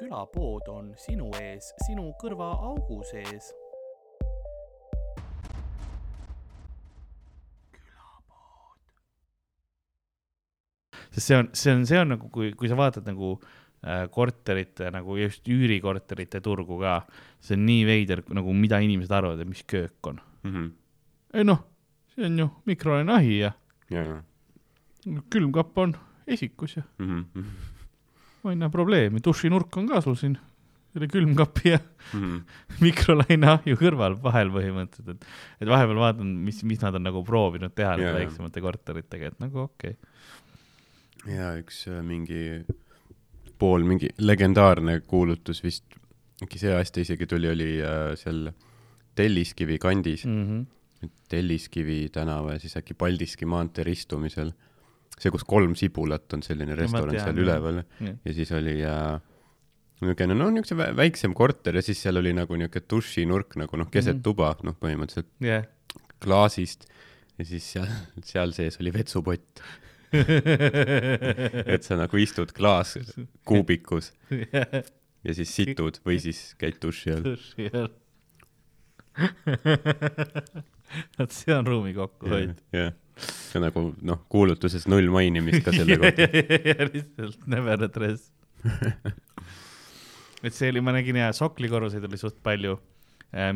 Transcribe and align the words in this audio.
külapood 0.00 0.68
on 0.72 0.92
sinu 1.00 1.28
ees, 1.40 1.72
sinu 1.86 2.10
kõrvaaugu 2.22 3.02
sees. 3.10 3.50
sest 11.10 11.26
see 11.26 11.36
on, 11.36 11.48
see 11.58 11.72
on, 11.74 11.80
see 11.88 11.98
on 11.98 12.12
nagu, 12.14 12.28
kui, 12.30 12.52
kui 12.54 12.68
sa 12.70 12.76
vaatad 12.78 13.08
nagu 13.10 13.32
äh, 13.82 14.04
korterite 14.14 14.92
nagu 14.94 15.16
just 15.18 15.48
üürikorterite 15.50 16.38
turgu 16.44 16.78
ka, 16.78 17.00
see 17.42 17.56
on 17.58 17.64
nii 17.66 17.82
veider 17.88 18.22
nagu, 18.30 18.54
mida 18.54 18.78
inimesed 18.84 19.16
arvavad, 19.18 19.42
et 19.42 19.50
mis 19.50 19.64
köök 19.66 20.06
on 20.06 20.20
mm. 20.20 20.52
-hmm. 20.52 20.70
ei 21.34 21.48
noh, 21.48 21.64
see 22.14 22.28
on 22.30 22.38
ju 22.38 22.48
mikrolaineahi 22.70 23.38
ja 23.40 23.52
ja, 23.90 24.04
ja 24.06 25.26
külmkapp 25.34 25.78
on 25.78 25.96
esikus 26.26 26.76
ja 26.76 26.82
mm. 26.98 27.24
-hmm. 27.34 27.79
Ma 28.44 28.54
ei 28.54 28.60
näe 28.60 28.72
probleemi, 28.72 29.22
dušinurk 29.24 29.76
on 29.76 29.88
ka 29.90 30.00
sul 30.04 30.16
siin 30.18 30.38
selle 30.90 31.06
külmkapi 31.10 31.74
ja 31.74 31.80
Mm 32.10 32.22
-hmm. 32.24 32.40
mikrolaineahju 32.80 33.76
kõrval 33.78 34.16
vahel 34.22 34.48
põhimõtteliselt, 34.50 35.20
et, 35.20 35.26
et 35.62 35.68
vahepeal 35.68 35.98
vaatan, 36.00 36.26
mis, 36.46 36.62
mis 36.66 36.80
nad 36.82 36.96
on 36.98 37.04
nagu 37.06 37.22
proovinud 37.22 37.74
teha 37.76 37.92
yeah. 38.00 38.16
väiksemate 38.16 38.60
korteritega, 38.60 39.30
et 39.30 39.38
nagu 39.38 39.60
okei 39.68 39.94
okay.. 39.94 41.34
ja 41.36 41.52
üks 41.60 41.84
äh, 41.86 42.00
mingi 42.02 42.64
pool 43.60 43.84
mingi 43.86 44.10
legendaarne 44.18 45.00
kuulutus 45.06 45.62
vist, 45.62 45.84
äkki 46.42 46.58
see 46.58 46.74
aasta 46.74 47.04
isegi 47.04 47.28
tuli, 47.30 47.50
oli 47.52 47.70
äh, 47.78 48.16
seal 48.18 48.50
Telliskivi 49.14 49.78
kandis 49.78 50.24
Mm 50.24 50.44
-hmm. 50.46 51.10
Telliskivi 51.28 52.08
tänava 52.12 52.52
ja 52.52 52.58
siis 52.58 52.76
äkki 52.76 52.94
Paldiski 52.94 53.46
maantee 53.46 53.84
ristumisel. 53.84 54.52
see, 55.18 55.32
kus 55.34 55.44
kolm 55.48 55.74
sibulat 55.78 56.36
on 56.36 56.44
selline 56.46 56.76
restoran 56.78 57.14
tean, 57.14 57.24
seal 57.24 57.34
jah. 57.36 57.42
üleval 57.44 57.82
Jah. 57.82 58.14
ja 58.24 58.36
siis 58.36 58.52
oli 58.56 58.76
äh, 58.86 59.18
niisugune 60.00 60.36
noh, 60.36 60.52
niisugune 60.54 60.86
vä- 60.86 60.96
väiksem 61.02 61.34
korter 61.36 61.76
ja 61.76 61.84
siis 61.84 62.00
seal 62.02 62.20
oli 62.20 62.32
nagu 62.36 62.56
niisugune 62.56 62.86
dušinurk 62.94 63.58
nagu 63.60 63.80
noh, 63.80 63.90
keset 63.90 64.14
mm. 64.14 64.18
-hmm. 64.18 64.24
tuba, 64.24 64.54
noh, 64.66 64.76
põhimõtteliselt 64.80 65.30
jah. 65.44 65.68
klaasist 66.22 66.88
ja 67.40 67.46
siis 67.48 67.68
seal, 67.74 67.88
seal 68.26 68.52
sees 68.56 68.80
oli 68.82 68.92
vetsupott, 68.94 69.62
et 71.74 71.86
sa 71.86 71.96
nagu 72.00 72.20
istud 72.20 72.52
klaaskuubikus 72.56 74.12
ja 75.26 75.36
siis 75.36 75.54
situd 75.54 76.00
või 76.06 76.18
siis 76.22 76.54
käid 76.60 76.80
duši 76.82 77.14
all. 77.14 77.24
duši 77.32 77.70
all. 77.72 77.92
vot 81.18 81.32
see 81.34 81.54
on 81.54 81.66
ruumi 81.68 81.94
kokkuhoid. 81.96 82.56
jah, 82.74 82.92
see 83.24 83.58
on 83.60 83.66
nagu 83.66 83.84
noh, 84.06 84.22
kuulutuses 84.32 84.86
null 84.90 85.10
mainimist 85.12 85.64
ka 85.66 85.74
selle 85.74 85.98
kohta. 86.00 86.28
lihtsalt 86.94 87.48
never 87.50 87.84
address. 87.88 88.30
et 90.44 90.56
see 90.56 90.70
oli, 90.72 90.84
ma 90.84 90.94
nägin 90.96 91.20
ja 91.20 91.32
soklikorruseid 91.36 92.06
oli 92.08 92.20
suht 92.20 92.38
palju, 92.44 92.78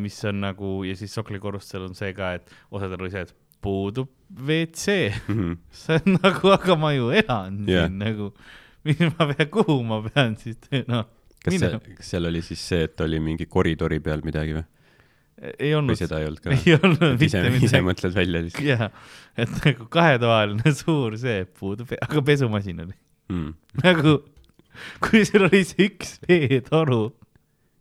mis 0.00 0.18
on 0.28 0.44
nagu 0.44 0.76
ja 0.86 0.94
siis 0.98 1.14
soklikorrustel 1.16 1.88
on 1.88 1.96
see 1.98 2.12
ka, 2.16 2.34
et 2.38 2.52
osadel 2.74 3.06
oli 3.06 3.14
see, 3.14 3.24
et 3.26 3.34
puudub 3.64 4.10
WC. 4.36 5.14
Mhm. 5.28 5.56
see 5.84 6.00
on 6.00 6.18
nagu, 6.20 6.52
aga 6.52 6.76
ma 6.76 6.92
ju 6.96 7.10
elan 7.14 7.64
Jah. 7.68 7.88
siin 7.88 7.98
nagu, 8.02 8.30
mis 8.84 9.00
ma 9.00 9.28
pean, 9.32 9.50
kuhu 9.56 9.80
ma 9.86 10.02
pean 10.08 10.36
siis, 10.40 10.60
noh. 10.90 11.08
kas 11.44 11.58
see, 11.60 11.80
kas 11.96 12.14
seal 12.14 12.28
oli 12.30 12.44
siis 12.44 12.68
see, 12.72 12.84
et 12.88 13.04
oli 13.04 13.20
mingi 13.24 13.48
koridori 13.50 14.00
peal 14.04 14.24
midagi 14.26 14.58
või? 14.58 14.66
Ei 15.42 15.72
või 15.72 15.74
olnud, 15.80 15.98
seda 15.98 16.20
ei 16.22 16.28
olnud 16.28 16.42
ka? 16.44 16.54
ei 16.54 16.76
olnud 16.76 17.22
ise 17.22 17.40
mitte, 17.42 17.58
ise 17.58 17.80
midagi. 17.80 17.86
mõtled 17.88 18.14
välja 18.16 18.42
siis 18.46 18.58
jah, 18.68 18.84
et 19.40 19.56
nagu 19.64 19.88
kahetoaline 19.92 20.74
suur 20.82 21.16
see 21.20 21.42
puudub, 21.58 21.90
aga 21.98 22.22
pesumasin 22.26 22.84
oli 22.86 22.94
mm.? 23.32 23.54
nagu, 23.82 24.18
kui 25.04 25.24
sul 25.28 25.48
oli 25.48 25.64
see 25.66 25.88
üks 25.90 26.16
veetoru, 26.28 27.08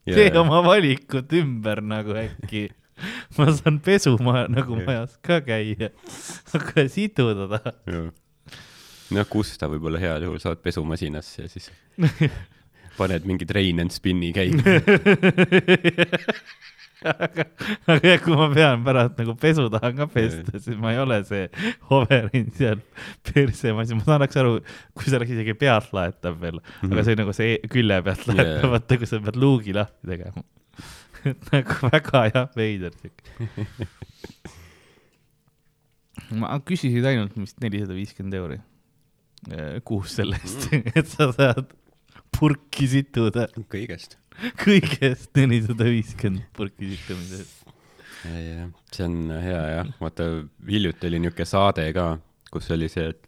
tee 0.09 0.31
oma 0.39 0.63
valikut 0.65 1.35
ümber 1.39 1.83
nagu 1.85 2.17
äkki. 2.23 2.67
ma 3.37 3.49
saan 3.53 3.79
pesuma 3.83 4.45
nagu 4.49 4.77
Jah. 4.77 4.85
majas 4.87 5.15
ka 5.25 5.39
käia, 5.45 5.91
aga 6.57 6.87
siduda 6.89 7.47
ta. 7.53 7.73
noh, 9.13 9.29
kus 9.29 9.55
ta 9.61 9.69
võib-olla 9.69 10.01
heal 10.01 10.25
juhul 10.25 10.41
saad 10.41 10.61
pesumasinasse 10.65 11.45
ja 11.45 11.51
siis 11.51 11.69
paned 12.97 13.25
mingi 13.29 13.45
train 13.49 13.81
and 13.81 13.93
spin'i 13.93 14.29
käima. 14.33 14.61
aga, 17.25 17.45
aga 17.95 18.15
kui 18.23 18.37
ma 18.37 18.47
pean 18.53 18.83
pärast 18.85 19.19
nagu 19.19 19.35
pesu 19.39 19.67
tahan 19.73 19.97
ka 19.99 20.07
pesta, 20.11 20.55
siis 20.57 20.79
ma 20.79 20.93
ei 20.93 21.01
ole 21.03 21.19
see 21.27 21.45
hoverin 21.91 22.49
seal 22.57 22.81
persemasin, 23.29 24.01
ma 24.01 24.17
saaks 24.17 24.39
aru, 24.41 24.57
kui 24.95 25.09
see 25.09 25.19
oleks 25.19 25.35
isegi 25.35 25.55
pealtlaetav 25.59 26.39
veel 26.41 26.59
mm, 26.59 26.73
-hmm. 26.81 26.95
aga 26.95 27.05
see 27.05 27.17
on 27.17 27.23
nagu 27.23 27.37
see 27.37 27.59
külje 27.75 28.01
pealt 28.07 28.27
laetav, 28.31 28.67
vaata 28.75 28.99
kui 29.01 29.09
sa 29.09 29.21
pead 29.27 29.39
luugi 29.43 29.75
lahti 29.77 30.13
tegema. 30.13 30.43
et 31.31 31.53
nagu 31.53 31.79
väga 31.91 32.25
jah, 32.31 32.49
veider 32.57 32.97
siuke. 32.99 33.47
ma 36.39 36.55
küsisid 36.65 37.05
ainult 37.09 37.35
vist 37.37 37.59
nelisada 37.63 37.95
viiskümmend 37.97 38.35
euri 38.37 38.59
eh, 39.51 39.79
kuus 39.85 40.15
selle 40.17 40.39
eest, 40.41 40.69
et 40.97 41.07
sa 41.09 41.31
saad 41.35 41.71
purki 42.33 42.87
situda, 42.89 43.47
kõigest. 43.71 44.17
kõigest 44.63 45.29
nelisada 45.39 45.87
viiskümmend 45.89 46.47
purki 46.57 46.89
situmise 46.95 47.41
eest. 47.43 47.59
see 48.95 49.03
on 49.05 49.17
hea 49.43 49.61
jah, 49.77 49.89
vaata 49.99 50.27
hiljuti 50.69 51.09
oli 51.09 51.19
niisugune 51.25 51.47
saade 51.49 51.85
ka, 51.95 52.05
kus 52.53 52.69
oli 52.71 52.87
see, 52.91 53.09
et 53.11 53.27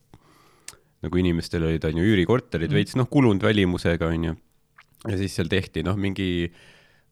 nagu 1.06 1.20
inimestel 1.22 1.66
olid 1.68 1.84
onju 1.86 2.06
üürikorterid 2.14 2.72
Mm. 2.72 2.78
veits 2.80 2.96
noh, 2.96 3.08
kulunud 3.12 3.44
välimusega 3.44 4.08
onju. 4.08 4.36
ja 5.06 5.18
siis 5.20 5.36
seal 5.36 5.52
tehti 5.52 5.84
noh, 5.86 5.98
mingi, 6.00 6.50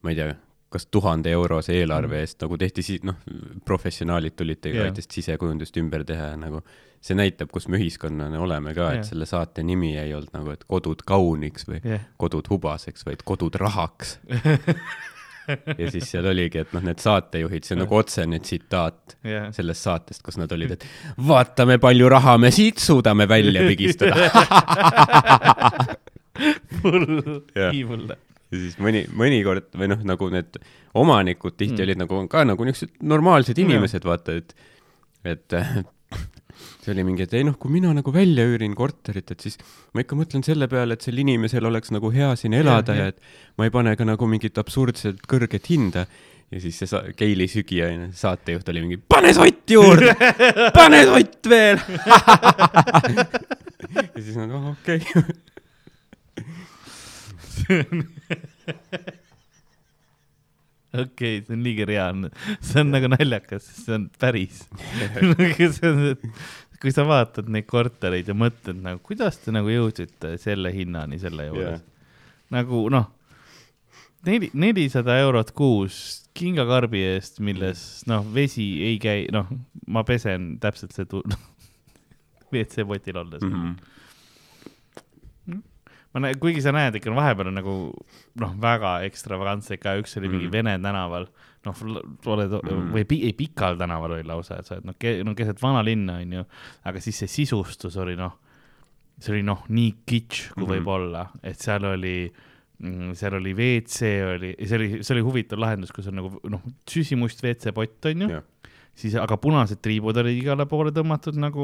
ma 0.01 0.13
ei 0.13 0.15
tea, 0.17 0.33
kas 0.73 0.87
tuhande 0.91 1.31
eurose 1.33 1.75
eelarve 1.77 2.23
eest 2.23 2.41
nagu 2.43 2.57
tehti 2.59 2.85
siis 2.85 3.05
noh, 3.07 3.19
professionaalid 3.65 4.35
tulid 4.39 4.65
Jaa. 4.69 4.89
yeah. 4.89 5.05
sisekujundust 5.17 5.77
ümber 5.81 6.05
teha 6.07 6.33
ja 6.33 6.39
nagu 6.39 6.63
see 7.03 7.17
näitab, 7.19 7.51
kus 7.51 7.67
me 7.67 7.79
ühiskonnana 7.81 8.39
oleme 8.39 8.73
ka, 8.75 8.91
et 8.93 9.01
Jaa. 9.03 9.09
selle 9.11 9.27
saate 9.29 9.63
nimi 9.67 9.93
ei 9.99 10.13
olnud 10.15 10.35
nagu, 10.35 10.53
et 10.55 10.63
kodud 10.67 11.03
kauniks 11.07 11.67
või 11.67 11.81
jah, 11.83 12.05
kodud 12.21 12.47
hubaseks, 12.51 13.05
vaid 13.07 13.25
kodud 13.27 13.59
rahaks. 13.59 14.17
ja 15.79 15.91
siis 15.91 16.07
seal 16.07 16.27
oligi, 16.31 16.61
et 16.63 16.71
noh, 16.75 16.83
need 16.85 17.01
saatejuhid, 17.03 17.67
see 17.67 17.75
on 17.75 17.83
nagu 17.83 17.97
otsene 17.99 18.39
tsitaat 18.43 19.17
jah. 19.27 19.49
sellest 19.55 19.87
saatest, 19.89 20.23
kus 20.23 20.39
nad 20.39 20.51
olid, 20.55 20.77
et 20.77 20.87
vaatame, 21.31 21.77
palju 21.83 22.09
raha 22.13 22.37
me 22.41 22.51
siit 22.55 22.79
suudame 22.83 23.27
välja 23.29 23.67
pigistada. 23.67 24.29
Jah. 27.53 27.69
nii 27.69 27.83
mulle. 27.85 28.17
Ja 28.53 28.59
siis 28.61 28.77
mõni, 28.81 29.03
mõnikord 29.09 29.71
või 29.77 29.89
noh, 29.91 30.03
nagu 30.07 30.29
need 30.33 30.59
omanikud 30.99 31.57
tihti 31.57 31.73
Mm. 31.73 31.79
mm. 31.79 31.87
olid 31.87 32.01
nagu 32.03 32.21
ka 32.29 32.43
nagu 32.45 32.65
niisugused 32.67 33.01
normaalsed 33.01 33.57
inimesed, 33.59 34.05
vaata, 34.05 34.35
et, 34.37 34.53
et 35.25 35.55
see 36.83 36.91
oli 36.93 37.05
mingi, 37.07 37.25
et 37.25 37.33
ei 37.37 37.45
noh, 37.47 37.55
kui 37.59 37.71
mina 37.73 37.93
nagu 37.95 38.13
välja 38.13 38.45
üürin 38.49 38.75
korterit, 38.77 39.31
et 39.33 39.43
siis 39.43 39.57
ma 39.95 40.03
ikka 40.03 40.17
mõtlen 40.19 40.43
selle 40.45 40.67
peale, 40.71 40.97
et 40.97 41.05
sel 41.05 41.17
inimesel 41.23 41.65
oleks 41.69 41.93
nagu 41.95 42.11
hea 42.13 42.33
siin 42.39 42.55
elada 42.57 42.95
ja, 42.97 43.07
ja 43.07 43.13
et 43.13 43.23
ma 43.57 43.67
ei 43.67 43.73
pane 43.73 43.95
ka 43.99 44.07
nagu 44.07 44.29
mingit 44.29 44.59
absurdselt 44.61 45.23
kõrget 45.29 45.69
hinda. 45.71 46.05
ja 46.53 46.59
siis 46.61 46.77
see 46.77 47.13
Keili 47.17 47.47
Sügi, 47.49 47.79
saatejuht 48.13 48.67
oli 48.69 48.83
mingi, 48.85 48.99
pane 49.09 49.31
sott 49.33 49.71
juurde, 49.73 50.13
pane 50.79 50.99
sott 51.09 51.49
veel. 51.49 51.81
ja 54.13 54.19
siis 54.19 54.37
oh, 54.37 54.69
okei 54.75 55.01
okay. 55.01 55.39
okei, 61.03 61.41
see 61.41 61.55
on 61.55 61.63
liiga 61.65 61.85
reaalne, 61.89 62.27
see 62.61 62.81
on 62.83 62.89
nagu 62.93 63.07
naljakas, 63.13 63.65
see 63.83 63.95
on 63.97 64.03
päris. 64.21 64.57
kui 66.83 66.91
sa 66.91 67.05
vaatad 67.07 67.47
neid 67.53 67.67
kortereid 67.69 68.27
ja 68.27 68.35
mõtled 68.35 68.81
nagu, 68.83 68.99
kuidas 69.07 69.37
te 69.39 69.53
nagu 69.55 69.69
jõudsite 69.71 70.35
selle 70.41 70.73
hinnani 70.75 71.15
selle 71.21 71.45
juures 71.47 71.77
Jah. 71.77 71.83
nagu 72.51 72.81
noh, 72.91 73.05
neli, 74.27 74.49
nelisada 74.51 75.15
eurot 75.23 75.53
kuus 75.55 75.95
kingakarbi 76.35 76.99
eest, 77.13 77.39
milles 77.45 78.03
noh, 78.09 78.25
vesi 78.35 78.67
ei 78.83 78.97
käi, 78.99 79.29
noh, 79.31 79.47
ma 79.87 80.03
pesen 80.07 80.57
täpselt 80.59 80.91
see 80.97 81.07
tu-, 81.07 81.23
WC-potil 82.53 83.17
olles 83.21 83.45
mm. 83.45 83.53
-hmm. 83.53 83.73
Ma 86.13 86.21
näen, 86.21 86.37
kuigi 86.39 86.61
sa 86.61 86.71
näed 86.75 86.95
ikka 86.99 87.13
vahepeal 87.15 87.47
on 87.49 87.57
nagu 87.57 87.73
noh, 88.41 88.53
väga 88.61 89.01
ekstravagantsed 89.07 89.81
ka, 89.81 89.95
üks 90.01 90.17
oli 90.19 90.29
mingi 90.29 90.45
Mhm. 90.47 90.53
Vene 90.53 90.77
tänaval, 90.79 91.27
noh, 91.65 91.75
oled 92.25 92.53
Mhm. 92.59 92.93
või 92.93 93.05
pi, 93.07 93.21
ei, 93.25 93.33
Pikal 93.33 93.77
tänaval 93.77 94.11
oli 94.19 94.23
lausa, 94.23 94.59
et 94.59 94.65
sa 94.65 94.75
oled 94.75 94.85
noh 94.85 94.95
ke,, 94.99 95.23
no 95.23 95.33
keset 95.35 95.61
vanalinna 95.61 96.19
onju, 96.21 96.45
aga 96.85 96.99
siis 97.01 97.17
see 97.23 97.27
sisustus 97.27 97.97
oli 97.97 98.15
noh, 98.15 98.37
see 99.19 99.33
oli 99.33 99.43
noh, 99.43 99.65
nii 99.69 99.95
kitsch 100.05 100.53
kui 100.53 100.63
mm. 100.63 100.69
-hmm. 100.69 100.73
võib 100.77 100.87
olla, 100.87 101.27
et 101.43 101.59
seal 101.59 101.83
oli 101.85 102.31
mm, 102.79 103.13
seal 103.15 103.33
oli 103.39 103.53
WC 103.53 104.01
oli, 104.35 104.55
see 104.67 104.75
oli, 104.77 105.03
see 105.03 105.13
oli 105.15 105.21
huvitav 105.23 105.59
lahendus, 105.59 105.91
kus 105.91 106.07
on 106.07 106.15
nagu 106.15 106.39
noh, 106.49 106.61
süsimust 106.89 107.41
WC-pott 107.43 108.05
onju 108.11 108.29
Jah. 108.29 108.43
Siis 108.95 109.15
aga 109.17 109.37
punased 109.41 109.79
triibud 109.81 110.17
olid 110.21 110.37
igale 110.37 110.65
poole 110.69 110.91
tõmmatud 110.93 111.37
nagu 111.41 111.63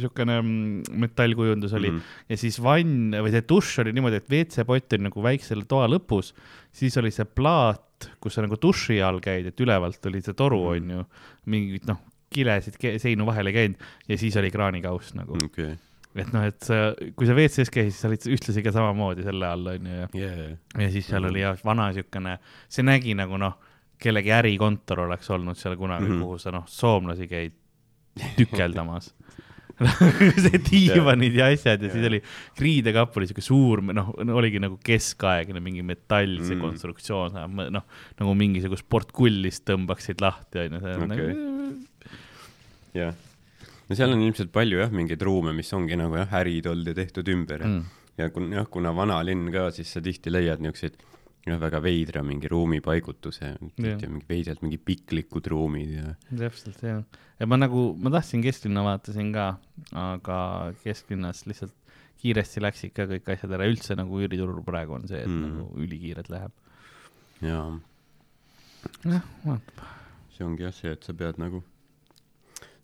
siukene 0.00 0.40
mm, 0.42 0.96
metallkujundus 1.04 1.72
oli 1.78 1.90
mm. 1.92 1.98
-hmm. 2.00 2.24
ja 2.32 2.36
siis 2.40 2.58
vann 2.62 3.14
või 3.14 3.30
see 3.34 3.44
dušš 3.52 3.82
oli 3.84 3.92
niimoodi, 3.94 4.18
et 4.18 4.30
WC-pott 4.32 4.96
oli 4.96 5.06
nagu 5.06 5.22
väiksel 5.22 5.62
toa 5.70 5.86
lõpus, 5.90 6.32
siis 6.72 6.96
oli 6.98 7.10
see 7.14 7.24
plaat, 7.24 8.08
kus 8.20 8.34
sa 8.34 8.42
nagu 8.42 8.58
duši 8.60 8.98
all 9.02 9.20
käid, 9.20 9.46
et 9.46 9.60
ülevalt 9.60 10.06
oli 10.10 10.20
see 10.26 10.34
toru 10.34 10.58
Mhm. 10.64 10.72
onju, 10.74 11.04
mingid 11.46 11.86
noh, 11.86 12.00
kilesid 12.30 12.76
seinu 12.98 13.26
vahele 13.26 13.52
käinud 13.52 13.78
ja 14.08 14.18
siis 14.18 14.36
oli 14.36 14.50
kraanikauss 14.50 15.14
nagu 15.14 15.34
mm., 15.34 15.46
okei, 15.46 15.76
et 16.14 16.32
noh, 16.32 16.42
et 16.46 16.60
sa, 16.66 16.94
kui 17.16 17.26
sa 17.26 17.34
WC-s 17.34 17.70
käisid, 17.70 17.94
sa 17.94 18.08
olid 18.08 18.26
ühtlasi 18.26 18.62
ka 18.62 18.72
samamoodi 18.74 19.22
selle 19.22 19.46
all 19.46 19.66
onju 19.66 19.90
ja 20.02 20.08
jaa, 20.14 20.46
ja 20.78 20.90
siis 20.90 21.06
seal 21.06 21.22
Mhm. 21.22 21.30
oli 21.30 21.40
jah 21.46 21.58
vana 21.64 21.92
siukene, 21.94 22.38
see 22.68 22.82
nägi 22.82 23.14
nagu 23.14 23.38
noh, 23.38 23.54
kellegi 24.00 24.32
ärikontor 24.32 25.04
oleks 25.06 25.30
olnud 25.30 25.56
seal 25.60 25.76
kunagi 25.76 26.06
mm. 26.08 26.14
-hmm. 26.16 26.22
kuhu 26.24 26.38
sa 26.38 26.50
noh, 26.54 26.64
soomlasi 26.66 27.28
käid 27.28 27.52
tükeldamas 28.38 29.12
see 30.44 30.58
diivanid 30.60 31.32
ja 31.38 31.46
asjad 31.54 31.80
ja 31.80 31.88
siis 31.88 32.02
Jaa. 32.04 32.10
oli 32.10 32.18
riidekapp 32.60 33.14
oli 33.16 33.26
siuke 33.30 33.40
suur, 33.44 33.80
noh, 33.96 34.10
oligi 34.36 34.60
nagu 34.60 34.76
keskaegne 34.84 35.60
mingi 35.64 35.80
metall, 35.86 36.34
see 36.44 36.56
Mm. 36.56 36.60
konstruktsioon, 36.66 37.38
noh, 37.72 37.84
nagu 38.20 38.34
mingisugust 38.36 38.84
portkullist 38.92 39.64
tõmbaksid 39.70 40.20
lahti 40.20 40.58
onju, 40.66 40.82
Okei. 40.84 41.06
nagu 41.06 41.24
jah. 42.94 43.14
no 43.88 43.96
seal 43.96 44.12
on 44.12 44.20
ilmselt 44.26 44.52
palju 44.52 44.82
jah, 44.82 44.92
mingeid 44.92 45.22
ruume, 45.24 45.52
mis 45.56 45.72
ongi 45.72 45.96
nagu 45.96 46.18
jah, 46.20 46.28
ärid 46.42 46.66
olnud 46.70 46.92
ja 46.92 46.94
tehtud 47.00 47.28
ümber 47.32 47.64
ja 47.64 47.70
mm. 47.70 47.84
ja 48.20 48.28
kun- 48.34 48.52
jah, 48.52 48.66
kuna 48.68 48.92
vanalinn 48.96 49.48
ka, 49.54 49.70
siis 49.74 49.92
sa 49.96 50.00
tihti 50.04 50.28
leiad 50.32 50.60
niisuguseid 50.60 51.00
jah, 51.46 51.58
väga 51.60 51.80
veidra 51.84 52.22
mingi 52.26 52.50
ruumipaigutuse, 52.50 53.54
mingi 53.62 54.24
veidrad 54.28 54.62
mingi 54.64 54.78
piklikud 54.78 55.48
ruumid 55.50 55.92
ja 55.96 56.14
täpselt 56.28 56.82
jah, 56.84 57.02
ja 57.40 57.48
ma 57.48 57.58
nagu, 57.60 57.90
ma 57.96 58.12
tahtsin 58.14 58.44
kesklinna 58.44 58.84
vaatasin 58.86 59.32
ka, 59.34 59.50
aga 59.96 60.40
kesklinnas 60.84 61.46
lihtsalt 61.48 61.76
kiiresti 62.20 62.60
läksid 62.60 62.92
ka 62.96 63.06
kõik 63.08 63.30
asjad 63.32 63.54
ära, 63.56 63.68
üldse 63.70 63.96
nagu 63.96 64.20
üüriturul 64.20 64.60
praegu 64.66 64.98
on 64.98 65.06
see, 65.08 65.22
et 65.24 65.30
mm. 65.30 65.54
Nagu 65.56 65.84
ülikiirelt 65.86 66.28
läheb. 66.32 66.52
ja 67.40 67.62
jah, 69.04 69.28
vaatab, 69.46 69.84
see 70.34 70.44
ongi 70.44 70.66
jah 70.66 70.74
see, 70.76 70.92
et 70.96 71.06
sa 71.06 71.16
pead 71.16 71.40
nagu 71.40 71.62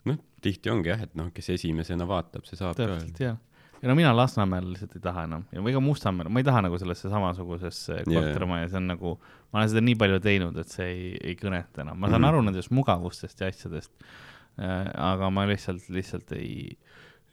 noh, 0.09 0.23
tihti 0.45 0.73
ongi 0.73 0.93
jah, 0.93 1.05
et 1.05 1.19
noh, 1.19 1.29
kes 1.35 1.53
esimesena 1.57 2.09
vaatab, 2.09 2.49
see 2.49 2.59
saab 2.61 2.79
täpselt 2.79 3.13
ka. 3.19 3.31
jah. 3.31 3.43
Ja 3.83 3.89
no 3.89 3.95
mina 3.95 4.13
Lasnamäel 4.17 4.71
lihtsalt 4.73 4.97
ei 4.97 5.03
taha 5.05 5.25
enam 5.27 5.45
ja 5.53 5.63
ka 5.75 5.81
Mustamäel, 5.81 6.31
ma 6.33 6.41
ei 6.41 6.47
taha 6.47 6.63
nagu 6.67 6.79
sellesse 6.81 7.11
samasugusesse 7.13 8.03
kortermajja, 8.09 8.71
see 8.73 8.81
on 8.81 8.91
nagu, 8.93 9.15
ma 9.53 9.61
olen 9.61 9.71
seda 9.73 9.85
nii 9.85 9.97
palju 10.01 10.21
teinud, 10.25 10.59
et 10.63 10.73
see 10.73 10.89
ei, 10.89 11.07
ei 11.33 11.37
kõneta 11.41 11.85
enam, 11.85 11.99
ma 11.99 12.09
saan 12.09 12.21
mm. 12.21 12.25
-hmm. 12.25 12.29
aru 12.33 12.43
nendest 12.49 12.73
mugavustest 12.73 13.41
ja 13.41 13.51
asjadest 13.53 13.93
äh,. 14.59 14.91
aga 15.13 15.31
ma 15.31 15.47
lihtsalt, 15.51 15.89
lihtsalt 15.93 16.33
ei, 16.39 16.77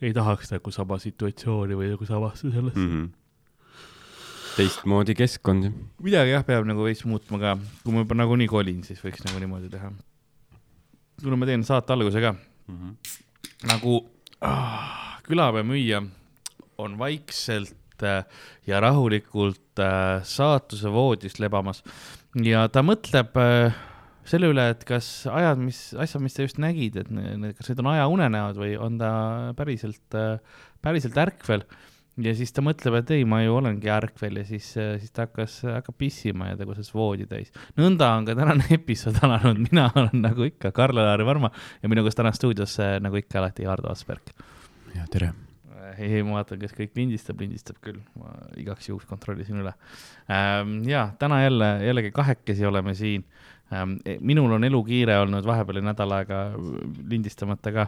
ei 0.01 0.13
tahaks 0.13 0.51
nagu 0.51 0.71
sama 0.71 0.99
situatsiooni 0.99 1.77
või 1.79 1.91
nagu 1.95 2.05
samasse 2.05 2.51
sellesse 2.51 2.79
mm. 2.79 2.89
-hmm. 3.03 3.11
teistmoodi 4.57 5.15
keskkond 5.15 5.69
midagi 6.03 6.35
jah, 6.35 6.43
peab 6.43 6.67
nagu 6.67 6.83
veits 6.83 7.05
muutma 7.05 7.39
ka, 7.39 7.57
kui 7.83 7.93
ma 7.93 8.03
juba 8.03 8.19
nagunii 8.19 8.47
kolin, 8.47 8.83
siis 8.83 8.99
võiks 9.03 9.23
nagu 9.27 9.39
niimoodi 9.39 9.69
teha. 9.69 9.93
kuna 11.23 11.39
ma 11.39 11.45
teen 11.45 11.63
saate 11.63 11.93
alguse 11.93 12.19
ka, 12.19 12.35
nagu 13.63 14.01
ah, 14.41 15.15
külapea 15.23 15.63
müüja 15.63 16.03
on 16.81 16.97
vaikselt 16.99 18.03
äh, 18.03 18.25
ja 18.67 18.81
rahulikult 18.83 19.79
äh, 19.81 20.23
saatuse 20.23 20.91
voodis 20.93 21.39
lebamas 21.41 21.83
ja 22.43 22.67
ta 22.73 22.83
mõtleb 22.85 23.37
äh, 23.39 23.79
selle 24.27 24.49
üle, 24.53 24.69
et 24.71 24.83
kas 24.87 25.25
ajad, 25.27 25.59
mis, 25.59 25.85
asjad, 25.99 26.23
mis 26.23 26.35
ta 26.35 26.45
just 26.45 26.59
nägid, 26.63 26.95
et 27.01 27.09
kas 27.57 27.69
need 27.69 27.81
on 27.83 27.89
ajaunenäod 27.91 28.61
või 28.61 28.77
on 28.79 28.95
ta 29.01 29.09
päriselt, 29.57 30.15
päriselt 30.79 31.19
ärkvel 31.19 31.65
ja 32.23 32.31
siis 32.37 32.55
ta 32.55 32.63
mõtleb, 32.63 33.01
et 33.01 33.11
ei, 33.17 33.27
ma 33.27 33.41
ju 33.43 33.57
olengi 33.57 33.91
ärkvel 33.91 34.39
ja 34.39 34.47
siis, 34.47 34.69
siis 34.77 35.11
ta 35.11 35.27
hakkas, 35.27 35.59
hakkab 35.67 35.99
pissima 35.99 36.53
ja 36.53 36.59
teguses 36.59 36.93
voodi 36.95 37.27
täis. 37.27 37.51
nõnda 37.75 38.13
on 38.15 38.29
ka 38.29 38.39
tänane 38.39 38.69
episood 38.79 39.19
alanud, 39.27 39.59
mina 39.67 39.89
olen 39.91 40.23
nagu 40.23 40.47
ikka 40.47 40.71
Karl-Lari 40.71 41.27
Varma 41.27 41.51
ja 41.83 41.91
minuga 41.91 42.15
täna 42.15 42.31
stuudios 42.31 42.79
nagu 43.03 43.19
ikka 43.19 43.43
alati 43.43 43.67
Hardo 43.67 43.91
Asperg. 43.91 44.31
ja 44.95 45.09
tere. 45.11 45.33
ei, 45.97 46.21
ma 46.25 46.39
vaatan, 46.39 46.59
kas 46.61 46.75
kõik 46.77 46.93
lindistab, 46.97 47.41
lindistab 47.41 47.79
küll, 47.83 48.01
ma 48.19 48.35
igaks 48.59 48.89
juhuks 48.89 49.07
kontrollisin 49.09 49.61
üle. 49.63 49.73
ja 50.89 51.07
täna 51.19 51.43
jälle, 51.43 51.73
jällegi 51.87 52.11
kahekesi 52.11 52.65
oleme 52.65 52.95
siin. 52.95 53.25
minul 54.19 54.51
on 54.53 54.63
elukiire 54.63 55.15
olnud 55.17 55.45
vahepeal 55.45 55.81
nädal 55.81 56.11
aega 56.13 56.43
lindistamata 57.09 57.71
ka 57.73 57.87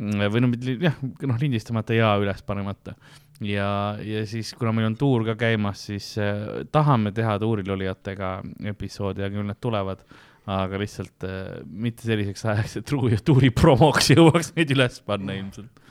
või 0.00 0.40
no 0.40 0.48
mitte 0.48 0.78
jah, 0.80 0.96
noh 1.02 1.40
lindistamata 1.40 1.92
ja 1.94 2.14
üles 2.22 2.40
panemata 2.46 2.94
ja, 3.40 3.96
ja 4.02 4.24
siis, 4.26 4.52
kuna 4.56 4.72
meil 4.72 4.90
on 4.90 4.96
tuur 4.98 5.24
ka 5.26 5.36
käimas, 5.38 5.86
siis 5.90 6.12
äh, 6.20 6.64
tahame 6.72 7.12
teha 7.16 7.36
tuuril 7.42 7.70
olijatega 7.76 8.38
episoodi 8.72 9.24
ja 9.24 9.30
küll 9.32 9.46
need 9.48 9.60
tulevad, 9.62 10.04
aga 10.50 10.80
lihtsalt 10.80 11.26
äh, 11.28 11.42
mitte 11.66 12.06
selliseks 12.08 12.46
ajaks, 12.46 12.78
et 12.80 12.88
tuuri, 12.88 13.18
tuuri 13.24 13.52
promoks 13.54 14.12
jõuaks 14.14 14.54
neid 14.56 14.72
üles 14.76 15.00
panna 15.06 15.36
ilmselt. 15.36 15.82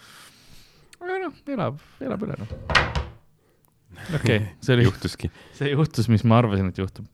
Aga 1.06 1.22
noh, 1.28 1.40
elab, 1.56 1.81
elab 2.04 2.25
üle 2.28 2.40
noh. 2.42 2.56
okei 4.18 4.38
okay,, 4.38 4.42
see 4.63 4.75
oli, 4.75 4.88
juhtuski. 4.88 5.31
see 5.56 5.72
juhtus, 5.72 6.10
mis 6.12 6.25
ma 6.28 6.40
arvasin, 6.42 6.69
et 6.72 6.81
juhtub. 6.81 7.07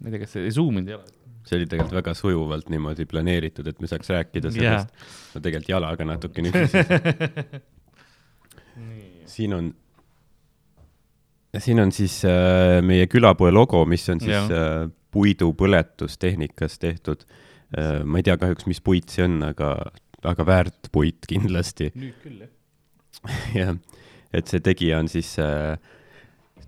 ma 0.00 0.08
ei 0.08 0.14
tea, 0.14 0.24
kas 0.24 0.34
see 0.36 0.50
zoom 0.54 0.80
inud 0.80 0.92
ei 0.92 0.98
ole. 0.98 1.14
see 1.44 1.58
oli 1.58 1.68
tegelikult 1.68 1.98
väga 1.98 2.16
sujuvalt 2.18 2.72
niimoodi 2.72 3.06
planeeritud, 3.10 3.68
et 3.70 3.80
me 3.82 3.90
saaks 3.90 4.12
rääkida 4.14 4.52
sellest. 4.54 5.06
ma 5.34 5.44
tegelikult 5.44 5.72
jalaga 5.74 6.08
natuke 6.08 6.44
nüksisin. 6.46 7.62
siin 9.34 9.56
on, 9.56 9.70
siin 11.58 11.84
on 11.84 11.94
siis 11.94 12.20
äh, 12.28 12.80
meie 12.86 13.08
külapoe 13.10 13.52
logo, 13.54 13.84
mis 13.88 14.06
on 14.12 14.22
siis 14.22 14.34
Jah. 14.34 14.50
äh, 14.50 14.90
puidupõletustehnikas 15.14 16.80
tehtud 16.82 17.26
äh,. 17.26 18.02
ma 18.04 18.20
ei 18.20 18.26
tea 18.26 18.38
kahjuks, 18.40 18.66
mis 18.70 18.82
puit 18.84 19.12
see 19.12 19.26
on, 19.28 19.40
aga, 19.52 19.76
aga 20.24 20.46
väärt 20.48 20.92
puit 20.92 21.26
kindlasti. 21.30 21.92
nüüd 21.94 22.20
küll 22.24 22.44
jah. 22.46 22.52
jah, 23.60 23.76
et 24.32 24.48
see 24.50 24.60
tegija 24.64 24.98
on 25.02 25.08
siis 25.08 25.34
äh,, 25.42 25.76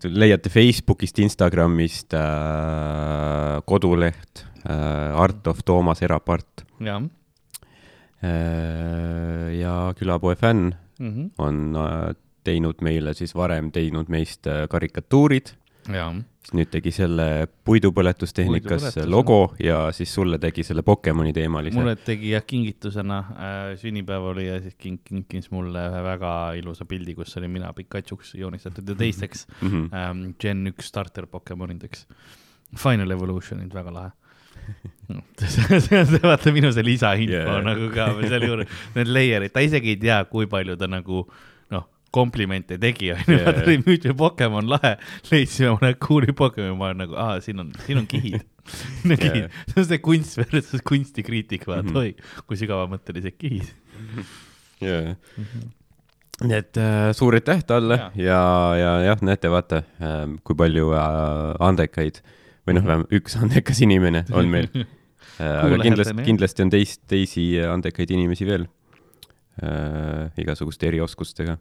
leiate 0.05 0.51
Facebookist, 0.53 1.19
Instagramist 1.19 2.15
äh, 2.15 3.63
koduleht 3.67 4.45
äh, 4.65 4.73
Art 4.73 5.47
of 5.49 5.63
Toomas 5.63 6.03
Erapart. 6.03 6.67
Jah. 6.81 7.03
Äh, 8.23 9.59
ja 9.61 9.93
külapoe 9.97 10.37
fänn 10.37 10.75
mm 10.99 11.11
-hmm. 11.11 11.31
on 11.39 11.77
äh, 11.77 12.15
teinud 12.45 12.81
meile 12.81 13.15
siis 13.15 13.35
varem 13.35 13.71
teinud 13.73 14.09
meist 14.09 14.47
äh, 14.47 14.69
karikatuurid, 14.69 15.55
siis 16.47 16.55
nüüd 16.55 16.69
tegi 16.71 16.93
selle 16.95 17.49
puidupõletustehnikas 17.67 18.85
Puidupõletus, 18.85 19.11
logo 19.11 19.39
ja 19.59 19.89
siis 19.95 20.13
sulle 20.15 20.39
tegi 20.39 20.63
selle 20.67 20.85
Pokemoni 20.87 21.33
teemalise. 21.35 21.75
mulle 21.75 21.97
tegi 21.99 22.31
jah 22.31 22.45
kingitusena 22.47 23.19
äh, 23.19 23.71
sünnipäev 23.81 24.29
oli 24.31 24.47
ja 24.47 24.61
siis 24.63 24.77
king-, 24.79 25.03
kinkis 25.03 25.51
mulle 25.51 25.89
ühe 25.91 26.03
väga 26.07 26.31
ilusa 26.61 26.87
pildi, 26.87 27.17
kus 27.19 27.35
olin 27.41 27.51
mina 27.51 27.73
Pikachuks 27.75 28.37
joonistatud 28.39 28.95
ja 28.95 28.95
teisteks 28.95 29.47
mm. 29.61 29.69
-hmm. 29.69 29.89
ähm, 29.91 30.23
Gen 30.39 30.71
üks 30.71 30.93
starter 30.93 31.27
Pokemonideks. 31.27 32.07
Final 32.77 33.11
Evolutionid, 33.11 33.75
väga 33.75 33.95
lahe. 33.95 34.11
see, 35.39 36.23
vaata 36.23 36.53
minu 36.53 36.73
see 36.73 36.87
lisainfo 36.87 37.33
Yeah. 37.33 37.59
nagu 37.63 37.91
ka 37.95 38.09
või 38.15 38.31
sealjuures, 38.31 38.71
need 38.95 39.11
layer'id, 39.11 39.53
ta 39.55 39.63
isegi 39.63 39.95
ei 39.95 40.01
tea, 40.01 40.25
kui 40.31 40.47
palju 40.47 40.77
ta 40.79 40.87
nagu 40.91 41.27
noh, 41.27 41.37
komplimente 42.15 42.79
tegi, 42.79 43.11
onju, 43.13 43.25
Yeah. 43.29 43.45
vaata 43.47 43.63
oli 43.67 43.79
nüüd 43.83 44.03
see 44.07 44.15
Pokemon 44.17 44.69
lahe, 44.71 44.97
leidsime 45.31 45.75
mõne 45.77 45.95
cool'i 46.01 46.33
Pokemoni, 46.37 46.77
ma 46.79 46.91
olen 46.91 47.03
nagu, 47.05 47.17
aa, 47.21 47.41
siin 47.45 47.61
on, 47.61 47.73
siin 47.87 47.99
on 47.99 48.07
kihid. 48.07 48.45
siin 48.67 49.13
on 49.13 49.19
kihid 49.21 49.51
see 49.73 49.81
on 49.83 49.89
see 49.91 49.99
kunst 50.03 50.39
versus 50.39 50.83
kunstikriitika, 50.87 51.67
vaata 51.73 51.83
Mhm. 51.83 51.91
mm 51.91 51.97
-hmm. 51.97 51.99
oi, 51.99 52.43
kui 52.47 52.57
sügavamõttelised 52.57 53.37
kihid. 53.39 53.69
jaa. 54.81 55.15
nii 56.45 56.57
et 56.57 56.77
äh, 56.77 57.13
suur 57.17 57.35
aitäh 57.35 57.63
talle 57.65 57.97
Jaa. 57.97 58.11
ja, 58.17 58.41
ja 58.77 58.91
jah, 59.11 59.23
näete, 59.25 59.49
vaata 59.51 59.77
äh,, 60.01 60.25
kui 60.45 60.57
palju 60.57 60.91
äh, 60.93 61.55
andekaid 61.61 62.21
või 62.67 62.75
noh, 62.77 62.85
vähemalt 62.85 63.13
üks 63.13 63.37
andekas 63.43 63.81
inimene 63.81 64.25
on 64.33 64.49
meil 64.49 64.69
äh,. 64.77 65.65
aga 65.65 65.79
kindlasti, 65.83 66.15
kindlasti 66.27 66.63
on 66.63 66.71
teist, 66.71 67.03
teisi 67.09 67.47
andekaid 67.65 68.11
inimesi 68.11 68.47
veel 68.47 68.67
äh, 69.63 70.29
igasuguste 70.37 70.87
erioskustega. 70.91 71.57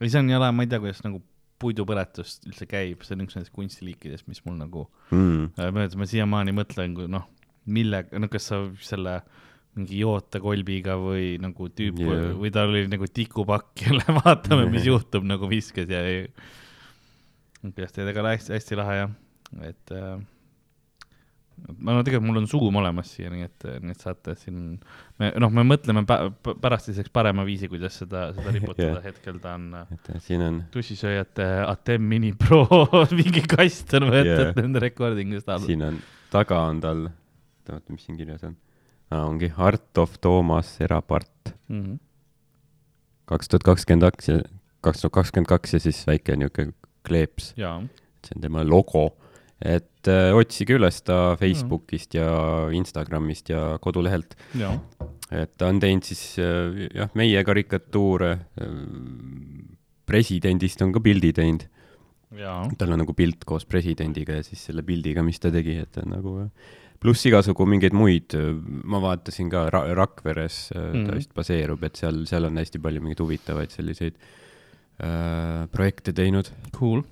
Või 0.00 0.10
see 0.12 0.22
on 0.22 0.32
jala, 0.32 0.50
ma 0.52 0.64
ei 0.64 0.70
tea, 0.70 0.80
kuidas 0.82 1.02
nagu 1.04 1.20
puidupõletus 1.60 2.38
üldse 2.48 2.66
käib, 2.68 3.04
see 3.04 3.16
on 3.16 3.26
üks 3.26 3.36
nendest 3.36 3.52
kunstiliikidest, 3.52 4.26
mis 4.30 4.40
mul 4.46 4.56
nagu 4.60 4.86
Mm. 5.12 5.50
ma 5.74 5.86
ma 6.00 6.06
siiamaani 6.08 6.54
mõtlen, 6.56 6.94
kui 6.96 7.08
noh, 7.10 7.26
millega, 7.66 8.18
no 8.18 8.30
kas 8.32 8.48
sa 8.48 8.62
selle 8.80 9.20
mingi 9.76 10.00
jootekolbiga 10.00 10.96
või 10.98 11.36
nagu 11.42 11.68
tüüp 11.70 12.00
yeah. 12.02 12.32
või 12.38 12.50
tal 12.54 12.72
oli 12.72 12.88
nagu 12.90 13.06
tikupakk 13.06 13.84
jälle, 13.84 14.02
vaatame, 14.22 14.66
mis 14.72 14.88
juhtub 14.88 15.26
nagu 15.26 15.48
viskas 15.50 15.90
ja 15.90 16.02
ei. 16.06 16.24
kuidas 17.62 17.94
teed, 17.94 18.10
aga 18.10 18.32
hästi, 18.32 18.54
hästi 18.56 18.78
lahe 18.80 18.96
jah, 19.02 19.12
et 19.68 19.94
äh, 19.94 20.16
ma 21.78 21.94
no 21.96 22.04
tegelikult 22.06 22.28
mul 22.28 22.40
on 22.40 22.46
Zoom 22.50 22.78
olemas 22.80 23.12
siia, 23.14 23.30
nii 23.32 23.46
et, 23.46 23.66
nii 23.84 23.94
et 23.94 24.04
saate 24.04 24.34
siin, 24.38 24.78
me 25.20 25.30
noh, 25.42 25.52
me 25.54 25.64
mõtleme 25.66 26.02
pä- 26.08 26.30
pä- 26.32 26.54
pärastiseks 26.62 27.12
parema 27.14 27.44
viisi, 27.48 27.68
kuidas 27.72 27.98
seda, 28.02 28.28
seda 28.36 28.54
riputada 28.54 28.90
Jah. 28.98 29.04
hetkel 29.06 29.40
ta 29.42 29.54
on 29.58 29.68
äh, 29.82 29.94
et 29.96 30.10
siin 30.26 30.44
on, 30.46 30.62
tussisööjate 30.74 31.48
Atem 31.66 32.06
Mini 32.10 32.32
Pro 32.38 32.64
mingi 33.20 33.44
kast 33.50 33.94
on 33.98 34.08
võetud 34.12 34.46
yeah. 34.50 34.54
nende 34.58 34.82
recording'ist 34.86 35.50
alla. 35.50 35.66
siin 35.66 35.84
on, 35.86 36.00
taga 36.32 36.62
on 36.70 36.82
tal, 36.84 37.06
oota, 37.70 37.82
mis 37.92 38.06
siin 38.08 38.20
kirjas 38.20 38.46
on 38.48 38.56
ah,? 39.10 39.26
ongi 39.26 39.52
Art 39.56 39.98
of 39.98 40.18
Toomas 40.20 40.76
erapart 40.80 41.54
-hmm. 41.68 41.98
kaks 43.30 43.48
tuhat 43.48 43.68
kakskümmend 43.72 44.10
kaks 44.10 44.32
ja 44.32 44.40
kaks 44.80 45.02
tuhat 45.04 45.18
kakskümmend 45.20 45.50
kaks 45.50 45.74
ja 45.76 45.80
siis 45.80 46.06
väike 46.06 46.36
niisugune 46.36 46.72
kleeps, 47.06 47.54
see 47.56 48.36
on 48.36 48.42
tema 48.42 48.64
logo. 48.64 49.16
Et 49.60 50.08
äh, 50.08 50.30
otsige 50.36 50.78
üles 50.78 51.02
ta 51.04 51.36
Facebookist 51.40 52.14
ja 52.16 52.30
Instagramist 52.72 53.50
ja 53.52 53.78
kodulehelt, 53.82 54.36
et 55.30 55.52
ta 55.56 55.68
on 55.68 55.80
teinud 55.82 56.06
siis 56.08 56.38
äh, 56.40 56.88
jah, 56.94 57.12
meie 57.14 57.44
karikatuure, 57.44 58.32
presidendist 60.06 60.82
on 60.82 60.92
ka 60.92 61.02
pildi 61.04 61.32
teinud, 61.36 61.66
tal 62.78 62.94
on 62.94 63.02
nagu 63.02 63.14
pilt 63.14 63.44
koos 63.44 63.66
presidendiga 63.66 64.38
ja 64.38 64.46
siis 64.46 64.64
selle 64.70 64.82
pildiga, 64.86 65.22
mis 65.22 65.38
ta 65.42 65.50
tegi, 65.50 65.76
et 65.82 65.92
ta 65.92 66.04
on 66.06 66.14
nagu 66.16 66.34
pluss 67.00 67.24
igasugu 67.26 67.64
mingeid 67.68 67.94
muid, 67.96 68.36
ma 68.84 69.00
vaatasin 69.02 69.48
ka 69.52 69.68
Ra 69.72 69.82
Rakveres 69.96 70.70
mm 70.74 70.80
-hmm. 70.80 71.06
ta 71.06 71.16
vist 71.16 71.34
baseerub, 71.34 71.82
et 71.84 71.96
seal, 71.96 72.26
seal 72.26 72.44
on 72.44 72.56
hästi 72.56 72.78
palju 72.78 73.00
mingeid 73.00 73.20
huvitavaid 73.24 73.70
selliseid 73.70 74.14
äh, 75.00 75.66
projekte 75.72 76.12
teinud. 76.12 76.52
Cool. 76.76 77.02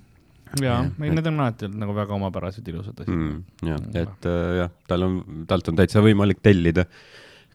Jaa 0.62 0.78
Jah,, 0.82 0.90
ei 1.04 1.10
need 1.14 1.26
on 1.30 1.40
alati 1.44 1.64
olnud 1.68 1.80
nagu 1.84 1.94
väga 1.96 2.14
omapärased 2.16 2.68
ilusad 2.72 3.00
asjad 3.04 3.14
mm,. 3.16 3.44
jah, 3.68 3.78
Mm. 3.80 3.96
et 4.02 4.26
äh, 4.26 4.56
jah, 4.62 4.70
tal 4.88 5.02
on, 5.06 5.20
talt 5.50 5.68
on 5.68 5.76
täitsa 5.78 6.02
võimalik 6.04 6.40
tellida 6.42 6.84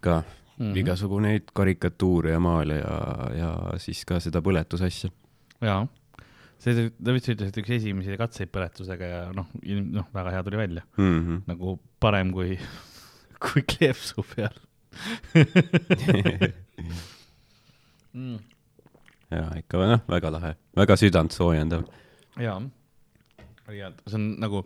ka 0.03 0.21
mm. 0.23 0.25
-hmm. 0.59 0.77
igasugu 0.83 1.19
neid 1.23 1.45
karikatuure 1.53 2.31
ja 2.35 2.39
maale 2.39 2.75
ja, 2.81 2.97
ja 3.37 3.51
siis 3.77 4.05
ka 4.05 4.19
seda 4.23 4.41
põletusasja. 4.45 5.09
jaa, 5.61 5.87
see, 6.59 6.89
ta 7.03 7.13
vist 7.15 7.29
ütles, 7.33 7.49
et 7.49 7.57
üks 7.63 7.69
esimesi 7.79 8.17
katseid 8.19 8.49
põletusega 8.53 9.05
ja 9.13 9.21
noh, 9.35 9.47
noh, 9.97 10.07
väga 10.13 10.29
hea 10.37 10.43
tuli 10.43 10.57
välja, 10.57 10.83
Mm 10.97 11.19
-hmm. 11.19 11.41
nagu 11.47 11.79
parem 11.99 12.31
kui, 12.31 12.59
kui 13.43 13.61
kleepsu 13.63 14.23
peal 14.35 14.53
mm.. 18.13 18.37
ja 19.31 19.43
ikka 19.57 19.77
noh, 19.89 20.01
väga 20.09 20.31
lahe, 20.31 20.55
väga 20.77 20.95
südantsoojendav. 21.01 21.83
jaa, 22.39 22.61
ja 23.71 23.91
see 24.07 24.15
on 24.19 24.25
nagu, 24.39 24.65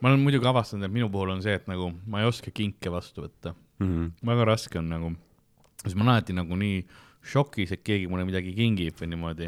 ma 0.00 0.08
olen 0.10 0.20
muidugi 0.22 0.46
avastanud, 0.46 0.84
et 0.86 0.92
minu 0.94 1.08
puhul 1.10 1.30
on 1.34 1.42
see, 1.42 1.54
et 1.58 1.66
nagu 1.70 1.92
ma 2.06 2.20
ei 2.22 2.28
oska 2.28 2.50
kinke 2.54 2.90
vastu 2.92 3.22
võtta, 3.26 3.54
Mm 3.82 3.88
-hmm. 3.90 4.10
väga 4.26 4.44
raske 4.44 4.78
on 4.78 4.88
nagu, 4.88 5.08
sest 5.82 5.96
ma 5.96 6.04
olen 6.04 6.12
alati 6.14 6.32
nagu 6.32 6.56
nii 6.56 6.84
šokis, 7.26 7.72
et 7.72 7.82
keegi 7.82 8.06
mulle 8.06 8.24
midagi 8.24 8.52
kingib 8.54 8.94
või 9.00 9.08
niimoodi, 9.10 9.44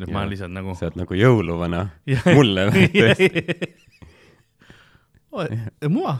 et 0.00 0.06
ma 0.08 0.12
Jaa. 0.12 0.18
olen 0.20 0.30
lihtsalt 0.30 0.52
nagu. 0.52 0.74
sa 0.74 0.86
oled 0.86 0.96
nagu 0.96 1.14
jõuluvana 1.14 1.88
mulle 2.38 2.64
tõesti? 2.70 3.28
mua, 5.96 6.18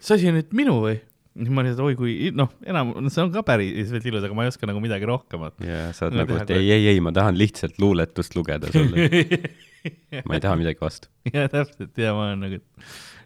see 0.00 0.14
asi 0.16 0.28
on 0.28 0.34
nüüd 0.40 0.50
minu 0.52 0.80
või? 0.82 0.98
Siis 1.34 1.50
ma 1.50 1.64
lihtsalt, 1.66 1.82
oi 1.88 1.96
kui, 1.98 2.14
noh, 2.36 2.52
enam, 2.68 2.92
see 3.10 3.22
on 3.24 3.32
ka 3.34 3.42
päris 3.46 3.90
ilus, 3.98 4.22
aga 4.22 4.36
ma 4.36 4.46
ei 4.46 4.52
oska 4.52 4.68
nagu 4.70 4.82
midagi 4.82 5.08
rohkemat. 5.08 5.56
ja 5.66 5.88
sa 5.96 6.06
oled 6.06 6.18
No 6.18 6.22
nagu, 6.22 6.36
et 6.42 6.52
ei, 6.54 6.68
ei, 6.76 6.86
ei, 6.92 7.00
ma 7.04 7.12
tahan 7.14 7.38
lihtsalt 7.38 7.80
luuletust 7.82 8.36
lugeda 8.38 8.70
sulle, 8.74 9.08
ma 10.28 10.36
ei 10.36 10.44
taha 10.44 10.58
midagi 10.60 10.78
vastu. 10.82 11.10
ja 11.32 11.48
täpselt 11.50 11.98
ja 11.98 12.14
ma 12.16 12.28
olen 12.30 12.46
nagu, 12.46 12.60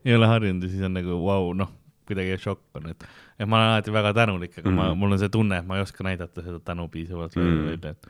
ei 0.05 0.17
ole 0.17 0.31
harjunud 0.31 0.65
ja 0.65 0.73
siis 0.73 0.87
on 0.89 0.97
nagu 0.97 1.19
vau 1.21 1.51
wow,, 1.51 1.51
noh, 1.65 1.75
kuidagi 2.09 2.39
šokk 2.41 2.81
on, 2.81 2.89
et, 2.95 3.05
et 3.37 3.45
ma 3.45 3.61
olen 3.61 3.75
alati 3.75 3.93
väga 3.99 4.15
tänulik, 4.17 4.57
aga 4.57 4.65
mm 4.65 4.73
-hmm. 4.73 4.95
ma, 4.95 5.03
mul 5.03 5.13
on 5.13 5.21
see 5.21 5.35
tunne, 5.35 5.61
et 5.61 5.69
ma 5.69 5.77
ei 5.77 5.85
oska 5.85 6.07
näidata 6.07 6.43
seda 6.47 6.61
tänu 6.65 6.89
piisavalt 6.89 7.37
Mm. 7.37 7.43
mm. 7.43 7.69
välja, 7.69 7.91
et. 7.91 8.09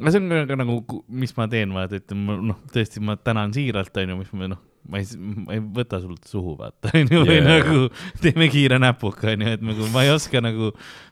aga 0.00 0.10
see 0.10 0.24
on 0.24 0.48
ka, 0.48 0.56
nagu, 0.56 1.04
mis 1.08 1.36
ma 1.36 1.48
teen, 1.48 1.76
vaata, 1.76 2.00
et 2.00 2.16
noh, 2.16 2.56
tõesti, 2.72 3.04
ma 3.04 3.16
tänan 3.16 3.52
siiralt, 3.52 3.96
onju, 3.96 4.16
mis 4.16 4.32
ma 4.32 4.48
noh, 4.54 4.64
ma 4.88 5.00
ei, 5.02 5.06
ma 5.18 5.56
ei 5.56 5.60
võta 5.80 6.00
sult 6.02 6.24
suhu, 6.30 6.54
vaata, 6.58 6.92
onju, 6.98 7.22
või 7.28 7.36
Jaa. 7.40 7.48
nagu 7.50 7.82
teeme 8.22 8.48
kiire 8.52 8.78
näpuga, 8.82 9.34
onju, 9.34 9.52
et 9.58 9.64
nagu 9.66 9.88
ma 9.92 10.04
ei 10.06 10.12
oska 10.14 10.40
nagu, 10.44 10.70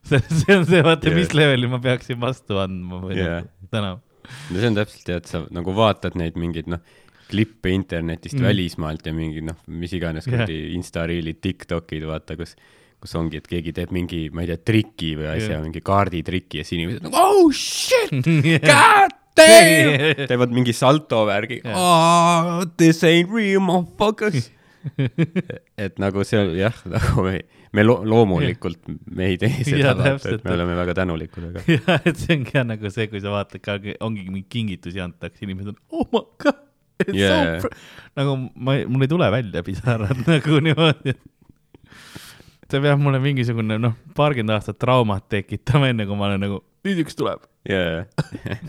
see, 0.09 0.23
see 0.31 0.57
on 0.57 0.65
see, 0.69 0.81
vaata 0.87 1.11
yeah., 1.11 1.19
mis 1.21 1.35
leveli 1.37 1.69
ma 1.71 1.81
peaksin 1.85 2.21
vastu 2.23 2.59
andma 2.63 3.03
või 3.05 3.19
Jaa. 3.21 3.43
nagu 3.45 3.69
täna. 3.75 3.93
no 3.99 4.57
see 4.63 4.71
on 4.73 4.79
täpselt 4.81 5.13
jah, 5.13 5.21
et 5.23 5.29
sa 5.31 5.43
nagu 5.55 5.75
vaatad 5.77 6.17
neid 6.21 6.39
mingeid 6.41 6.71
noh, 6.73 6.81
klippe 7.29 7.69
internetist 7.77 8.39
Mm. 8.39 8.47
välismaalt 8.49 9.05
ja 9.05 9.13
mingi 9.13 9.43
noh, 9.45 9.57
mis 9.69 9.93
iganes 9.93 10.25
Jah. 10.25 10.33
kuradi 10.33 10.59
Insta-reelid, 10.79 11.43
Tiktokid, 11.45 12.07
vaata, 12.09 12.39
kus 12.41 12.57
kus 12.99 13.13
ongi, 13.15 13.39
et 13.39 13.47
keegi 13.47 13.71
teeb 13.77 13.93
mingi, 13.95 14.25
ma 14.35 14.43
ei 14.43 14.49
tea, 14.51 14.59
triki 14.73 15.13
või 15.21 15.29
asja 15.31 15.53
yeah., 15.53 15.63
mingi 15.63 15.79
kaarditriki 15.87 16.59
ja 16.59 16.65
siis 16.67 16.81
inimesed 16.81 17.05
nagu 17.05 17.15
oh 17.21 17.53
shit, 17.55 18.11
God 18.65 18.67
god 18.67 19.18
damn, 19.38 20.23
teevad 20.30 20.54
mingi 20.54 20.75
salto 20.76 21.25
värgi. 21.28 21.62
Oh,, 21.73 22.62
this 22.76 23.02
ain't 23.07 23.33
real 23.33 23.62
motherfuckers. 23.64 24.50
et 25.85 25.99
nagu 26.00 26.25
see 26.26 26.38
on 26.40 26.52
jah, 26.57 26.76
nagu 26.88 27.25
me, 27.26 27.40
me 27.75 27.85
lo 27.85 27.99
loomulikult 28.07 28.88
me 28.88 29.30
ei 29.33 29.38
tee 29.40 29.64
seda 29.66 29.95
vaata, 29.99 30.37
et 30.37 30.45
me 30.47 30.54
oleme 30.54 30.76
väga 30.78 30.95
tänulikud, 31.00 31.49
aga 31.50 31.64
jah, 31.75 32.07
et 32.09 32.21
see 32.21 32.37
ongi 32.38 32.54
jah 32.54 32.66
nagu 32.68 32.92
see, 32.95 33.09
kui 33.11 33.23
sa 33.25 33.33
vaatad 33.35 33.62
ka, 33.64 33.78
ongi 34.07 34.26
mingeid 34.28 34.49
kingitusi 34.54 35.02
antakse, 35.04 35.42
inimesed 35.47 35.73
on 35.75 35.78
oh 35.92 36.07
my 36.14 36.25
god, 36.45 36.62
it's 37.04 37.14
Yeah. 37.14 37.59
so 37.62 37.71
nagu 38.18 38.38
ma, 38.54 38.78
mul 38.90 39.07
ei 39.07 39.11
tule 39.11 39.28
välja 39.35 39.64
pisarad 39.66 40.25
nagu 40.26 40.62
niimoodi, 40.68 41.14
et 41.14 42.73
see 42.73 42.83
peab 42.85 43.02
mulle 43.02 43.21
mingisugune 43.25 43.78
noh, 43.83 43.99
paarkümmend 44.18 44.57
aastat 44.57 44.80
traumat 44.83 45.28
tekitama, 45.33 45.92
enne 45.92 46.09
kui 46.09 46.18
ma 46.18 46.30
olen 46.30 46.42
nagu, 46.47 46.62
nüüd 46.87 47.04
üks 47.04 47.18
tuleb. 47.18 47.45
Jaa 47.68 48.07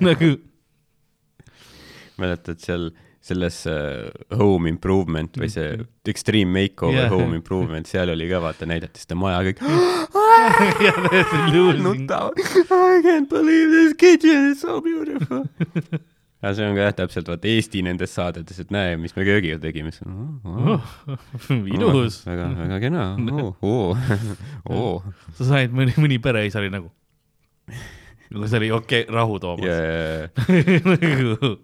nagu 0.03 0.35
mäletad 2.21 2.59
seal 2.63 2.89
selles 3.19 3.65
uh, 3.67 4.07
Home 4.39 4.69
Improvement 4.71 5.35
või 5.37 5.49
see 5.51 5.73
Extreme 6.07 6.53
Makeover 6.55 7.01
yeah. 7.01 7.11
Home 7.11 7.35
Improvement, 7.35 7.87
seal 7.89 8.13
oli 8.13 8.29
ka 8.29 8.39
vaata, 8.43 8.67
näidati 8.69 9.03
seda 9.03 9.17
maja 9.19 9.41
kõik 9.49 9.59
nutavad. 11.83 12.39
I 12.39 13.01
can't 13.03 13.27
believe 13.29 13.69
this 13.75 13.93
kitchen 13.99 14.51
is 14.53 14.61
so 14.61 14.79
beautiful. 14.81 15.43
aga 16.39 16.53
see 16.55 16.67
on 16.69 16.77
ka 16.77 16.85
jah, 16.85 16.93
täpselt 16.95 17.27
vaata 17.27 17.49
Eesti 17.51 17.81
nendes 17.83 18.13
saadetes, 18.15 18.61
et 18.63 18.69
näe, 18.71 18.95
mis 19.01 19.15
me 19.17 19.25
köögiga 19.27 19.59
tegime, 19.59 19.91
siis 19.91 20.05
on 20.07 20.39
oh, 20.47 20.85
oh, 21.11 21.65
ilus. 21.67 22.21
väga, 22.27 22.47
väga 22.61 22.79
kena 22.85 23.07
oh,, 23.35 23.57
oh, 23.59 24.11
oh. 24.71 25.09
sa 25.35 25.49
said 25.51 25.75
mõni, 25.75 25.95
mõni 25.99 26.19
pereisa 26.23 26.61
oli 26.63 26.71
nagu, 26.71 26.93
nagu 28.31 28.47
see 28.47 28.61
oli 28.61 28.71
okei 28.71 29.03
okay,, 29.03 29.15
rahu 29.19 29.41
Toomas 29.43 29.67
ja, 29.67 30.29
nagu 30.87 31.57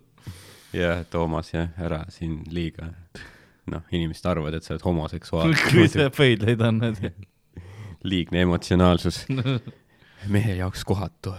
ja 0.75 0.91
Toomas 1.11 1.53
jah, 1.53 1.69
ära 1.81 2.03
siin 2.13 2.41
liiga, 2.53 2.91
noh, 3.71 3.81
inimesed 3.95 4.27
arvavad, 4.29 4.57
et 4.59 4.67
sa 4.67 4.75
oled 4.75 4.83
homoseksuaal. 4.85 5.55
kui 5.71 5.87
sa 5.91 6.09
pöidlaid 6.13 6.61
annad. 6.67 6.99
liigne 8.05 8.43
emotsionaalsus 8.45 9.23
mehe 10.29 10.55
jaoks 10.59 10.83
kohatu, 10.85 11.31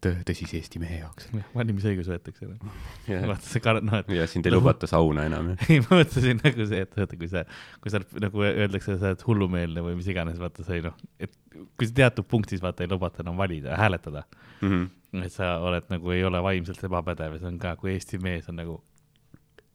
tõsise 0.00 0.56
Eesti 0.58 0.80
mehe 0.82 0.96
jaoks. 1.02 1.28
valimisõigus 1.54 2.08
võetakse 2.10 2.46
ära. 2.48 2.72
ja, 3.10 3.20
vaata 3.28 3.46
see 3.46 3.60
kar-, 3.62 3.82
noh, 3.84 3.98
et 4.00 4.08
ja 4.16 4.26
sind 4.30 4.48
ei 4.48 4.54
lubata 4.54 4.88
sauna 4.90 5.26
enam, 5.28 5.52
jah. 5.52 5.66
ei, 5.70 5.82
ma 5.84 6.00
mõtlesin 6.00 6.40
nagu 6.42 6.66
see, 6.70 6.80
et 6.86 6.96
vaata, 6.98 7.18
kui 7.20 7.28
sa, 7.30 7.44
kui 7.84 7.92
sa 7.94 8.00
nagu 8.24 8.42
öeldakse, 8.48 8.96
sa 8.98 9.12
oled 9.12 9.26
hullumeelne 9.28 9.84
või 9.86 9.98
mis 10.00 10.08
iganes, 10.10 10.40
vaata 10.42 10.64
sa 10.66 10.78
ei 10.78 10.82
noh, 10.88 10.96
et 11.20 11.34
kui 11.76 11.86
sa 11.90 11.94
teatud 12.00 12.26
punktis 12.30 12.62
vaata 12.64 12.86
ei 12.86 12.90
lubata 12.90 13.22
enam 13.26 13.38
valida, 13.40 13.76
hääletada, 13.78 14.24
Mhm. 14.60 14.88
Et 15.18 15.32
sa 15.34 15.56
oled 15.64 15.88
nagu 15.90 16.14
ei 16.14 16.22
ole 16.26 16.42
vaimselt 16.44 16.84
ebapädev 16.86 17.36
ja 17.36 17.42
see 17.42 17.50
on 17.50 17.58
ka, 17.62 17.74
kui 17.80 17.94
Eesti 17.96 18.20
mees 18.22 18.48
on 18.50 18.60
nagu 18.60 18.78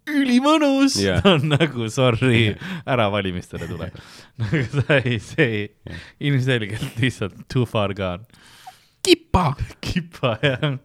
ülimõnus 0.06 0.98
Jah. 1.02 1.22
yeah. 1.22 1.30
on 1.34 1.50
nagu 1.56 1.90
sorry, 1.90 2.56
ära 2.86 3.08
valimistele 3.14 3.68
tule. 3.70 3.90
nagu 4.42 4.64
sa 4.72 5.00
ei, 5.02 5.20
see 5.24 5.48
ei 5.48 5.64
Jah. 5.90 6.04
ilmselgelt 6.30 7.00
lihtsalt 7.02 7.46
too 7.52 7.66
far 7.70 7.94
gone. 7.98 8.26
kippa. 9.06 9.54
kipa 9.82 10.38
ja 10.44 10.76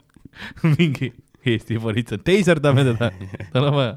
mingi 0.63 1.13
Eesti 1.47 1.79
politsei, 1.81 2.21
teiserdame 2.21 2.85
teda, 2.85 3.11
tal 3.53 3.71
on 3.71 3.77
vaja. 3.79 3.95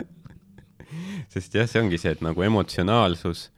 sest 1.33 1.55
jah, 1.57 1.67
see 1.67 1.81
ongi 1.81 1.99
see, 1.99 2.13
et 2.15 2.21
nagu 2.23 2.45
emotsionaalsus 2.45 3.49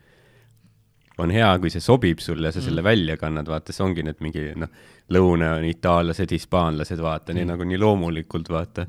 on 1.17 1.31
hea, 1.31 1.49
kui 1.59 1.71
see 1.71 1.83
sobib 1.83 2.19
sulle 2.23 2.49
ja 2.49 2.55
sa 2.55 2.63
selle 2.63 2.83
välja 2.83 3.17
kannad, 3.17 3.47
vaata, 3.47 3.73
see 3.75 3.85
ongi 3.85 4.03
need 4.03 4.23
mingi 4.23 4.49
noh, 4.59 4.71
lõuna 5.15 5.55
on 5.59 5.67
itaallased, 5.69 6.33
hispaanlased, 6.35 6.99
vaata 7.03 7.35
nii 7.35 7.47
nagu 7.47 7.67
nii 7.67 7.79
loomulikult, 7.79 8.49
vaata. 8.51 8.87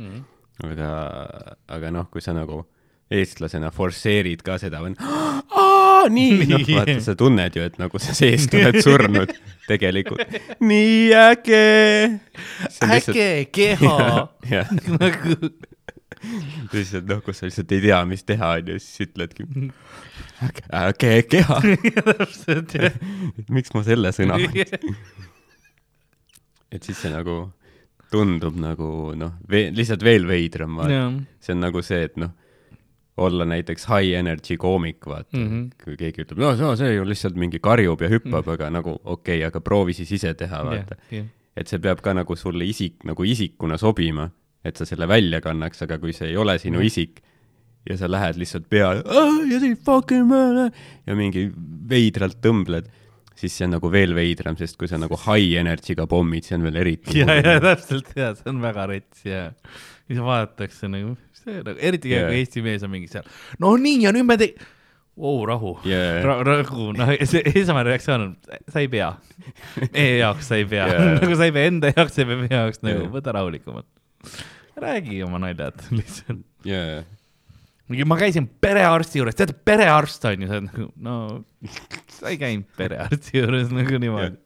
aga, 0.67 0.91
aga 1.77 1.93
noh, 1.95 2.09
kui 2.11 2.25
sa 2.25 2.35
nagu 2.37 2.65
eestlasena 3.11 3.71
forsseerid 3.71 4.43
ka 4.43 4.59
seda 4.59 4.83
nii, 6.11 6.47
noh, 6.51 6.65
vaata, 6.71 6.99
sa 7.05 7.15
tunned 7.19 7.57
ju, 7.57 7.67
et 7.67 7.79
nagu 7.81 8.01
sa 8.03 8.15
seest 8.17 8.55
oled 8.57 8.81
surnud 8.85 9.33
tegelikult. 9.71 10.37
nii 10.61 11.13
äge. 11.21 11.63
äge 12.87 13.31
keha 13.55 14.27
nagu 15.01 15.39
lihtsalt 16.75 17.09
noh, 17.11 17.21
kus 17.25 17.41
sa 17.41 17.49
lihtsalt 17.49 17.73
ei 17.77 17.83
tea, 17.85 17.99
mis 18.09 18.25
teha 18.27 18.53
onju, 18.61 18.79
siis 18.83 19.07
ütledki 19.09 19.47
ke-, 21.01 21.27
keha, 21.31 21.61
täpselt 22.11 22.75
jah. 22.79 22.99
miks 23.57 23.75
ma 23.77 23.85
selle 23.87 24.13
sõna 24.17 24.39
valin, 24.41 24.97
et 26.73 26.83
siis 26.83 26.99
see 26.99 27.13
nagu 27.13 27.45
tundub 28.13 28.57
nagu 28.61 29.13
noh, 29.19 29.39
lihtsalt 29.51 30.05
veel 30.07 30.27
veidram, 30.29 30.77
vaata. 30.79 31.07
see 31.43 31.57
on 31.57 31.65
nagu 31.67 31.83
see, 31.85 32.05
et 32.07 32.21
noh, 32.21 32.35
olla 33.17 33.47
näiteks 33.49 33.87
high 33.89 34.19
energy 34.19 34.59
koomik, 34.61 35.07
vaata 35.09 35.37
mm. 35.37 35.47
-hmm. 35.49 35.85
kui 35.85 35.97
keegi 35.97 36.25
ütleb, 36.25 36.41
no 36.43 36.53
see- 36.57 36.77
see 36.77 36.95
ju 36.95 37.05
lihtsalt 37.09 37.37
mingi 37.37 37.59
karjub 37.59 38.03
ja 38.03 38.09
hüppab 38.13 38.45
mm, 38.45 38.51
-hmm. 38.51 38.53
aga 38.53 38.71
nagu 38.71 38.91
okei 39.05 39.39
okay,, 39.39 39.47
aga 39.47 39.61
proovi 39.61 39.93
siis 39.93 40.13
ise 40.13 40.35
teha, 40.35 40.65
vaata. 40.65 40.97
et 41.57 41.69
see 41.69 41.79
peab 41.79 42.01
ka 42.05 42.13
nagu 42.13 42.37
sulle 42.37 42.65
isik, 42.65 43.05
nagu 43.05 43.25
isikuna 43.25 43.79
sobima, 43.79 44.31
et 44.69 44.79
sa 44.79 44.87
selle 44.89 45.09
välja 45.11 45.41
kannaks, 45.45 45.83
aga 45.87 45.99
kui 46.03 46.15
see 46.17 46.31
ei 46.33 46.37
ole 46.41 46.59
sinu 46.63 46.83
isik 46.85 47.23
ja 47.87 47.97
sa 47.99 48.11
lähed 48.11 48.39
lihtsalt 48.41 48.69
peale 48.71 49.03
ja 49.51 49.61
siis 49.63 49.81
fucking 49.87 50.27
man 50.29 50.71
ja 51.07 51.19
mingi 51.19 51.49
veidralt 51.91 52.41
tõmbled, 52.45 52.89
siis 53.39 53.55
see 53.55 53.67
on 53.69 53.77
nagu 53.77 53.91
veel 53.93 54.15
veidram, 54.17 54.59
sest 54.59 54.79
kui 54.81 54.91
sa 54.91 54.99
nagu 55.01 55.19
high 55.27 55.59
energy'ga 55.61 56.09
pommid, 56.11 56.47
see 56.47 56.59
on 56.59 56.67
veel 56.67 56.81
eriti 56.83 57.21
ja, 57.23 57.39
ja 57.39 57.59
täpselt 57.63 58.11
ja 58.19 58.33
see 58.39 58.51
on 58.53 58.63
väga 58.65 58.89
rets 58.91 59.27
ja 59.27 59.49
siis 60.07 60.23
vaadatakse 60.23 60.91
nagu, 60.91 61.15
see 61.43 61.61
nagu 61.63 61.79
eriti 61.79 62.15
yeah. 62.15 62.27
Kui 62.31 62.43
Eesti 62.43 62.65
mees 62.67 62.87
on 62.87 62.93
mingi 62.95 63.13
seal, 63.13 63.29
no 63.63 63.77
nii 63.81 64.03
ja 64.07 64.15
nüüd 64.17 64.27
me 64.27 64.39
tei-, 64.41 64.57
oo 65.17 65.47
rahu 65.49 65.79
Jaa. 65.85 66.21
Ra, 66.25 66.37
rahu, 66.45 66.91
noh, 66.97 67.13
see 67.25 67.43
esimene 67.55 67.87
reaktsioon 67.89 68.27
on, 68.27 68.35
sa 68.73 68.83
ei 68.83 68.91
pea. 68.93 69.13
meie 69.93 70.19
jaoks 70.21 70.51
sa 70.51 70.59
ei 70.61 70.67
pea 70.69 70.89
Jaa. 70.91 71.07
nagu 71.23 71.39
sa 71.39 71.49
ei 71.49 71.55
pea 71.57 71.71
enda 71.71 71.93
jaoks, 71.95 72.17
sa 72.17 72.23
ei 72.25 72.29
pea 72.31 72.43
meie 72.43 72.53
jaoks 72.53 72.83
nagu 72.85 73.07
Jaa. 73.07 73.13
võta 73.15 73.35
rahulikumalt. 73.37 73.89
Räägi 74.77 75.23
oma 75.25 75.41
naljad 75.43 75.87
lihtsalt. 75.99 76.45
jaa, 76.65 77.03
mingi 77.91 78.07
ma 78.09 78.19
käisin 78.19 78.49
perearsti 78.61 79.21
juures, 79.21 79.37
tead 79.39 79.55
perearst 79.67 80.25
on 80.29 80.43
ju, 80.43 80.49
see 80.51 80.61
on 80.63 80.67
nagu 80.71 80.89
no 81.07 81.17
sa 82.17 82.33
ei 82.33 82.41
käinud 82.41 82.69
perearsti 82.79 83.39
juures 83.41 83.73
nagu 83.75 84.01
niimoodi. 84.03 84.43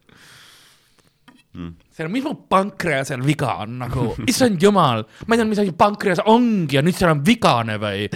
Mm. 1.50 1.72
see 1.90 2.06
on, 2.06 2.12
mis 2.14 2.22
mu 2.22 2.36
pankreasel 2.52 3.24
viga 3.26 3.56
on 3.64 3.80
nagu, 3.80 4.04
issand 4.30 4.62
jumal, 4.62 5.02
ma 5.26 5.34
ei 5.34 5.40
tea, 5.40 5.48
mis 5.50 5.62
asi 5.64 5.72
pankreas 5.74 6.20
ongi 6.30 6.78
ja 6.78 6.82
nüüd 6.86 6.94
seal 6.94 7.10
on 7.16 7.24
vigane 7.26 7.74
või? 7.82 8.06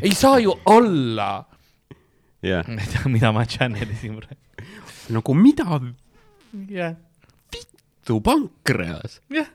ei 0.00 0.14
saa 0.16 0.38
ju 0.40 0.54
olla. 0.72 1.32
jaa. 2.40 2.62
ma 2.72 2.78
ei 2.80 2.92
tea, 2.94 3.04
mida 3.12 3.32
ma 3.36 3.44
channelisin 3.44 4.16
praegu. 4.22 4.70
nagu 5.18 5.36
mida 5.36 5.82
jah, 6.72 6.96
vittu 7.52 8.22
pankreas? 8.24 9.20
jah. 9.36 9.50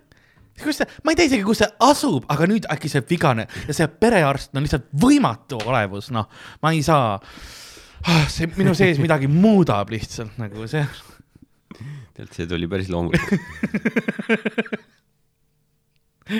Kus 0.64 0.82
see, 0.82 0.90
ma 1.04 1.14
ei 1.14 1.20
tea 1.20 1.30
isegi, 1.30 1.46
kus 1.48 1.62
see 1.64 1.70
asub, 1.88 2.26
aga 2.34 2.48
nüüd 2.50 2.68
äkki 2.74 2.92
see 2.92 3.04
vigane 3.10 3.48
ja 3.68 3.76
see 3.76 3.88
perearst 4.02 4.56
on 4.56 4.66
lihtsalt 4.66 4.90
võimatu 5.04 5.60
olevus, 5.66 6.12
noh, 6.16 6.30
ma 6.64 6.74
ei 6.76 6.84
saa. 6.86 7.20
see 8.32 8.50
minu 8.58 8.76
sees 8.78 9.02
midagi 9.02 9.30
muudab 9.32 9.90
lihtsalt 9.92 10.38
nagu 10.42 10.68
see 10.70 10.86
tead, 12.18 12.30
see 12.34 12.48
tuli 12.50 12.68
päris 12.70 12.90
loomulikult. 12.94 13.42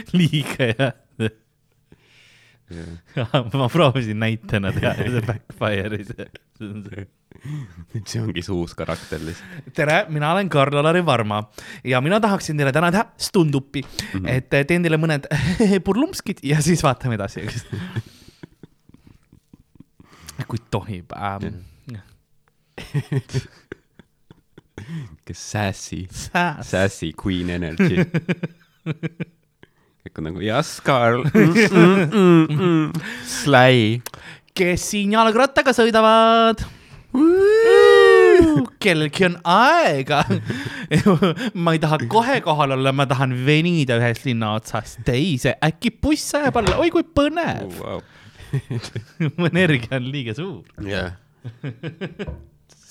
liiga 0.18 0.72
jah. 0.74 0.94
ma 3.62 3.70
proovisin 3.72 4.20
näitena 4.20 4.74
teha 4.76 4.94
ja 5.00 5.12
see 5.14 5.24
backfire'is. 5.28 6.10
see 8.10 8.22
ongi 8.22 8.44
see 8.46 8.56
uus 8.56 8.74
karakter 8.78 9.20
lihtsalt. 9.24 9.74
tere, 9.76 10.06
mina 10.14 10.32
olen 10.34 10.50
Karl-Alari 10.50 11.06
Varma 11.06 11.44
ja 11.84 12.02
mina 12.02 12.20
tahaksin 12.24 12.58
teile 12.58 12.72
täna 12.76 12.92
teha 12.92 13.06
stunduppi 13.18 13.82
mm. 13.84 13.90
-hmm. 14.14 14.30
et 14.30 14.50
teen 14.68 14.84
teile 14.84 14.98
mõned 15.02 15.24
purlumskid 15.86 16.38
ja 16.44 16.62
siis 16.62 16.84
vaatame 16.84 17.16
edasi. 17.20 17.42
kui 20.48 20.60
tohib 20.72 21.12
ähm,. 21.18 21.44
kes 25.26 25.52
sassy, 25.52 26.08
Sääs. 26.12 26.72
sassy 26.72 27.12
queen 27.24 27.50
energy. 27.50 27.98
kõik 30.06 30.18
on 30.22 30.26
nagu 30.30 30.40
yes, 30.40 30.82
Karl 30.86 31.24
mm,. 31.26 31.54
Mm, 31.74 32.10
mm, 32.14 32.46
mm. 32.60 32.92
Sly. 33.26 34.02
kes 34.54 34.90
siin 34.94 35.12
jalgrattaga 35.18 35.74
sõidavad? 35.76 36.77
kellelgi 38.84 39.26
on 39.28 39.38
aega. 39.44 40.24
ma 41.64 41.74
ei 41.76 41.82
taha 41.84 42.00
kohe 42.12 42.40
kohal 42.46 42.76
olla, 42.78 42.94
ma 42.96 43.08
tahan 43.10 43.34
venida 43.48 43.98
ühest 44.02 44.28
linna 44.28 44.54
otsast 44.58 45.02
teise, 45.08 45.56
äkki 45.66 45.94
buss 46.02 46.36
ajab 46.38 46.62
alla, 46.62 46.78
oi 46.84 46.92
kui 46.94 47.06
põnev. 47.18 47.74
Wow. 47.82 48.04
mu 49.38 49.50
energia 49.50 49.98
on 50.00 50.12
liiga 50.14 50.36
suur. 50.38 50.64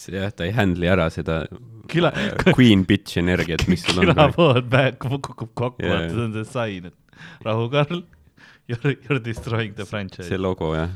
jah, 0.06 0.30
ta 0.30 0.44
ei 0.46 0.52
handle'i 0.54 0.90
ära 0.92 1.08
seda 1.10 1.44
küla, 1.90 2.12
queen 2.52 2.84
bitch 2.88 3.18
energiat, 3.22 3.64
mis 3.70 3.82
sul 3.86 4.02
on 4.02 4.10
külapood 4.10 4.68
kukub 5.02 5.50
kokku, 5.54 5.82
Jaa. 5.82 5.94
vaata 5.94 6.12
see 6.12 6.26
on 6.26 6.36
see 6.36 6.52
sain, 6.52 6.92
et 6.92 7.46
rahu, 7.46 7.70
Karl. 7.72 8.04
You 8.66 8.76
are 8.82 9.20
destroying 9.22 9.74
the 9.78 9.84
franchise 9.86 10.26
see. 10.26 10.38
logo 10.42 10.72
jah, 10.74 10.90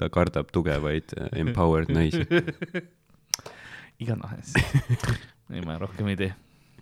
ta 0.00 0.08
kardab 0.12 0.50
tugevaid 0.54 1.14
äh, 1.18 1.28
empowered 1.44 1.92
naisi. 1.94 2.26
igatahes. 4.02 4.54
ei, 5.52 5.62
ma 5.64 5.78
rohkem 5.78 6.08
ei 6.12 6.18
tee. 6.18 6.32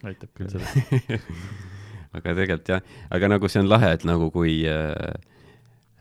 aitab 0.03 0.31
küll 0.37 0.51
seda. 0.53 1.19
aga 2.17 2.35
tegelikult 2.35 2.71
jah, 2.75 2.83
aga 3.15 3.29
nagu 3.35 3.49
see 3.53 3.63
on 3.63 3.71
lahe, 3.71 3.93
et 3.97 4.07
nagu 4.09 4.31
kui 4.35 4.63
äh, 4.69 5.13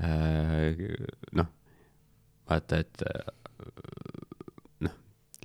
äh, 0.03 0.81
noh, 1.37 1.47
vaata, 2.49 2.81
et 2.83 3.03
äh, 3.05 3.29
noh, 4.87 4.95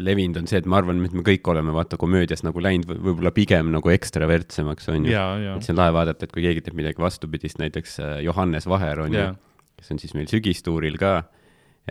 levinud 0.02 0.40
on 0.42 0.48
see, 0.50 0.58
et 0.62 0.66
ma 0.70 0.80
arvan, 0.80 1.04
et 1.06 1.14
me 1.16 1.24
kõik 1.26 1.46
oleme 1.52 1.74
vaata 1.76 1.98
komöödias 2.00 2.42
nagu 2.46 2.62
läinud 2.62 2.88
või- 2.90 3.02
võib-olla 3.10 3.34
pigem 3.36 3.70
nagu 3.74 3.92
ekstravertsemaks 3.94 4.90
onju. 4.94 5.12
ja, 5.12 5.26
ja 5.42 5.54
et, 5.58 5.66
see 5.66 5.74
on 5.76 5.82
lahe 5.82 5.94
vaadata, 5.98 6.26
et 6.26 6.34
kui 6.34 6.46
keegi 6.46 6.64
teeb 6.66 6.78
midagi 6.78 7.02
vastupidist, 7.02 7.60
näiteks 7.62 7.98
äh, 8.02 8.16
Johannes 8.26 8.66
Vaher 8.70 9.04
onju 9.06 9.22
ja, 9.22 9.32
kes 9.76 9.92
on 9.94 10.02
siis 10.02 10.16
meil 10.18 10.30
sügistuuril 10.32 10.98
ka, 11.00 11.18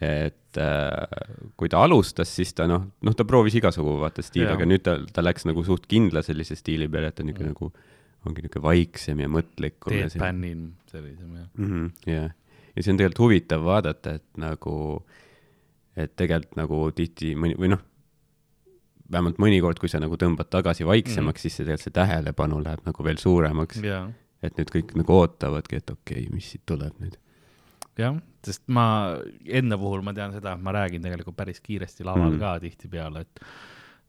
et 0.01 0.59
äh, 0.59 1.49
kui 1.55 1.69
ta 1.71 1.83
alustas, 1.85 2.31
siis 2.35 2.53
ta 2.55 2.67
noh, 2.67 2.89
noh, 3.05 3.15
ta 3.15 3.25
proovis 3.27 3.55
igasugu 3.55 3.97
vaata 4.01 4.23
stiili, 4.25 4.49
aga 4.51 4.67
nüüd 4.67 4.83
ta, 4.83 4.97
ta 5.13 5.23
läks 5.23 5.47
nagu 5.47 5.63
suht 5.63 5.87
kindla 5.91 6.23
sellise 6.25 6.57
stiili 6.59 6.89
peale, 6.91 7.11
et 7.11 7.15
ta 7.15 7.23
niisugune 7.23 7.53
Mm. 7.53 7.55
nagu, 7.55 7.71
ongi 8.25 8.43
niisugune 8.43 8.65
vaiksem 8.65 9.21
ja 9.23 9.31
mõtlikum 9.31 10.19
Bannin 10.19 10.65
sellisem 10.91 11.35
jah. 11.37 11.47
mm. 11.55 11.71
-hmm, 11.71 11.91
jah, 12.11 12.31
ja 12.75 12.83
see 12.83 12.91
on 12.91 12.99
tegelikult 12.99 13.23
huvitav 13.23 13.63
vaadata, 13.63 14.15
et 14.19 14.27
nagu, 14.37 15.05
et 15.95 16.15
tegelikult 16.15 16.59
nagu 16.59 16.91
tihti 16.91 17.35
mõni 17.39 17.55
või 17.55 17.71
noh, 17.75 17.83
vähemalt 19.11 19.39
mõnikord, 19.39 19.79
kui 19.79 19.89
sa 19.91 20.01
nagu 20.01 20.17
tõmbad 20.17 20.49
tagasi 20.51 20.85
vaiksemaks 20.87 21.39
mm., 21.39 21.41
siis 21.41 21.55
see 21.55 21.65
tegelikult 21.65 21.87
see 21.87 21.95
tähelepanu 21.95 22.59
läheb 22.63 22.83
nagu 22.87 23.05
veel 23.05 23.21
suuremaks, 23.21 23.83
ja, 23.85 24.09
et 24.43 24.57
nüüd 24.59 24.71
kõik 24.73 24.95
nagu 24.99 25.19
ootavadki, 25.21 25.79
et 25.79 25.93
okei 25.93 26.25
okay,, 26.25 26.33
mis 26.33 26.51
siit 26.51 26.65
tuleb 26.65 26.97
nüüd. 26.99 27.15
jah, 27.99 28.17
sest 28.45 28.65
ma 28.71 28.85
enda 29.45 29.77
puhul 29.79 30.03
ma 30.05 30.13
tean 30.17 30.35
seda, 30.35 30.55
et 30.55 30.65
ma 30.65 30.73
räägin 30.75 31.03
tegelikult 31.05 31.37
päris 31.37 31.61
kiiresti 31.63 32.05
laval 32.07 32.31
Mm. 32.31 32.35
mm. 32.35 32.43
ka 32.43 32.59
tihtipeale, 32.63 33.23
et 33.25 33.41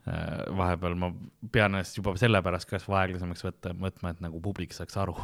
äh, 0.09 0.42
vahepeal 0.59 0.99
ma 0.99 1.12
pean 1.53 1.75
ennast 1.75 1.99
juba 1.99 2.16
sellepärast 2.20 2.68
kas 2.70 2.87
või 2.88 3.01
aeglasemaks 3.05 3.46
võtta, 3.46 3.75
võtma, 3.87 4.12
et 4.14 4.22
nagu 4.25 4.40
publik 4.42 4.77
saaks 4.77 4.96
aru. 5.03 5.16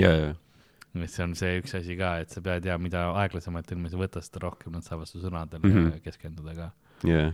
ja, 0.00 0.10
ja, 0.10 0.34
et 0.94 1.10
see 1.10 1.24
on 1.24 1.36
see 1.38 1.60
üks 1.62 1.76
asi 1.78 1.96
ka, 1.98 2.16
et 2.24 2.30
sa 2.30 2.42
pead 2.44 2.66
ja 2.66 2.78
mida 2.78 3.08
aeglasemalt 3.22 3.70
inimesi 3.72 4.00
võtad, 4.00 4.26
seda 4.26 4.44
rohkem 4.46 4.74
nad 4.76 4.86
saavad 4.86 5.08
su 5.10 5.22
sõnadele 5.22 5.64
mm. 5.64 5.76
-hmm. 5.76 6.02
keskenduda 6.04 6.56
ka. 6.56 6.70
ja, 7.08 7.32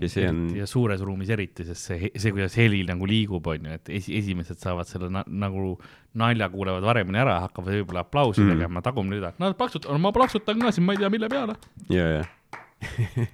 Ja 0.00 0.08
see 0.08 0.24
on- 0.28 0.46
ja 0.56 0.64
suures 0.66 1.00
ruumis 1.04 1.28
eriti, 1.30 1.64
sest 1.68 1.90
see, 1.90 2.08
see, 2.16 2.32
kuidas 2.32 2.54
heli 2.56 2.80
nagu 2.88 3.04
liigub, 3.06 3.46
on 3.52 3.66
ju, 3.68 3.74
et 3.76 3.90
esi, 3.98 4.14
esimesed 4.18 4.56
saavad 4.58 4.88
selle 4.88 5.10
na, 5.12 5.20
nagu 5.28 5.74
nalja 6.16 6.48
kuulevad 6.48 6.82
varemini 6.88 7.20
ära, 7.20 7.34
hakkavad 7.44 7.74
võib-olla 7.76 8.00
aplausi 8.06 8.40
mm. 8.40 8.54
tegema, 8.54 8.82
tagumine 8.82 9.18
rida, 9.18 9.32
no 9.38 9.50
plaksuta, 9.58 9.92
ma 10.00 10.10
plaksutan 10.16 10.58
ka 10.64 10.72
siin, 10.72 10.86
ma 10.88 10.96
ei 10.96 11.02
tea, 11.02 11.10
mille 11.12 11.28
peale. 11.28 11.54
ja, 11.92 12.06
ja. 12.16 12.24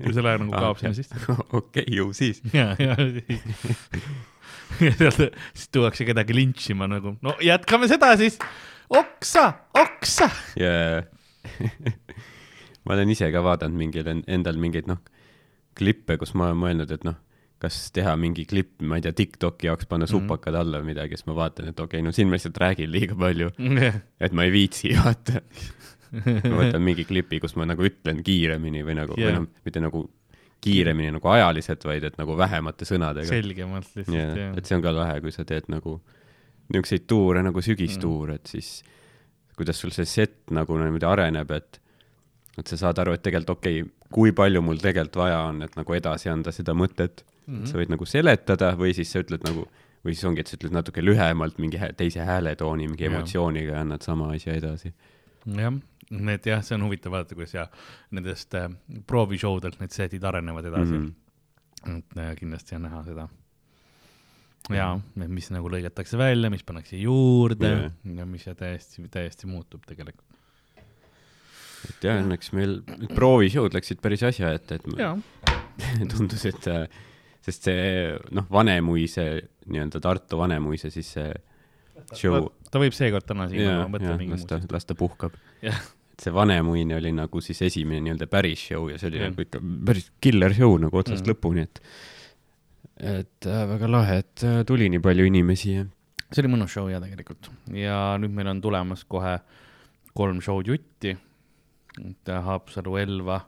ja 0.01 0.13
selle 0.13 0.35
nagu 0.43 0.53
Ah, 0.55 0.61
kaob 0.67 0.77
jah. 0.83 0.91
sinna 0.91 0.95
sisse. 0.99 1.39
okei, 1.61 1.87
ju 1.97 2.11
siis. 2.19 2.43
ja, 2.53 2.75
ja 2.79 2.97
sealt 4.99 5.23
siis 5.55 5.69
tuuakse 5.73 6.05
kedagi 6.09 6.35
lintšima 6.37 6.87
nagu, 6.91 7.15
no 7.23 7.35
jätkame 7.45 7.89
seda 7.91 8.11
siis, 8.21 8.39
oksa, 8.91 9.47
oksa. 9.79 10.29
ja, 10.61 10.75
ma 12.85 12.95
olen 12.97 13.11
ise 13.15 13.31
ka 13.35 13.43
vaadanud 13.45 13.79
mingil 13.81 14.07
en- 14.13 14.25
endal 14.31 14.59
mingeid 14.61 14.89
noh, 14.91 14.99
klippe, 15.79 16.17
kus 16.21 16.35
ma 16.35 16.49
olen 16.51 16.59
mõelnud, 16.61 16.91
et 16.95 17.05
noh, 17.07 17.17
kas 17.61 17.91
teha 17.93 18.15
mingi 18.17 18.47
klipp, 18.49 18.79
ma 18.83 18.97
ei 18.97 19.05
tea, 19.05 19.13
Tiktoki 19.13 19.69
jaoks 19.69 19.87
panna 19.89 20.07
Mhm. 20.09 20.15
supakad 20.15 20.55
alla 20.57 20.81
või 20.81 20.95
midagi, 20.95 21.17
siis 21.19 21.27
ma 21.29 21.35
vaatan, 21.37 21.69
et 21.69 21.81
okei 21.81 22.01
okay,, 22.01 22.07
no 22.07 22.13
siin 22.13 22.29
ma 22.31 22.39
lihtsalt 22.39 22.57
räägin 22.59 22.91
liiga 22.91 23.15
palju, 23.21 23.51
et 24.25 24.33
ma 24.33 24.47
ei 24.49 24.53
viitsi 24.55 24.95
vaata. 25.01 25.43
ma 26.11 26.57
võtan 26.65 26.83
mingi 26.83 27.05
klipi, 27.07 27.39
kus 27.41 27.55
ma 27.57 27.67
nagu 27.69 27.85
ütlen 27.87 28.23
kiiremini 28.27 28.81
või 28.83 28.97
nagu 28.99 29.15
yeah., 29.19 29.31
või 29.31 29.37
noh, 29.39 29.51
mitte 29.65 29.81
nagu 29.85 30.01
kiiremini 30.61 31.13
nagu 31.15 31.29
ajaliselt, 31.33 31.85
vaid 31.89 32.05
et 32.05 32.17
nagu 32.19 32.35
vähemate 32.37 32.85
sõnadega. 32.89 33.29
selgemalt 33.31 33.87
lihtsalt 33.95 34.17
jah, 34.17 34.33
jah 34.37 34.57
et 34.59 34.67
see 34.67 34.77
on 34.77 34.83
ka 34.85 34.93
lahe, 34.93 35.21
kui 35.25 35.33
sa 35.33 35.45
teed 35.49 35.69
nagu 35.73 36.01
niisuguseid 36.71 37.07
tuure 37.11 37.43
nagu 37.43 37.63
sügistuure, 37.65 38.35
et 38.41 38.47
siis 38.51 38.83
kuidas 39.57 39.79
sul 39.81 39.91
see 39.95 40.05
set 40.09 40.51
nagu 40.51 40.77
niimoodi 40.81 41.07
areneb, 41.09 41.51
et 41.57 41.81
et 42.59 42.71
sa 42.71 42.77
saad 42.77 42.99
aru, 43.03 43.15
et 43.17 43.23
tegelikult 43.23 43.59
okei 43.59 43.83
okay,, 43.83 43.93
kui 44.11 44.33
palju 44.37 44.63
mul 44.65 44.81
tegelikult 44.83 45.21
vaja 45.23 45.43
on, 45.51 45.63
et 45.67 45.77
nagu 45.79 45.95
edasi 45.97 46.31
anda 46.33 46.53
seda 46.55 46.75
mõtet 46.75 47.23
mm. 47.23 47.55
-hmm. 47.55 47.67
sa 47.71 47.79
võid 47.79 47.93
nagu 47.95 48.07
seletada 48.07 48.73
või 48.79 48.95
siis 48.97 49.13
sa 49.13 49.23
ütled 49.23 49.45
nagu, 49.47 49.67
või 50.05 50.15
siis 50.17 50.27
ongi, 50.29 50.43
et 50.43 50.51
sa 50.51 50.59
ütled 50.59 50.75
natuke 50.75 51.05
lühemalt 51.05 51.59
mingi 51.63 51.81
hä 51.81 51.93
teise 51.97 52.25
hääletooni, 52.27 52.89
mingi 52.89 53.07
Jah. 53.07 53.15
emotsiooniga 53.15 53.77
ja 53.77 53.81
annad 53.85 54.07
sama 54.07 54.31
asja 54.35 54.55
edasi. 54.59 54.95
jah, 55.47 55.75
need 56.11 56.47
jah, 56.47 56.65
see 56.65 56.75
on 56.75 56.87
huvitav 56.89 57.13
vaadata, 57.13 57.35
kuidas 57.35 57.55
ja 57.55 57.67
nendest 58.11 58.55
äh, 58.55 58.71
proovishoudelt 59.07 59.81
need 59.81 59.95
setid 59.95 60.25
arenevad 60.25 60.65
edasi 60.65 60.93
mm. 60.93 61.15
-hmm. 61.87 61.99
et 61.99 62.19
äh, 62.19 62.35
kindlasti 62.37 62.75
on 62.75 62.83
näha 62.83 63.05
seda. 63.05 63.29
ja, 64.71 65.01
mis 65.15 65.51
nagu 65.51 65.71
lõigatakse 65.71 66.19
välja, 66.19 66.51
mis 66.51 66.65
pannakse 66.65 66.97
juurde 66.97 67.71
Jah. 67.71 67.93
ja 68.17 68.27
mis 68.27 68.47
ja 68.47 68.55
täiesti, 68.55 69.09
täiesti 69.09 69.47
muutub 69.47 69.87
tegelikult. 69.87 70.30
Et 71.89 72.09
jah, 72.09 72.21
õnneks 72.23 72.53
meil 72.57 72.81
need 72.97 73.15
proovishood 73.17 73.77
läksid 73.77 74.03
päris 74.05 74.25
asja 74.27 74.53
ette, 74.57 74.81
et 74.81 74.91
ma- 74.91 75.15
tundus, 76.13 76.45
et 76.51 76.69
sest 77.41 77.71
see 77.71 78.11
noh, 78.37 78.49
Vanemuise 78.53 79.27
nii-öelda 79.71 80.03
Tartu 80.05 80.41
Vanemuise 80.41 80.91
siis 80.93 81.15
see 81.17 81.31
show, 82.17 82.51
ta 82.71 82.83
võib 82.83 82.95
seekord 82.97 83.27
täna 83.29 83.49
siin 83.51 83.65
jaa, 83.65 83.87
mõtle 83.91 84.13
jaa, 84.13 84.21
mingi 84.21 84.39
ta, 84.49 84.61
las 84.73 84.89
ta 84.89 84.97
puhkab. 84.99 85.37
et 85.63 86.21
see 86.21 86.35
Vanemuine 86.35 86.99
oli 86.99 87.13
nagu 87.17 87.43
siis 87.45 87.63
esimene 87.69 88.03
nii-öelda 88.05 88.29
päris 88.31 88.67
show 88.71 88.91
ja 88.91 88.99
see 89.01 89.11
oli 89.13 89.23
Jah. 89.23 89.33
nagu 89.33 89.47
ikka 89.47 89.63
päris 89.89 90.11
killer 90.21 90.57
show 90.57 90.77
nagu 90.83 91.01
otsast 91.01 91.25
mm. 91.25 91.33
lõpuni, 91.33 91.65
et 91.69 91.83
et 93.01 93.49
äh, 93.49 93.65
väga 93.71 93.89
lahe, 93.89 94.21
et 94.21 94.45
äh, 94.45 94.61
tuli 94.69 94.91
nii 94.93 95.01
palju 95.05 95.25
inimesi 95.31 95.79
ja 95.79 95.87
see 96.31 96.45
oli 96.45 96.53
mõnus 96.53 96.75
show 96.75 96.91
ja 96.93 97.01
tegelikult 97.03 97.51
ja 97.75 98.01
nüüd 98.21 98.35
meil 98.37 98.53
on 98.53 98.61
tulemas 98.63 99.07
kohe 99.09 99.39
kolm 100.17 100.41
show'd 100.45 100.69
jutti. 100.69 101.15
Et 102.11 102.29
äh, 102.33 102.43
Haapsalu, 102.45 102.97
Elva 102.97 103.41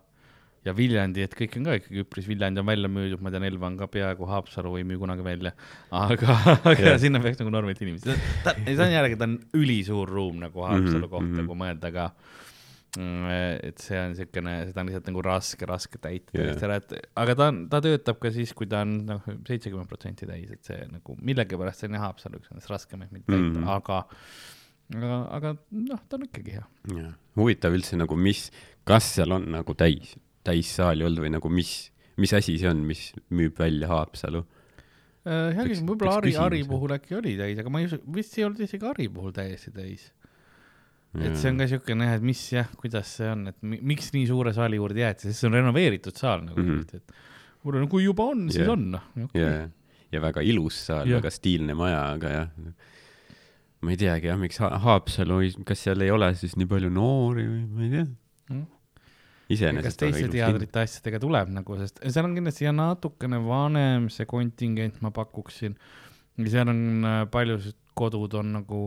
ja 0.65 0.71
Viljandi, 0.79 1.23
et 1.27 1.33
kõik 1.35 1.57
on 1.59 1.65
ka 1.67 1.75
ikkagi 1.81 2.05
üpris, 2.05 2.27
Viljandi 2.31 2.61
on 2.63 2.67
välja 2.69 2.89
müüdud, 2.93 3.21
ma 3.25 3.31
tean, 3.35 3.43
Elva 3.49 3.67
on 3.67 3.77
ka 3.81 3.89
peaaegu, 3.91 4.27
Haapsalu 4.31 4.77
ei 4.79 4.85
müü 4.87 4.99
kunagi 5.01 5.25
välja. 5.27 5.53
aga, 5.91 6.37
aga 6.71 6.77
Jah. 6.93 6.99
sinna 7.03 7.19
peaks 7.25 7.41
nagu 7.41 7.51
normilt 7.51 7.81
inimesed, 7.83 8.15
ta, 8.45 8.55
see 8.63 8.79
on 8.79 8.93
jällegi, 8.95 9.17
ta 9.19 9.27
on 9.27 9.39
ülisuur 9.59 10.09
ruum 10.09 10.39
nagu 10.45 10.63
Haapsalu 10.69 11.03
Mhm, 11.07 11.11
kohta 11.11 11.43
mhm. 11.43 11.47
kui 11.51 11.57
mõelda 11.65 11.93
ka. 11.93 12.11
et 12.93 13.79
see 13.81 13.97
on 13.97 14.15
siukene, 14.15 14.53
seda 14.69 14.83
on 14.83 14.87
lihtsalt 14.91 15.07
nagu 15.09 15.23
raske, 15.25 15.65
raske 15.67 15.97
täita 15.99 16.35
täiesti 16.37 16.67
ära, 16.69 16.77
et 16.77 16.91
aga 17.17 17.35
ta 17.39 17.47
on, 17.49 17.61
ta 17.73 17.81
töötab 17.81 18.19
ka 18.21 18.31
siis, 18.35 18.53
kui 18.53 18.67
ta 18.69 18.83
on 18.85 18.91
noh, 19.09 19.23
seitsekümmend 19.49 19.89
protsenti 19.89 20.29
täis, 20.29 20.51
et 20.53 20.63
see 20.69 20.77
nagu 20.93 21.17
millegipärast 21.25 21.81
see 21.81 21.89
on 21.89 21.97
jah, 21.97 22.05
Haapsalu 22.11 22.39
üks 22.43 22.53
nendest 22.53 22.69
raskemaid 22.71 23.11
mind 23.17 23.25
täita 23.25 23.39
mm, 23.41 23.57
Mhm. 23.57 23.65
-hmm. 23.65 23.77
aga, 23.79 24.05
aga, 24.99 25.19
aga 25.39 25.55
noh, 25.79 26.01
ta 26.09 26.19
on 26.19 26.27
ikkagi 26.29 26.59
hea. 26.59 27.09
huvitav 27.39 27.75
üldse 27.77 27.99
nagu, 28.01 28.17
mis, 28.19 28.49
kas 28.89 29.15
seal 29.17 29.35
on 29.39 29.49
nagu 29.55 29.77
täis, 29.79 30.17
täissaali 30.47 31.07
olnud 31.07 31.25
või 31.25 31.35
nagu 31.37 31.53
mis, 31.53 31.93
mis 32.21 32.35
asi 32.37 32.59
see 32.61 32.71
on, 32.71 32.83
mis 32.89 33.11
müüb 33.31 33.59
välja 33.59 33.91
Haapsalu? 33.93 34.45
hea 35.23 35.53
Peaks- 35.55 35.69
küsimus, 35.71 35.91
võib-olla 35.93 36.17
Ari, 36.19 36.33
Ari 36.35 36.65
puhul 36.67 36.97
äkki 36.97 37.15
oli 37.15 37.37
täis, 37.39 37.61
aga 37.63 37.71
ma 37.71 37.83
ei 37.83 37.87
usu, 37.87 38.01
vist 38.15 38.35
ei 38.39 38.47
olnud 38.49 38.65
isegi 38.65 38.89
Ari 38.91 39.07
puhul 39.13 39.35
täiesti 39.37 39.71
täis. 39.75 40.09
et 41.13 41.37
see 41.37 41.53
on 41.53 41.61
ka 41.61 41.69
siukene 41.71 42.09
jah, 42.09 42.17
et 42.19 42.25
mis 42.25 42.41
jah, 42.55 42.71
kuidas 42.81 43.11
see 43.19 43.29
on, 43.31 43.45
et 43.53 43.59
mi, 43.63 43.79
miks 43.93 44.11
nii 44.17 44.25
suure 44.31 44.55
saali 44.57 44.81
juurde 44.81 45.05
jäeti, 45.05 45.29
sest 45.29 45.45
see 45.45 45.51
on 45.51 45.59
renoveeritud 45.61 46.17
saal 46.19 46.43
nagu 46.47 46.59
mm. 46.59 46.81
-hmm. 46.81 46.97
et 46.97 47.63
mul 47.63 47.79
on, 47.83 47.89
kui 47.93 48.07
juba 48.07 48.27
on, 48.33 48.49
siis 48.51 48.65
Jah. 48.65 48.73
on 48.73 48.87
noh 48.97 49.05
okay.. 49.29 49.43
ja, 49.43 49.69
ja 50.17 50.23
väga 50.25 50.43
ilus 50.43 50.81
saal, 50.89 51.07
Jah. 51.07 51.21
väga 51.21 51.31
stiilne 51.31 51.77
maja, 51.79 52.01
aga 52.17 52.33
jah, 52.33 52.49
ma 53.83 53.95
ei 53.95 53.99
teagi 54.01 54.31
jah, 54.31 54.39
miks 54.39 54.61
Ha- 54.63 54.77
Haapsalu, 54.83 55.41
kas 55.69 55.87
seal 55.87 56.05
ei 56.05 56.11
ole 56.15 56.33
siis 56.39 56.55
nii 56.59 56.69
palju 56.71 56.91
noori 56.93 57.47
või 57.49 57.63
ma 57.69 57.87
ei 57.87 57.95
tea 57.97 58.11
Mm.. 58.51 59.83
kas 59.85 59.99
teiste 60.01 60.29
teadrite 60.33 60.83
asjadega 60.83 61.21
tuleb 61.23 61.51
nagu, 61.53 61.77
sest 61.81 62.01
seal 62.03 62.27
on 62.29 62.37
kindlasti 62.37 62.67
ja 62.67 62.73
natukene 62.75 63.41
vanem 63.45 64.09
see 64.13 64.27
kontingent, 64.29 65.01
ma 65.05 65.13
pakuksin. 65.15 65.77
seal 66.41 66.71
on 66.73 67.09
äh, 67.09 67.19
paljud 67.31 67.67
kodud 67.99 68.35
on 68.41 68.55
nagu, 68.57 68.83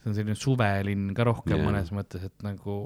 see 0.00 0.10
on 0.10 0.16
selline 0.16 0.38
suvelinn 0.38 1.10
ka 1.16 1.26
rohkem 1.28 1.58
yeah. 1.58 1.66
mõnes 1.68 1.92
mõttes, 1.94 2.24
et 2.24 2.46
nagu 2.46 2.78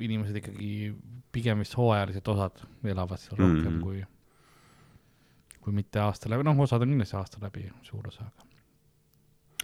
inimesed 0.00 0.40
ikkagi 0.40 0.94
pigem 1.34 1.60
vist 1.62 1.76
hooajalised 1.78 2.32
osad 2.32 2.64
elavad 2.84 3.20
seal 3.20 3.36
rohkem 3.38 3.60
mm. 3.60 3.76
-hmm. 3.76 3.82
kui, 3.84 5.58
kui 5.60 5.76
mitte 5.76 6.00
aasta 6.00 6.32
läbi, 6.32 6.48
noh, 6.48 6.64
osad 6.64 6.82
on 6.82 6.94
kindlasti 6.94 7.18
aasta 7.20 7.42
läbi 7.44 7.68
suur 7.86 8.08
osa, 8.08 8.24
aga 8.24 8.49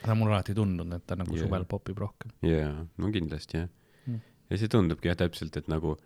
seda 0.07 0.15
on 0.15 0.23
mulle 0.23 0.37
alati 0.39 0.55
tundunud, 0.55 0.95
et 0.97 1.07
ta 1.07 1.19
nagu 1.19 1.35
yeah. 1.35 1.47
suvel 1.47 1.67
popib 1.69 1.99
rohkem. 1.99 2.31
jaa, 2.47 2.87
no 2.97 3.13
kindlasti 3.15 3.61
jah 3.63 3.73
Mm. 4.07 4.21
ja 4.51 4.59
see 4.61 4.71
tundubki 4.71 5.11
jah 5.11 5.17
täpselt, 5.19 5.57
et 5.59 5.67
nagu 5.71 5.97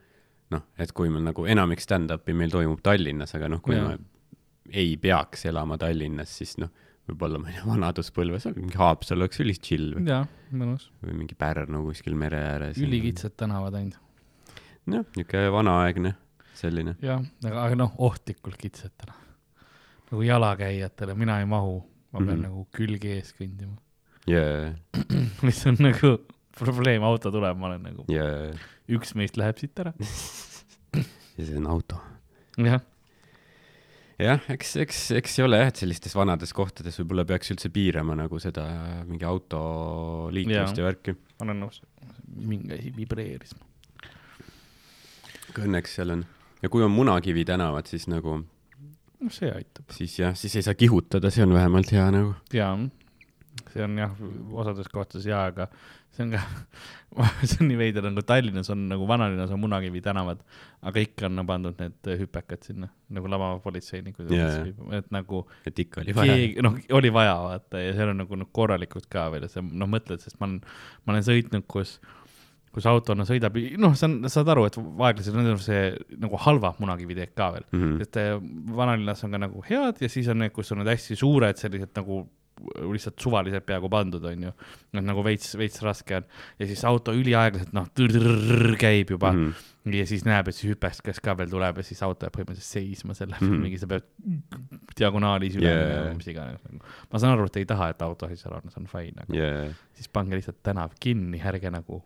noh, 0.55 0.63
et 0.81 0.93
kui 0.97 1.11
meil 1.13 1.27
nagu 1.27 1.45
enamik 1.45 1.83
stand-up'i 1.85 2.35
meil 2.37 2.53
toimub 2.53 2.81
Tallinnas, 2.85 3.35
aga 3.37 3.51
noh, 3.53 3.63
kui 3.65 3.77
Jaa. 3.77 3.91
ma 3.91 4.73
ei 4.73 4.95
peaks 5.01 5.45
elama 5.51 5.79
Tallinnas, 5.81 6.33
siis 6.41 6.57
noh, 6.63 6.73
võib-olla 7.11 7.41
ma 7.43 7.51
ei 7.51 7.59
tea, 7.59 7.67
vanaduspõlves 7.69 8.49
mingi 8.57 8.79
Haapsalu 8.81 9.27
oleks 9.27 9.43
ülis 9.45 9.61
chill 9.63 9.95
või, 9.97 10.07
jaa, 10.11 10.25
mõnus. 10.55 10.89
või 11.05 11.19
mingi 11.23 11.37
Pärnu 11.39 11.83
kuskil 11.89 12.17
mere 12.19 12.41
ääres. 12.55 12.81
ülikitsad 12.81 13.37
tänavad 13.41 13.77
ainult. 13.79 14.01
jah, 14.87 15.05
niisugune 15.17 15.55
vanaaegne 15.55 16.15
selline. 16.57 16.97
jah, 17.05 17.23
aga, 17.45 17.67
aga 17.67 17.83
noh, 17.85 17.95
ohtlikult 18.09 18.59
kitsatele. 18.61 19.15
nagu 20.11 20.27
jalakäijatele, 20.27 21.15
mina 21.19 21.39
ei 21.43 21.47
mahu, 21.51 21.79
ma 22.11 22.19
pean 22.19 22.27
mm. 22.27 22.35
-hmm. 22.35 22.49
nagu 22.49 22.67
külge 22.75 23.17
ees 23.19 23.35
kõndima. 23.39 23.77
Jaa, 24.29 24.71
mis 25.47 25.63
on 25.71 25.81
nagu 25.81 26.15
probleem, 26.59 27.05
auto 27.07 27.33
tuleb, 27.33 27.59
ma 27.61 27.71
olen 27.71 27.85
nagu, 27.89 28.07
jaa, 28.13 28.53
üks 28.93 29.15
meist 29.19 29.39
läheb 29.41 29.61
siit 29.61 29.83
ära. 29.83 29.95
ja 31.39 31.45
see 31.47 31.59
on 31.61 31.69
auto. 31.71 32.01
jah, 32.61 32.83
jah, 34.21 34.51
eks, 34.53 34.75
eks, 34.85 35.05
eks 35.21 35.39
ei 35.39 35.47
ole 35.47 35.63
jah, 35.63 35.71
et 35.73 35.81
sellistes 35.85 36.17
vanades 36.19 36.53
kohtades 36.57 36.99
võib-olla 37.01 37.25
peaks 37.29 37.55
üldse 37.55 37.73
piirama 37.73 38.19
nagu 38.19 38.43
seda 38.43 38.67
mingi 39.09 39.29
autoliiklust 39.29 40.81
ja 40.81 40.91
värki. 40.91 41.17
olen 41.45 41.65
nõus. 41.67 41.81
mingi 42.41 42.77
asi 42.77 42.93
vibreeris. 42.97 43.57
õnneks 45.61 45.97
seal 45.99 46.19
on 46.19 46.29
ja 46.63 46.69
kui 46.69 46.85
on 46.85 46.93
Munakivi 46.93 47.45
tänavad, 47.49 47.89
siis 47.91 48.07
nagu, 48.11 48.41
noh, 48.41 49.33
see 49.33 49.51
aitab. 49.53 49.89
siis 49.97 50.19
jah, 50.19 50.37
siis 50.37 50.57
ei 50.59 50.67
saa 50.67 50.77
kihutada, 50.79 51.33
see 51.33 51.45
on 51.47 51.55
vähemalt 51.57 51.93
hea 51.95 52.07
nagu. 52.15 52.35
jaa, 52.55 52.75
see 53.73 53.83
on 53.85 53.97
jah, 53.99 54.13
osades 54.63 54.89
kohtades 54.91 55.27
jaa, 55.29 55.45
aga 55.53 55.67
see 56.11 56.25
on 56.27 56.33
ka, 56.35 56.41
see 57.49 57.59
on 57.63 57.69
nii 57.71 57.79
veider, 57.79 58.03
nagu 58.09 58.23
Tallinnas 58.27 58.71
on 58.75 58.87
nagu 58.91 59.07
vanalinnas 59.09 59.51
on 59.55 59.61
Munakivi 59.63 60.01
tänavad, 60.05 60.41
aga 60.83 61.05
ikka 61.07 61.27
on 61.31 61.45
pandud 61.47 61.79
need 61.83 62.11
hüpekad 62.25 62.67
sinna 62.67 62.89
nagu 63.15 63.31
lamavapolitseinikud 63.31 64.31
Jaa, 64.35 64.65
et 64.99 65.11
nagu 65.15 65.45
et 65.67 65.79
ikka 65.87 66.03
oli 66.05 66.15
vaja. 66.17 66.39
noh, 66.67 66.79
oli 66.99 67.13
vaja 67.15 67.37
vaata 67.47 67.83
ja 67.85 67.93
seal 67.99 68.11
on 68.15 68.25
nagu 68.25 68.39
noh, 68.41 68.51
korralikult 68.53 69.07
ka 69.11 69.29
veel 69.35 69.47
ja 69.47 69.53
sa 69.53 69.63
noh, 69.63 69.91
mõtled, 69.91 70.23
sest 70.23 70.41
ma 70.41 70.49
olen, 70.51 70.61
ma 71.07 71.15
olen 71.15 71.27
sõitnud, 71.27 71.67
kus, 71.71 71.97
kus 72.75 72.87
auto 72.87 73.15
no 73.19 73.25
sõidab, 73.27 73.57
noh, 73.83 73.95
sa 73.99 74.07
on- 74.07 74.29
saad 74.31 74.51
aru, 74.53 74.67
et 74.71 74.77
aeglaselt 74.79 75.39
on 75.41 75.59
see 75.63 75.89
nagu 76.23 76.39
halva 76.39 76.75
munakiviteed 76.79 77.33
ka 77.39 77.49
veel 77.57 77.65
Mhm. 77.75 77.97
sest 78.03 78.17
eh, 78.23 78.35
vanalinnas 78.75 79.25
on 79.27 79.31
ka 79.35 79.39
nagu 79.47 79.63
head 79.71 79.99
ja 80.03 80.09
siis 80.09 80.29
on 80.31 80.39
need, 80.43 80.53
kus 80.55 80.71
on 80.73 80.79
need 80.83 80.91
hästi 80.95 81.17
suured 81.19 81.59
sellised 81.59 81.91
nagu 81.99 82.25
lihtsalt 82.93 83.21
suvaliselt 83.23 83.67
peaaegu 83.67 83.91
pandud, 83.93 84.25
onju. 84.31 84.53
noh, 84.97 85.05
nagu 85.05 85.25
veits, 85.25 85.53
veits 85.59 85.83
raske 85.85 86.21
on 86.21 86.27
ja 86.61 86.69
siis 86.71 86.83
auto 86.89 87.15
üliaeglaselt 87.17 87.75
noh, 87.77 87.89
käib 88.81 89.13
juba 89.15 89.33
mm. 89.33 89.47
-hmm. 89.51 89.97
ja 89.97 90.07
siis 90.07 90.25
näeb, 90.29 90.51
et 90.51 90.57
see 90.57 90.71
hüpeskas 90.73 91.21
ka 91.25 91.37
veel 91.39 91.51
tuleb 91.53 91.81
ja 91.81 91.87
siis 91.87 92.03
auto 92.07 92.27
jääb 92.27 92.37
põhimõtteliselt 92.37 92.71
seisma 92.79 93.17
selle 93.19 93.39
mm, 93.41 93.65
mingi 93.65 93.81
sa 93.81 93.89
pead 93.91 94.07
diagonaalis 94.99 95.59
üle 95.59 95.71
Yeah. 95.71 95.87
minema, 95.87 96.15
mis 96.19 96.31
iganes. 96.33 96.61
ma 97.13 97.19
saan 97.19 97.37
aru, 97.37 97.47
et 97.47 97.61
ei 97.61 97.69
taha, 97.69 97.91
et 97.95 98.03
auto 98.03 98.29
seal 98.35 98.55
on, 98.57 98.71
see 98.71 98.81
on 98.81 98.89
fine, 98.91 99.27
aga 99.27 99.37
jaa, 99.37 99.67
siis 99.95 100.09
pange 100.09 100.39
lihtsalt 100.39 100.63
tänav 100.67 100.97
kinni, 101.01 101.41
ärge 101.41 101.71
nagu. 101.71 102.03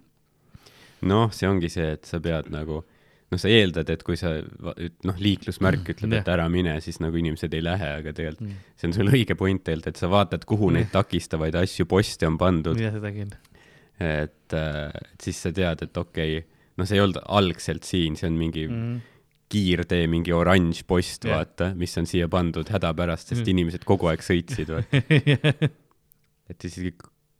noh, 1.02 1.30
see 1.32 1.48
ongi 1.48 1.68
see, 1.72 1.94
et 1.96 2.04
sa 2.04 2.20
pead 2.20 2.50
nagu, 2.52 2.84
noh, 3.34 3.40
sa 3.42 3.50
eeldad, 3.50 3.90
et 3.90 4.02
kui 4.06 4.16
sa 4.20 4.30
noh, 4.38 5.16
liiklusmärk 5.18 5.90
ütleb, 5.94 6.12
et 6.20 6.28
ära 6.30 6.46
mine, 6.52 6.76
siis 6.84 7.00
nagu 7.02 7.18
inimesed 7.20 7.54
ei 7.56 7.62
lähe, 7.64 7.90
aga 8.00 8.12
tegelikult 8.14 8.44
Mm. 8.48 8.58
see 8.78 8.88
on 8.88 8.94
sul 8.96 9.10
õige 9.10 9.34
point 9.38 9.62
tegelikult, 9.64 9.88
et 9.94 10.00
sa 10.00 10.08
vaatad, 10.12 10.44
kuhu 10.48 10.70
neid 10.74 10.90
takistavaid 10.94 11.54
asju 11.58 11.86
posti 11.90 12.26
on 12.28 12.36
pandud, 12.38 12.78
jah, 12.80 12.92
seda 12.94 13.10
küll. 13.14 13.32
et, 14.00 14.54
et 14.54 15.22
siis 15.26 15.40
sa 15.42 15.52
tead, 15.54 15.82
et 15.86 15.96
okei 15.96 16.38
okay,, 16.38 16.46
noh, 16.76 16.86
see 16.86 16.96
ei 16.98 17.02
olnud 17.04 17.20
algselt 17.28 17.84
siin, 17.86 18.16
see 18.18 18.26
on 18.30 18.38
mingi 18.38 18.66
mm. 18.68 19.00
kiirtee, 19.54 20.06
mingi 20.10 20.32
oranž 20.34 20.82
post 20.86 21.24
yeah., 21.24 21.38
vaata, 21.38 21.72
mis 21.78 21.92
on 22.00 22.06
siia 22.10 22.28
pandud 22.28 22.68
hädapärast, 22.74 23.28
sest 23.32 23.42
Mm. 23.44 23.50
inimesed 23.54 23.84
kogu 23.84 24.08
aeg 24.10 24.22
sõitsid, 24.26 24.70
vaata. 24.74 25.02
et 26.50 26.64
isegi 26.70 26.94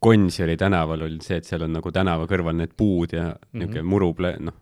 Gonsiori 0.05 0.53
tänaval 0.59 1.01
oli 1.07 1.17
see, 1.23 1.39
et 1.41 1.47
seal 1.47 1.63
on 1.65 1.71
nagu 1.73 1.89
tänava 1.91 2.27
kõrval 2.29 2.53
need 2.59 2.73
puud 2.77 3.13
ja 3.15 3.29
Mhm. 3.31 3.57
niisugune 3.57 3.81
mm 3.81 3.85
-hmm. 3.85 3.91
murupla-, 3.93 4.39
noh, 4.39 4.53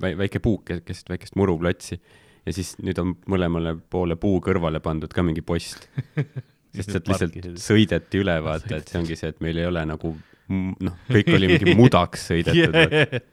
väike 0.00 0.42
puuk 0.42 0.64
ke- 0.68 0.80
keset 0.86 1.12
väikest 1.12 1.36
muruplatsi 1.40 2.00
ja 2.46 2.54
siis 2.56 2.74
nüüd 2.82 2.98
on 3.02 3.14
mõlemale 3.30 3.74
poole 3.92 4.16
puu 4.20 4.40
kõrvale 4.44 4.80
pandud 4.84 5.12
ka 5.12 5.24
mingi 5.26 5.44
post. 5.44 5.88
sest 6.76 6.92
sealt 6.92 7.08
lihtsalt 7.10 7.58
sõideti 7.60 8.20
üle, 8.22 8.36
vaata, 8.44 8.78
et 8.78 8.90
see 8.90 9.00
ongi 9.00 9.16
see, 9.18 9.32
et 9.32 9.40
meil 9.42 9.58
ei 9.58 9.66
ole 9.66 9.82
nagu 9.90 10.14
noh, 10.50 10.98
kõik 11.10 11.32
oli 11.34 11.50
mingi 11.50 11.74
mudaks 11.80 12.28
sõidetud 12.30 12.76
yeah.. 12.76 13.24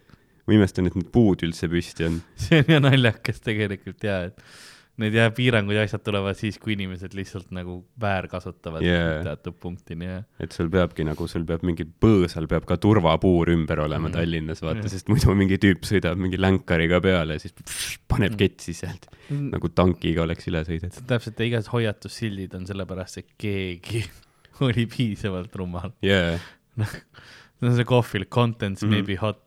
ma 0.48 0.56
imestan, 0.58 0.90
et 0.90 0.98
need 0.98 1.12
puud 1.14 1.44
üldse 1.46 1.70
püsti 1.72 2.08
on. 2.08 2.20
see 2.48 2.64
on 2.64 2.74
ja 2.76 2.82
naljakas 2.84 3.44
tegelikult 3.46 4.08
ja, 4.08 4.24
et 4.32 4.42
need 4.98 5.14
ja 5.14 5.28
piirangud 5.32 5.76
ja 5.78 5.84
asjad 5.86 6.02
tulevad 6.02 6.34
siis, 6.40 6.56
kui 6.58 6.74
inimesed 6.74 7.14
lihtsalt 7.14 7.52
nagu 7.54 7.76
väärkasutavad 8.02 8.82
Jaa. 8.82 9.20
teatud 9.28 9.54
punktini 9.62 10.06
ja 10.10 10.24
et 10.42 10.52
sul 10.56 10.70
peabki 10.74 11.06
nagu, 11.06 11.28
sul 11.30 11.46
peab 11.46 11.62
mingi 11.68 11.86
põõsal 11.86 12.48
peab 12.50 12.66
ka 12.66 12.78
turvapuur 12.82 13.52
ümber 13.54 13.84
olema 13.86 14.08
Mhm. 14.10 14.16
Tallinnas, 14.18 14.62
vaata 14.66 14.82
Jah., 14.88 14.90
sest 14.96 15.08
muidu 15.14 15.36
mingi 15.38 15.58
tüüp 15.62 15.86
sõidab 15.86 16.18
mingi 16.18 16.38
länkariga 16.42 17.00
peale 17.04 17.38
ja 17.38 17.40
siis 17.46 17.54
pff, 17.54 18.00
paneb 18.10 18.32
Mhm. 18.34 18.38
ketsi 18.42 18.74
sealt, 18.74 19.06
nagu 19.30 19.70
tankiga 19.70 20.24
oleks 20.26 20.48
üle 20.50 20.64
sõidetud. 20.66 21.06
täpselt, 21.08 21.40
igas 21.46 21.68
hoiatussildid 21.70 22.56
on 22.56 22.66
sellepärast, 22.66 23.18
et 23.18 23.28
keegi 23.38 24.04
oli 24.66 24.86
piisavalt 24.90 25.56
rumal. 25.56 25.92
jaa, 26.02 26.40
see 27.60 27.68
on 27.70 27.76
see 27.76 27.86
kohvil, 27.86 28.26
contents 28.26 28.82
mm. 28.84 28.90
-hmm. 28.90 28.92
may 28.92 29.02
be 29.04 29.16
hot, 29.16 29.44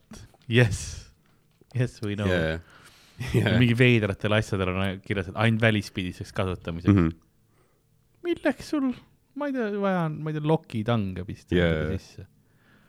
yes, 0.49 1.11
yes 1.75 2.01
we 2.03 2.15
know 2.15 2.27
yeah.. 2.27 2.61
jaa, 3.21 3.45
jaa. 3.45 3.61
mingi 3.61 3.77
veidratel 3.79 4.35
asjadel 4.37 4.73
on 4.73 4.99
kirjas, 5.05 5.31
et 5.31 5.39
ainult 5.45 5.63
välispidiseks 5.63 6.33
kasutamiseks 6.37 6.95
mm. 6.95 7.09
-hmm. 7.09 7.17
milleks 8.27 8.71
sul, 8.75 8.91
ma 9.35 9.51
ei 9.51 9.57
tea, 9.57 9.71
vaja 9.83 10.05
on, 10.09 10.19
ma 10.23 10.33
ei 10.33 10.39
tea, 10.39 10.47
lokitange 10.53 11.25
pista 11.29 11.57
Jaa. 11.57 11.69
yeah. 11.69 11.93
sisse. 11.99 12.27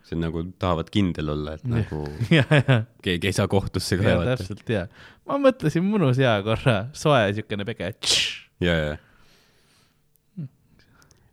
see 0.08 0.18
on 0.18 0.26
nagu, 0.26 0.44
tahavad 0.60 0.90
kindel 0.94 1.30
olla, 1.36 1.56
et 1.60 1.68
nagu 1.76 2.04
ja, 2.32 2.46
ja, 2.62 2.82
keegi 3.04 3.32
ei 3.32 3.38
saa 3.38 3.48
kohtusse 3.52 4.00
ka 4.00 4.10
ja 4.10 4.18
vaata. 4.22 4.40
täpselt 4.40 4.74
ja, 4.74 4.88
ma 5.30 5.40
mõtlesin 5.42 5.86
mõnus 5.86 6.22
hea 6.22 6.34
korra, 6.48 6.82
soe 6.94 7.22
siukene 7.38 7.68
pege. 7.68 7.94
ja, 8.64 8.76
ja. 8.80 8.98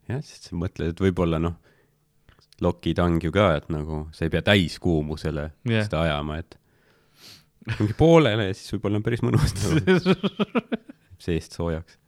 jah, 0.09 0.23
sest 0.23 0.51
sa 0.51 0.59
mõtled, 0.59 0.95
et 0.95 1.03
võib-olla 1.07 1.41
noh, 1.43 1.59
lokitang 2.65 3.23
ju 3.23 3.31
ka, 3.35 3.53
et 3.61 3.69
nagu 3.71 4.09
sa 4.13 4.27
ei 4.27 4.33
pea 4.35 4.43
täiskuumusele 4.43 5.53
yeah. 5.69 5.87
seda 5.87 6.03
ajama, 6.09 6.41
et 6.43 6.59
mingi 7.76 7.96
poolele 7.98 8.48
ja 8.50 8.57
siis 8.57 8.74
võib-olla 8.74 9.00
on 9.00 9.07
päris 9.07 9.24
mõnus 9.24 9.54
seest 11.24 11.57
soojaks. 11.59 11.98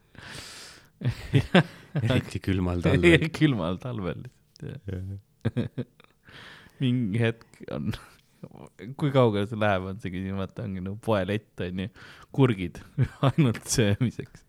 eriti 2.05 2.41
külmal 2.45 2.83
talvel. 2.85 3.27
külmal 3.35 3.81
talvel 3.83 4.25
lihtsalt 4.27 4.93
jah. 4.93 5.87
mingi 6.81 7.21
hetk 7.21 7.63
on, 7.73 7.91
kui 9.01 9.13
kaugele 9.15 9.49
see 9.49 9.61
läheb, 9.61 9.89
on 9.91 10.01
see 10.03 10.13
küsimata, 10.13 10.67
ongi 10.69 10.85
nagu 10.85 10.99
poelett 11.05 11.65
onju, 11.65 11.89
kurgid 12.37 12.81
ainult 13.31 13.65
söömiseks. 13.69 14.45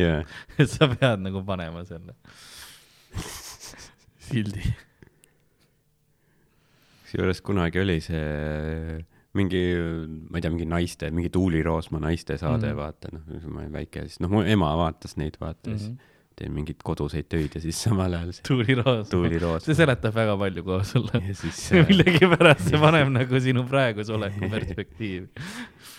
et 0.00 0.70
sa 0.70 0.88
pead 0.92 1.24
nagu 1.24 1.44
panema 1.46 1.84
selle 1.88 2.16
sildi. 4.24 4.74
kusjuures 7.04 7.40
kunagi 7.44 7.80
oli 7.82 8.00
see 8.02 9.04
mingi, 9.34 9.60
ma 10.30 10.38
ei 10.38 10.44
tea, 10.44 10.50
mingi 10.54 10.66
naiste, 10.70 11.10
mingi 11.14 11.30
Tuuli 11.34 11.62
Roosma 11.66 12.00
naiste 12.02 12.38
saade 12.40 12.70
mm 12.70 12.78
vaata 12.78 13.12
noh, 13.12 13.22
ma 13.50 13.62
olin 13.62 13.72
väike, 13.74 14.08
siis 14.08 14.20
noh, 14.22 14.32
mu 14.32 14.42
ema 14.46 14.72
vaatas 14.78 15.16
neid, 15.20 15.38
vaata 15.40 15.70
mm, 15.70 15.76
-hmm. 15.76 15.94
Mhm. 15.94 16.12
teen 16.34 16.50
mingeid 16.50 16.80
koduseid 16.82 17.28
töid 17.30 17.54
ja 17.54 17.60
siis 17.62 17.78
samal 17.86 18.14
ajal 18.18 18.32
see 18.34 18.42
Tuuli 18.48 18.74
Roos. 18.74 19.08
Tuuli 19.08 19.38
Roosma 19.38 19.66
see 19.68 19.78
seletab 19.78 20.14
väga 20.14 20.36
palju 20.38 20.64
koos 20.66 20.90
sulle. 20.96 21.22
ja 21.28 21.34
siis 21.34 21.60
millegipärast 21.90 22.68
see 22.70 22.80
paneb 22.82 23.12
nagu 23.14 23.40
sinu 23.40 23.62
praeguse 23.70 24.12
oleku 24.12 24.50
perspektiivi. 24.56 25.28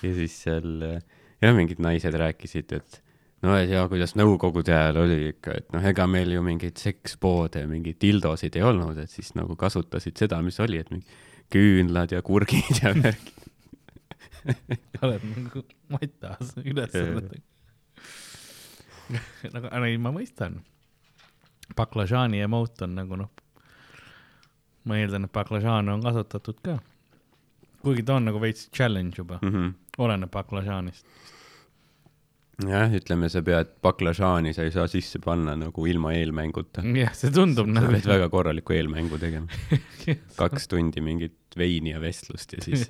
ja 0.03 0.13
siis 0.19 0.43
seal 0.43 0.81
äh, 0.83 1.01
jah, 1.41 1.55
mingid 1.55 1.79
naised 1.83 2.15
rääkisid, 2.19 2.73
et 2.75 3.01
no 3.45 3.55
tea, 3.69 3.83
kuidas 3.91 4.15
nõukogude 4.19 4.73
ajal 4.75 5.01
oli 5.03 5.19
ikka, 5.33 5.59
et 5.61 5.71
noh, 5.75 5.83
ega 5.85 6.07
meil 6.09 6.31
ju 6.35 6.43
mingeid 6.45 6.81
sekspoode, 6.81 7.65
mingeid 7.69 7.99
dildosid 8.01 8.57
ei 8.57 8.65
olnud, 8.65 8.99
et 9.03 9.11
siis 9.11 9.33
nagu 9.37 9.55
kasutasid 9.59 10.17
seda, 10.17 10.41
mis 10.45 10.59
oli, 10.63 10.81
et 10.81 10.91
mingi 10.93 11.05
küünlad 11.53 12.11
ja 12.11 12.21
kurgid 12.25 12.79
ja 12.83 12.93
värgid. 12.95 13.31
oled 15.03 15.23
nagu 15.35 15.63
matas 15.89 16.51
ülesannetega. 16.61 17.41
nagu, 19.53 19.69
ei, 19.85 19.97
ma 20.01 20.11
mõistan. 20.13 20.59
baklažaani 21.77 22.41
emoot 22.45 22.81
on 22.85 22.93
nagu 22.97 23.17
noh, 23.17 23.29
ma 24.85 24.97
eeldan, 25.01 25.25
et 25.25 25.33
baklažaane 25.33 25.93
on 25.93 26.03
kasutatud 26.05 26.59
ka. 26.65 26.79
kuigi 27.81 28.03
ta 28.05 28.15
on 28.19 28.25
nagu 28.29 28.39
veits 28.41 28.67
challenge 28.73 29.17
juba, 29.17 29.39
Mhm. 29.41 29.73
oleneb 29.97 30.31
baklažaanist. 30.33 31.05
jah, 32.63 32.93
ütleme, 32.95 33.27
sa 33.31 33.41
pead 33.45 33.73
baklažaani, 33.83 34.53
sa 34.55 34.63
ei 34.63 34.71
saa 34.73 34.85
sisse 34.91 35.19
panna 35.23 35.55
nagu 35.59 35.87
ilma 35.89 36.13
eelmänguta. 36.15 36.83
jah, 36.95 37.11
see 37.17 37.33
tundub 37.35 37.67
sa 37.67 37.75
nagu 37.79 37.91
pead 37.91 38.07
väga 38.09 38.29
korraliku 38.31 38.75
eelmängu 38.77 39.19
tegema. 39.19 39.49
kaks 40.41 40.69
tundi 40.71 41.03
mingit 41.03 41.57
veini 41.57 41.93
ja 41.93 42.01
vestlust 42.03 42.55
ja 42.55 42.63
siis 42.63 42.87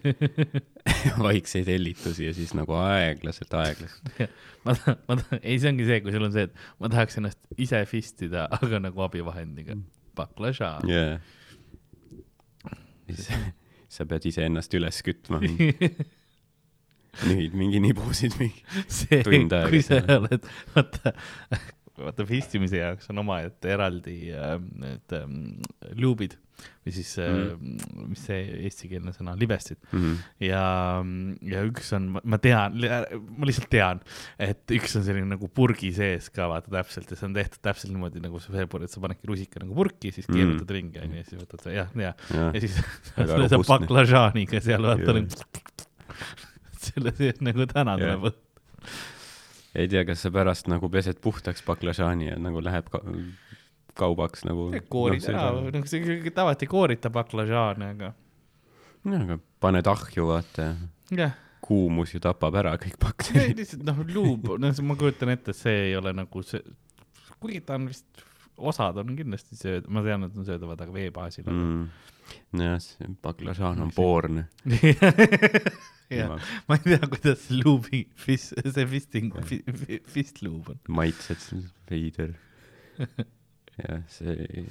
vaikseid 1.27 1.69
hellitusi 1.69 2.27
ja 2.27 2.33
siis 2.37 2.53
nagu 2.57 2.77
aeglaselt, 2.77 3.53
aeglaselt. 3.57 4.21
ma 4.65 4.77
tahan, 4.77 4.99
ma 5.09 5.19
tahan, 5.21 5.41
ei, 5.41 5.57
see 5.61 5.71
ongi 5.73 5.89
see, 5.89 6.01
kui 6.05 6.13
sul 6.15 6.27
on 6.27 6.35
see, 6.35 6.47
et 6.49 6.65
ma 6.81 6.91
tahaks 6.93 7.21
ennast 7.21 7.41
ise 7.61 7.81
fistida, 7.89 8.47
aga 8.59 8.81
nagu 8.87 9.05
abivahendiga. 9.05 9.77
baklažaan. 10.17 10.89
jaa. 10.89 11.17
siis 13.09 13.29
sa 13.95 14.05
pead 14.09 14.29
iseennast 14.29 14.73
üles 14.77 15.01
kütma. 15.05 15.41
Nüüd 17.23 17.55
mingi 17.57 17.79
nibusid 17.83 18.35
mingi. 18.41 18.63
see, 18.99 19.21
Tund 19.23 19.55
aega 19.55 19.71
kui 19.71 19.81
sa 19.85 20.01
oled, 20.19 20.49
vaata, 20.75 21.15
vaata 21.95 22.25
fistimise 22.27 22.81
jaoks 22.81 23.07
on 23.13 23.23
omaette 23.23 23.71
eraldi 23.71 24.17
äh, 24.35 24.57
need 24.81 25.15
ähm, 25.15 25.37
luubid 25.95 26.35
või 26.85 26.91
siis 26.95 27.09
äh, 27.19 27.33
mis 28.07 28.21
see 28.29 28.37
eestikeelne 28.67 29.11
sõna, 29.11 29.33
libestid 29.35 29.75
Mhm. 29.91 30.13
ja, 30.47 30.61
ja 31.51 31.63
üks 31.67 31.89
on, 31.97 32.05
ma 32.23 32.39
tean, 32.39 32.77
ma 32.79 33.47
lihtsalt 33.49 33.67
tean, 33.73 33.99
et 34.39 34.63
üks 34.77 34.95
on 34.95 35.03
selline 35.03 35.27
nagu 35.33 35.49
purgi 35.51 35.91
sees 35.95 36.29
ka 36.31 36.47
vaata 36.51 36.71
täpselt 36.77 37.11
ja 37.11 37.17
see 37.19 37.27
on 37.27 37.35
tehtud 37.35 37.59
täpselt 37.65 37.91
niimoodi 37.91 38.23
nagu 38.23 38.39
sa 38.39 38.55
veel 38.55 38.69
et 38.87 38.91
sa 38.95 39.03
panedki 39.03 39.27
rusika 39.27 39.59
nagu 39.63 39.75
purki, 39.75 40.13
siis 40.15 40.27
Mm. 40.31 40.35
keerutad 40.39 40.71
ringi 40.77 41.03
onju 41.03 41.19
ja 41.19 41.27
siis 41.27 41.41
võtad 41.43 41.63
selle 41.65 41.75
jah, 41.75 41.91
ja, 41.99 42.13
jah 42.31 42.55
ja, 42.55 42.63
siis 42.63 42.79
Väga 43.17 43.35
sa 43.51 43.55
robustne. 43.59 43.75
baklažaaniga 43.75 44.63
seal 44.63 44.87
vaata 44.87 45.19
nagu 45.19 45.27
selle 46.91 47.13
sees 47.17 47.41
nagu 47.45 47.65
täna 47.71 47.97
Jah. 47.99 48.15
tuleb 48.19 48.41
ei 49.75 49.89
tea, 49.91 50.05
kas 50.07 50.21
sa 50.23 50.31
pärast 50.31 50.69
nagu 50.71 50.87
pesed 50.91 51.17
puhtaks 51.23 51.63
baklažaani 51.67 52.29
ja 52.29 52.35
nagu 52.39 52.61
läheb 52.63 52.87
ka 52.93 53.01
kaubaks 53.95 54.45
nagu. 54.47 54.69
koorid 54.91 55.25
ära, 55.31 55.49
noh 55.71 55.87
see 55.89 56.03
tavaliselt 56.31 56.63
ei 56.67 56.71
koorita 56.71 57.11
baklažaane, 57.15 57.89
aga 57.95 58.11
jah, 58.11 59.19
aga 59.25 59.37
paned 59.63 59.87
ahju, 59.91 60.29
vaata, 60.31 60.69
jah, 61.15 61.35
kuumus 61.65 62.13
ju 62.15 62.21
tapab 62.23 62.55
ära 62.61 62.75
kõik 62.81 62.97
bakterid. 63.01 63.57
lihtsalt 63.59 63.83
noh, 63.87 63.99
luub, 64.15 64.51
noh, 64.61 64.79
ma 64.87 64.97
kujutan 64.99 65.33
ette, 65.35 65.51
et 65.55 65.59
see 65.59 65.75
ei 65.89 65.95
ole 65.99 66.13
nagu 66.15 66.43
see, 66.45 66.61
kuigi 67.41 67.63
ta 67.65 67.79
on 67.79 67.89
vist, 67.91 68.07
osad 68.55 68.99
on 69.01 69.15
kindlasti 69.17 69.59
sööd-, 69.59 69.89
ma 69.91 70.03
tean, 70.05 70.27
et 70.27 70.35
on 70.39 70.47
söödavad, 70.47 70.85
aga 70.85 70.95
vee 70.95 71.09
baasil 71.15 71.47
on 71.51 71.59
Mm. 71.65 71.87
nojah, 72.57 72.79
see 72.81 73.09
baklažaan 73.23 73.81
on 73.83 73.91
poorne. 73.95 74.47
ma 76.67 76.77
ei 76.77 76.83
tea, 76.85 77.07
kuidas 77.09 77.45
see 77.47 77.61
luubi, 77.63 78.05
see 78.25 78.87
fisting, 78.89 79.33
fist 80.11 80.41
luub 80.45 80.73
on. 80.73 80.81
maitsed, 81.01 81.49
veider. 81.89 82.35
jah, 83.79 84.03
see 84.11 84.65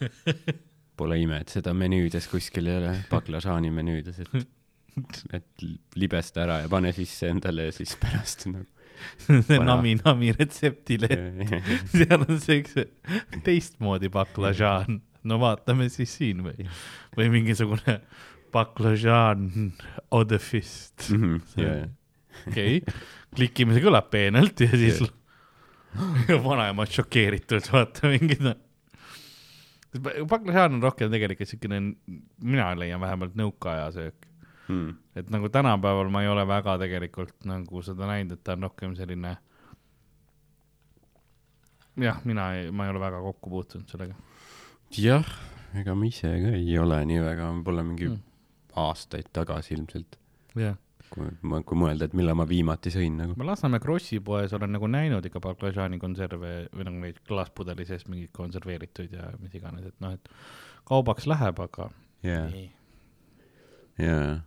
Pole 0.96 1.16
ime, 1.22 1.40
et 1.42 1.52
seda 1.52 1.72
menüüdes 1.76 2.28
kuskil 2.30 2.68
ei 2.68 2.78
ole, 2.80 2.92
baklažaani 3.10 3.70
menüüdes, 3.74 4.20
et, 4.22 4.50
et 5.38 5.64
libesta 5.98 6.44
ära 6.44 6.62
ja 6.64 6.70
pane 6.72 6.92
sisse 6.96 7.30
endale 7.32 7.70
ja 7.70 7.74
siis 7.74 7.96
pärast 8.00 8.46
nagu. 8.50 8.68
see 9.24 9.56
Vana. 9.56 9.72
nami-nami 9.72 10.34
retseptile, 10.36 11.08
seal 11.90 12.22
on 12.22 12.36
see 12.42 12.60
üks 12.60 12.76
teistmoodi 13.42 14.12
baklažaan, 14.12 15.00
no 15.26 15.38
vaatame 15.42 15.88
siis 15.90 16.12
siin 16.20 16.44
või, 16.44 16.68
või 17.16 17.32
mingisugune 17.32 17.96
baklažaan 18.52 19.48
of 20.10 20.26
the 20.28 20.38
fist, 20.38 21.08
Mhm, 21.10 21.40
okei 22.48 22.76
okay., 22.78 22.80
klikime, 23.36 23.74
see 23.76 23.84
kõlab 23.84 24.10
peenelt 24.12 24.60
ja 24.60 24.68
siis 24.72 25.02
vanaemad 26.46 26.88
šokeeritud, 26.92 27.66
vaata 27.72 28.08
mingid. 28.12 28.44
baklažaan 30.28 30.78
on 30.78 30.82
rohkem 30.82 31.10
tegelikult 31.12 31.48
siukene, 31.50 31.80
mina 32.40 32.70
leian 32.78 33.00
vähemalt 33.02 33.34
nõukaaja 33.38 33.90
söök, 33.96 34.28
Hmm. 34.70 34.92
et 35.18 35.26
nagu 35.28 35.48
tänapäeval 35.52 36.08
ma 36.08 36.20
ei 36.22 36.28
ole 36.30 36.44
väga 36.48 36.76
tegelikult 36.78 37.34
nagu 37.50 37.80
seda 37.82 38.06
näinud, 38.06 38.36
et 38.36 38.44
ta 38.46 38.52
on 38.54 38.62
rohkem 38.68 38.92
selline. 38.96 39.32
jah, 41.98 42.20
mina 42.24 42.44
ei, 42.56 42.70
ma 42.70 42.86
ei 42.86 42.92
ole 42.94 43.00
väga 43.02 43.18
kokku 43.24 43.50
puutunud 43.50 43.90
sellega. 43.90 44.14
jah, 44.96 45.26
ega 45.78 45.94
ma 45.98 46.06
ise 46.08 46.30
ka 46.44 46.52
ei 46.56 46.78
ole 46.78 47.00
nii 47.10 47.20
väga, 47.24 47.50
võib-olla 47.58 47.84
mingi 47.84 48.08
Mm. 48.12 48.20
Aastaid 48.76 49.28
tagasi 49.32 49.74
ilmselt. 49.74 50.18
jah, 50.56 50.76
kui 51.12 51.26
ma, 51.42 51.60
kui 51.62 51.76
mõelda, 51.76 52.04
et 52.08 52.14
millal 52.16 52.34
ma 52.38 52.46
viimati 52.48 52.90
sõin 52.94 53.16
nagu. 53.20 53.34
ma 53.36 53.44
Lasnamäe 53.50 53.80
Krossi 53.80 54.20
poes 54.20 54.52
olen 54.56 54.72
nagu 54.72 54.86
näinud 54.88 55.24
ikka 55.28 55.40
baklažaani 55.44 55.98
konserve 56.00 56.52
või 56.74 56.84
nagu 56.88 56.96
neid 57.02 57.18
klaaspudeli 57.28 57.84
sees 57.88 58.06
mingeid 58.08 58.32
konserveerituid 58.36 59.12
ja 59.18 59.30
mis 59.40 59.54
iganes, 59.54 59.84
et 59.86 59.98
noh, 60.00 60.12
et 60.16 60.28
kaubaks 60.88 61.26
läheb, 61.30 61.60
aga 61.60 61.90
ei. 62.24 62.70
jaa. 63.98 64.40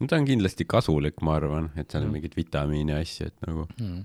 no 0.00 0.06
ta 0.08 0.16
on 0.16 0.24
kindlasti 0.28 0.64
kasulik, 0.64 1.20
ma 1.22 1.36
arvan, 1.36 1.70
et 1.76 1.90
seal 1.90 2.02
on 2.04 2.08
Mm. 2.10 2.12
mingeid 2.18 2.36
vitamiine 2.36 2.92
ja 2.96 2.98
asju, 3.04 3.26
et 3.26 3.46
nagu, 3.46 3.66
Mm. 3.80 4.04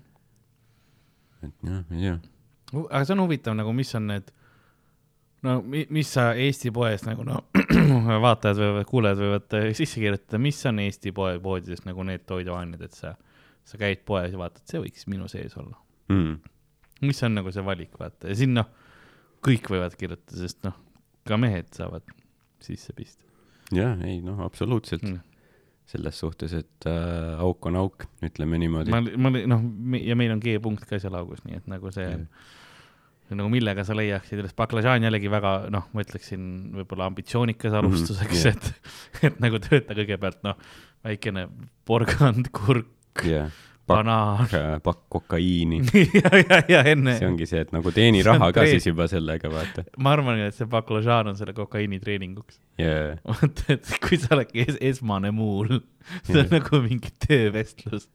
et 1.44 1.54
jah, 1.64 1.84
ei 1.92 2.02
tea. 2.02 2.20
aga 2.90 3.04
see 3.06 3.14
on 3.16 3.24
huvitav 3.28 3.56
nagu, 3.56 3.74
mis 3.74 3.96
on 3.96 4.08
need, 4.08 4.32
no 5.46 5.60
mi- 5.62 5.86
mis 5.94 6.12
sa 6.18 6.30
Eesti 6.40 6.72
poes 6.76 7.06
nagu 7.08 7.26
noh, 7.28 7.46
vaatajad 8.26 8.62
võivad, 8.62 8.90
kuulajad 8.90 9.22
võivad 9.22 9.58
äh, 9.60 9.70
sisse 9.78 10.02
kirjutada, 10.02 10.42
mis 10.42 10.62
on 10.70 10.82
Eesti 10.84 11.14
poe 11.16 11.38
poodides 11.44 11.86
nagu 11.88 12.06
need 12.08 12.26
toiduained, 12.30 12.82
et 12.86 12.98
sa, 12.98 13.16
sa 13.66 13.82
käid 13.82 14.04
poes 14.08 14.34
ja 14.34 14.42
vaatad, 14.42 14.66
see 14.70 14.82
võiks 14.84 15.08
minu 15.12 15.30
sees 15.32 15.56
olla. 15.62 15.78
Mm. 16.14 16.38
mis 17.06 17.24
on 17.26 17.34
nagu 17.34 17.52
see 17.52 17.64
valik, 17.66 17.96
vaata, 18.00 18.30
ja 18.30 18.38
siin 18.38 18.54
noh, 18.58 18.68
kõik 19.46 19.72
võivad 19.74 19.96
kirjutada, 19.98 20.38
sest 20.38 20.62
noh, 20.66 20.76
ka 21.26 21.38
mehed 21.42 21.72
saavad 21.74 22.06
sisse 22.62 22.94
pista 22.98 23.26
jah, 23.74 23.98
ei 24.06 24.20
noh, 24.26 24.42
absoluutselt 24.46 25.06
mm.. 25.06 25.22
selles 25.90 26.20
suhtes, 26.20 26.54
et 26.54 26.90
äh, 26.90 27.40
auk 27.42 27.66
on 27.70 27.80
auk, 27.80 28.06
ütleme 28.26 28.60
niimoodi 28.62 28.94
ma, 28.94 29.02
ma 29.02 29.32
noh, 29.34 29.66
ja 30.02 30.18
meil 30.18 30.36
on 30.36 30.44
G-punkt 30.44 30.86
ka 30.90 31.00
seal 31.02 31.18
augus, 31.18 31.44
nii 31.48 31.60
et 31.62 31.72
nagu 31.72 31.94
see 31.96 32.08
on 32.12 32.28
nagu 33.34 33.50
millega 33.50 33.86
sa 33.88 33.98
leiaksid 33.98 34.42
üles, 34.44 34.54
baklažaan 34.58 35.06
jällegi 35.08 35.32
väga 35.34 35.56
noh, 35.74 35.88
ma 35.94 36.06
ütleksin 36.06 36.44
võib-olla 36.76 37.10
ambitsioonikas 37.10 37.78
alustuseks 37.80 38.44
jah. 38.46 38.58
mm, 38.58 38.62
-hmm. 38.62 39.22
et, 39.22 39.26
et 39.32 39.40
nagu 39.44 39.62
tööta 39.64 39.98
kõigepealt 39.98 40.44
noh, 40.46 40.60
väikene 41.06 41.48
porgand, 41.90 42.52
kurk, 42.54 42.92
pakk 43.16 43.64
banaan 43.88 44.48
pakk 44.84 45.02
kokaiini. 45.10 45.82
ja, 46.22 46.32
ja, 46.40 46.60
ja 46.70 46.82
enne 46.90 47.18
see, 47.20 47.28
ongi 47.30 47.48
see, 47.50 47.62
et 47.66 47.74
nagu 47.76 47.92
teeni 47.94 48.24
See 48.24 48.32
on 48.32 48.40
raha 48.40 48.52
ka 48.56 48.66
siis 48.70 48.88
juba 48.90 49.08
sellega, 49.12 49.50
vaata. 49.52 49.86
ma 50.02 50.16
arvan, 50.16 50.42
et 50.48 50.58
see 50.58 50.70
baklažaan 50.70 51.30
on 51.32 51.38
selle 51.40 51.54
kokaiini 51.58 52.02
treeninguks. 52.02 52.60
jaa, 52.82 53.16
vaata, 53.30 53.68
et 53.78 53.92
kui 54.06 54.20
sa 54.22 54.34
oledki 54.38 54.66
es 54.66 54.80
esmane 54.94 55.32
muul, 55.36 55.80
see 56.24 56.40
on 56.40 56.46
Jah. 56.46 56.54
nagu 56.58 56.82
mingi 56.86 57.14
töövestlus. 57.28 58.10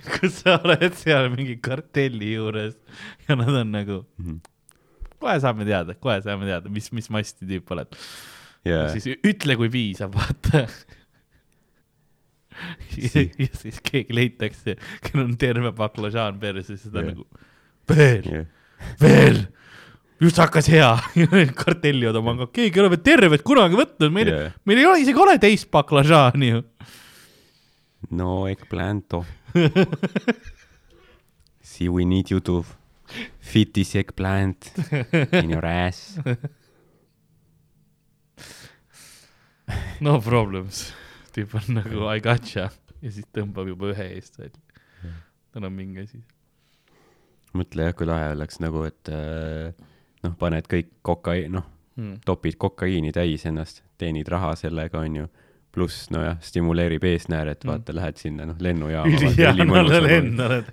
kus 0.16 0.40
sa 0.42 0.56
oled 0.64 0.94
seal 0.98 1.28
mingi 1.34 1.58
kartelli 1.62 2.32
juures 2.36 2.76
ja 3.28 3.36
nad 3.38 3.48
on 3.62 3.72
nagu, 3.74 4.00
Mhm. 4.20 4.38
kohe 5.20 5.36
saame 5.42 5.66
teada, 5.68 5.94
kohe 6.00 6.18
saame 6.24 6.46
teada, 6.48 6.70
mis, 6.72 6.88
mis 6.96 7.10
masti 7.12 7.44
tüüp 7.48 7.70
oled. 7.76 7.98
jaa, 8.64 8.88
siis 8.94 9.06
ütle, 9.24 9.56
kui 9.60 9.68
piisab, 9.72 10.14
vaata. 10.16 10.66
ja 12.96 13.22
ja 13.44 13.48
siis 13.56 13.78
keegi 13.84 14.14
leitakse, 14.16 14.74
kellel 15.04 15.26
on 15.28 15.36
terve 15.40 15.72
baklažaan 15.76 16.40
perses, 16.42 16.80
siis 16.82 16.92
ta 16.92 17.00
Jah. 17.04 17.12
nagu 17.12 17.26
veel, 17.90 18.26
jah, 18.26 18.46
veel, 19.00 19.38
just 20.20 20.38
hakkas 20.40 20.68
hea. 20.72 20.90
kartellivad 21.56 22.18
omaga, 22.20 22.48
keegi 22.52 22.76
ei 22.78 22.82
ole 22.84 22.92
veel 22.96 23.04
tervet 23.06 23.44
kunagi 23.46 23.78
võtnud, 23.80 24.12
meil 24.14 24.32
Jah. 24.32 24.52
meil 24.68 24.82
ei 24.82 24.88
ole 24.90 25.00
isegi 25.04 25.22
ole 25.24 25.38
teist 25.42 25.70
baklažaani 25.72 26.52
ju. 26.52 26.62
No 28.10 28.46
eggplanto. 28.48 29.24
See 31.60 31.88
we 31.88 32.04
need 32.04 32.30
you 32.30 32.40
to 32.40 32.64
fit 33.38 33.72
this 33.74 33.94
eggplant 33.94 34.72
in 35.32 35.50
your 35.50 35.64
ass. 35.66 36.18
no 40.00 40.18
problems. 40.20 40.92
tüüp 41.34 41.52
on 41.54 41.74
nagu 41.78 42.06
I 42.10 42.20
gotcha 42.24 42.70
ja 43.00 43.10
siis 43.12 43.26
tõmbab 43.34 43.68
juba 43.70 43.92
ühe 43.92 44.06
eest 44.16 44.38
välja. 44.40 45.12
tal 45.52 45.68
on 45.68 45.74
mingi 45.76 46.02
asi. 46.02 46.22
mõtle 47.54 47.86
jah, 47.86 47.94
kui 47.98 48.06
lahe 48.08 48.32
oleks 48.34 48.58
nagu, 48.62 48.82
et 48.86 49.10
äh, 49.10 49.70
noh, 50.24 50.34
paned 50.38 50.66
kõik 50.70 50.96
kokai-, 51.06 51.48
noh, 51.50 51.66
Hmm. 52.00 52.20
topid 52.24 52.54
kokaiini 52.56 53.10
täis 53.12 53.42
ennast, 53.50 53.82
teenid 53.98 54.28
raha 54.30 54.54
sellega, 54.56 55.02
onju. 55.04 55.26
Pluss 55.74 56.08
nojah, 56.10 56.38
stimuleerib 56.42 57.04
eesnääret, 57.12 57.64
vaata, 57.66 57.94
lähed 57.94 58.16
sinna 58.18 58.46
noh, 58.48 58.56
lennujaama. 58.58 59.20
ülihea, 59.20 59.52
no 59.64 59.82
lend 59.86 60.40
oled. 60.42 60.72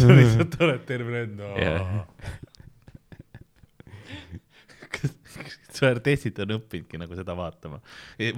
sa 0.00 0.16
lihtsalt 0.18 0.58
oled 0.66 0.82
terve 0.88 1.14
lend 1.14 1.40
Jah. 1.60 1.94
kas 4.96 5.12
stjuardessid 5.70 6.36
on 6.44 6.54
õppinudki 6.58 6.96
nagu 7.00 7.16
seda 7.16 7.32
vaatama 7.38 7.78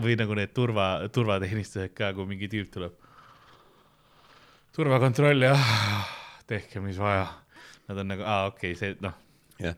või 0.03 0.15
nagu 0.21 0.33
need 0.39 0.55
turva, 0.55 0.87
turvateenistused 1.15 1.93
ka, 1.99 2.13
kui 2.15 2.25
mingi 2.31 2.47
tüüp 2.53 2.69
tuleb. 2.75 2.95
turvakontroll 4.79 5.41
jah, 5.49 5.63
tehke, 6.47 6.77
mis 6.85 6.99
vaja. 7.03 7.27
Nad 7.89 7.97
on 8.05 8.09
nagu, 8.13 8.23
aa 8.23 8.47
okei 8.53 8.75
okay,, 8.75 8.79
see 8.79 8.91
noh, 9.03 9.15
jah, 9.59 9.75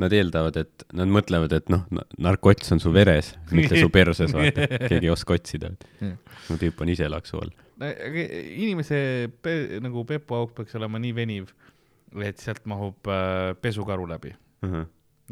nad 0.00 0.14
eeldavad, 0.16 0.56
et 0.62 0.84
nad 0.96 1.10
mõtlevad, 1.12 1.52
et 1.56 1.68
noh, 1.72 1.84
narkots 2.22 2.72
on 2.74 2.80
su 2.82 2.92
veres, 2.94 3.32
mitte 3.52 3.76
su 3.76 3.90
perses, 3.92 4.32
vaata, 4.34 4.66
keegi 4.88 5.08
ei 5.08 5.12
oska 5.12 5.36
otsida. 5.36 5.72
Mu 6.00 6.56
tüüp 6.60 6.80
on 6.84 6.92
ise 6.92 7.08
laksu 7.12 7.42
all. 7.42 7.52
inimese 7.82 9.02
pe, 9.42 9.56
nagu 9.82 10.04
pepuauk 10.08 10.54
peaks 10.56 10.78
olema 10.78 11.00
nii 11.02 11.12
veniv, 11.16 11.52
et 12.22 12.40
sealt 12.40 12.64
mahub 12.70 13.10
äh, 13.10 13.52
pesukaru 13.60 14.08
läbi. 14.08 14.34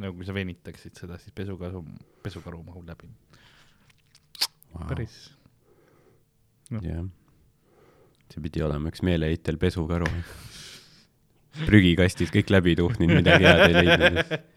nagu 0.01 0.16
kui 0.16 0.27
sa 0.27 0.35
venitaksid 0.35 0.96
seda, 0.96 1.18
siis 1.20 1.35
pesukaru, 1.37 1.83
pesukaru 2.25 2.62
mahub 2.66 2.87
läbi. 2.88 3.11
päris, 4.88 5.16
jah, 6.70 7.03
see 8.31 8.44
pidi 8.44 8.62
olema 8.62 8.92
üks 8.92 9.03
meeleheitel 9.07 9.59
pesukaru. 9.61 10.09
prügikastid 11.66 12.31
kõik 12.31 12.53
läbi 12.53 12.77
tuhninud, 12.79 13.20
midagi 13.23 13.49
head 13.49 13.68
ei 13.68 13.85
leidnud. 13.85 14.40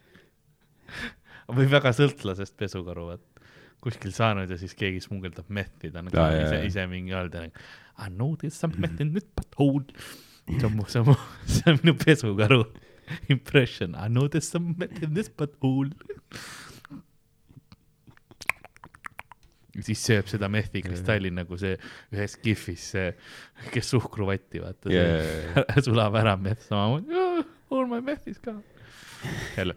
või 1.51 1.67
väga 1.71 1.91
sõltlasest 1.95 2.55
pesukaru, 2.59 3.09
et 3.17 3.43
kuskil 3.83 4.13
saanud 4.15 4.51
ja 4.51 4.57
siis 4.59 4.75
keegi 4.79 5.01
smugeldab 5.03 5.49
mehti, 5.53 5.91
ta 5.91 5.99
on 5.99 6.11
Aa, 6.13 6.29
jaa, 6.31 6.43
ise 6.47 6.61
ise 6.69 6.85
mingi 6.87 7.15
all, 7.17 7.31
nagu 7.33 7.51
I 7.99 8.09
know 8.09 8.35
there's 8.39 8.57
some 8.57 8.73
meth 8.79 9.01
in 9.03 9.11
this 9.13 9.25
butthole. 9.35 9.85
see 10.47 10.65
on 10.65 10.75
mu, 10.77 10.85
see 10.87 10.99
on 10.99 11.11
mu, 11.11 11.15
see 11.53 11.71
on 11.71 11.79
minu 11.81 11.93
pesukaru 11.99 12.63
impression, 13.29 13.95
I 13.95 14.07
know 14.07 14.27
there's 14.27 14.47
some 14.49 14.75
meth 14.77 15.03
in 15.03 15.13
this 15.13 15.29
butthole. 15.29 15.91
ja 19.73 19.81
siis 19.87 20.03
sööb 20.05 20.27
seda 20.29 20.45
mehti 20.53 20.83
kristalli 20.85 21.31
nagu 21.33 21.57
see 21.57 21.73
ühes 22.13 22.35
kihvis 22.43 22.83
see, 22.93 23.07
kes 23.73 23.89
suhkruvatti 23.95 24.61
vaata 24.61 24.91
Jaa, 24.93 25.07
yeah. 25.17 25.81
sulab 25.85 26.15
ära 26.19 26.35
meth 26.37 26.67
samamoodi, 26.69 27.45
all 27.73 27.89
my 27.89 27.99
meth'is 28.05 28.37
ka. 28.43 28.53
jälle, 29.57 29.75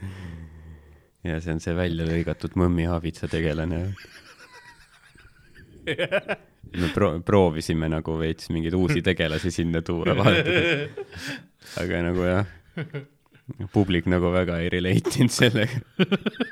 ja 1.28 1.40
see 1.40 1.54
on 1.54 1.62
see 1.62 1.74
välja 1.76 2.06
lõigatud 2.08 2.56
mõmmihaavitsa 2.58 3.28
tegelane. 3.32 3.84
me 6.80 6.90
pro-, 6.94 7.18
proovisime 7.26 7.90
nagu 7.92 8.16
veits 8.20 8.50
mingeid 8.54 8.76
uusi 8.78 9.02
tegelasi 9.04 9.52
sinna 9.54 9.82
tuua, 9.86 10.16
vaadata. 10.18 11.06
aga 11.82 12.02
nagu 12.08 12.26
jah, 12.26 12.50
publik 13.74 14.08
nagu 14.10 14.32
väga 14.34 14.60
ei 14.62 14.72
relate 14.72 15.18
inud 15.20 15.34
sellega. 15.34 15.82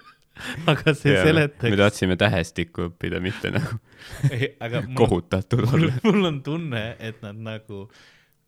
aga 0.71 0.95
see 0.97 1.13
me 1.15 1.25
seletaks, 1.27 1.77
tahtsime 1.83 2.17
tähestikku 2.21 2.89
õppida, 2.89 3.21
mitte 3.23 3.53
nagu 3.55 3.77
aga 4.65 4.85
mul, 4.87 4.97
kohutatud 4.99 5.67
olla. 5.69 5.93
mul 6.07 6.31
on 6.33 6.41
tunne, 6.45 6.85
et 6.99 7.21
nad 7.25 7.39
nagu, 7.51 7.85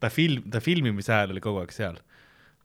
ta 0.01 0.11
film, 0.13 0.49
ta 0.53 0.63
filmimise 0.65 1.15
ajal 1.15 1.37
oli 1.37 1.45
kogu 1.45 1.63
aeg 1.63 1.75
seal. 1.77 2.01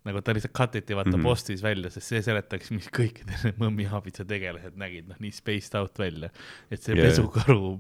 Nagu 0.08 0.22
ta 0.24 0.36
lihtsalt 0.36 0.56
cut 0.58 0.78
iti 0.80 0.96
vaata 0.98 1.12
mm. 1.12 1.20
-hmm. 1.20 1.28
postis 1.28 1.64
välja, 1.64 1.92
sest 1.94 2.14
see 2.14 2.22
seletaks, 2.26 2.72
mis 2.76 2.88
kõikide 2.94 3.36
need 3.44 3.60
mõmmihaabitsa 3.64 4.26
tegelased 4.28 4.80
nägid, 4.80 5.10
noh 5.12 5.20
nii 5.24 5.34
spaced 5.36 5.76
out 5.80 6.00
välja. 6.00 6.32
et 6.72 6.82
see 6.82 6.96
yeah. 6.96 7.08
pesukaru, 7.08 7.78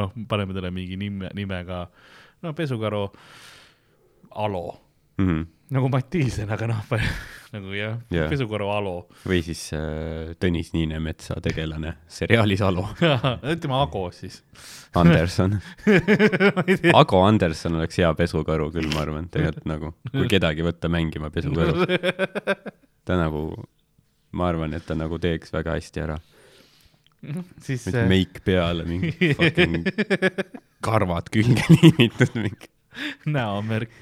noh, 0.00 0.12
paneme 0.28 0.56
talle 0.56 0.70
mingi 0.74 1.00
nime, 1.00 1.32
nime 1.34 1.64
ka, 1.68 1.86
no 2.42 2.54
pesukaru 2.56 3.08
Alo, 4.30 4.78
Mhm. 5.20 5.42
Nagu 5.74 5.90
Mattiisen, 5.92 6.50
aga 6.50 6.66
noh, 6.70 6.80
nagu 7.54 7.74
jah 7.74 7.98
yeah., 8.12 8.28
pesukaru 8.30 8.68
Alo. 8.74 8.94
või 9.26 9.40
siis 9.46 9.62
äh, 9.76 10.32
Tõnis 10.40 10.72
Niinemetsa 10.74 11.38
tegelane 11.44 11.96
seriaalis 12.10 12.62
Alo, 12.66 12.86
ütleme 13.54 13.78
Ago 13.78 14.06
siis. 14.14 14.40
Anderson. 14.98 15.54
Ago 17.00 17.22
Anderson 17.22 17.78
oleks 17.78 18.00
hea 18.02 18.10
pesukaru 18.18 18.70
küll, 18.74 18.90
ma 18.94 19.04
arvan, 19.04 19.30
tegelikult 19.30 19.70
nagu, 19.70 19.92
kui 20.10 20.26
kedagi 20.30 20.66
võtta 20.66 20.90
mängima 20.90 21.30
pesukaru. 21.34 21.86
ta 23.06 23.20
nagu, 23.20 23.46
ma 24.34 24.50
arvan, 24.50 24.74
et 24.74 24.86
ta 24.86 24.98
nagu 24.98 25.20
teeks 25.22 25.54
väga 25.54 25.78
hästi 25.78 26.06
ära. 26.08 26.18
siis 27.62 27.86
meik 28.10 28.42
peale, 28.42 28.86
mingi 28.88 29.34
fucking 29.38 29.84
karvad 30.82 31.30
külge 31.30 31.66
liimitud, 31.76 32.38
mingi 32.40 32.72
näomärk. 33.30 34.00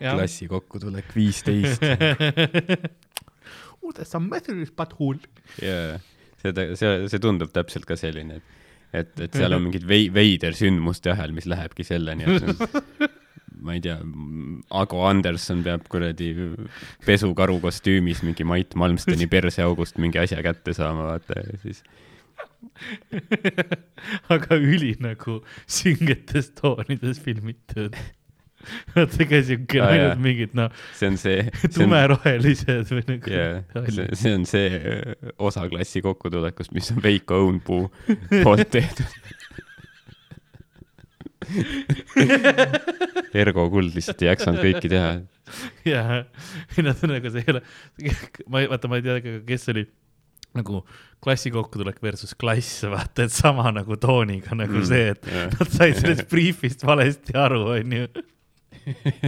Klassi 0.00 0.48
kokkutulek 0.50 1.12
viisteist. 1.16 1.84
There's 3.90 4.06
some 4.06 4.28
meth 4.30 4.48
in 4.48 4.60
this 4.60 4.70
butthole. 4.70 5.18
jaa, 5.58 5.98
seda, 6.40 6.68
see, 6.78 7.08
see 7.10 7.22
tundub 7.22 7.50
täpselt 7.52 7.88
ka 7.88 7.96
selline, 7.98 8.38
et 8.38 8.58
et, 8.92 9.10
et 9.26 9.38
seal 9.38 9.54
on 9.54 9.64
mingid 9.66 9.86
vei-, 9.86 10.10
veider 10.14 10.56
sündmuste 10.56 11.12
ahel, 11.14 11.34
mis 11.36 11.46
lähebki 11.50 11.86
selleni, 11.86 12.26
et 12.26 13.10
ma 13.60 13.76
ei 13.76 13.82
tea, 13.84 13.98
Ago 14.80 15.02
Anderson 15.06 15.64
peab 15.66 15.86
kuradi 15.92 16.30
pesukaru 17.06 17.58
kostüümis 17.62 18.22
mingi 18.26 18.46
Mait 18.48 18.76
Malmsteni 18.78 19.28
perseaugust 19.30 20.00
mingi 20.02 20.20
asja 20.22 20.40
kätte 20.44 20.74
saama, 20.76 21.10
vaata 21.12 21.42
ja 21.42 21.58
siis 21.64 21.82
aga 24.34 24.56
üli 24.56 24.94
nagu 25.00 25.40
süngetes 25.70 26.50
toonides 26.58 27.20
filmitud. 27.22 27.96
Vaat 28.94 29.14
see 29.16 29.26
ka 29.30 29.40
siuke 29.46 29.80
Aa, 29.82 29.88
ainult 29.94 30.20
mingid 30.24 30.54
noh, 30.58 30.70
see 30.98 31.08
on 31.12 31.16
see, 31.20 31.44
tumerohelised 31.76 32.90
või 32.94 33.04
nagu 33.08 33.32
yeah, 33.32 33.60
see, 33.88 34.08
see 34.20 34.34
on 34.36 34.44
see 34.48 34.68
öö, 34.80 35.14
osa 35.50 35.64
klassi 35.72 36.02
kokkutulekust, 36.04 36.74
mis 36.76 36.90
on 36.94 37.00
Veiko 37.04 37.40
Õunpuu 37.46 37.86
poolt 38.44 38.68
tehtud. 38.76 39.06
Ergo 43.34 43.64
Kuld 43.72 43.94
lihtsalt 43.96 44.20
ei 44.24 44.28
jaksanud 44.30 44.60
kõiki 44.62 44.90
teha. 44.92 45.12
jaa, 45.88 46.18
ei 46.76 46.84
nad 46.86 47.00
on 47.06 47.14
nagu 47.16 47.32
see 47.32 47.42
ei 47.42 47.54
ole, 47.54 47.62
ma 48.52 48.60
ei, 48.62 48.68
vaata, 48.70 48.90
ma 48.90 49.00
ei 49.00 49.06
tea, 49.06 49.38
kes 49.48 49.64
oli 49.72 49.86
nagu 50.58 50.82
klassi 51.22 51.50
kokkutulek 51.54 51.98
versus 52.02 52.34
klass, 52.38 52.84
vaata, 52.90 53.26
et 53.26 53.34
sama 53.34 53.70
nagu 53.74 53.96
tooniga 54.02 54.56
nagu 54.58 54.80
Mm, 54.80 54.86
see, 54.88 55.10
et 55.14 55.26
jah. 55.30 55.48
nad 55.58 55.72
said 55.74 55.98
sellest 56.00 56.28
briifist 56.30 56.84
valesti 56.86 57.36
aru, 57.38 57.60
onju. 57.78 58.06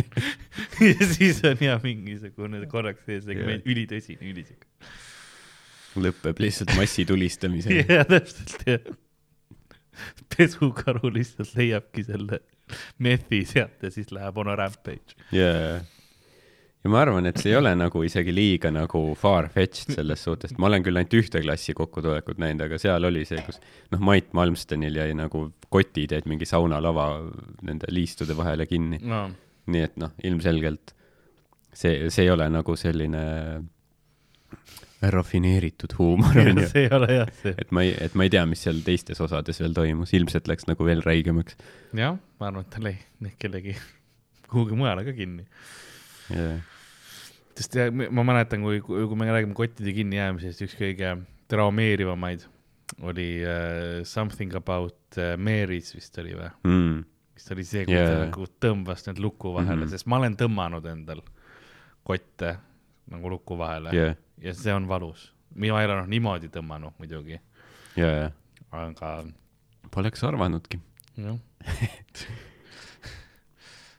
ja 0.90 1.08
siis 1.12 1.42
on 1.48 1.62
ja 1.64 1.78
mingisugune 1.82 2.64
korraks 2.70 3.06
see 3.06 3.20
segment 3.24 3.62
Jah. 3.62 3.72
ülitõsine, 3.74 4.28
ülisihuke. 4.32 4.68
lõpeb 6.02 6.42
lihtsalt 6.42 6.74
massitulistamisega. 6.78 7.86
jah, 7.98 8.06
täpselt 8.08 8.66
jah. 8.68 8.92
pesukaru 10.36 11.12
lihtsalt 11.14 11.52
leiabki 11.58 12.06
selle 12.08 12.40
methi 13.02 13.42
sealt 13.48 13.82
ja 13.84 13.90
siis 13.92 14.12
läheb 14.14 14.38
on 14.40 14.52
a 14.52 14.56
rampage. 14.58 15.18
jaa. 15.34 15.82
Ja 16.82 16.90
ma 16.90 17.02
arvan, 17.04 17.28
et 17.30 17.38
see 17.38 17.52
ei 17.52 17.58
ole 17.60 17.74
nagu 17.78 18.02
isegi 18.06 18.34
liiga 18.34 18.72
nagu 18.74 19.04
far-fetched 19.18 19.94
selles 19.94 20.24
suhtes, 20.26 20.56
ma 20.58 20.70
olen 20.70 20.82
küll 20.86 20.98
ainult 20.98 21.14
ühte 21.20 21.42
klassi 21.44 21.76
kokkutulekut 21.78 22.42
näinud, 22.42 22.66
aga 22.66 22.80
seal 22.82 23.06
oli 23.08 23.22
see, 23.28 23.40
kus 23.46 23.60
noh, 23.94 24.02
Mait 24.02 24.32
Malmstenil 24.36 24.98
jäi 24.98 25.14
nagu 25.18 25.46
kotid 25.72 26.16
jäid 26.16 26.28
mingi 26.30 26.48
saunalava 26.48 27.06
nende 27.62 27.90
liistude 27.94 28.36
vahele 28.36 28.66
kinni. 28.70 29.00
no 29.02 29.28
nii 29.70 29.84
et 29.86 30.00
noh, 30.00 30.10
ilmselgelt 30.26 30.94
see, 31.72 32.10
see 32.10 32.26
ei 32.26 32.32
ole 32.32 32.48
nagu 32.50 32.74
selline 32.78 33.22
rafineeritud 35.12 35.96
huumor, 35.98 36.36
onju. 36.44 36.66
see 36.70 36.84
ei 36.86 36.92
ole 36.94 37.08
jah 37.16 37.30
see. 37.40 37.54
et 37.58 37.72
ma 37.74 37.84
ei, 37.86 37.94
et 38.06 38.14
ma 38.18 38.26
ei 38.26 38.32
tea, 38.34 38.44
mis 38.48 38.62
seal 38.66 38.82
teistes 38.86 39.22
osades 39.22 39.58
veel 39.62 39.74
toimus, 39.76 40.14
ilmselt 40.18 40.50
läks 40.50 40.68
nagu 40.70 40.86
veel 40.86 41.02
räigemaks. 41.06 41.58
jah, 41.98 42.18
ma 42.40 42.50
arvan, 42.50 42.66
et 42.66 42.74
ta 42.74 42.82
lõi 42.82 43.34
kellegi 43.42 43.76
kuhugi 44.52 44.78
mujale 44.78 45.06
ka 45.06 45.16
kinni. 45.16 45.46
Sest 47.58 47.76
ma 47.92 48.24
mäletan, 48.26 48.64
kui, 48.64 48.80
kui 48.84 49.18
me 49.18 49.28
räägime 49.30 49.56
kottide 49.56 49.92
kinnijäämisest, 49.96 50.64
üks 50.66 50.76
kõige 50.78 51.14
traumeerivamaid 51.52 52.46
oli 53.00 53.28
uh, 53.44 54.04
Something 54.04 54.54
about 54.56 55.16
uh, 55.16 55.34
Mary's 55.40 55.92
vist 55.96 56.18
oli 56.20 56.34
või? 56.36 56.50
Mm. 56.68 57.04
vist 57.36 57.52
oli 57.54 57.64
see, 57.66 57.84
kui 57.88 57.96
Jaa. 57.96 58.08
ta 58.08 58.18
nagu 58.26 58.48
tõmbas 58.62 59.06
need 59.08 59.22
luku 59.22 59.54
vahele 59.54 59.76
mm. 59.76 59.84
-hmm. 59.86 59.94
sest 59.94 60.08
ma 60.10 60.20
olen 60.20 60.36
tõmmanud 60.40 60.88
endal 60.92 61.22
kotte 62.04 62.56
nagu 63.12 63.32
luku 63.32 63.58
vahele 63.58 63.94
jah, 63.96 64.16
ja 64.42 64.54
see 64.56 64.74
on 64.74 64.88
valus. 64.88 65.32
mina 65.54 65.80
ei 65.80 65.88
ole 65.88 65.98
noh 66.00 66.08
niimoodi 66.08 66.48
tõmmanud 66.52 66.96
muidugi, 66.98 67.40
ja 67.96 68.30
aga 68.72 69.12
poleks 69.90 70.24
arvanudki. 70.24 70.80
jah. 71.16 71.38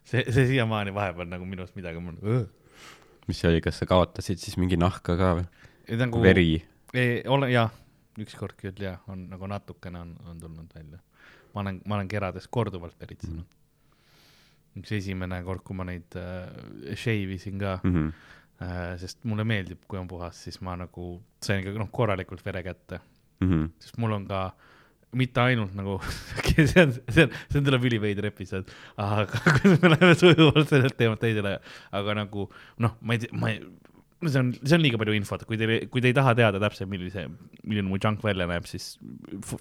see, 0.09 0.25
see 0.29 0.47
siiamaani 0.47 0.93
vahepeal 0.93 1.29
nagu 1.29 1.45
minust 1.45 1.75
midagi, 1.75 1.97
olen 1.97 2.49
mis 3.27 3.39
see 3.39 3.49
oli, 3.49 3.61
kas 3.63 3.79
sa 3.81 3.87
kaotasid 3.89 4.41
siis 4.41 4.57
mingi 4.59 4.77
nahka 4.79 5.17
ka 5.19 5.31
või? 5.39 5.47
nagu 5.99 6.21
veri? 6.23 6.47
ei 6.93 7.23
ole 7.31 7.49
jah, 7.53 7.71
ükskord 8.21 8.57
küll 8.59 8.83
jah, 8.83 8.99
on 9.11 9.27
nagu 9.31 9.49
natukene 9.49 10.03
on, 10.03 10.13
on 10.29 10.39
tulnud 10.39 10.75
välja. 10.75 10.99
ma 11.53 11.65
olen, 11.65 11.81
ma 11.85 11.99
olen 11.99 12.11
kerades 12.11 12.47
korduvalt 12.47 12.99
veritsenud 12.99 13.43
mm.. 13.43 14.81
üks 14.81 14.91
esimene 14.99 15.41
kord, 15.45 15.63
kui 15.65 15.77
ma 15.77 15.87
neid 15.89 16.19
äh, 16.19 16.93
shave 16.95 17.37
isin 17.37 17.59
ka 17.61 17.79
mm, 17.83 17.95
-hmm. 17.95 18.13
äh, 18.65 18.93
sest 19.01 19.23
mulle 19.23 19.43
meeldib, 19.47 19.83
kui 19.87 19.99
on 19.99 20.07
puhas, 20.07 20.43
siis 20.43 20.61
ma 20.61 20.75
nagu 20.79 21.15
sain 21.41 21.61
ikka 21.63 21.79
noh, 21.79 21.91
korralikult 21.91 22.45
vere 22.45 22.63
kätte, 22.63 23.01
Mhm. 23.43 23.65
sest 23.79 23.97
mul 23.97 24.13
on 24.15 24.27
ka 24.27 24.53
mitte 25.17 25.43
ainult 25.43 25.73
nagu 25.77 25.97
see 26.53 26.83
on, 26.83 26.93
see 27.09 27.27
on, 27.27 27.37
see 27.49 27.59
on 27.59 27.67
tuleb 27.67 27.87
üliveider 27.89 28.27
episood, 28.29 28.69
aga 29.01 29.41
me 29.83 29.93
läheme 29.93 30.13
sujuvalt 30.19 30.71
sellelt 30.71 30.97
teemalt 30.99 31.23
teisele, 31.23 31.57
aga 31.99 32.17
nagu 32.23 32.47
noh, 32.83 32.95
ma 33.01 33.17
ei 33.17 33.23
tea, 33.23 33.39
ma 33.39 33.51
ei, 33.53 33.61
see 34.23 34.41
on, 34.41 34.51
see 34.61 34.77
on 34.77 34.85
liiga 34.85 34.99
palju 35.01 35.17
infot, 35.17 35.45
kui 35.49 35.59
te, 35.59 35.83
kui 35.91 36.03
te 36.03 36.11
ei 36.11 36.17
taha 36.17 36.35
teada 36.39 36.61
täpselt, 36.63 36.91
millise, 36.91 37.27
milline 37.63 37.87
mu 37.89 37.99
junk 38.01 38.23
välja 38.25 38.47
näeb, 38.49 38.67
siis 38.69 38.93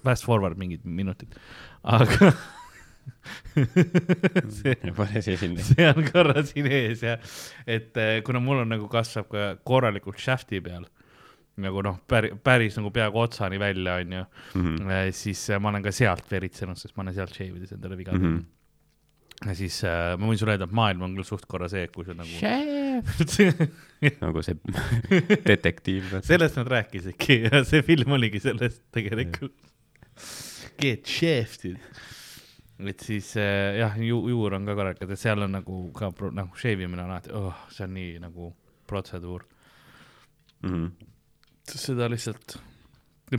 fast 0.03 0.27
forward 0.27 0.59
mingid 0.59 0.85
minutid, 0.87 1.35
aga 1.83 2.33
see, 4.57 4.75
see 4.79 5.87
on 5.89 6.05
korra 6.07 6.43
siin 6.47 6.69
ees 6.71 7.03
ja 7.03 7.17
et 7.67 7.97
eh, 7.99 8.19
kuna 8.25 8.39
mul 8.43 8.63
on 8.63 8.71
nagu 8.71 8.87
kasvab 8.91 9.27
ka 9.31 9.49
korralikult 9.67 10.21
shaft'i 10.23 10.61
peal 10.63 10.87
nagu 11.61 11.81
noh, 11.85 11.99
päris, 12.09 12.33
päris 12.43 12.77
nagu 12.79 12.89
peaaegu 12.91 13.19
otsani 13.21 13.59
välja, 13.61 13.99
onju, 14.01 14.25
Mhm. 14.55 14.89
siis 15.13 15.49
eh, 15.49 15.59
ma 15.59 15.69
olen 15.69 15.83
ka 15.83 15.91
sealt 15.91 16.25
veritsenud, 16.31 16.77
sest 16.77 16.95
ma 16.97 17.03
olen 17.03 17.13
sealt 17.13 17.33
shave 17.35 17.57
ides 17.59 17.71
endale 17.75 17.97
viga 17.97 18.11
Mhm. 18.13 18.21
teinud. 18.21 18.45
ja 19.45 19.53
siis 19.59 19.83
äh, 19.83 20.15
ma 20.17 20.27
võin 20.29 20.37
sulle 20.39 20.53
öelda, 20.55 20.63
et 20.69 20.71
maailm 20.71 21.01
on 21.03 21.15
küll 21.17 21.25
suht 21.27 21.45
korra 21.51 21.67
see, 21.69 21.87
kui 21.91 22.05
sa 22.05 22.13
nagu, 22.13 22.29
nagu 24.21 24.41
see 24.45 24.55
detektiiv. 25.49 26.13
sellest 26.23 26.55
nad 26.57 26.67
rääkisidki 26.71 27.41
ja 27.49 27.63
see 27.67 27.81
film 27.83 28.11
oligi 28.15 28.39
sellest 28.39 28.81
tegelikult. 28.95 29.53
Get 30.79 31.05
shafted. 31.07 31.77
et 32.83 32.99
siis 32.99 33.35
äh, 33.37 33.77
jah 33.79 33.93
ju,, 34.01 34.17
juur 34.29 34.53
on 34.57 34.65
ka 34.65 34.73
korralikult, 34.75 35.11
et 35.11 35.19
seal 35.21 35.41
on 35.45 35.51
nagu 35.59 35.91
ka 35.95 36.09
nagu 36.33 36.55
shave 36.59 36.83
imine 36.83 37.03
on 37.03 37.11
alati 37.13 37.31
oh,, 37.37 37.53
see 37.71 37.83
on 37.85 37.93
nii 37.93 38.19
nagu 38.23 38.53
protseduur. 38.89 39.43
Mhm. 40.63 40.87
Seda 41.69 42.09
lihtsalt, 42.11 42.57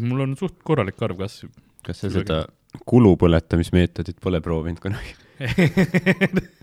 mul 0.01 0.25
on 0.25 0.37
suht 0.39 0.61
korralik 0.66 1.01
arv 1.05 1.20
kasv. 1.25 1.53
kas 1.85 2.01
sa 2.05 2.11
seda 2.12 2.45
kulupõletamismeetodit 2.89 4.20
pole 4.22 4.41
proovinud 4.45 4.81
kunagi? 4.83 5.14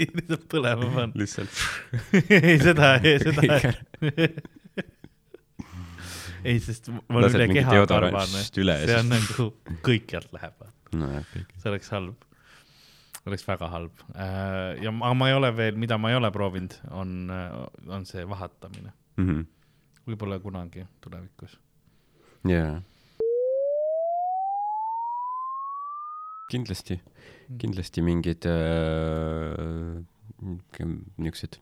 lihtsalt 0.00 0.46
põlema 0.50 0.88
panna. 0.94 1.20
lihtsalt. 1.20 1.60
ei, 2.30 2.56
seda, 2.62 2.94
seda. 3.02 3.60
ei, 6.44 6.56
sest 6.64 6.90
ma 6.92 7.20
olen 7.20 7.36
üle 7.36 7.48
keha 7.52 7.84
karvane. 7.90 8.42
ja 8.42 8.80
see 8.80 8.98
on 8.98 9.12
nagu 9.12 9.48
kõikjalt 9.86 10.34
läheb, 10.36 10.66
kõik. 10.90 11.54
see 11.60 11.72
oleks 11.72 11.92
halb. 11.94 12.26
oleks 13.28 13.46
väga 13.48 13.70
halb. 13.74 14.04
ja 14.80 14.94
ma, 14.94 15.12
ma 15.14 15.30
ei 15.30 15.38
ole 15.38 15.52
veel, 15.56 15.78
mida 15.80 16.00
ma 16.00 16.12
ei 16.14 16.18
ole 16.20 16.32
proovinud, 16.34 16.76
on, 16.90 17.16
on 17.88 18.08
see 18.08 18.26
vahatamine. 18.28 18.94
Mhm. 19.20 19.48
Võib-olla 20.10 20.40
kunagi 20.42 20.86
tulevikus. 21.04 21.58
jaa. 22.48 22.80
kindlasti, 26.50 26.98
kindlasti 27.62 28.02
mingid 28.02 28.46
äh, 28.50 30.00
niisugused 30.40 31.60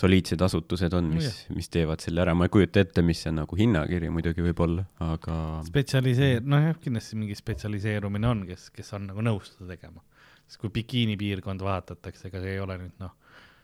soliidsed 0.00 0.40
asutused 0.40 0.94
on, 0.96 1.10
mis 1.12 1.26
Nojah., 1.26 1.56
mis 1.58 1.68
teevad 1.72 2.00
selle 2.00 2.22
ära, 2.22 2.34
ma 2.38 2.46
ei 2.46 2.52
kujuta 2.54 2.80
ette, 2.84 3.02
mis 3.04 3.20
see 3.24 3.32
nagu 3.34 3.58
hinnakiri 3.58 4.10
muidugi 4.14 4.44
võib 4.44 4.62
olla, 4.64 4.86
aga 5.04 5.34
spetsialiseer-, 5.66 6.44
nojah, 6.46 6.78
kindlasti 6.80 7.18
mingi 7.20 7.36
spetsialiseerumine 7.38 8.30
on, 8.30 8.44
kes, 8.48 8.68
kes 8.74 8.94
on 8.96 9.10
nagu 9.10 9.24
nõus 9.26 9.52
seda 9.52 9.74
tegema. 9.74 10.04
sest 10.46 10.62
kui 10.62 10.72
bikiini 10.74 11.18
piirkond 11.20 11.62
vahetatakse, 11.66 12.30
ega 12.30 12.42
see 12.42 12.54
ei 12.56 12.62
ole 12.62 12.78
nüüd 12.80 13.02
noh, 13.02 13.16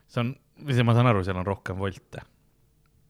see 0.05 0.23
on, 0.23 0.33
või 0.67 0.77
see 0.77 0.87
ma 0.87 0.97
saan 0.97 1.09
aru, 1.13 1.23
seal 1.25 1.39
on 1.39 1.47
rohkem 1.47 1.79
volte 1.79 2.25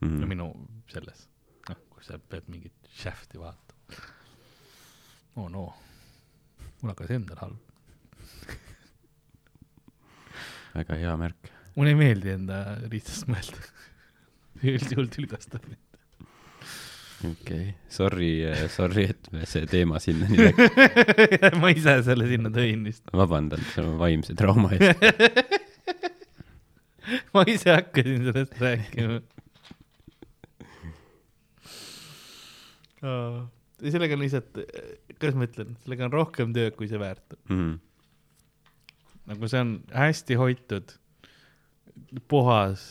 mm., 0.02 0.20
no 0.20 0.26
mm, 0.26 0.30
minu 0.32 0.48
selles, 0.92 1.26
noh, 1.70 1.82
kui 1.94 2.06
sa 2.06 2.20
pead 2.20 2.48
mingit 2.52 2.92
shaft'i 2.98 3.42
vaatama. 3.42 4.04
oo 5.38 5.48
no, 5.54 5.66
mul 6.82 6.94
hakkas 6.94 7.14
endal 7.18 7.42
halb. 7.42 7.60
väga 10.78 11.02
hea 11.02 11.18
märk. 11.24 11.52
mulle 11.76 11.94
ei 11.96 12.00
meeldi 12.00 12.34
enda 12.36 12.62
riistast 12.86 13.30
mõelda. 13.32 13.68
üldjuhul 14.76 15.10
tülgastab 15.14 15.66
mind. 15.70 15.84
okei 17.26 17.32
okay., 17.32 17.74
sorry, 17.90 18.32
sorry, 18.74 19.08
et 19.14 19.32
me 19.34 19.46
see 19.50 19.66
teema 19.70 20.02
sinnani 20.04 20.50
läks. 20.50 21.58
ma 21.62 21.74
ise 21.74 22.00
selle 22.06 22.30
sinna 22.30 22.54
tõin 22.54 22.86
vist. 22.86 23.06
vabandan 23.14 23.66
selle 23.74 23.98
vaimse 24.02 24.38
trauma 24.38 24.74
eest. 24.78 25.02
ma 27.34 27.44
ise 27.50 27.74
hakkasin 27.74 28.30
sellest 28.30 28.62
rääkima. 28.62 29.22
Sellega 33.02 34.18
on 34.18 34.24
lihtsalt, 34.24 34.62
kuidas 35.18 35.38
ma 35.38 35.48
ütlen, 35.50 35.76
sellega 35.84 36.08
on 36.08 36.16
rohkem 36.16 36.56
tööd, 36.56 36.76
kui 36.78 36.90
see 36.90 37.02
väärt 37.02 37.36
on. 37.38 37.44
mm.. 37.58 37.76
nagu 39.34 39.52
see 39.52 39.62
on 39.66 39.76
hästi 39.94 40.40
hoitud, 40.40 40.96
puhas, 42.32 42.88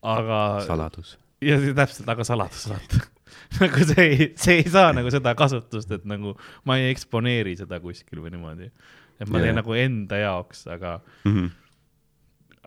aga 0.00 0.40
saladus. 0.68 1.16
ja 1.44 1.60
see 1.62 1.76
täpselt, 1.76 2.08
aga 2.14 2.26
saladus, 2.28 2.64
vaata. 2.72 3.04
nagu 3.60 3.84
see 3.92 4.06
ei, 4.06 4.30
see 4.40 4.62
ei 4.62 4.70
saa 4.72 4.94
nagu 4.96 5.12
seda 5.12 5.34
kasutust, 5.38 5.92
et 5.92 6.08
nagu 6.08 6.34
ma 6.68 6.78
ei 6.80 6.90
eksponeeri 6.94 7.58
seda 7.60 7.82
kuskil 7.84 8.24
või 8.24 8.32
niimoodi. 8.34 8.72
et 9.20 9.28
ma 9.28 9.40
Jaa. 9.40 9.48
teen 9.48 9.60
nagu 9.60 9.78
enda 9.78 10.24
jaoks, 10.24 10.66
aga, 10.72 10.98
Mm 11.28 11.54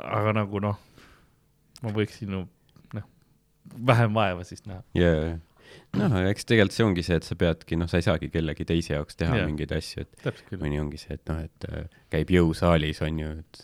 aga 0.03 0.33
nagu 0.41 0.61
noh, 0.63 0.79
ma 1.83 1.93
võiksin 1.95 2.33
ju 2.35 2.41
noh, 2.95 3.07
vähem 3.91 4.15
vaeva 4.15 4.45
siis 4.47 4.63
näha. 4.67 4.81
jaa, 4.97 5.37
noh, 5.99 6.15
eks 6.29 6.47
tegelikult 6.49 6.75
see 6.75 6.85
ongi 6.85 7.05
see, 7.05 7.19
et 7.21 7.27
sa 7.27 7.37
peadki, 7.39 7.79
noh, 7.79 7.89
sa 7.91 8.01
ei 8.01 8.05
saagi 8.05 8.29
kellegi 8.33 8.67
teise 8.69 8.95
jaoks 8.95 9.19
teha 9.19 9.41
yeah. 9.41 9.49
mingeid 9.49 9.73
asju, 9.75 10.05
et 10.05 10.55
mõni 10.61 10.81
ongi 10.81 11.01
see, 11.01 11.17
et 11.19 11.25
noh, 11.31 11.43
et 11.45 11.69
äh, 11.69 12.01
käib 12.13 12.33
jõusaalis, 12.35 13.03
on 13.05 13.21
ju, 13.23 13.35
et 13.43 13.61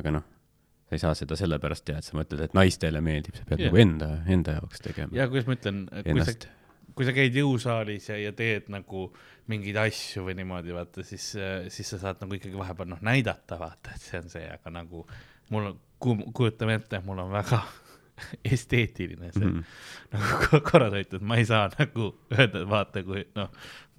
aga 0.00 0.14
noh, 0.18 0.28
sa 0.88 0.98
ei 0.98 1.02
saa 1.02 1.18
seda 1.18 1.38
sellepärast 1.38 1.86
teha, 1.88 2.02
et 2.02 2.08
sa 2.08 2.18
mõtled, 2.18 2.46
et 2.46 2.56
naistele 2.56 3.02
meeldib, 3.04 3.36
sa 3.38 3.46
pead 3.48 3.64
yeah. 3.64 3.70
nagu 3.70 3.84
enda, 3.84 4.14
enda 4.30 4.56
jaoks 4.58 4.86
tegema 4.86 5.14
ja 5.16 5.28
kuidas 5.30 5.50
ma 5.50 5.58
ütlen, 5.58 5.84
kui 6.06 6.26
sa 6.26 6.38
kui 7.00 7.06
sa 7.06 7.14
käid 7.16 7.36
jõusaalis 7.38 8.10
ja, 8.10 8.16
ja 8.20 8.32
teed 8.36 8.66
nagu 8.72 9.06
mingeid 9.50 9.78
asju 9.80 10.26
või 10.26 10.36
niimoodi, 10.38 10.74
vaata, 10.74 11.04
siis, 11.06 11.30
siis 11.72 11.92
sa 11.94 12.00
saad 12.02 12.22
nagu 12.22 12.36
ikkagi 12.36 12.58
vahepeal 12.58 12.90
noh, 12.90 13.00
näidata, 13.06 13.58
vaata, 13.60 13.94
et 13.94 14.04
see 14.04 14.20
on 14.20 14.28
see, 14.32 14.46
aga 14.50 14.72
nagu 14.74 15.04
mul 15.54 15.70
on, 15.70 15.78
kujutame 16.00 16.78
ette, 16.80 17.00
mul 17.06 17.22
on 17.24 17.32
väga 17.32 17.60
esteetiline 18.54 19.32
see 19.32 19.44
mm. 19.44 19.58
-hmm. 19.58 20.16
nagu 20.16 20.62
korras 20.70 20.94
hoitud, 20.96 21.22
ma 21.22 21.40
ei 21.40 21.48
saa 21.48 21.68
nagu 21.78 22.14
öelda, 22.36 22.62
et 22.62 22.70
vaata, 22.70 23.02
kui 23.06 23.24
noh, 23.38 23.50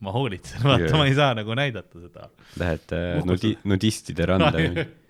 ma 0.02 0.16
hoolitsen, 0.16 0.64
vaata 0.64 0.88
yeah., 0.88 0.98
ma 0.98 1.06
ei 1.10 1.16
saa 1.18 1.36
nagu 1.38 1.56
näidata 1.58 2.00
seda. 2.00 2.30
Lähed 2.60 2.98
äh, 2.98 3.22
nudi-, 3.26 3.58
nudistide 3.64 4.26
randa 4.26 4.58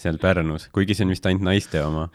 seal 0.00 0.18
Pärnus, 0.20 0.68
kuigi 0.72 0.96
see 0.96 1.06
on 1.06 1.14
vist 1.14 1.26
ainult 1.28 1.44
naiste 1.44 1.82
oma, 1.84 2.06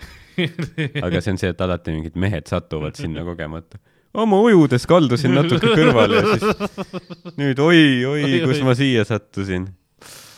aga 1.05 1.21
see 1.21 1.35
on 1.35 1.41
see, 1.41 1.51
et 1.53 1.61
alati 1.61 1.93
mingid 1.93 2.17
mehed 2.19 2.49
satuvad 2.49 2.97
sinna 2.97 3.25
kogemata. 3.27 3.79
ma 4.15 4.39
ujudes 4.47 4.87
kaldusin 4.87 5.35
natuke 5.35 5.73
kõrvale 5.75 6.21
siis 6.31 6.45
nüüd 7.41 7.59
oi, 7.59 7.81
oi, 8.07 8.23
kus 8.45 8.63
ma 8.65 8.73
siia 8.77 9.03
sattusin. 9.07 9.67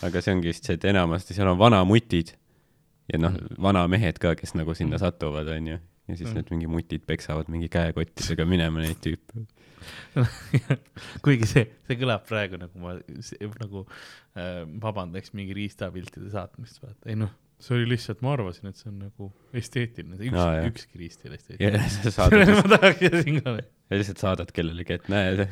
aga 0.05 0.21
see 0.21 0.36
ongi 0.36 0.51
vist 0.51 0.67
see, 0.67 0.75
et 0.80 0.88
enamasti 0.91 1.38
seal 1.38 1.53
on 1.53 1.59
vanamutid 1.61 2.36
ja 3.14 3.20
noh, 3.22 3.36
vanamehed 3.64 4.20
ka, 4.24 4.34
kes 4.39 4.53
nagu 4.60 4.76
sinna 4.78 4.99
satuvad, 5.01 5.47
onju. 5.58 5.78
ja 6.08 6.16
siis 6.16 6.30
Mm. 6.30 6.36
need 6.39 6.49
mingi 6.53 6.68
mutid 6.72 7.01
peksavad 7.08 7.49
mingi 7.51 7.68
käekottidega 7.72 8.45
minema 8.47 8.80
neid 8.84 8.99
tüüpe. 9.03 9.45
kuigi 11.26 11.47
see, 11.47 11.66
see 11.88 11.97
kõlab 11.99 12.24
praegu 12.28 12.58
nagu 12.60 12.80
ma 12.82 12.95
see, 13.24 13.47
nagu 13.62 13.84
äh, 14.36 14.64
vabandaks 14.84 15.34
mingi 15.38 15.55
riistapiltide 15.58 16.32
saatmist, 16.34 16.80
vaata, 16.84 16.99
ei 17.12 17.16
noh, 17.20 17.32
see 17.62 17.76
oli 17.78 17.88
lihtsalt, 17.93 18.24
ma 18.26 18.34
arvasin, 18.36 18.72
et 18.72 18.80
see 18.82 18.89
on 18.91 18.97
nagu 19.05 19.30
esteetiline, 19.58 20.18
üks 20.28 20.36
jah. 20.39 20.68
ükski 20.72 21.01
riist 21.03 21.24
ei 21.26 21.32
ole 21.32 21.39
ja 21.39 21.72
esteetiline. 21.78 22.14
saadad, 22.18 22.53
ma 22.58 22.78
tahaks 22.78 23.24
siin 23.24 23.41
ka 23.45 23.55
ja 23.58 23.99
lihtsalt 24.01 24.24
saadad 24.24 24.51
kellelegi, 24.55 24.97
et 24.99 25.08
näed, 25.14 25.45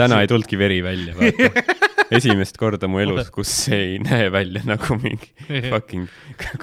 täna 0.00 0.20
ei 0.22 0.30
tulnudki 0.30 0.58
veri 0.60 0.82
välja, 0.86 1.16
vaata. 1.18 1.78
esimest 2.16 2.56
korda 2.60 2.88
mu 2.90 2.98
elus, 3.02 3.30
kus 3.34 3.52
ei 3.74 3.98
näe 4.02 4.30
välja 4.32 4.62
nagu 4.66 4.96
mingi 5.02 5.30
fucking 5.70 6.08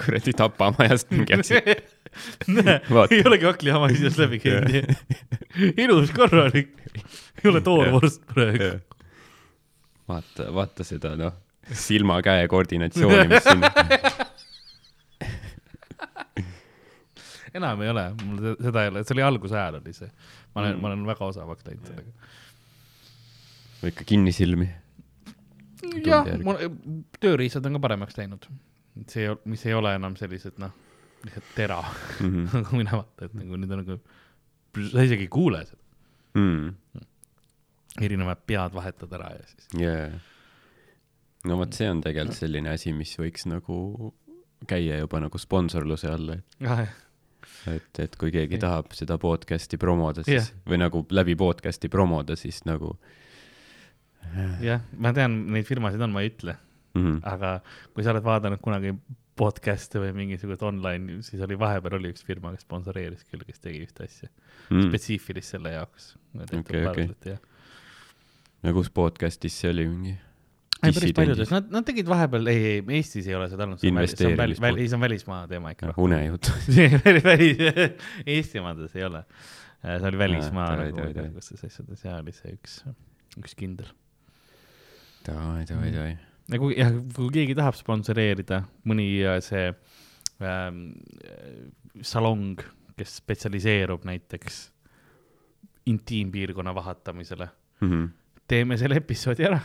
kuradi 0.02 0.32
tapamajast 0.36 1.10
mingi 1.14 1.34
asi. 1.38 1.54
ei 3.14 3.22
olegi 3.28 3.44
hakklihamma 3.48 3.88
sisust 3.92 4.18
läbi 4.22 4.38
käinud. 4.42 4.94
ilus, 5.76 6.10
korralik. 6.16 6.70
ei 7.44 7.50
ole 7.50 7.60
toorvorst 7.64 8.22
praegu. 8.32 8.70
vaata, 10.08 10.48
vaata 10.54 10.84
seda 10.88 11.12
noh, 11.20 11.34
silma-käe 11.72 12.48
koordinatsiooni, 12.48 13.28
mis 13.28 13.44
siin, 13.44 13.62
enam 17.58 17.80
ei 17.82 17.90
ole, 17.92 18.04
mul 18.24 18.38
se- 18.44 18.56
seda 18.68 18.82
ei 18.84 18.90
ole, 18.92 19.02
see 19.04 19.14
oli 19.16 19.24
alguse 19.26 19.56
ajal 19.58 19.78
oli 19.80 19.92
see. 19.96 20.10
ma 20.54 20.60
olen 20.62 20.74
Mm. 20.76 20.80
ma 20.82 20.88
olen 20.90 21.06
väga 21.06 21.24
osavaks 21.32 21.64
läinud 21.66 21.86
sellega. 21.86 22.12
ikka 23.92 24.04
kinnisilmi. 24.04 24.68
Jah 26.06 26.26
mul 26.44 26.58
tööriistad 27.22 27.66
on 27.68 27.76
ka 27.78 27.82
paremaks 27.88 28.16
läinud. 28.18 28.46
see, 29.08 29.28
mis 29.44 29.64
ei 29.66 29.74
ole 29.78 29.92
enam 29.98 30.16
sellised 30.18 30.58
noh, 30.58 30.72
lihtsalt 31.24 31.52
tera, 31.54 31.80
nagu 32.54 32.76
mina 32.80 32.96
vaatan, 33.00 33.28
et 33.28 33.34
nagu 33.42 33.58
nüüd 33.60 33.74
on 33.76 33.84
nagu, 33.84 33.98
sa 34.92 35.04
isegi 35.06 35.26
ei 35.28 35.32
kuule 35.32 35.64
seda, 35.66 35.82
Mm. 36.38 36.74
erinevad 38.04 38.42
pead 38.46 38.74
vahetad 38.76 39.12
ära 39.16 39.30
ja 39.34 39.46
siis. 39.48 39.68
jaa. 39.80 40.08
no 41.48 41.56
vot, 41.58 41.72
see 41.74 41.88
on 41.90 42.02
tegelikult 42.04 42.36
selline 42.38 42.70
asi, 42.74 42.92
mis 42.94 43.14
võiks 43.18 43.46
nagu 43.50 43.78
käia 44.68 44.98
juba 45.00 45.20
nagu 45.24 45.38
sponsorluse 45.40 46.10
alla, 46.12 46.36
et 46.38 47.06
et, 47.72 47.98
et 48.04 48.16
kui 48.20 48.30
keegi 48.34 48.58
Jah. 48.58 48.60
tahab 48.66 48.92
seda 48.94 49.16
podcast'i 49.18 49.78
promoda, 49.80 50.22
siis 50.26 50.50
Jah. 50.50 50.62
või 50.68 50.78
nagu 50.84 51.02
läbi 51.10 51.34
podcast'i 51.38 51.88
promoda, 51.90 52.36
siis 52.36 52.60
nagu 52.68 52.92
jah, 54.64 54.84
ma 54.96 55.12
tean, 55.16 55.38
neid 55.54 55.68
firmasid 55.68 56.02
on, 56.04 56.12
ma 56.14 56.24
ei 56.24 56.32
ütle, 56.32 56.56
mm, 56.98 57.18
aga 57.28 57.58
kui 57.94 58.06
sa 58.06 58.14
oled 58.14 58.26
vaadanud 58.26 58.62
kunagi 58.64 58.94
podcast'e 59.38 60.00
või 60.02 60.14
mingisugust 60.16 60.62
online, 60.66 61.20
siis 61.26 61.42
oli 61.46 61.58
vahepeal 61.58 61.98
oli 62.00 62.12
üks 62.12 62.24
firma, 62.26 62.52
kes 62.54 62.66
sponsoreeris 62.66 63.26
küll, 63.28 63.44
kes 63.46 63.62
tegi 63.62 63.84
ühte 63.86 64.06
asja 64.08 64.30
mm. 64.30 64.88
spetsiifilist 64.88 65.54
selle 65.54 65.74
jaoks. 65.76 66.14
Okei, 66.42 66.86
okei. 66.86 67.36
ja 68.66 68.74
kus 68.74 68.90
podcast'is 68.94 69.60
see 69.62 69.70
oli 69.74 69.86
mingi? 69.90 70.16
ei, 70.78 70.94
päris 70.94 71.14
paljudes, 71.16 71.52
nad, 71.52 71.70
nad 71.74 71.86
tegid 71.86 72.08
vahepeal, 72.10 72.50
ei, 72.52 72.66
ei, 72.72 72.82
Eestis 72.98 73.26
ei 73.30 73.36
ole 73.38 73.48
seda 73.50 73.66
olnud, 73.66 73.80
see 73.80 73.88
see 73.88 73.94
Investeerimispoolt. 73.94 74.78
ei, 74.78 74.90
see 74.90 74.98
on 74.98 75.04
välismaa 75.04 75.40
teema 75.50 75.72
ikka. 75.74 75.94
unejutt. 76.02 76.50
välis, 77.28 77.62
Eesti 78.36 78.62
omades 78.62 78.94
ei 78.98 79.06
ole. 79.08 79.24
see 79.82 80.10
oli 80.10 80.20
välismaa 80.22 80.68
Aa, 80.72 80.82
nagu 80.82 81.00
davai. 81.00 81.30
igasuguses 81.32 81.72
asjades 81.72 82.04
ja 82.06 82.18
oli 82.18 82.34
see 82.36 82.54
üks, 82.54 82.78
üks 83.40 83.58
kindel. 83.58 83.90
davai, 85.28 85.64
davai, 85.68 85.92
davai. 85.94 86.16
ja 86.52 86.58
kui, 86.62 86.74
jah, 86.78 86.92
kui 87.16 87.30
keegi 87.34 87.54
tahab 87.58 87.76
sponsoreerida 87.78 88.62
mõni 88.88 89.08
äh, 89.28 89.38
see 89.44 89.68
ähm, 90.40 90.82
salong, 92.02 92.58
kes 92.98 93.16
spetsialiseerub 93.22 94.04
näiteks 94.08 94.60
intiimpiirkonna 95.88 96.74
vahatamisele, 96.74 97.48
Mhm. 97.80 98.04
teeme 98.48 98.76
selle 98.76 98.96
episoodi 99.00 99.44
ära. 99.46 99.60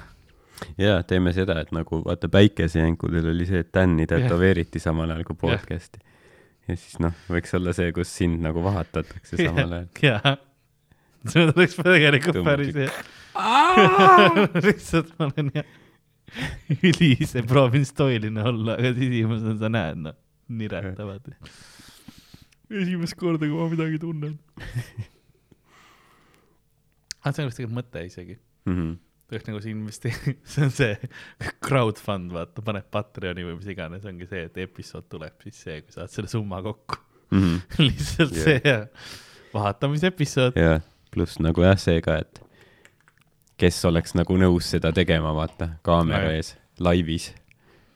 jaa, 0.78 1.04
teeme 1.04 1.34
seda, 1.34 1.60
et 1.62 1.72
nagu 1.76 2.04
vaata 2.06 2.30
päikesejänkudel 2.30 3.32
oli 3.32 3.46
see, 3.46 3.60
et 3.66 3.72
Tänni 3.72 4.06
tätoveeriti 4.08 4.80
samal 4.80 5.10
ajal 5.10 5.24
kui 5.28 5.36
podcast'i. 5.36 6.00
ja 6.68 6.76
siis 6.78 7.00
noh, 7.00 7.12
võiks 7.30 7.54
olla 7.58 7.74
see, 7.74 7.92
kus 7.92 8.12
sind 8.18 8.40
nagu 8.42 8.64
vahatatakse 8.64 9.38
samal 9.48 9.72
ajal. 9.80 10.38
See 11.32 11.46
oleks 11.48 11.76
tegelikult 11.80 12.42
päris 12.46 12.76
hea. 12.76 12.92
lihtsalt 14.66 15.14
ma 15.20 15.30
olen 15.32 15.52
ülise, 16.84 17.44
proovin 17.50 17.86
stoiline 17.86 18.44
olla, 18.50 18.76
aga 18.80 18.92
siis 18.98 19.10
esimesena 19.14 19.56
sa 19.62 19.70
näed, 19.74 20.00
noh, 20.08 20.16
niretavad. 20.50 21.32
esimest 22.74 23.16
korda, 23.20 23.46
kui 23.50 23.58
ma 23.58 23.68
midagi 23.72 24.00
tunnen. 24.02 24.36
aga 27.24 27.34
see 27.36 27.46
oleks 27.46 27.58
tegelikult 27.60 27.78
mõte 27.80 28.06
isegi, 28.08 28.38
Mhm. 28.68 28.94
tuleks 29.30 29.48
nagu 29.50 29.60
see 29.64 29.74
investeerida, 29.74 30.36
see 30.54 30.64
on 30.68 30.72
see 30.72 31.52
crowdfund, 31.64 32.32
vaata, 32.36 32.64
paned 32.66 32.86
Patreoni 32.94 33.44
või 33.48 33.58
mis 33.60 33.70
iganes, 33.74 34.06
ongi 34.10 34.28
see, 34.30 34.46
et 34.50 34.58
episood 34.66 35.08
tuleb 35.12 35.36
siis 35.46 35.62
see, 35.66 35.82
kui 35.84 35.96
saad 35.96 36.12
selle 36.14 36.30
summa 36.32 36.62
kokku. 36.66 37.00
Mhm. 37.34 37.62
lihtsalt 37.88 38.34
Jah. 38.36 38.44
see 38.46 38.62
ja 38.64 38.80
vaatamise 39.54 40.10
episood. 40.14 40.58
ja 40.60 40.80
pluss 41.14 41.40
nagu 41.44 41.66
jah, 41.66 41.78
see 41.80 42.02
ka, 42.04 42.20
et 42.26 42.42
kes 43.62 43.80
oleks 43.90 44.16
nagu 44.18 44.38
nõus 44.40 44.68
seda 44.74 44.92
tegema, 44.96 45.32
vaata, 45.36 45.76
kaamera 45.86 46.34
ees, 46.36 46.56
laivis 46.84 47.30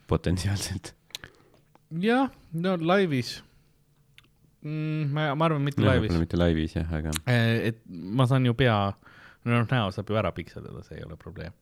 potentsiaalselt. 0.07 0.93
jah, 2.03 2.32
no 2.53 2.78
laivis 2.80 3.38
mm,. 4.61 5.13
ma, 5.13 5.30
ma 5.36 5.47
arvan, 5.47 5.63
mitte 5.65 5.84
laivis 5.84 6.11
võib-olla. 6.11 6.24
mitte 6.24 6.39
laivis 6.39 6.76
jah, 6.78 6.91
aga 6.99 7.13
et 7.28 7.80
ma 7.88 8.28
saan 8.30 8.47
ju 8.47 8.55
pea, 8.57 8.76
no 9.47 9.63
näo 9.63 9.88
saab 9.95 10.11
ju 10.11 10.20
ära 10.20 10.34
pikseldada, 10.36 10.84
see 10.86 10.99
ei 10.99 11.07
ole 11.07 11.18
probleem. 11.20 11.55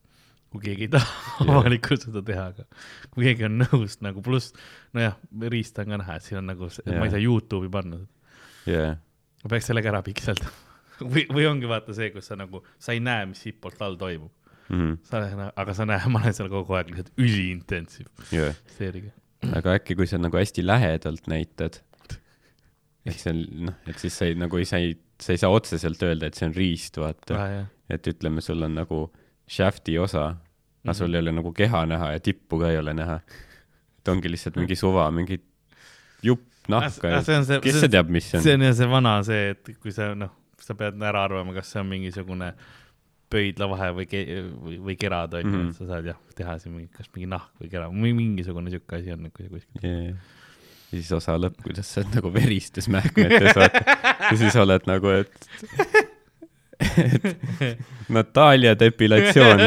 kui 0.53 0.63
keegi 0.63 0.87
ei 0.87 0.91
taha 0.93 1.07
Jah. 1.39 1.55
avalikult 1.57 2.05
seda 2.07 2.21
teha, 2.25 2.49
aga 2.53 2.67
kui 3.13 3.27
keegi 3.27 3.47
on 3.49 3.57
nõus 3.63 3.97
nagu 4.05 4.23
pluss, 4.25 4.53
nojah, 4.95 5.17
riista 5.51 5.83
on 5.83 5.95
ka 5.95 6.03
näha, 6.03 6.19
et 6.19 6.27
siin 6.27 6.41
on 6.43 6.53
nagu, 6.53 6.69
ma 6.69 6.93
Jah. 6.99 7.07
ei 7.07 7.15
saa 7.15 7.23
Youtube'i 7.23 7.71
panna, 7.71 8.03
jaa, 8.69 8.93
ma 9.43 9.51
peaks 9.55 9.71
sellega 9.71 9.91
ära 9.93 10.03
pikseldama. 10.05 10.64
või, 11.13 11.25
või 11.31 11.45
ongi 11.49 11.67
vaata 11.69 11.93
see, 11.93 12.09
kus 12.13 12.27
sa 12.31 12.35
nagu, 12.39 12.63
sa 12.79 12.93
ei 12.95 12.99
näe, 13.03 13.25
mis 13.31 13.41
siitpoolt 13.45 13.81
all 13.81 13.95
toimub. 13.99 14.31
Mhm. 14.69 14.95
sa 15.05 15.19
oled, 15.19 15.51
aga 15.61 15.73
sa 15.77 15.85
näed, 15.85 16.07
ma 16.13 16.19
olen 16.23 16.33
seal 16.33 16.49
kogu 16.49 16.73
aeg 16.73 16.87
lihtsalt 16.89 17.11
üliintensiiv 17.21 18.07
jaa. 18.33 18.53
seeriga. 18.77 19.11
aga 19.53 19.75
äkki, 19.77 19.93
kui 19.99 20.07
sa 20.09 20.17
nagu 20.17 20.37
hästi 20.39 20.63
lähedalt 20.65 21.27
näitad, 21.29 21.77
et 23.05 23.19
see 23.21 23.29
on 23.29 23.43
noh, 23.67 23.75
et 23.85 23.99
siis 24.01 24.15
sa 24.17 24.25
ei, 24.25 24.33
nagu 24.39 24.57
sa 24.65 24.79
ei 24.81 24.95
sa 25.21 25.31
ei 25.35 25.39
saa 25.39 25.51
otseselt 25.53 26.01
öelda, 26.03 26.27
et 26.27 26.35
see 26.35 26.47
on 26.49 26.55
riist, 26.57 26.97
vaata. 26.99 27.37
ah,. 27.37 27.67
et 27.93 28.07
ütleme, 28.09 28.41
sul 28.43 28.65
on 28.65 28.73
nagu 28.75 29.03
shaft'i 29.47 29.99
osa, 30.01 30.25
aga 30.33 30.91
Mhm. 30.91 30.97
sul 30.97 31.13
ei 31.13 31.21
ole 31.21 31.31
nagu 31.33 31.51
keha 31.53 31.85
näha 31.89 32.11
ja 32.15 32.19
tippu 32.19 32.59
ka 32.59 32.71
ei 32.73 32.77
ole 32.81 32.93
näha. 32.97 33.19
et 33.99 34.07
ongi 34.11 34.29
lihtsalt 34.33 34.57
mingi 34.57 34.75
suva, 34.75 35.05
mingi 35.11 35.37
jupp 36.25 36.43
nahka 36.69 37.13
Ah, 37.19 37.21
see 37.23 37.37
on 37.37 37.45
see- 37.45 37.55
ja 37.55 37.61
kes 37.61 37.73
see- 37.73 37.85
see 37.85 37.89
teab, 37.93 38.09
mis 38.09 38.25
see 38.31 38.37
on 38.37 38.43
see 38.43 38.53
on 38.57 38.61
jah 38.65 38.73
see 38.81 38.89
vana 38.89 39.13
see, 39.23 39.49
et 39.53 39.69
kui 39.81 39.91
sa 39.93 40.13
noh, 40.15 40.29
sa 40.65 40.75
pead 40.77 41.01
ära 41.01 41.23
arvama, 41.27 41.53
kas 41.57 41.71
see 41.73 41.81
on 41.83 41.89
mingisugune 41.91 42.51
pöidlavahe 43.33 43.89
või 43.97 44.05
ke-, 44.09 44.23
või, 44.61 44.77
või 44.85 44.95
kerad 45.01 45.33
on 45.33 45.41
ju 45.41 45.49
Mhm. 45.49 45.57
mm, 45.57 45.67
-hmm. 45.69 45.77
sa 45.79 45.87
saad 45.89 46.05
jah 46.11 46.19
teha 46.37 46.57
siin 46.61 46.75
mingi, 46.75 46.91
kas 46.93 47.09
mingi 47.15 47.29
nahk 47.31 47.51
või 47.61 47.69
kera, 47.71 47.89
mingisugune 47.91 48.73
sihuke 48.73 48.99
asi 48.99 49.13
on, 49.15 49.29
kui 49.33 49.45
sa 49.47 49.53
kuskil. 49.53 49.81
yeah.. 49.83 50.15
ja 50.91 50.99
siis 50.99 51.11
osa 51.17 51.37
lõpp, 51.41 51.57
kuidas 51.65 51.89
sa 51.93 52.01
oled 52.03 52.15
nagu 52.19 52.33
veristes 52.33 52.87
mähkmetes, 52.91 53.55
vaata. 53.57 53.81
ja 54.29 54.37
siis 54.37 54.55
oled 54.61 54.85
nagu, 54.89 55.09
et, 55.09 55.49
et 57.01 57.83
Natalja 58.09 58.75
depilatsioon, 58.79 59.61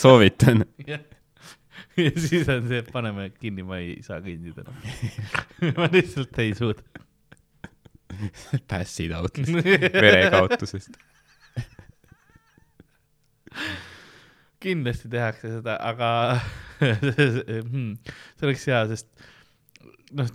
soovitan. 0.00 0.64
ja 0.88 2.10
siis 2.16 2.48
on 2.48 2.68
see, 2.68 2.78
et 2.80 2.90
paneme 2.92 3.30
kinni, 3.36 3.62
ma 3.66 3.80
ei 3.82 3.98
saa 4.06 4.20
kõndida 4.24 4.64
enam. 4.64 5.74
ma 5.76 5.88
lihtsalt 5.92 6.38
ei 6.42 6.54
suuda. 6.56 6.82
Passid 8.70 9.14
out 9.16 9.40
verekaotusest. 10.04 10.98
kindlasti 14.60 15.08
tehakse 15.10 15.50
seda, 15.56 15.76
aga 15.82 16.08
hmm, 16.80 17.94
see 18.36 18.46
oleks 18.46 18.66
hea, 18.68 18.80
sest 18.92 19.08
noh, 20.16 20.28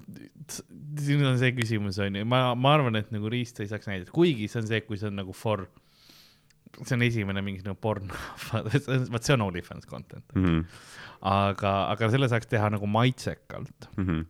siin 1.01 1.23
on 1.27 1.39
see 1.41 1.53
küsimus 1.55 1.99
on 2.03 2.17
ju, 2.19 2.27
ma, 2.29 2.47
ma 2.57 2.75
arvan, 2.77 2.99
et 2.99 3.11
nagu 3.13 3.29
riista 3.31 3.63
ei 3.63 3.71
saaks 3.71 3.89
näidata, 3.89 4.13
kuigi 4.15 4.49
see 4.51 4.61
on 4.61 4.69
see, 4.69 4.81
kui 4.88 4.99
see 4.99 5.09
on 5.11 5.19
nagu 5.19 5.36
for, 5.36 5.65
see 6.81 6.95
on 6.97 7.05
esimene 7.05 7.43
mingisugune 7.45 7.77
porn, 7.81 8.11
vot 8.51 9.25
see 9.25 9.36
on 9.38 9.45
OnlyFans 9.47 9.89
content, 9.89 10.25
Mhm, 10.38 10.63
aga, 11.25 11.75
aga 11.93 12.11
selle 12.13 12.29
saaks 12.31 12.49
teha 12.51 12.71
nagu 12.73 12.89
maitsekalt, 12.89 13.89
mhm. 13.95 14.25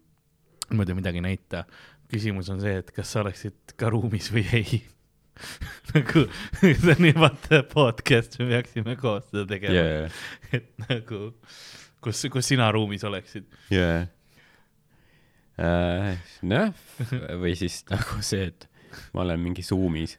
muidu 0.76 0.98
midagi 0.98 1.22
ei 1.22 1.28
näita. 1.30 1.66
Küsimus 2.12 2.50
on 2.54 2.62
see, 2.64 2.76
et 2.82 2.92
kas 2.96 3.14
sa 3.14 3.24
oleksid 3.24 3.76
ka 3.80 3.90
ruumis 3.94 4.30
või 4.34 4.46
ei. 4.56 4.82
nagu 5.96 6.26
see 6.62 6.94
on 6.94 7.08
ju 7.10 7.16
vaata 7.20 7.64
podcast, 7.68 8.38
me 8.40 8.54
peaksime 8.54 8.96
koos 9.00 9.26
seda 9.30 9.44
tegema 9.50 9.76
jaa, 9.76 10.12
et 10.56 10.70
nagu, 10.86 11.22
kus, 12.04 12.26
kus 12.32 12.54
sina 12.54 12.70
ruumis 12.76 13.04
oleksid? 13.08 13.50
jaa. 13.74 14.06
noh, 16.48 16.72
või 17.42 17.56
siis 17.60 17.82
nagu 17.92 18.24
see, 18.24 18.48
et 18.54 18.70
ma 19.16 19.26
olen 19.26 19.44
mingi 19.44 19.64
Zoomis, 19.66 20.16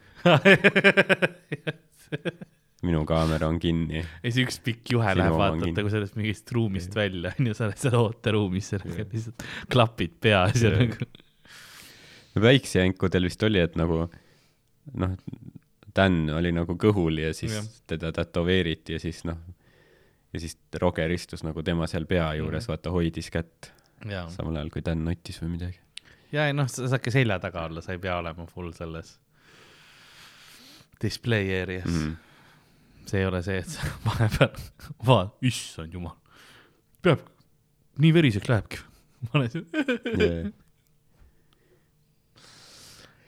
minu 2.87 3.03
kaamera 3.09 3.49
on 3.49 3.59
kinni. 3.61 4.03
ja 4.03 4.28
siis 4.28 4.43
üks 4.45 4.59
pikk 4.64 4.97
juhe 4.97 5.12
Sinu 5.16 5.22
läheb 5.41 5.61
kinni. 5.62 5.76
nagu 5.80 5.93
sellest 5.93 6.16
mingist 6.18 6.53
ruumist 6.53 6.97
välja, 6.97 7.32
onju, 7.39 7.57
sa 7.57 7.70
oled 7.70 7.80
seal 7.80 7.97
ooteruumis, 8.01 8.72
sellega 8.74 9.07
lihtsalt 9.12 9.47
klapid 9.72 10.18
peas 10.20 10.61
ja 10.61 10.72
nagu. 10.76 11.09
Väiksejänkudel 12.43 13.28
vist 13.28 13.43
oli, 13.43 13.61
et 13.62 13.76
nagu 13.76 14.07
noh, 14.95 15.16
Dan 15.97 16.26
oli 16.37 16.51
nagu 16.53 16.74
kõhul 16.76 17.22
ja 17.22 17.30
siis 17.34 17.55
Jah. 17.57 17.68
teda 17.89 18.11
tätoveeriti 18.12 18.93
ja 18.93 19.01
siis 19.01 19.22
noh, 19.24 19.39
ja 20.32 20.41
siis 20.43 20.59
Roger 20.82 21.11
istus 21.14 21.45
nagu 21.47 21.62
tema 21.64 21.87
seal 21.89 22.05
pea 22.05 22.34
juures 22.37 22.61
mm, 22.61 22.66
-hmm. 22.66 22.72
vaata 22.74 22.93
hoidis 22.93 23.30
kätt, 23.32 23.70
ja, 24.05 24.26
samal 24.30 24.57
ajal 24.61 24.70
kui 24.74 24.84
Dan 24.84 25.05
nuttis 25.05 25.41
või 25.43 25.55
midagi. 25.57 25.80
ja 26.32 26.53
noh, 26.53 26.68
sa 26.68 26.89
saadki 26.89 27.11
selja 27.11 27.39
taga 27.41 27.64
olla, 27.70 27.80
sa 27.80 27.97
ei 27.97 27.99
pea 27.99 28.18
olema 28.18 28.47
full 28.47 28.72
selles 28.76 29.16
display 31.03 31.62
areas 31.62 31.89
mm.. 31.89 32.05
Mm. 32.05 32.16
see 33.07 33.20
ei 33.20 33.26
ole 33.26 33.43
see, 33.43 33.59
et 33.59 33.68
sa 33.68 33.89
vahepeal 34.07 34.53
vaat-, 35.07 35.41
issand 35.41 35.93
jumal, 35.97 36.16
peab, 37.03 37.24
nii 37.99 38.12
veriseks 38.14 38.49
lähebki. 38.49 38.84
ma 39.24 39.41
olen 39.41 39.51
siin, 39.51 40.55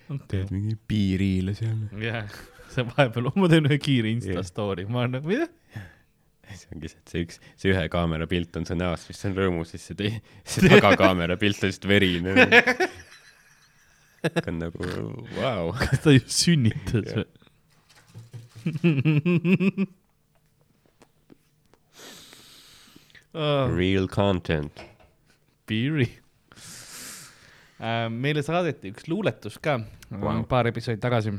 Yeah. 0.09 0.17
okei 0.17 0.29
teed 0.33 0.49
mingi 0.55 0.75
piiriile 0.89 1.53
seal. 1.57 1.81
jah, 2.01 2.29
see 2.73 2.85
vahepeal, 2.89 3.27
ma 3.37 3.49
teen 3.53 3.67
ühe 3.69 3.77
kiire 3.83 4.09
Insta 4.13 4.33
Jah. 4.39 4.47
story, 4.47 4.85
ma 4.89 4.97
olen 5.05 5.13
nagu, 5.19 5.27
mida? 5.29 5.47
see 6.57 6.69
ongi 6.75 6.89
see, 6.89 6.99
et 7.03 7.09
see 7.13 7.21
üks, 7.27 7.37
see 7.61 7.71
ühe 7.75 7.83
kaamera 7.93 8.27
pilt 8.31 8.57
on 8.57 8.65
su 8.69 8.75
näost, 8.79 9.05
mis 9.11 9.21
on 9.29 9.35
rõõmus, 9.37 9.69
siis 9.75 9.85
see 9.91 9.97
tei-, 9.99 10.21
see 10.49 10.61
tagakaamera 10.73 11.37
pilt 11.41 11.59
on 11.63 11.69
lihtsalt 11.69 11.89
verine. 11.91 12.33
on 14.49 14.57
nagu 14.65 14.81
vau. 15.37 15.65
kas 15.83 15.99
ta 16.05 16.11
just 16.17 16.33
sünnitas 16.41 17.09
või? 17.19 17.27
oh, 23.35 23.67
Real 23.73 24.07
content. 24.13 24.75
Piiri 25.69 26.09
äh,. 26.09 26.17
Meile 28.11 28.43
saadeti 28.43 28.91
üks 28.91 29.07
luuletus 29.07 29.59
ka 29.63 29.79
wow. 30.11 30.43
paar 30.51 30.67
episoodi 30.67 30.99
tagasi 31.03 31.37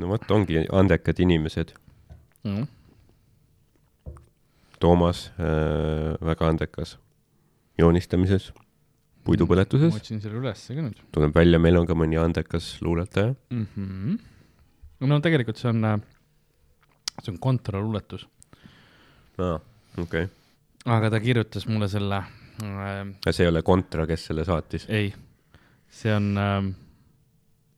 no 0.00 0.12
vot, 0.12 0.30
ongi 0.30 0.64
andekad 0.72 1.20
inimesed. 1.24 1.72
mm.. 2.44 2.66
Toomas 4.80 5.30
äh,, 5.40 6.12
väga 6.20 6.50
andekas 6.52 6.98
joonistamises, 7.80 8.50
puidupõletuses 9.24 9.94
ma, 9.94 10.00
otsin 10.00 10.20
selle 10.20 10.40
ülesse 10.42 10.76
ka 10.76 10.84
nüüd 10.84 11.00
tuleb 11.16 11.36
välja, 11.36 11.60
meil 11.62 11.80
on 11.80 11.88
ka 11.88 11.96
mõni 11.96 12.20
andekas 12.20 12.74
luuletaja. 12.84 13.34
mm. 13.50 13.66
-hmm. 13.76 14.18
no 15.08 15.20
tegelikult 15.24 15.60
see 15.60 15.72
on, 15.72 16.02
see 17.22 17.32
on 17.32 17.40
kontraluuletus, 17.48 18.26
aa, 19.40 19.60
okei 19.96 20.28
okay.. 20.28 20.32
aga 20.98 21.10
ta 21.16 21.20
kirjutas 21.24 21.68
mulle 21.72 21.88
selle 21.88 22.20
äh,, 22.20 23.00
see 23.30 23.46
ei 23.46 23.52
ole 23.52 23.64
Kontra, 23.64 24.06
kes 24.06 24.28
selle 24.28 24.44
saatis? 24.44 24.84
ei, 24.92 25.14
see 25.90 26.14
on 26.14 26.32
äh,, 26.38 26.72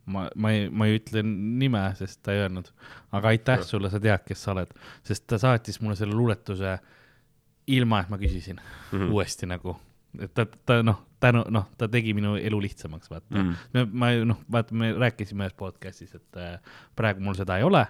ma, 0.09 0.29
ma 0.35 0.53
ei, 0.53 0.69
ma 0.71 0.89
ei 0.89 0.99
ütle 0.99 1.23
nime, 1.25 1.83
sest 1.99 2.23
ta 2.25 2.35
ei 2.35 2.45
öelnud, 2.45 2.71
aga 3.17 3.33
aitäh 3.33 3.65
sulle, 3.67 3.91
sa 3.93 4.01
tead, 4.03 4.25
kes 4.27 4.45
sa 4.45 4.55
oled, 4.55 4.73
sest 5.07 5.27
ta 5.31 5.39
saatis 5.41 5.81
mulle 5.83 5.97
selle 5.99 6.17
luuletuse 6.17 6.79
ilma, 7.75 8.03
et 8.03 8.13
ma 8.13 8.19
küsisin 8.21 8.59
mm. 8.59 8.99
-hmm. 8.99 9.13
uuesti 9.13 9.49
nagu, 9.51 9.77
et 10.21 10.33
ta, 10.35 10.47
ta 10.67 10.81
noh, 10.83 11.03
tänu, 11.21 11.45
noh, 11.53 11.69
ta 11.79 11.89
tegi 11.89 12.15
minu 12.17 12.37
elu 12.37 12.61
lihtsamaks, 12.65 13.11
vaata 13.11 13.35
mm. 13.35 13.43
Mm. 13.43 13.53
-hmm. 13.53 13.75
me, 13.75 13.85
ma 13.93 14.13
noh, 14.33 14.41
vaata, 14.53 14.75
me 14.75 14.93
rääkisime 14.93 15.45
ühes 15.45 15.57
podcast'is, 15.59 16.15
et 16.17 16.37
äh, 16.41 16.59
praegu 16.97 17.21
mul 17.21 17.37
seda 17.39 17.59
ei 17.59 17.69
ole, 17.69 17.85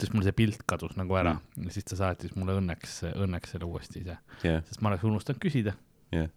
sest 0.00 0.14
mul 0.14 0.26
see 0.26 0.34
pilt 0.34 0.64
kadus 0.66 0.96
nagu 0.98 1.14
ära 1.14 1.34
mm 1.34 1.64
ja 1.64 1.70
siis 1.70 1.84
ta 1.84 1.96
saatis 1.96 2.34
mulle 2.34 2.56
õnneks, 2.58 3.02
õnneks 3.14 3.52
selle 3.54 3.64
uuesti 3.64 4.00
ise, 4.02 4.16
jah, 4.42 4.64
sest 4.66 4.80
ma 4.80 4.90
oleks 4.90 5.04
unustanud 5.04 5.38
küsida. 5.40 5.74
jah. 6.12 6.30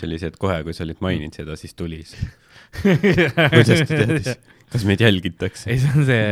Et 0.00 0.36
kohe, 0.40 0.62
kui 0.64 0.72
sa 0.74 0.84
olid 0.86 1.00
maininud 1.04 1.34
seda, 1.36 1.56
siis 1.60 1.74
tuli 1.76 2.02
see. 2.08 2.28
kuidas 3.52 3.68
ta 3.84 3.86
teadis? 3.92 4.32
kas 4.72 4.84
meid 4.88 5.02
jälgitakse 5.04 5.68
ei, 5.70 5.78
see 5.82 5.92
on 5.92 6.06
see 6.08 6.22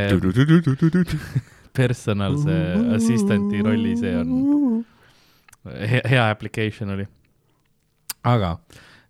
personal, 1.81 2.39
see 2.41 2.61
assistant'i 2.97 3.61
rolli, 3.63 3.93
see 4.01 4.15
on 4.17 4.31
hea, 5.69 6.01
hea 6.09 6.25
application 6.33 6.91
oli. 6.97 7.05
aga 8.25 8.55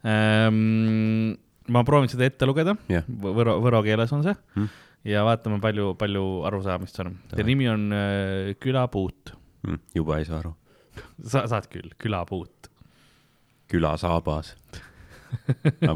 ähm, 0.05 1.35
ma 1.71 1.85
proovin 1.87 2.11
seda 2.11 2.27
ette 2.27 2.49
lugeda 2.49 2.75
Jah., 2.91 3.07
võro, 3.07 3.59
võro 3.63 3.83
keeles 3.87 4.13
on 4.17 4.25
see 4.27 4.35
Hmm. 4.57 4.67
ja 5.07 5.23
vaatame, 5.25 5.61
palju, 5.63 5.95
palju 5.97 6.25
arusaamist 6.51 6.99
on. 7.05 7.15
Selle 7.31 7.47
nimi 7.49 7.69
on 7.71 7.87
äh, 7.95 8.55
Külapuut, 8.61 9.37
Mm, 9.61 9.77
juba 9.93 10.17
ei 10.17 10.25
saa 10.25 10.39
aru. 10.41 10.55
sa 11.21 11.43
saad 11.47 11.67
küll, 11.69 11.91
Külapuut, 12.01 12.60
külasaabas. 13.71 14.55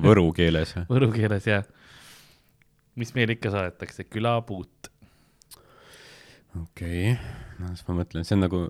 Võru 0.05 0.29
keeles 0.37 0.77
võru 0.87 1.11
keeles 1.15 1.49
jah. 1.49 1.65
mis 2.95 3.11
meil 3.17 3.35
ikka 3.35 3.51
saadetakse, 3.51 4.07
Külapuut. 4.07 4.91
okei 6.61 7.13
okay., 7.13 7.19
no 7.59 7.73
siis 7.75 7.87
ma 7.89 7.99
mõtlen, 7.99 8.27
see 8.27 8.39
on 8.39 8.45
nagu 8.47 8.65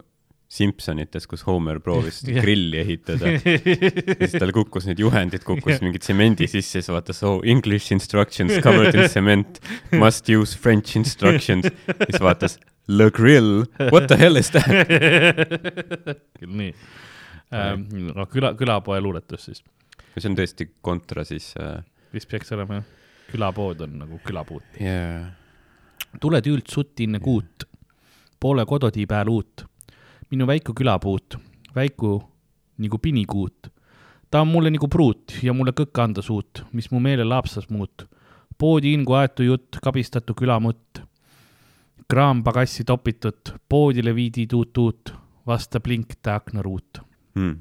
Simpsonites, 0.54 1.24
kus 1.26 1.42
Homer 1.48 1.80
proovis 1.82 2.20
grilli 2.44 2.78
ehitada 2.78 3.32
ja 3.32 3.40
siis 3.42 4.36
tal 4.38 4.52
kukkus 4.54 4.86
need 4.88 5.00
juhendid, 5.02 5.42
kukkus 5.44 5.82
mingi 5.82 6.00
tsemendi 6.00 6.46
sisse 6.48 6.78
siis 6.78 6.92
vaatas, 6.92 7.24
oh 7.26 7.40
English 7.44 7.92
instructions 7.92 8.60
covered 8.64 8.94
in 8.94 9.08
cement, 9.10 9.58
must 9.92 10.30
use 10.30 10.56
French 10.56 10.96
instructions. 11.00 11.68
siis 12.06 12.22
vaatas 12.22 12.60
Le 12.86 13.10
grill, 13.10 13.64
what 13.90 14.08
the 14.08 14.16
hell 14.16 14.36
is 14.36 14.50
that? 14.52 14.68
küll 16.38 16.52
nii. 16.52 16.74
No 18.14 18.26
küla, 18.30 18.54
külapoe 18.58 19.00
luuletus 19.00 19.48
siis, 19.48 19.62
see 20.16 20.30
on 20.30 20.36
tõesti 20.38 20.68
kontra 20.84 21.24
siis 21.26 21.52
äh,. 21.60 21.78
vist 22.14 22.30
peaks 22.30 22.52
olema 22.56 22.80
jah, 22.80 22.88
külapood 23.30 23.84
on 23.86 23.98
nagu 24.02 24.20
külapuut. 24.26 24.66
Yeah. 24.80 25.30
tuled 26.20 26.46
ült 26.50 26.70
sutt 26.70 27.00
inne 27.02 27.20
kuut, 27.22 27.66
poole 28.40 28.66
kodotii 28.66 29.06
pääl 29.10 29.30
uut. 29.30 29.64
minu 30.30 30.46
väiku 30.46 30.74
külapuut, 30.74 31.38
väiku 31.74 32.16
nagu 32.78 32.98
pinikuut. 32.98 33.70
ta 34.30 34.40
on 34.40 34.48
mulle 34.48 34.70
nagu 34.70 34.88
pruut 34.88 35.38
ja 35.42 35.52
mulle 35.52 35.72
kõkke 35.72 36.02
anda 36.02 36.22
suut, 36.22 36.64
mis 36.72 36.90
mu 36.90 37.00
meele 37.00 37.24
laapsas 37.24 37.70
muut. 37.70 38.08
poodi 38.58 38.94
hingu 38.94 39.12
aetu 39.12 39.42
jutt, 39.42 39.78
kabistatu 39.82 40.34
külamutt, 40.34 41.02
kraam 42.08 42.44
pagassi 42.44 42.84
topitud, 42.84 43.58
poodile 43.68 44.14
viidi 44.14 44.46
tuut-tuut, 44.46 45.14
vasta 45.46 45.80
blink 45.80 46.14
ta 46.22 46.34
aknaruut 46.34 47.13
mm.. 47.34 47.54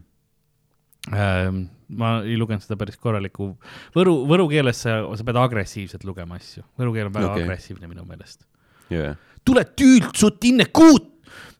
ähm,. 1.13 1.63
ma 1.93 2.15
ei 2.25 2.37
lugenud 2.39 2.63
seda 2.63 2.77
päris 2.79 2.97
korralikku, 2.97 3.51
võru, 3.93 4.15
võru 4.29 4.47
keeles 4.49 4.79
sa, 4.85 5.01
sa 5.19 5.25
pead 5.27 5.37
agressiivselt 5.37 6.05
lugema 6.07 6.39
asju, 6.39 6.65
võru 6.79 6.95
keel 6.95 7.09
on 7.11 7.17
väga 7.19 7.31
okay. 7.31 7.45
agressiivne 7.45 7.89
minu 7.91 8.05
meelest. 8.07 8.47
Yeah. 8.91 9.17
tule 9.45 9.65
tüültsut 9.77 10.43
inne 10.49 10.69
kuut. 10.73 11.11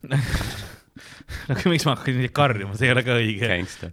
aga 1.54 1.72
miks 1.72 1.86
ma 1.88 1.96
hakkan 1.96 2.18
nii 2.20 2.32
karjuma, 2.36 2.78
see 2.78 2.90
ei 2.90 2.96
ole 2.96 3.04
ka 3.06 3.18
õige. 3.20 3.50
Gangsta 3.52 3.92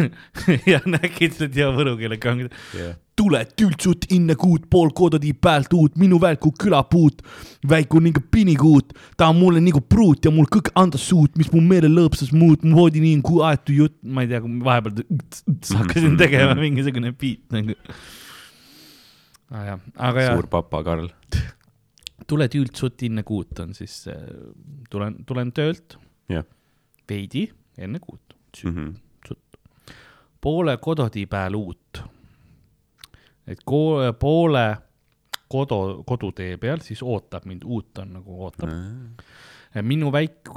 ja 0.72 0.80
nägid 0.86 1.36
seda 1.36 1.64
ja 1.64 1.70
võru 1.74 1.96
keele 2.00 2.18
kange. 2.22 2.50
yeah.. 2.76 2.96
Tule 3.16 3.42
tültsut 3.56 4.06
inne 4.16 4.34
kuut, 4.40 4.64
pool 4.72 4.88
kododi 4.96 5.32
päält 5.36 5.72
uut, 5.76 5.96
minu 6.00 6.16
välku 6.20 6.48
külapuut, 6.58 7.20
väiku 7.68 8.00
nagu 8.00 8.22
pinikuut, 8.32 8.94
ta 9.20 9.28
on 9.28 9.36
mulle 9.36 9.60
nagu 9.60 9.80
pruut 9.84 10.24
ja 10.24 10.30
mul 10.32 10.48
kõik 10.50 10.70
anda 10.80 10.98
suut, 10.98 11.36
mis 11.36 11.50
mu 11.52 11.60
meele 11.60 11.90
lõõpsas 11.92 12.32
muud, 12.32 12.64
mu 12.64 12.76
voodi 12.80 13.02
nii 13.04 13.20
kui 13.26 13.42
aetu 13.44 13.76
jutt, 13.76 13.98
ma 14.02 14.24
ei 14.24 14.30
tea, 14.32 14.40
vahepeal 14.40 15.04
hakkasin 15.82 16.16
tegema 16.20 16.56
mingisugune 16.64 17.12
beat 17.12 17.44
nagu. 17.52 17.76
aga 19.52 20.22
jah 20.24 20.34
suur, 20.38 20.48
papa 20.52 20.80
Karl. 20.86 21.10
tule 22.32 22.46
tültsut 22.48 23.02
inne 23.04 23.22
kuut 23.28 23.58
on 23.60 23.74
siis, 23.76 24.06
tulen, 24.90 25.18
tulen 25.28 25.52
töölt 25.52 25.98
jah. 26.32 26.46
veidi 27.08 27.50
enne 27.78 28.00
kuut, 28.00 28.36
Mhm. 28.64 28.90
poole 30.42 30.74
kododi 30.82 31.22
peal 31.30 31.54
uut. 31.54 31.78
Et 33.46 33.62
ko-, 33.66 34.12
poole 34.18 34.66
kodu, 35.52 35.78
kodutee 36.08 36.56
peal 36.60 36.82
siis 36.84 37.02
ootab 37.04 37.46
mind, 37.48 37.64
uut 37.64 38.02
on 38.02 38.14
nagu 38.18 38.38
ootab. 38.46 38.72
minu 39.88 40.12
väik-, 40.14 40.54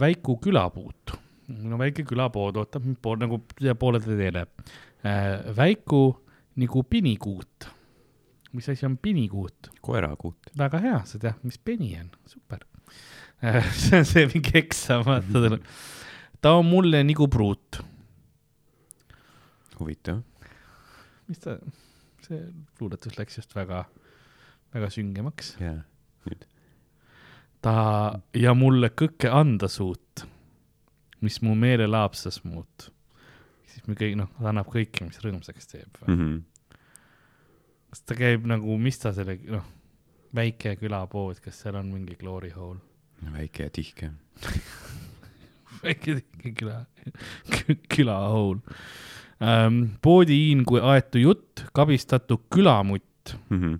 väiku 0.00 0.38
külapuut, 0.42 1.16
minu 1.52 1.78
väike 1.80 2.04
külapood 2.06 2.58
ootab 2.60 2.86
mind 2.86 3.00
pool 3.02 3.18
nagu 3.22 3.40
poole 3.78 4.02
teele. 4.04 4.46
väiku 5.56 6.04
nagu 6.56 6.82
pinikuut. 6.82 7.68
mis 8.52 8.68
asi 8.68 8.86
on 8.86 8.96
pinikuut? 8.98 9.70
koerakuut. 9.80 10.52
väga 10.58 10.80
hea, 10.84 11.02
sa 11.04 11.18
tead, 11.18 11.42
mis 11.42 11.58
peni 11.58 11.96
on, 12.00 12.10
super. 12.26 12.64
see 13.82 13.98
on 13.98 14.06
see 14.08 14.26
mingi 14.32 14.54
eksam, 14.62 15.04
vaata. 15.06 15.58
ta 16.40 16.54
on 16.56 16.66
mulle 16.66 17.02
nagu 17.04 17.28
pruut. 17.28 17.82
huvitav. 19.80 20.22
mis 21.28 21.42
ta, 21.42 21.58
see 22.26 22.42
luuletus 22.80 23.18
läks 23.18 23.38
just 23.40 23.54
väga, 23.56 23.84
väga 24.74 24.90
süngemaks. 24.92 25.54
jaa. 25.60 25.80
nüüd. 26.26 26.46
ta 27.64 27.76
ja 28.36 28.54
mulle 28.54 28.90
kõike 28.94 29.30
anda 29.32 29.68
suut, 29.72 30.26
mis 31.24 31.40
mu 31.42 31.54
meele 31.58 31.88
laapsas 31.88 32.42
muut. 32.44 32.90
siis 33.70 33.86
me 33.86 33.96
kõik, 33.98 34.16
noh, 34.18 34.30
ta 34.38 34.50
annab 34.52 34.70
kõike, 34.72 35.06
mis 35.06 35.22
rõõmsaks 35.22 35.72
teeb. 35.72 36.02
Mhm. 36.06 36.36
kas 37.90 38.04
ta 38.04 38.18
käib 38.18 38.46
nagu, 38.48 38.78
mis 38.78 38.98
ta 39.02 39.14
selle, 39.16 39.38
noh, 39.52 39.72
väike 40.36 40.76
külapood, 40.80 41.40
kas 41.40 41.62
seal 41.62 41.78
on 41.80 41.92
mingi 41.92 42.18
glory 42.20 42.52
hole? 42.56 42.80
väike 43.32 43.68
ja 43.68 43.72
tihke. 43.72 44.10
väike 45.84 46.20
tihke 46.20 46.52
küla, 46.58 46.80
küla 47.92 48.18
hole 48.28 48.76
ähm,. 49.42 49.82
poodihiin 50.02 50.64
kui 50.68 50.80
aetu 50.80 51.22
jutt, 51.22 51.66
kabistatu 51.76 52.40
külamutt. 52.52 53.36
Mhm. 53.50 53.78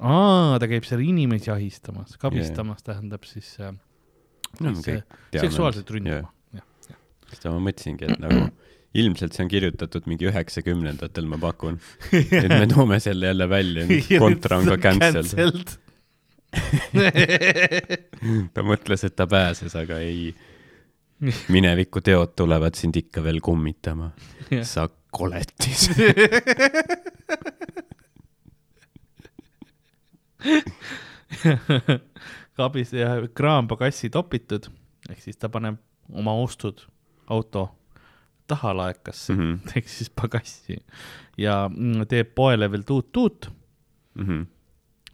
aa, 0.00 0.58
ta 0.62 0.68
käib 0.70 0.86
seal 0.86 1.02
inimesi 1.04 1.50
ahistamas, 1.50 2.16
kabistamas 2.18 2.82
yeah. 2.82 2.92
tähendab 2.92 3.26
siis 3.26 3.56
äh, 3.60 3.74
no 4.60 4.72
me 4.72 4.98
äh, 4.98 5.40
seksuaalselt 5.40 5.90
ründama. 5.90 6.30
seda 7.32 7.54
ma 7.54 7.62
mõtlesingi, 7.64 8.10
et 8.12 8.20
nagu 8.20 8.50
ilmselt 8.98 9.32
see 9.32 9.46
on 9.46 9.50
kirjutatud 9.52 10.08
mingi 10.10 10.28
üheksakümnendatel, 10.28 11.28
ma 11.30 11.38
pakun. 11.40 11.78
et 12.12 12.52
me 12.52 12.66
toome 12.70 12.98
selle 13.00 13.30
jälle 13.30 13.48
välja, 13.48 13.86
kontra 14.22 14.60
on 14.60 14.74
ka 14.74 14.90
cancelled. 14.90 15.78
ta 18.54 18.64
mõtles, 18.66 19.06
et 19.08 19.16
ta 19.16 19.26
pääses, 19.30 19.72
aga 19.78 20.02
ei. 20.04 20.34
mineviku 21.54 22.00
teod 22.00 22.34
tulevad 22.36 22.74
sind 22.78 22.96
ikka 22.96 23.22
veel 23.24 23.40
kummitama. 23.40 24.10
Sa 24.66 24.88
koletis. 25.10 25.88
kabis 32.56 32.92
ja 32.92 33.14
kraam 33.34 33.68
pagassi 33.70 34.10
topitud, 34.12 34.66
ehk 35.10 35.20
siis 35.22 35.38
ta 35.40 35.48
paneb 35.52 35.78
oma 36.12 36.34
ostud 36.42 36.82
auto 37.32 37.68
taha 38.50 38.72
laekasse 38.76 39.32
mm. 39.32 39.40
-hmm. 39.40 39.58
ehk 39.78 39.88
siis 39.88 40.10
pagassi 40.10 40.76
ja 41.38 41.68
mm, 41.68 42.06
teeb 42.08 42.34
poele 42.34 42.70
veel 42.70 42.82
tuut-tuut, 42.82 43.50
Mhm. 44.14 44.42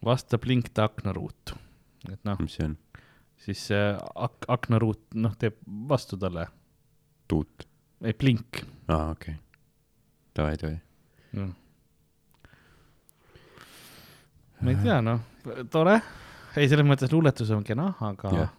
vastab 0.05 0.43
link 0.45 0.69
ta 0.73 0.83
aknaruut. 0.83 1.53
et 2.11 2.19
noh, 2.25 2.39
mis 2.39 2.53
see 2.55 2.65
on? 2.65 2.77
Siis 3.53 3.67
see 3.71 3.85
ak-, 4.25 4.45
aknaruut, 4.47 5.01
noh, 5.19 5.33
teeb 5.39 5.57
vastu 5.89 6.17
talle, 6.21 6.47
tuut. 7.29 7.65
ei 8.03 8.13
blink 8.13 8.61
aa, 8.87 9.11
okei 9.11 9.33
okay.. 9.33 9.39
davai, 10.35 10.55
davai. 10.61 10.77
mm.. 11.33 11.53
ma 14.61 14.71
ei 14.73 14.79
tea, 14.83 14.99
noh, 15.05 15.19
tore, 15.71 15.97
ei, 16.59 16.67
selles 16.69 16.87
mõttes 16.87 17.11
luuletus 17.13 17.51
on 17.55 17.63
kena, 17.67 17.91
aga 18.05 18.33
yeah., 18.35 18.55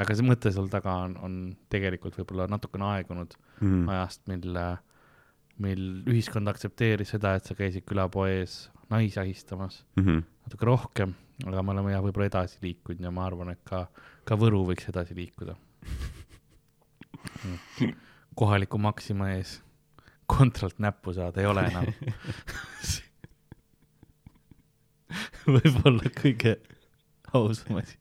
aga 0.00 0.14
see 0.16 0.24
mõte 0.24 0.48
seal 0.54 0.70
taga 0.72 0.94
on, 1.04 1.16
on 1.20 1.34
tegelikult 1.72 2.16
võib-olla 2.20 2.46
natukene 2.50 2.86
aegunud 2.94 3.34
Mhm. 3.60 3.88
ajast, 3.92 4.22
mil, 4.30 4.54
mil 5.60 5.82
ühiskond 6.08 6.48
aktsepteeris 6.48 7.10
seda, 7.12 7.34
et 7.36 7.44
sa 7.44 7.52
käisid 7.58 7.84
külapoe 7.84 8.38
ees 8.38 8.70
naisi 8.88 9.20
ahistamas 9.20 9.82
Mhm. 10.00 10.22
natuke 10.46 10.64
rohkem, 10.66 11.12
aga 11.46 11.62
me 11.62 11.74
oleme 11.74 11.92
jah, 11.94 12.02
võib-olla 12.04 12.28
edasi 12.30 12.60
liikunud 12.64 13.04
ja 13.04 13.10
ma 13.14 13.26
arvan, 13.28 13.52
et 13.54 13.62
ka, 13.66 13.86
ka 14.28 14.36
Võru 14.40 14.64
võiks 14.68 14.88
edasi 14.90 15.16
liikuda. 15.16 15.56
kohaliku 18.36 18.78
Maxima 18.78 19.30
ees 19.36 19.58
kontralt 20.30 20.78
näppu 20.78 21.12
saada 21.16 21.40
ei 21.42 21.48
ole 21.50 21.64
enam. 21.70 21.86
võib-olla 25.56 26.12
kõige 26.14 26.56
ausam 27.34 27.80
asi. 27.82 27.98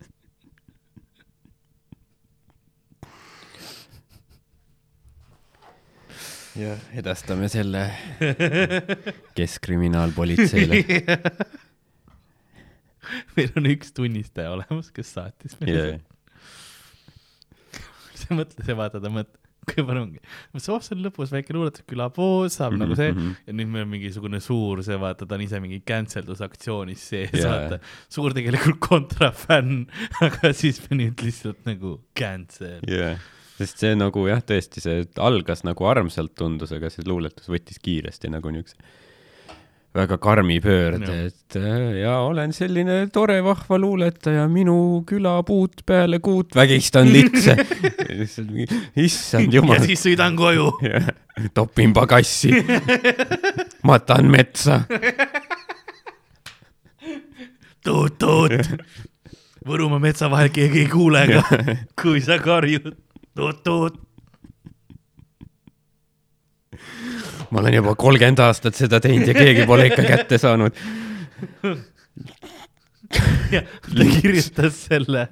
jah, 6.60 6.80
edastame 7.00 7.48
selle 7.48 7.86
keskkriminaalpolitseile. 9.38 10.84
meil 13.36 13.51
on 13.60 13.70
üks 13.74 13.93
tunnistaja 13.95 14.53
olemas, 14.55 14.93
kes 14.95 15.14
saatis 15.18 15.60
meile 15.62 15.78
Yeah. 15.80 15.99
sa 18.20 18.36
mõtle, 18.36 18.66
sa 18.66 18.76
vaatad 18.78 19.05
mõtled, 19.07 19.38
kui 19.70 19.84
palju 19.86 20.01
ongi, 20.01 20.22
oh, 20.55 20.62
see 20.62 20.74
on 20.95 21.01
lõpus 21.05 21.32
väike 21.34 21.53
luuletus, 21.55 21.86
külapood 21.89 22.51
saab 22.53 22.74
mm 22.74 22.76
-hmm. 22.76 22.84
nagu 22.84 22.95
see 22.97 23.12
Mhm. 23.12 23.34
ja 23.47 23.53
nüüd 23.53 23.72
meil 23.74 23.86
on 23.86 23.91
mingisugune 23.93 24.39
suur 24.41 24.84
see, 24.84 24.97
vaata, 24.99 25.26
ta 25.26 25.36
on 25.36 25.41
ise 25.45 25.60
mingi 25.60 25.82
cancel 25.86 26.26
dusaktsioonis 26.26 27.10
sees 27.10 27.34
yeah., 27.34 27.49
vaata. 27.49 27.80
suur 28.10 28.34
tegelikult 28.34 28.80
kontrafänn, 28.80 29.88
aga 30.26 30.53
siis 30.53 30.82
me 30.89 30.97
nüüd 31.03 31.22
lihtsalt 31.26 31.66
nagu 31.70 31.99
cancel. 32.18 32.80
jah, 32.88 33.20
sest 33.57 33.78
see 33.84 33.95
nagu 33.95 34.26
jah, 34.28 34.41
tõesti, 34.41 34.82
see 34.82 35.05
algas 35.18 35.64
nagu 35.68 35.86
armsalt 35.86 36.36
tundus, 36.36 36.72
aga 36.72 36.89
see 36.89 37.05
luuletus 37.05 37.49
võttis 37.51 37.80
kiiresti 37.84 38.32
nagu 38.32 38.49
niisuguse 38.49 38.78
väga 39.96 40.18
karmi 40.22 40.60
pöörde, 40.62 41.14
et 41.28 41.56
äh, 41.58 42.02
ja 42.04 42.20
olen 42.22 42.54
selline 42.54 43.08
tore 43.14 43.40
vahva 43.44 43.80
luuletaja, 43.82 44.46
minu 44.52 45.02
külapuut 45.08 45.82
peale 45.86 46.20
kuut, 46.22 46.54
vägistan 46.56 47.10
litse. 47.10 47.56
lihtsalt 48.20 48.52
mingi, 48.54 48.82
issand 49.02 49.50
ja 49.50 49.60
jumal, 49.60 49.82
siis 49.86 50.04
sõidan 50.06 50.38
koju. 50.38 50.70
topin 51.58 51.94
pagassi, 51.96 52.54
matan 53.90 54.30
metsa. 54.30 54.84
tuut-tuut. 57.86 58.54
Võrumaa 59.70 60.00
metsa 60.02 60.30
vahel 60.32 60.54
keegi 60.54 60.86
ei 60.86 60.92
kuule 60.92 61.26
ka, 61.34 61.66
kui 62.02 62.22
sa 62.22 62.38
karjud. 62.44 62.94
tuut-tuut. 63.36 63.98
Ma 67.52 67.62
olen 67.64 67.80
juba 67.80 67.95
kolmkümmend 68.00 68.41
aastat 68.45 68.78
seda 68.78 69.00
teinud 69.04 69.30
ja 69.30 69.36
keegi 69.38 69.66
pole 69.70 69.89
ikka 69.89 70.06
kätte 70.08 70.38
saanud. 70.41 70.76
ja 73.56 73.62
ta 73.62 74.10
kirjutas 74.22 74.84
selle 74.89 75.28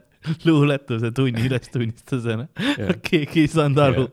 luuletuse 0.45 1.11
tunni 1.11 1.45
ülestunnistusena 1.47 2.47
Jah.. 2.77 2.95
keegi 3.03 3.45
ei 3.45 3.51
saanud 3.51 3.83
aru, 3.83 4.07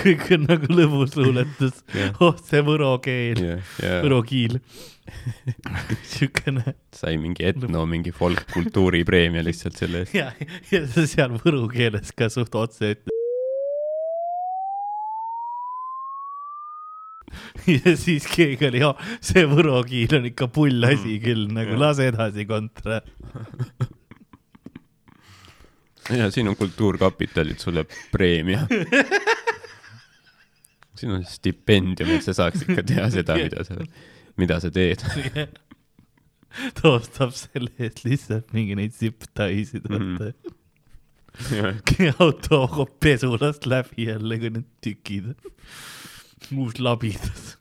kõik 0.00 0.28
on 0.36 0.46
nagu 0.46 0.70
lõbus 0.70 1.16
luuletus 1.18 1.82
Jah. 1.96 2.14
oh 2.22 2.38
see 2.38 2.62
võro 2.66 2.94
keel 3.04 3.42
ja, 3.44 3.58
ja 3.82 4.00
võro 4.04 4.22
kiil 4.26 4.60
siukene 6.14 6.76
sai 6.94 7.16
mingi 7.20 7.46
etno, 7.48 7.84
mingi 7.90 8.12
folkkultuuri 8.14 9.02
preemia 9.08 9.42
lihtsalt 9.46 9.80
selle 9.80 10.04
eest. 10.04 10.14
ja, 10.14 10.30
ja 10.70 10.84
seal 10.94 11.34
võru 11.42 11.66
keeles 11.72 12.14
ka 12.16 12.30
suht 12.32 12.54
otse 12.54 12.94
ütled. 12.94 13.19
ja 17.84 17.94
siis 17.98 18.26
keegi 18.30 18.68
oli, 18.70 18.82
see 19.24 19.44
võro 19.48 19.80
kiil 19.86 20.14
on 20.18 20.28
ikka 20.30 20.48
pull 20.52 20.84
asi 20.86 21.18
küll, 21.22 21.48
nagu 21.54 21.78
lase 21.80 22.10
edasi 22.10 22.46
kontra. 22.48 23.00
ja 26.20 26.30
siin 26.34 26.50
on 26.50 26.58
Kultuurkapitalilt 26.58 27.62
sulle 27.62 27.86
preemia. 28.12 28.66
siin 31.00 31.16
on 31.16 31.24
stipendium, 31.24 32.10
et 32.16 32.26
sa 32.26 32.34
saaks 32.36 32.66
ikka 32.66 32.84
teha 32.86 33.08
seda, 33.14 33.36
mida 33.40 33.64
sa, 33.64 33.78
mida 34.40 34.60
sa 34.62 34.72
teed. 34.74 35.04
ta 36.76 36.96
ostab 36.96 37.32
selle 37.36 37.70
eest 37.78 38.02
lihtsalt 38.04 38.50
mingi 38.56 38.76
neid 38.76 38.96
zip-taisid, 38.96 39.86
vaata. 39.88 40.32
auto 42.18 42.66
kogub 42.66 42.92
pesulast 43.00 43.64
läbi 43.70 44.10
jälle, 44.10 44.40
kui 44.42 44.50
need 44.58 44.68
tükid. 44.84 45.32
Uus 46.56 46.78
labidas. 46.82 47.56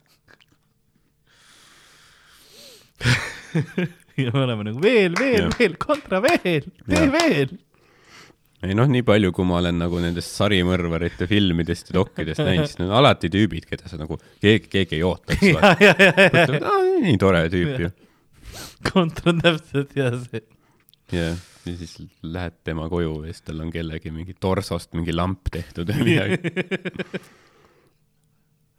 ja 4.24 4.32
me 4.34 4.44
oleme 4.44 4.64
nagu 4.70 4.82
veel, 4.84 5.16
veel 5.20 5.46
Jah., 5.46 5.58
veel, 5.60 5.76
kontra 5.80 6.22
veel, 6.24 6.68
tee 6.84 7.06
Jah. 7.06 7.12
veel. 7.14 7.54
ei 8.66 8.76
noh, 8.76 8.90
nii 8.92 9.06
palju, 9.08 9.32
kui 9.36 9.48
ma 9.48 9.62
olen 9.62 9.80
nagu 9.80 10.02
nendest 10.04 10.36
sarimõrvarite 10.36 11.30
filmidest 11.32 11.94
ja 11.94 12.00
dokkidest 12.02 12.44
näinud, 12.44 12.68
siis 12.68 12.80
need 12.82 12.90
on 12.90 12.98
alati 13.00 13.32
tüübid, 13.32 13.68
keda 13.70 13.88
sa 13.88 14.00
nagu, 14.02 14.20
keegi, 14.44 14.68
keegi 14.74 15.00
ei 15.00 15.06
oota, 15.08 15.38
eks 15.38 15.56
aa, 16.74 16.82
nii 17.06 17.16
tore 17.22 17.46
tüüp 17.54 17.86
ju. 17.86 17.92
kontra 18.92 19.32
on 19.32 19.40
täpselt 19.44 19.96
ja 19.96 20.12
see. 20.26 20.44
ja, 21.16 21.30
ja 21.32 21.76
siis 21.80 21.96
lähed 22.24 22.60
tema 22.68 22.90
koju 22.92 23.22
ja 23.24 23.32
siis 23.32 23.48
tal 23.48 23.64
on 23.64 23.72
kellegi 23.72 24.12
mingi 24.12 24.36
torsost 24.36 24.92
mingi 24.98 25.16
lamp 25.16 25.48
tehtud 25.54 25.96
või 25.96 26.12
midagi. 26.12 26.54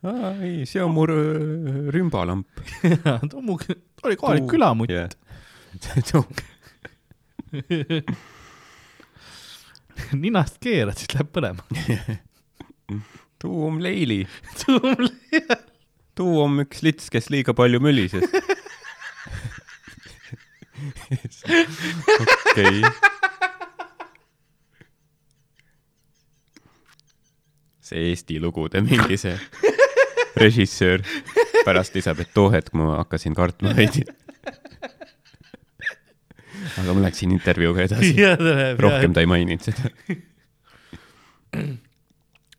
aa, 0.05 0.35
ei, 0.43 0.67
see 0.69 0.83
on 0.85 0.93
mu 0.97 1.07
rümbalamp. 1.07 2.49
ta 3.05 3.19
on 3.35 3.45
mu, 3.45 3.59
ta 3.59 3.75
oli 4.09 4.17
kohalik 4.21 4.49
külamutt. 4.51 4.91
jah. 4.91 5.09
ninast 10.23 10.59
keerad, 10.63 10.99
siis 10.99 11.15
läheb 11.15 11.31
põlema. 11.35 11.63
tuum 13.41 13.81
Leili, 13.83 14.27
tuum 16.19 16.61
üks 16.65 16.83
lits, 16.87 17.11
kes 17.13 17.31
liiga 17.33 17.55
palju 17.57 17.81
mölises. 17.83 18.27
okei. 22.21 22.83
see 27.91 28.01
Eesti 28.13 28.39
lugude 28.41 28.81
mingi 28.87 29.17
see 29.19 29.35
režissöör 30.41 31.05
pärast 31.67 31.95
lisab, 31.97 32.21
et 32.23 32.33
too 32.35 32.51
hetk 32.53 32.75
ma 32.77 33.01
hakkasin 33.01 33.37
kartma 33.37 33.75
veidi. 33.77 34.05
aga 36.81 36.95
ma 36.97 37.05
läksin 37.05 37.35
intervjuuga 37.35 37.87
edasi, 37.89 38.15
rohkem 38.85 39.15
ta 39.17 39.25
ei 39.25 39.31
maininud 39.31 39.65
seda. 39.69 39.91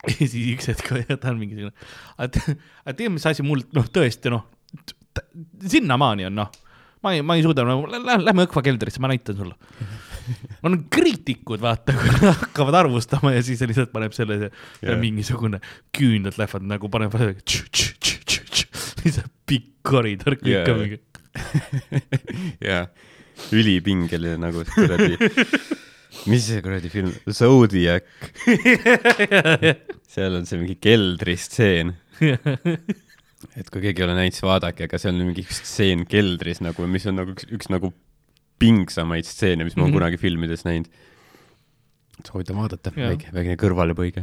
ja 0.09 0.15
siis 0.17 0.35
üks 0.55 0.71
hetk 0.71 0.91
ta 1.13 1.31
on 1.31 1.39
mingisugune, 1.41 1.73
et 2.21 2.37
tead, 2.41 3.07
mis 3.13 3.25
asi 3.29 3.45
mul, 3.45 3.63
noh, 3.77 3.87
tõesti 3.93 4.33
noh, 4.33 4.45
sinnamaani 5.67 6.29
on 6.29 6.39
noh, 6.41 6.49
ma 7.05 7.15
ei, 7.15 7.25
ma 7.25 7.37
ei 7.37 7.45
suuda 7.45 7.65
no,, 7.67 7.83
lähme 7.89 8.47
Õkva 8.47 8.63
keldrisse, 8.65 9.01
ma 9.03 9.11
näitan 9.11 9.37
sulle. 9.39 9.57
on 10.65 10.77
kriitikud, 10.93 11.61
vaata, 11.63 11.95
kui 11.97 12.11
nad 12.15 12.35
hakkavad 12.41 12.75
arvustama 12.83 13.33
ja 13.35 13.43
siis 13.45 13.61
lihtsalt 13.65 13.91
paneb 13.93 14.15
selle 14.15 14.37
yeah. 14.39 14.51
Jah. 14.81 14.99
mingisugune 15.01 15.61
küünlad 15.95 16.37
lähevad 16.39 16.67
nagu 16.69 16.91
paneb 16.93 17.15
lihtsalt 19.01 19.31
pikk 19.49 19.69
koridor, 19.85 20.37
kõik 20.39 20.53
Jaa. 20.53 20.73
on 20.73 20.83
mingi. 20.83 20.99
jaa, 22.69 22.83
ülipingeline 23.55 24.37
nagu 24.41 24.63
kuradi, 24.67 25.17
mis 26.29 26.45
see 26.45 26.61
kuradi 26.63 26.91
film, 26.93 27.13
Zodiac, 27.31 28.07
seal 30.11 30.37
on 30.37 30.47
see 30.47 30.59
mingi 30.61 30.77
keldristseen. 30.83 31.95
et 32.21 33.71
kui 33.71 33.81
keegi 33.81 34.03
ei 34.03 34.05
ole 34.05 34.17
näinud, 34.19 34.35
siis 34.35 34.45
vaadake, 34.45 34.85
aga 34.89 35.01
seal 35.01 35.15
on 35.15 35.31
mingi 35.31 35.47
stseen 35.47 36.05
keldris 36.09 36.61
nagu, 36.63 36.85
mis 36.91 37.07
on 37.09 37.17
nagu 37.23 37.33
üks, 37.33 37.47
üks 37.49 37.71
nagu 37.73 37.93
pingsamaid 38.61 39.25
stseene, 39.27 39.65
mis 39.67 39.75
ma 39.75 39.83
olen 39.87 39.91
Mhm. 39.93 39.97
kunagi 39.99 40.17
filmides 40.21 40.63
näinud. 40.67 40.87
soovitan 42.21 42.55
vaadata, 42.59 42.91
Jaa. 42.99 43.09
väike, 43.15 43.31
väike 43.33 43.55
kõrvalepõige. 43.63 44.21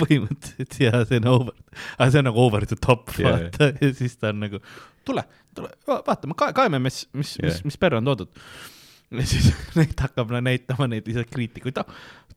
põhimõtteliselt 0.00 0.76
ja 0.80 1.02
see 1.04 1.18
on 1.20 1.26
over, 1.34 1.52
aga 1.98 2.06
see 2.14 2.20
on 2.22 2.28
nagu 2.30 2.40
over 2.46 2.64
the 2.70 2.78
top 2.80 3.10
Jaa, 3.18 3.32
vaata 3.34 3.68
ja 3.82 3.90
siis 3.96 4.16
ta 4.20 4.30
on 4.32 4.40
nagu 4.46 4.60
tule, 5.04 5.24
tule 5.56 5.68
va- 5.88 6.00
vaatame 6.06 6.36
ka,, 6.38 6.52
kaeme, 6.56 6.80
mis, 6.80 7.02
mis 7.12 7.34
yeah., 7.36 7.50
mis 7.50 7.58
Jaa., 7.60 7.68
mis 7.68 7.76
perre 7.82 7.98
on 8.00 8.08
toodud. 8.08 8.30
ja 9.12 9.26
siis 9.28 9.50
neid 9.78 9.92
hakkab 10.00 10.32
näitama 10.46 10.88
neid 10.90 11.04
lihtsalt 11.10 11.28
kriitikuid, 11.34 11.82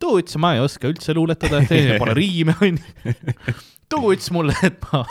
too 0.03 0.17
ütles, 0.19 0.35
ma 0.41 0.51
ei 0.57 0.63
oska 0.65 0.91
üldse 0.91 1.15
luuletada, 1.15 1.63
see 1.69 1.95
pole 2.01 2.17
riime 2.17 2.57
onju. 2.59 3.15
too 3.89 4.11
ütles 4.11 4.31
mulle, 4.35 4.57
et 4.67 4.83
ma 4.91 5.05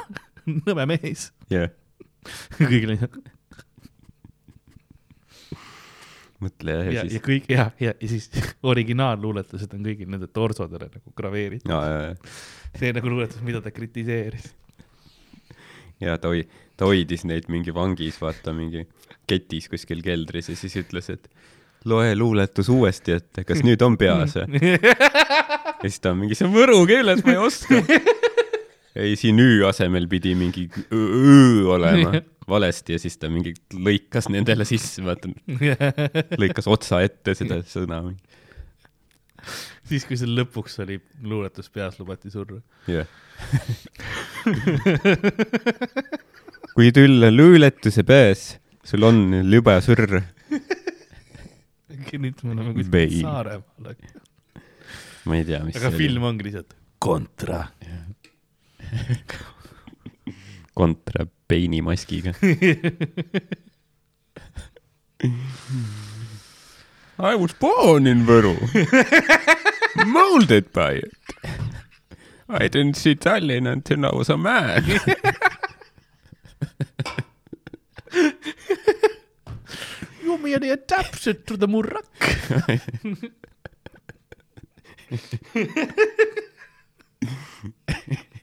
nõme 0.69 0.85
mees. 0.93 1.31
jah, 1.51 1.73
kõigil 2.61 2.93
on 2.99 3.09
mõtle 6.43 6.75
ja, 6.75 6.85
ja, 6.85 6.91
ja 6.91 7.01
ja 7.01 7.09
siis. 7.11 7.23
kõik 7.25 7.49
ja, 7.53 7.71
ja, 7.81 7.95
ja 8.01 8.11
siis 8.11 8.29
originaalluuletused 8.73 9.73
on 9.77 9.87
kõigil 9.87 10.11
nende 10.13 10.29
torsodele 10.29 10.91
nagu 10.93 11.17
graveeritud. 11.17 11.71
ja, 11.71 12.15
see 12.77 12.93
nagu 12.97 13.13
luuletus, 13.13 13.43
mida 13.47 13.63
ta 13.65 13.73
kritiseeris. 13.75 14.51
ja 16.03 16.19
ta 16.21 16.33
hoi-, 16.33 16.47
ta 16.77 16.89
hoidis 16.91 17.25
neid 17.29 17.49
mingi 17.53 17.75
vangis, 17.75 18.21
vaata 18.21 18.55
mingi 18.57 18.87
ketis 19.27 19.71
kuskil 19.73 20.05
keldris 20.05 20.53
ja 20.53 20.59
siis 20.59 20.77
ütles, 20.83 21.11
et 21.15 21.31
loe 21.87 22.15
luuletus 22.19 22.69
uuesti 22.73 23.17
ette, 23.17 23.45
kas 23.47 23.63
nüüd 23.65 23.83
on 23.87 23.97
peas 24.01 24.37
või? 24.39 24.77
ja 24.77 25.81
siis 25.83 26.01
ta 26.03 26.13
on 26.13 26.23
mingi, 26.25 26.39
see 26.39 26.49
on 26.49 26.55
võru 26.57 26.83
keeles, 26.89 27.25
ma 27.27 27.37
ei 27.37 27.43
oska. 27.49 27.83
ei, 28.97 29.17
siin 29.19 29.39
ü 29.41 29.65
asemel 29.69 30.07
pidi 30.11 30.35
mingi 30.39 30.67
õ 30.89 31.75
olema 31.77 32.21
valesti 32.51 32.95
ja 32.95 32.99
siis 33.03 33.19
ta 33.21 33.29
mingi 33.33 33.53
lõikas 33.75 34.29
nendele 34.33 34.65
sisse, 34.69 35.03
vaata, 35.05 35.31
lõikas 36.43 36.67
otsa 36.71 37.03
ette 37.05 37.35
seda 37.39 37.57
sõna. 37.67 37.99
siis, 39.87 40.07
kui 40.07 40.17
seal 40.19 40.33
lõpuks 40.39 40.75
oli 40.85 40.97
luuletus 41.27 41.69
peas, 41.75 41.99
lubati 42.01 42.29
surra. 42.33 42.61
jah. 42.91 43.07
kui 46.77 46.93
tulla 46.95 47.29
luuletuse 47.35 48.03
peas, 48.07 48.41
sul 48.87 49.03
on 49.09 49.17
lübe 49.51 49.75
surr. 49.85 50.21
nüüd 52.17 52.39
me 52.47 52.51
oleme 52.55 52.73
kuskil. 52.79 53.21
Saaremaal, 53.27 53.97
ma 55.27 55.33
ei 55.37 55.45
tea, 55.49 55.61
mis 55.67 55.75
aga 55.77 55.89
film 55.93 56.23
ongi 56.31 56.43
lihtsalt 56.47 56.71
kontra. 57.03 57.59
Kontra 60.75 61.27
peinimaskiga. 61.49 62.35
I 67.19 67.35
was 67.35 67.53
born 67.55 68.07
in 68.07 68.27
Võru. 68.27 68.55
Molded 70.07 70.73
by 70.73 71.01
it. 71.01 71.13
I 72.49 72.69
didn't 72.69 72.97
see 72.97 73.15
Tallinn 73.15 73.67
until 73.67 74.05
I 74.05 74.11
was 74.15 74.29
a 74.29 74.37
man. 74.37 74.85
ju 80.23 80.39
meni 80.39 80.77
täpselt 80.87 81.47
tuota 81.47 81.67
mun 81.67 81.85
rakk. 81.85 82.25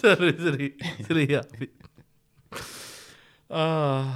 Sorry, 0.00 0.32
see 0.36 1.12
oli 1.14 1.26
hea 1.30 1.42
ah.. 3.50 4.06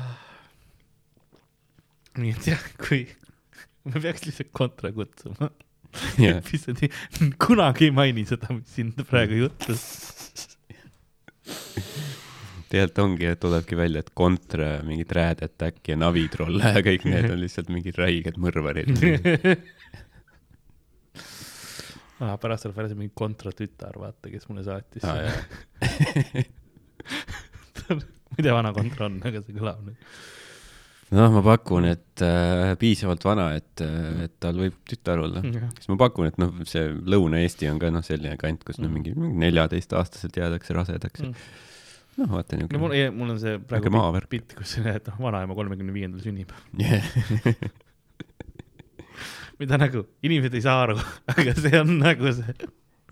nii 2.18 2.32
et 2.34 2.46
jah, 2.50 2.62
kui 2.82 3.02
me 3.86 4.00
peaks 4.02 4.26
lihtsalt 4.26 4.50
kontra 4.56 4.90
kutsuma 4.94 5.50
jah, 6.18 6.38
episoodi, 6.38 6.90
kunagi 7.42 7.84
ei 7.88 7.94
maini 7.94 8.24
seda, 8.28 8.48
mis 8.54 8.74
siin 8.74 8.92
praegu 9.06 9.34
juhtus. 9.44 9.82
Tegelikult 12.70 13.02
ongi, 13.04 13.26
et 13.26 13.40
tulebki 13.42 13.78
välja, 13.78 14.04
et 14.04 14.12
kontra, 14.14 14.70
mingid 14.86 15.10
Rad 15.16 15.42
Attack 15.46 15.90
ja 15.90 15.96
Navitrolle 15.98 16.74
ja 16.76 16.82
kõik 16.86 17.06
need 17.08 17.30
on 17.32 17.40
lihtsalt 17.42 17.70
mingid 17.72 17.98
räiged 17.98 18.38
mõrvarid. 18.40 18.94
ah,. 22.20 22.36
pärast 22.40 22.66
tuleb 22.66 22.76
välja 22.78 22.92
see 22.92 23.00
mingi 23.00 23.14
kontra 23.16 23.52
tütar, 23.56 23.96
vaata, 24.00 24.30
kes 24.32 24.48
mulle 24.50 24.64
saatis 24.66 25.06
aa 25.08 25.14
ah,. 25.18 25.30
ma 27.90 28.02
ei 28.36 28.44
tea, 28.44 28.52
vana 28.54 28.74
kontra 28.76 29.08
on, 29.08 29.18
aga 29.26 29.42
see 29.42 29.56
kõlab 29.56 29.80
nüüd. 29.86 29.96
noh, 31.16 31.32
ma 31.34 31.42
pakun, 31.46 31.88
et 31.90 32.24
äh, 32.26 32.74
piisavalt 32.80 33.24
vana, 33.26 33.46
et 33.58 33.82
äh,, 33.84 34.26
et 34.28 34.36
tal 34.42 34.60
võib 34.62 34.76
tütar 34.88 35.24
olla. 35.24 35.42
siis 35.42 35.90
ma 35.90 35.98
pakun, 36.04 36.28
et 36.30 36.38
noh, 36.42 36.54
see 36.70 36.84
Lõuna-Eesti 36.92 37.70
on 37.72 37.80
ka 37.82 37.90
noh, 37.94 38.04
selline 38.06 38.36
kant, 38.40 38.62
kus 38.68 38.78
noh, 38.82 38.92
mingi 38.92 39.16
neljateistaastaselt 39.16 40.38
jäädakse 40.44 40.76
rasedaks 40.76 41.26
Mm. 41.30 41.34
mm.. 42.20 42.26
noh, 42.26 42.34
vaata 42.36 42.56
no 42.60 42.80
mul 42.84 42.94
mul 43.16 43.32
on 43.34 43.40
see 43.42 43.56
praegu 43.70 43.90
maavärk. 43.94 44.28
pilt, 44.32 44.54
kus 44.58 44.76
see, 44.76 44.84
et 44.98 45.08
noh, 45.10 45.18
vanaema 45.26 45.56
kolmekümne 45.58 45.92
viiendal 45.96 46.20
sünnipäev. 46.24 46.62
mida 49.60 49.76
nagu 49.80 50.04
inimesed 50.24 50.54
ei 50.56 50.62
saa 50.64 50.78
aru, 50.86 50.96
aga 51.34 51.52
see 51.58 51.74
on 51.80 51.90
nagu 52.00 52.30
see, 52.36 52.54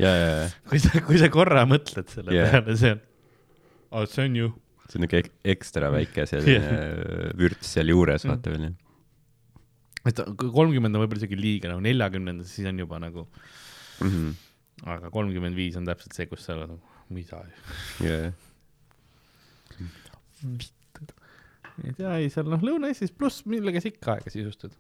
ja, 0.00 0.12
ja, 0.12 0.28
ja 0.42 0.48
kui 0.70 0.80
sa, 0.80 1.02
kui 1.04 1.18
sa 1.20 1.28
korra 1.32 1.64
mõtled 1.68 2.08
selle 2.12 2.32
yeah. 2.36 2.52
peale, 2.54 2.76
see 2.80 2.94
on 2.94 3.02
oh,, 3.92 4.06
see 4.08 4.24
on 4.28 4.38
ju 4.42 4.48
see 4.88 4.96
on 4.96 5.04
niuke 5.04 5.18
ek- 5.24 5.34
ekstra 5.56 5.90
väike 5.92 6.24
selline 6.30 6.78
vürts 7.36 7.74
seal 7.76 7.90
juures, 7.92 8.24
Mm. 8.24 8.32
vaata 8.32 8.54
veel 8.54 8.64
jah. 8.70 8.76
et 10.08 10.22
kolmkümmend 10.40 10.96
on 10.96 11.02
võib-olla 11.04 11.20
isegi 11.20 11.36
liiga 11.36 11.68
nagu 11.74 11.82
neljakümnendas, 11.84 12.48
siis 12.56 12.68
on 12.70 12.78
juba 12.80 12.96
nagu, 13.02 13.26
Mhm. 14.00 14.30
aga 14.88 15.10
kolmkümmend 15.12 15.58
viis 15.58 15.76
on 15.76 15.84
täpselt 15.84 16.16
see, 16.16 16.24
kus 16.30 16.46
sa 16.46 16.54
oled 16.56 16.70
nagu, 16.72 16.80
mida. 17.12 17.42
jaa, 20.42 21.08
ei 21.84 21.94
tea, 21.96 22.12
ei 22.22 22.30
seal 22.32 22.50
noh, 22.50 22.62
Lõuna-Eestis 22.64 23.14
pluss 23.14 23.44
millega 23.48 23.82
sa 23.82 23.90
ikka 23.92 24.14
aega 24.16 24.32
sisustad. 24.32 24.76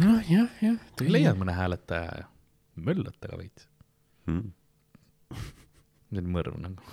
noh 0.00 0.20
jah, 0.30 0.50
jah. 0.62 0.76
leiad 1.02 1.38
mõne 1.40 1.54
hääletaja 1.56 2.22
ja 2.22 2.28
möllad 2.80 3.16
temaga 3.20 3.42
veits. 3.42 3.68
mm.. 4.26 4.52
see 6.10 6.20
oli 6.20 6.34
mõrv 6.36 6.60
nagu 6.60 6.92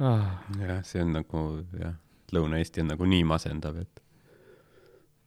ah,. 0.00 0.42
jah, 0.60 0.82
see 0.86 1.04
on 1.04 1.14
nagu 1.18 1.46
jah, 1.80 1.94
Lõuna-Eesti 2.34 2.82
on 2.82 2.92
nagu 2.94 3.06
nii 3.08 3.24
masendav, 3.28 3.78
et 3.84 4.02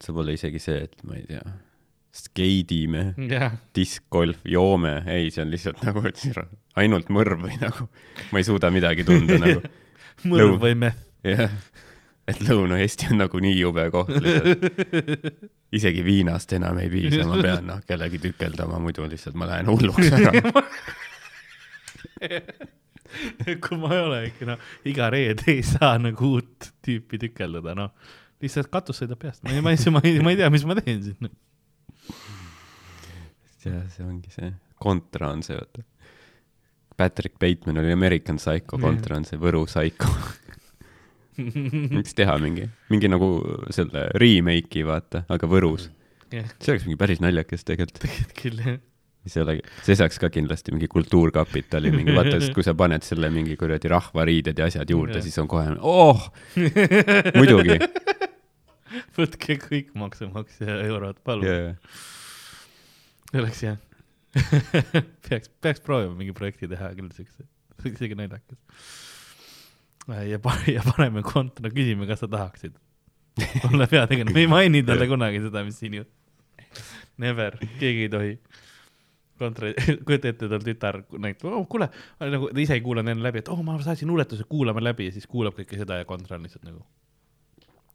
see 0.04 0.16
pole 0.16 0.36
isegi 0.36 0.62
see, 0.64 0.84
et 0.88 1.04
ma 1.08 1.18
ei 1.20 1.26
tea, 1.30 1.44
skeidime, 2.16 3.04
jah, 3.30 3.52
diskgolf, 3.76 4.40
joome, 4.50 4.96
ei, 5.12 5.30
see 5.34 5.44
on 5.46 5.52
lihtsalt 5.54 5.84
nagu 5.86 6.00
ainult 6.80 7.08
mõrv 7.14 7.38
või 7.46 7.56
nagu 7.62 7.82
ma 8.34 8.42
ei 8.42 8.46
suuda 8.48 8.68
midagi 8.74 9.06
tunda 9.08 9.38
nagu 9.44 9.60
mõrv 10.30 10.58
või 10.64 10.76
meth. 10.86 11.02
jah, 11.28 11.54
et 12.30 12.38
Lõuna-Eesti 12.46 13.04
on 13.14 13.18
nagu 13.24 13.36
nii 13.44 13.56
jube 13.60 13.84
koht 13.94 14.12
lihtsalt. 14.16 14.60
isegi 15.80 16.02
viinast 16.06 16.50
enam 16.58 16.76
ei 16.82 16.90
piisa, 16.92 17.24
ma 17.30 17.36
pean 17.42 17.66
noh 17.70 17.80
kellegi 17.88 18.18
tükeldama, 18.26 18.76
muidu 18.82 19.02
lihtsalt 19.10 19.36
ma 19.38 19.46
lähen 19.52 19.68
hulluks 19.70 20.10
ära. 20.18 20.32
kui 23.64 23.78
ma 23.82 23.90
ei 23.96 24.02
ole 24.02 24.18
ikka 24.30 24.44
noh, 24.50 24.60
iga 24.90 25.06
reede 25.14 25.46
ei 25.54 25.62
saa 25.66 25.94
nagu 26.02 26.24
uut 26.38 26.60
tüüpi 26.86 27.16
tükeldada, 27.22 27.72
noh. 27.78 27.90
lihtsalt 28.42 28.70
katus 28.74 28.98
sõidab 29.04 29.20
peast, 29.22 29.40
ma 29.46 29.50
ei, 29.54 29.62
ma 29.62 29.70
ei, 29.76 29.78
ma 30.26 30.30
ei 30.34 30.38
tea, 30.42 30.50
mis 30.54 30.66
ma 30.66 30.74
teen 30.82 31.00
siin. 31.06 31.22
jah, 33.66 33.86
see 33.94 34.06
ongi 34.06 34.32
see, 34.34 34.52
kontra 34.80 35.32
on 35.34 35.44
see, 35.46 35.58
vaata. 35.58 35.86
Patrick 37.00 37.40
Bateman 37.40 37.80
oli 37.80 37.94
American 37.96 38.40
Psycho, 38.42 38.78
kontra 38.80 39.16
on 39.16 39.26
see 39.28 39.40
Võru 39.40 39.64
Psycho. 39.70 40.10
võiks 41.96 42.16
teha 42.18 42.36
mingi, 42.42 42.68
mingi 42.92 43.10
nagu 43.12 43.30
selle 43.74 44.10
remake'i 44.20 44.84
vaata, 44.88 45.24
aga 45.32 45.50
Võrus. 45.50 45.88
jah, 46.34 46.48
see 46.60 46.74
oleks 46.74 46.86
mingi 46.88 47.00
päris 47.00 47.24
naljakas 47.24 47.66
tegelikult. 47.68 48.02
tegelikult 48.04 48.36
küll 48.42 48.60
jah. 48.66 48.80
see 49.30 49.44
oleks, 49.46 49.80
see 49.86 49.98
saaks 50.00 50.20
ka 50.22 50.32
kindlasti 50.34 50.74
mingi 50.76 50.90
kultuurkapitali 50.92 51.94
mingi, 51.96 52.16
vaata, 52.16 52.38
sest 52.42 52.56
kui 52.58 52.66
sa 52.66 52.76
paned 52.78 53.06
selle 53.08 53.32
mingi 53.34 53.56
kuradi 53.60 53.92
rahvariided 53.92 54.60
ja 54.60 54.70
asjad 54.70 54.92
juurde, 54.92 55.24
siis 55.24 55.40
on 55.42 55.50
kohe, 55.52 55.76
oh, 55.80 56.30
muidugi. 57.40 57.80
võtke 59.20 59.60
kõik 59.62 59.94
maksumaksja 60.00 60.80
eurod, 60.90 61.20
palun 61.24 61.46
yeah.. 61.46 61.92
Oleks 63.38 63.64
jah. 63.64 63.78
peaks, 65.30 65.50
peaks 65.62 65.82
proovima 65.82 66.14
mingi 66.18 66.36
projekti 66.38 66.70
teha 66.70 66.92
küll 66.98 67.10
siukse, 67.16 67.46
see 67.46 67.88
oleks 67.88 68.04
isegi 68.04 68.18
naljakas. 68.18 68.60
ja 70.30 70.40
pa-, 70.44 70.60
ja 70.70 70.86
paneme 70.86 71.24
konto, 71.26 71.64
no 71.66 71.72
küsime, 71.74 72.08
kas 72.10 72.24
sa 72.26 72.30
tahaksid 72.30 72.78
olla 73.70 73.88
peategelane, 73.88 74.34
me 74.36 74.46
ei 74.46 74.50
maini 74.52 74.84
talle 74.84 75.08
kunagi 75.10 75.42
seda, 75.46 75.64
mis 75.66 75.80
siin 75.80 76.00
juhtub. 76.02 76.16
Never, 77.20 77.58
keegi 77.80 78.06
ei 78.08 78.12
tohi. 78.12 78.34
kontra, 79.40 79.72
kujuta 80.06 80.28
ette, 80.34 80.48
tal 80.52 80.64
tütar 80.64 80.98
näitab 81.16 81.54
oh,, 81.54 81.64
kuule, 81.72 81.88
nagu 82.20 82.50
ta 82.52 82.60
ise 82.60 82.76
ei 82.76 82.82
kuulanud 82.84 83.14
enne 83.14 83.24
läbi, 83.24 83.40
et 83.40 83.52
oh, 83.52 83.62
ma 83.64 83.78
saatsin 83.84 84.10
luuletuse, 84.12 84.44
kuulame 84.52 84.84
läbi 84.84 85.08
ja 85.08 85.14
siis 85.16 85.28
kuulab 85.32 85.56
kõike 85.56 85.80
seda 85.80 86.02
ja 86.02 86.08
kontra 86.08 86.36
on 86.36 86.44
lihtsalt 86.44 86.66
nagu, 86.68 86.84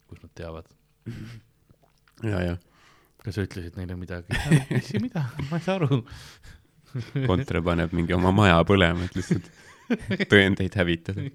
kus 0.09 0.23
nad 0.23 0.31
teavad, 0.37 0.71
ja, 2.25 2.41
ja 2.41 2.55
kas 3.25 3.37
sa 3.37 3.45
ütlesid 3.45 3.77
neile 3.79 3.97
midagi? 3.97 4.35
mis, 4.69 4.91
mida, 5.01 5.25
ma 5.49 5.57
ei 5.57 5.65
saa 5.65 5.79
aru. 5.79 6.03
kontra 7.29 7.61
paneb 7.65 7.93
mingi 7.95 8.15
oma 8.15 8.31
maja 8.35 8.59
põlema, 8.67 9.07
et 9.07 9.17
lihtsalt 9.17 9.49
tõendeid 10.31 10.77
hävitada. 10.79 11.25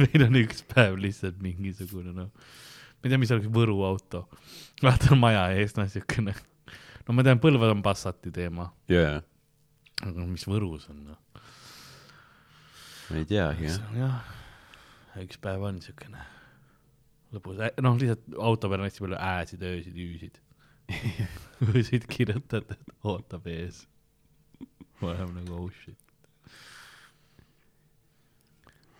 meil 0.00 0.24
on 0.24 0.38
üks 0.40 0.64
päev 0.70 0.96
lihtsalt 1.02 1.42
mingisugune 1.42 2.14
noh, 2.14 2.30
ma 2.30 3.06
ei 3.06 3.12
tea, 3.12 3.20
mis 3.20 3.32
oleks 3.34 3.50
Võru 3.54 3.82
auto, 3.86 4.24
vaatan 4.82 5.20
maja 5.20 5.48
ees, 5.58 5.76
noh 5.78 5.86
siukene, 5.90 6.34
no 7.06 7.16
ma 7.16 7.26
tean, 7.26 7.42
Põlvas 7.42 7.74
on 7.74 7.84
Passati 7.84 8.32
teema, 8.34 8.70
jaa, 8.90 9.20
aga 10.06 10.26
mis 10.26 10.46
Võrus 10.48 10.88
on 10.90 11.04
noh, 11.12 11.44
ma 13.10 13.20
ei 13.20 13.28
teagi 13.28 13.70
jah. 13.70 13.94
jah, 13.98 14.34
üks 15.22 15.38
päev 15.42 15.68
on 15.68 15.78
siukene 15.84 16.26
lõbus, 17.34 17.62
noh 17.84 17.96
lihtsalt 18.00 18.36
auto 18.40 18.70
peal 18.70 18.82
on 18.82 18.88
hästi 18.88 19.04
palju 19.04 19.20
ääsid, 19.28 19.64
öösid, 19.70 19.96
hüüsid. 19.98 20.42
võisid 21.68 22.06
kirjutada, 22.08 22.76
et 22.76 22.92
ootab 23.04 23.48
ees. 23.52 23.82
ma 25.00 25.12
olen 25.12 25.34
nagu 25.36 25.58
oh 25.66 25.72
shit. 25.82 25.98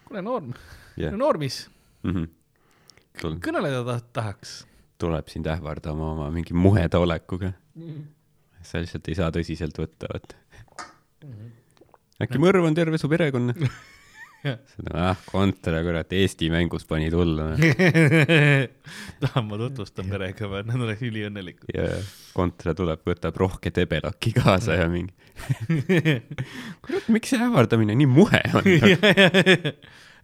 kuule 0.08 0.22
Norm, 0.24 0.52
jah, 1.00 1.16
Normis, 1.16 1.62
tul-, 2.02 3.38
kõneleda 3.44 3.84
ta 3.86 3.98
tahaks 4.20 4.60
tuleb 4.98 5.28
sind 5.30 5.48
ähvardama 5.48 6.12
oma 6.12 6.30
mingi 6.34 6.56
muheda 6.56 7.00
olekuga. 7.00 7.52
sa 8.62 8.82
lihtsalt 8.82 9.08
ei 9.08 9.16
saa 9.18 9.30
tõsiselt 9.34 9.78
võtta, 9.78 10.10
vot. 10.12 10.34
äkki 12.24 12.40
mõrv 12.42 12.66
on 12.68 12.76
terve 12.76 13.00
su 13.00 13.08
perekonna? 13.10 13.54
ah, 14.94 15.16
kontra, 15.26 15.80
kurat, 15.82 16.12
Eesti 16.12 16.50
mängus 16.52 16.86
pani 16.88 17.10
tulla. 17.10 17.50
tahan, 19.22 19.48
ma 19.48 19.58
tutvustan 19.60 20.10
perega 20.10 20.62
nad 20.66 20.84
oleks 20.86 21.02
üliõnnelikud. 21.08 21.72
ja 21.74 21.88
kontra 22.36 22.74
tuleb, 22.78 23.02
võtab 23.08 23.38
rohke 23.40 23.72
debelaki 23.74 24.32
kaasa 24.36 24.78
ja 24.78 24.86
mingi, 24.92 25.14
kurat, 26.84 27.10
miks 27.10 27.34
see 27.34 27.42
ähvardamine 27.42 27.98
nii 27.98 28.10
muhe 28.10 28.42
on? 28.58 28.70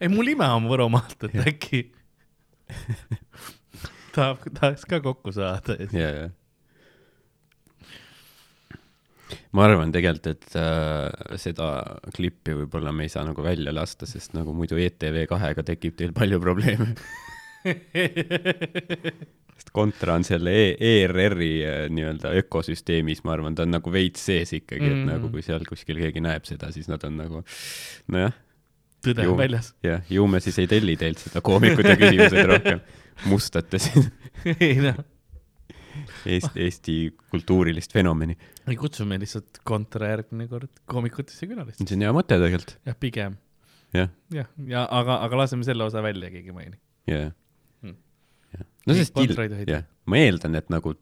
ei, 0.01 0.09
mul 0.13 0.35
ime 0.35 0.49
on 0.59 0.71
Võromaalt, 0.71 1.29
et 1.29 1.37
äkki 1.55 1.85
tahab, 4.15 4.47
tahaks 4.55 4.87
ka 4.89 5.03
kokku 5.05 5.35
saada 5.35 5.79
ja 5.81 5.91
ja, 5.91 6.11
ja. 6.23 6.31
Ma 9.57 9.65
arvan 9.69 9.93
tegelikult, 9.95 10.27
et 10.35 10.57
äh, 10.61 11.37
seda 11.41 11.69
klippi 12.15 12.55
võib-olla 12.63 12.93
me 12.95 13.07
ei 13.07 13.13
saa 13.13 13.25
nagu 13.27 13.43
välja 13.45 13.73
lasta, 13.75 14.07
sest 14.07 14.35
nagu 14.37 14.55
muidu 14.57 14.79
ETV 14.81 15.25
kahega 15.31 15.63
tekib 15.67 15.97
teil 15.99 16.13
palju 16.17 16.41
probleeme. 16.43 16.93
sest 19.55 19.71
kontra 19.73 20.17
on 20.19 20.25
selle 20.27 20.53
e 20.53 20.65
ERR-i 20.91 21.51
äh, 21.65 21.85
nii-öelda 21.95 22.33
ökosüsteemis, 22.43 23.23
ma 23.25 23.37
arvan, 23.37 23.55
ta 23.57 23.65
on 23.67 23.73
nagu 23.77 23.93
veits 23.95 24.25
sees 24.29 24.53
ikkagi, 24.59 24.85
et 24.91 24.99
Mm. 25.05 25.07
nagu 25.13 25.31
kui 25.33 25.43
seal 25.47 25.65
kuskil 25.69 26.01
keegi 26.03 26.21
näeb 26.25 26.45
seda, 26.49 26.71
siis 26.75 26.89
nad 26.91 27.03
on 27.07 27.17
nagu 27.21 27.43
nojah, 28.13 28.35
tõde 29.05 29.27
on 29.31 29.39
väljas. 29.39 29.73
jah, 29.85 30.03
ju 30.11 30.27
me 30.29 30.41
siis 30.45 30.59
ei 30.63 30.69
telli 30.71 30.97
teilt 31.01 31.19
seda 31.23 31.41
koomikute 31.45 31.97
küsimused 32.01 32.47
rohkem, 32.51 32.81
mustate 33.31 33.79
siin 33.83 34.11
ei 34.59 34.77
noh, 34.83 35.01
Eesti, 36.27 36.61
Eesti 36.65 36.95
kultuurilist 37.31 37.93
fenomeni. 37.93 38.37
ei 38.69 38.77
kutsume 38.81 39.19
lihtsalt 39.21 39.61
kontra 39.65 40.09
järgmine 40.15 40.49
kord 40.49 40.71
koomikutesse 40.91 41.49
külalistesse. 41.51 41.89
see 41.89 41.99
on 41.99 42.07
hea 42.07 42.13
mõte 42.17 42.39
tegelikult, 42.39 42.77
jah, 42.89 42.97
pigem 43.01 43.37
jah, 43.95 44.11
jah, 44.35 44.49
ja 44.71 44.87
aga, 44.91 45.21
aga 45.27 45.43
laseme 45.45 45.67
selle 45.67 45.87
osa 45.87 46.03
välja, 46.05 46.31
keegi 46.33 46.53
ei 46.53 46.57
maini. 46.57 46.81
jah 47.11 47.31
Hmm. 47.85 47.97
jah. 48.55 48.67
no 48.87 48.97
see 48.97 49.09
stiil 49.11 49.37
jah, 49.69 49.85
ma 50.07 50.21
eeldan, 50.23 50.57
et 50.61 50.71
nagu 50.73 50.95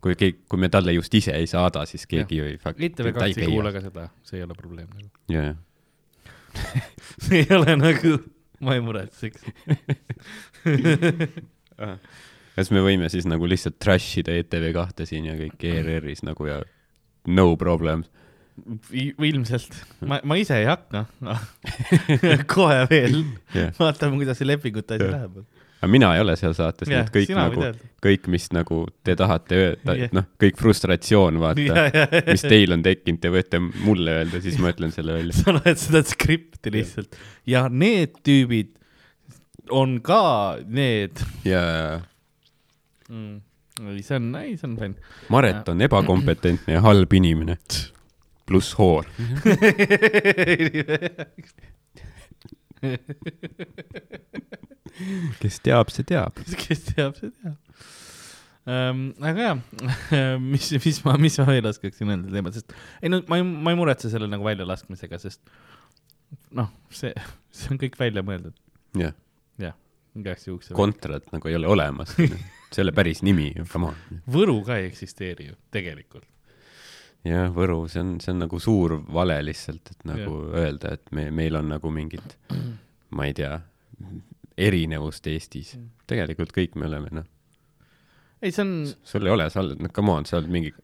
kui 0.00 0.14
keegi, 0.14 0.38
kui 0.48 0.60
me 0.62 0.68
talle 0.72 0.94
just 0.96 1.14
ise 1.18 1.34
ei 1.34 1.48
saada, 1.50 1.84
siis 1.88 2.06
keegi 2.06 2.38
ju 2.38 2.46
ei. 2.46 2.58
ITV 2.88 3.12
kaks 3.16 3.40
ei 3.42 3.50
kuule 3.50 3.72
ka 3.74 3.82
seda, 3.84 4.08
see 4.26 4.40
ei 4.40 4.46
ole 4.46 4.54
probleem 4.58 4.88
nagu. 4.94 5.10
jaa, 5.32 5.54
see 7.26 7.42
ei 7.42 7.48
ole 7.56 7.76
nagu, 7.80 8.16
ma 8.64 8.76
ei 8.78 8.84
muretseks. 8.84 9.44
kas 12.56 12.72
me 12.72 12.82
võime 12.84 13.10
siis 13.12 13.26
nagu 13.28 13.48
lihtsalt 13.48 13.78
trash 13.82 14.22
ida 14.22 14.34
ETV 14.40 14.70
kahte 14.76 15.06
siin 15.08 15.28
ja 15.28 15.36
kõik 15.38 15.66
ERR-is 15.68 16.24
nagu 16.26 16.48
ja 16.48 16.60
no 17.26 17.50
problem. 17.60 18.06
ilmselt, 18.92 19.74
ma, 20.08 20.22
ma 20.24 20.38
ise 20.40 20.56
ei 20.62 20.64
hakka. 20.68 21.04
kohe 22.54 22.86
veel, 22.88 23.20
jah, 23.52 23.74
vaatame, 23.76 24.16
kuidas 24.22 24.40
see 24.40 24.48
lepingute 24.48 24.96
asi 24.96 25.04
Jah. 25.04 25.12
läheb. 25.18 25.42
aga 25.76 25.90
mina 25.92 26.14
ei 26.16 26.22
ole 26.24 26.38
seal 26.40 26.54
saates, 26.56 26.88
nii 26.88 26.96
jah 26.96 27.04
et, 27.04 27.12
kõik 27.12 27.34
nagu 27.36 27.66
kõik, 28.06 28.30
mis 28.32 28.48
nagu 28.56 28.78
te 29.04 29.12
tahate 29.18 29.58
öelda 29.60 29.98
Jah., 29.98 30.14
noh, 30.16 30.24
kõik 30.40 30.56
frustratsioon, 30.62 31.42
vaata, 31.42 31.66
ja, 31.68 31.84
ja, 31.92 32.22
mis 32.30 32.46
teil 32.48 32.72
on 32.72 32.86
tekkinud, 32.86 33.20
te 33.20 33.34
võite 33.34 33.60
mulle 33.60 34.16
öelda, 34.22 34.40
siis 34.40 34.56
ma 34.62 34.72
ütlen 34.72 34.94
selle 34.96 35.18
välja. 35.18 35.36
sa 35.42 35.52
loed 35.58 35.82
seda 35.82 36.00
skripti 36.08 36.72
lihtsalt 36.78 37.20
ja 37.52 37.66
need 37.68 38.16
tüübid 38.24 38.72
on 39.68 39.98
ka 40.00 40.56
need 40.64 41.20
ja 41.44 42.00
mm.. 43.08 43.40
ei, 43.92 44.02
see 44.06 44.16
on, 44.20 44.30
ei, 44.40 44.56
see 44.56 44.68
on 44.70 44.76
fine. 44.80 44.94
Maret 45.32 45.68
on 45.72 45.84
ebakompetentne 45.86 46.78
ja 46.78 46.84
halb 46.84 47.12
inimene, 47.16 47.58
pluss 48.46 48.74
hoor. 48.78 49.04
kes 55.42 55.60
teab, 55.64 55.92
see 55.92 56.04
teab. 56.08 56.42
kes 56.66 56.80
teab, 56.90 57.16
see 57.18 57.30
teab 57.30 57.56
um,. 58.66 59.14
aga 59.22 59.48
jaa, 59.48 59.56
mis, 60.52 60.70
mis 60.82 61.00
ma, 61.06 61.14
mis 61.20 61.38
ma 61.40 61.46
veel 61.48 61.68
oskaksin 61.70 62.10
öelda 62.10 62.32
teemal, 62.34 62.54
sest 62.56 62.74
ei 63.00 63.12
no 63.12 63.22
ma 63.30 63.38
ei, 63.40 63.46
ma 63.46 63.72
ei 63.72 63.78
muretse 63.78 64.10
selle 64.12 64.28
nagu 64.30 64.46
väljalaskmisega, 64.46 65.20
sest 65.22 65.40
noh, 66.56 66.72
see, 66.90 67.12
see 67.56 67.74
on 67.74 67.80
kõik 67.82 67.98
välja 68.00 68.24
mõeldud, 68.26 68.56
jah, 68.98 69.14
igaks 70.20 70.48
juhuks. 70.48 70.70
kontrat 70.76 71.28
nagu 71.34 71.50
ei 71.50 71.58
ole 71.58 71.68
olemas. 71.70 72.14
ole 72.82 72.92
päris 72.92 73.22
nimi, 73.24 73.50
come 73.72 73.92
on. 73.92 74.22
Võru 74.32 74.58
ka 74.66 74.80
ei 74.80 74.90
eksisteeri 74.90 75.50
ju 75.50 75.56
tegelikult. 75.74 76.26
jah, 77.26 77.48
Võru, 77.54 77.84
see 77.90 78.02
on, 78.02 78.16
see 78.22 78.34
on 78.34 78.44
nagu 78.44 78.60
suur 78.62 78.98
vale 79.12 79.38
lihtsalt, 79.44 79.94
et 79.94 80.04
nagu 80.08 80.42
öelda, 80.54 80.94
et 80.98 81.14
me, 81.16 81.30
meil 81.34 81.58
on 81.58 81.72
nagu 81.74 81.90
mingit, 81.90 82.36
ma 83.16 83.26
ei 83.26 83.34
tea, 83.34 83.56
erinevust 84.56 85.26
Eestis. 85.30 85.74
tegelikult 86.06 86.54
kõik 86.54 86.76
me 86.78 86.86
oleme, 86.86 87.10
noh, 87.18 87.26
ei, 88.42 88.52
see 88.52 88.62
on, 88.62 88.72
sul 89.04 89.26
ei 89.26 89.34
ole, 89.34 89.48
sa 89.50 89.62
oled, 89.64 89.80
noh, 89.82 89.92
come 89.94 90.14
on, 90.14 90.28
sa 90.28 90.38
oled 90.40 90.52
mingi 90.52 90.74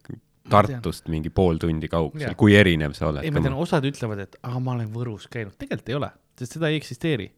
Tartust 0.51 1.07
mingi 1.13 1.31
pool 1.31 1.61
tundi 1.63 1.87
kaugusel 1.87 2.35
kui 2.39 2.57
erinev 2.59 2.97
sa 2.99 3.13
oled 3.13 3.23
ei, 3.23 3.31
ma 3.31 3.43
tean, 3.45 3.55
osad 3.63 3.85
ütlevad, 3.87 4.25
et 4.25 4.35
aa, 4.43 4.59
ma 4.59 4.75
olen 4.75 4.91
Võrus 4.91 5.29
käinud, 5.31 5.55
tegelikult 5.61 5.93
ei 5.93 5.99
ole, 6.01 6.09
sest 6.41 6.57
seda 6.59 6.73
ei 6.73 6.81
eksisteeri. 6.81 7.29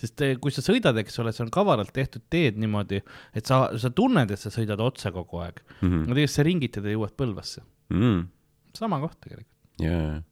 Sest 0.00 0.20
eh, 0.26 0.36
kui 0.42 0.50
sa 0.54 0.62
sõidad, 0.64 0.96
eks 1.00 1.18
ole, 1.22 1.32
see 1.32 1.44
on 1.46 1.50
kavalalt 1.54 1.92
tehtud 1.94 2.24
teed 2.30 2.56
niimoodi, 2.60 3.02
et 3.34 3.46
sa, 3.46 3.68
sa 3.78 3.90
tunned, 3.90 4.30
et 4.30 4.40
sa 4.40 4.50
sõidad 4.50 4.80
otse 4.82 5.10
kogu 5.14 5.42
aeg. 5.44 5.60
mm. 5.80 5.88
-hmm. 5.88 6.06
no 6.08 6.14
tegelikult 6.14 6.36
sa 6.36 6.42
ringitad 6.42 6.84
ja 6.84 6.96
jõuad 6.96 7.14
Põlvasse, 7.16 7.62
mm.. 7.94 8.26
sama 8.74 9.00
koht 9.00 9.20
tegelikult. 9.20 9.54
jaa, 9.80 10.22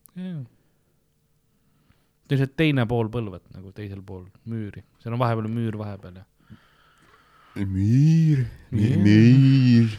lihtsalt 2.32 2.56
teine 2.56 2.86
pool 2.88 3.08
Põlvat 3.12 3.42
nagu 3.54 3.72
teisel 3.76 4.02
pool 4.02 4.26
müüri, 4.48 4.82
seal 5.02 5.14
on 5.14 5.20
vahepeal 5.20 5.48
müür 5.52 5.78
vahepeal 5.78 6.22
ja. 6.22 6.24
Miir. 7.68 8.46
miir. 8.72 9.90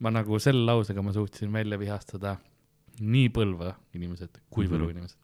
ma 0.00 0.10
nagu 0.10 0.38
selle 0.42 0.64
lausega 0.66 1.02
ma 1.04 1.12
suutsin 1.14 1.52
välja 1.52 1.78
vihastada 1.78 2.36
nii 3.00 3.28
Põlva 3.32 3.74
inimesed 3.94 4.40
kui 4.50 4.66
Võru 4.66 4.88
Mhm. 4.88 4.90
inimesed. 4.96 5.18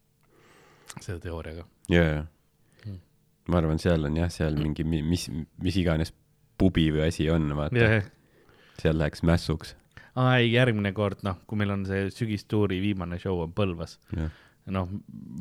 Selle 1.01 1.20
teooriaga. 1.24 1.66
jaa 1.92 2.24
Mm., 2.86 3.01
ma 3.51 3.61
arvan, 3.62 3.80
seal 3.82 4.07
on 4.09 4.16
jah, 4.18 4.30
seal 4.32 4.57
mingi, 4.59 4.84
mis, 4.84 5.26
mis 5.62 5.76
iganes 5.80 6.12
pubi 6.61 6.88
või 6.94 7.07
asi 7.09 7.28
on, 7.32 7.51
vaata, 7.59 7.82
jah, 7.82 8.09
seal 8.80 8.99
läheks 9.01 9.24
mässuks. 9.26 9.74
aa 10.16 10.38
ei, 10.40 10.51
järgmine 10.55 10.92
kord, 10.97 11.22
noh, 11.26 11.40
kui 11.49 11.61
meil 11.61 11.74
on 11.74 11.86
see 11.88 12.09
sügistuuri 12.14 12.80
viimane 12.82 13.18
show 13.22 13.42
on 13.44 13.55
Põlvas, 13.57 13.99
jah, 14.16 14.32
noh, 14.74 14.90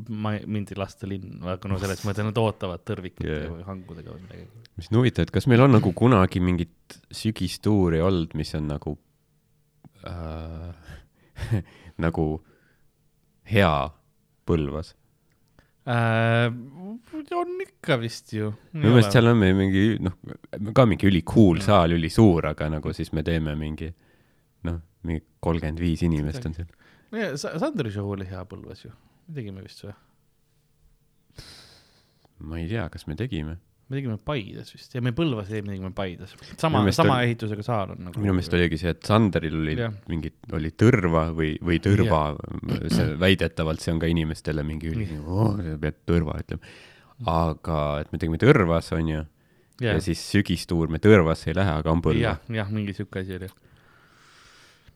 ma, 0.09 0.35
mind 0.45 0.73
ei 0.73 0.79
lasta 0.79 1.09
linna, 1.09 1.55
aga 1.55 1.71
no 1.71 1.79
selles 1.81 2.03
mõttes 2.07 2.27
nad 2.27 2.41
ootavad 2.41 2.83
tõrvikute 2.87 3.29
yeah. 3.29 3.47
või 3.51 3.65
hangudega 3.67 4.13
või 4.13 4.25
midagi. 4.27 4.65
mis 4.77 4.91
on 4.91 4.99
huvitav, 5.01 5.27
et 5.27 5.33
kas 5.33 5.49
meil 5.51 5.65
on 5.65 5.75
nagu 5.77 5.93
kunagi 5.97 6.41
mingit 6.43 6.99
sügistuuri 7.15 8.03
olnud, 8.05 8.35
mis 8.37 8.53
on 8.57 8.69
nagu 8.69 8.97
äh, 10.05 10.93
nagu 12.05 12.29
hea 13.49 13.75
Põlvas? 14.45 14.93
Äh, 15.85 16.47
on 17.37 17.61
ikka 17.61 17.99
vist 18.01 18.33
ju. 18.33 18.49
minu 18.73 18.95
meelest 18.95 19.13
seal 19.13 19.29
on 19.29 19.37
meil 19.37 19.53
mingi, 19.57 19.83
noh, 20.01 20.15
ka 20.73 20.85
mingi 20.89 21.05
ülikool 21.05 21.61
saal, 21.61 21.93
ülisuur, 21.93 22.47
aga 22.55 22.71
nagu 22.73 22.93
siis 22.97 23.11
me 23.13 23.21
teeme 23.25 23.53
mingi, 23.59 23.91
noh, 24.65 24.79
mingi 25.05 25.21
kolmkümmend 25.45 25.83
viis 25.83 26.01
inimest 26.07 26.49
on 26.49 26.57
seal. 26.57 26.71
seal. 27.13 27.59
Sandri 27.61 27.93
show 27.93 28.09
oli 28.15 28.25
hea 28.25 28.41
Põlvas 28.49 28.81
ju, 28.87 28.95
me 29.27 29.37
tegime 29.37 29.61
vist 29.65 29.85
või? 29.85 29.93
ma 32.45 32.59
ei 32.59 32.67
tea, 32.69 32.87
kas 32.89 33.05
me 33.07 33.15
tegime. 33.19 33.59
Me 33.85 33.99
tegime 33.99 34.17
Paides 34.17 34.71
vist 34.73 34.95
ja 34.97 35.01
me 35.05 35.11
Põlvas 35.13 35.51
ei, 35.53 35.61
me 35.61 35.75
tegime 35.75 35.91
Paides. 35.93 36.33
sama 36.57 36.81
sama 36.95 37.19
oli- 37.19 37.29
ehitusega 37.29 37.65
saal 37.65 37.93
on 37.93 38.07
nagu. 38.07 38.21
minu 38.21 38.33
meelest 38.33 38.55
oligi 38.57 38.79
see, 38.81 38.93
et 38.95 39.05
Sanderil 39.05 39.59
oli 39.59 39.75
Jah. 39.77 39.93
mingid, 40.09 40.39
oli 40.57 40.71
tõrva 40.73 41.27
või, 41.37 41.51
või 41.61 41.77
tõrva, 41.83 42.23
see 42.89 43.13
väidetavalt 43.21 43.83
see 43.83 43.93
on 43.93 44.01
ka 44.01 44.09
inimestele 44.09 44.65
mingi 44.65 44.89
üli 44.89 45.07
oh,, 45.21 45.53
sa 45.61 45.77
pead 45.81 46.01
tõrva 46.09 46.39
ütlema. 46.41 46.73
aga 47.29 47.77
et 48.01 48.11
me 48.11 48.21
tegime 48.21 48.41
tõrvas, 48.41 48.89
onju, 48.97 49.21
ja 49.83 49.93
jah, 49.93 50.01
siis 50.03 50.23
sügistuur 50.33 50.89
me 50.89 50.97
tõrvasse 51.03 51.51
ei 51.51 51.59
lähe, 51.61 51.77
aga 51.83 51.93
on 51.93 52.01
põlva 52.01 52.21
jah, 52.31 52.41
jah, 52.57 52.73
mingi 52.73 52.95
siuke 52.97 53.21
asi 53.21 53.37
oli. 53.37 53.51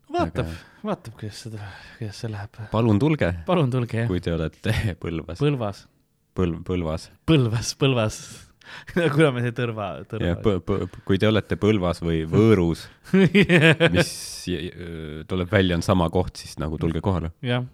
vaatab, 0.09 0.49
vaatab, 0.83 1.13
kuidas 1.19 1.45
seda, 1.45 1.61
kuidas 1.99 2.19
see 2.25 2.33
läheb. 2.33 2.59
palun 2.73 2.99
tulge, 2.99 3.31
palun 3.45 3.69
tulge 3.69 4.01
jah, 4.01 4.09
kui 4.09 4.19
te 4.23 4.33
olete 4.33 4.73
Põlvas, 4.99 5.37
Põlvas, 5.45 5.85
Põlv, 6.33 6.61
Põlvas 6.65 7.09
Põlvas, 7.29 7.75
Põlvas. 7.77 8.48
kuna 9.15 9.31
me 9.35 9.41
see 9.45 9.53
tõrva, 9.57 9.87
ja 10.21 10.35
tõrva. 10.39 10.89
kui 11.07 11.17
te 11.21 11.27
olete 11.29 11.57
Põlvas 11.59 12.01
või 12.05 12.23
Võõrus, 12.29 12.85
mis 13.95 14.11
j- 14.49 14.71
öö, 14.73 15.23
tuleb 15.29 15.51
välja, 15.51 15.75
on 15.79 15.85
sama 15.85 16.09
koht, 16.13 16.37
siis 16.41 16.57
nagu 16.61 16.77
tulge 16.81 17.01
kohale. 17.05 17.31
jah, 17.45 17.65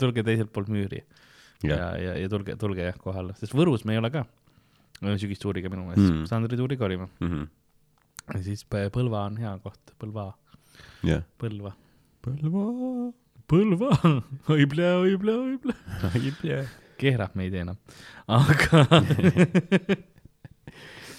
tulge 0.00 0.22
teiselt 0.26 0.52
poolt 0.54 0.68
müüri 0.72 1.02
ja, 1.64 1.76
jah, 1.76 1.92
ja, 2.00 2.16
ja 2.22 2.28
tulge, 2.32 2.56
tulge 2.60 2.84
jah 2.88 2.96
kohale, 3.02 3.34
sest 3.40 3.54
Võrus 3.56 3.84
me 3.88 3.94
ei 3.96 4.00
ole 4.02 4.10
ka. 4.14 4.24
sügistuuriga 5.20 5.68
minu 5.72 5.84
meelest 5.90 6.06
Mm. 6.10 6.20
mm., 6.22 6.26
Sandri 6.30 6.56
tuuriga 6.56 6.84
olime. 6.86 7.08
Mhm. 7.20 7.42
ja 8.34 8.42
siis 8.42 8.64
Põ- 8.64 8.88
Põlva 8.90 9.26
on 9.28 9.36
hea 9.40 9.52
koht, 9.62 9.92
Põlva, 10.00 10.30
jah. 11.04 11.22
Põlva. 11.40 11.74
Põlva, 12.26 13.12
Põlva, 13.46 13.90
oi 14.50 14.64
plee. 15.62 15.76
ei 16.18 16.32
tea. 16.40 16.64
keerab 16.98 17.34
meid 17.36 17.54
enam, 17.54 17.76
aga 18.26 18.80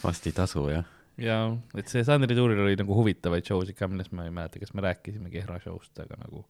vast 0.08 0.30
ei 0.30 0.36
tasu 0.36 0.68
jah. 0.72 0.88
ja, 1.22 1.38
et 1.78 1.92
see 1.92 2.06
Sandri 2.08 2.38
tuuril 2.38 2.64
oli 2.64 2.80
nagu 2.80 2.98
huvitavaid 2.98 3.46
show 3.48 3.64
sid 3.66 3.78
ka, 3.78 3.90
millest 3.92 4.14
ma 4.16 4.28
ei 4.28 4.34
mäleta, 4.34 4.62
kas 4.64 4.74
me 4.78 4.86
rääkisime 4.86 5.32
Kehra 5.34 5.60
show'st, 5.64 6.04
aga 6.04 6.20
nagu 6.24 6.46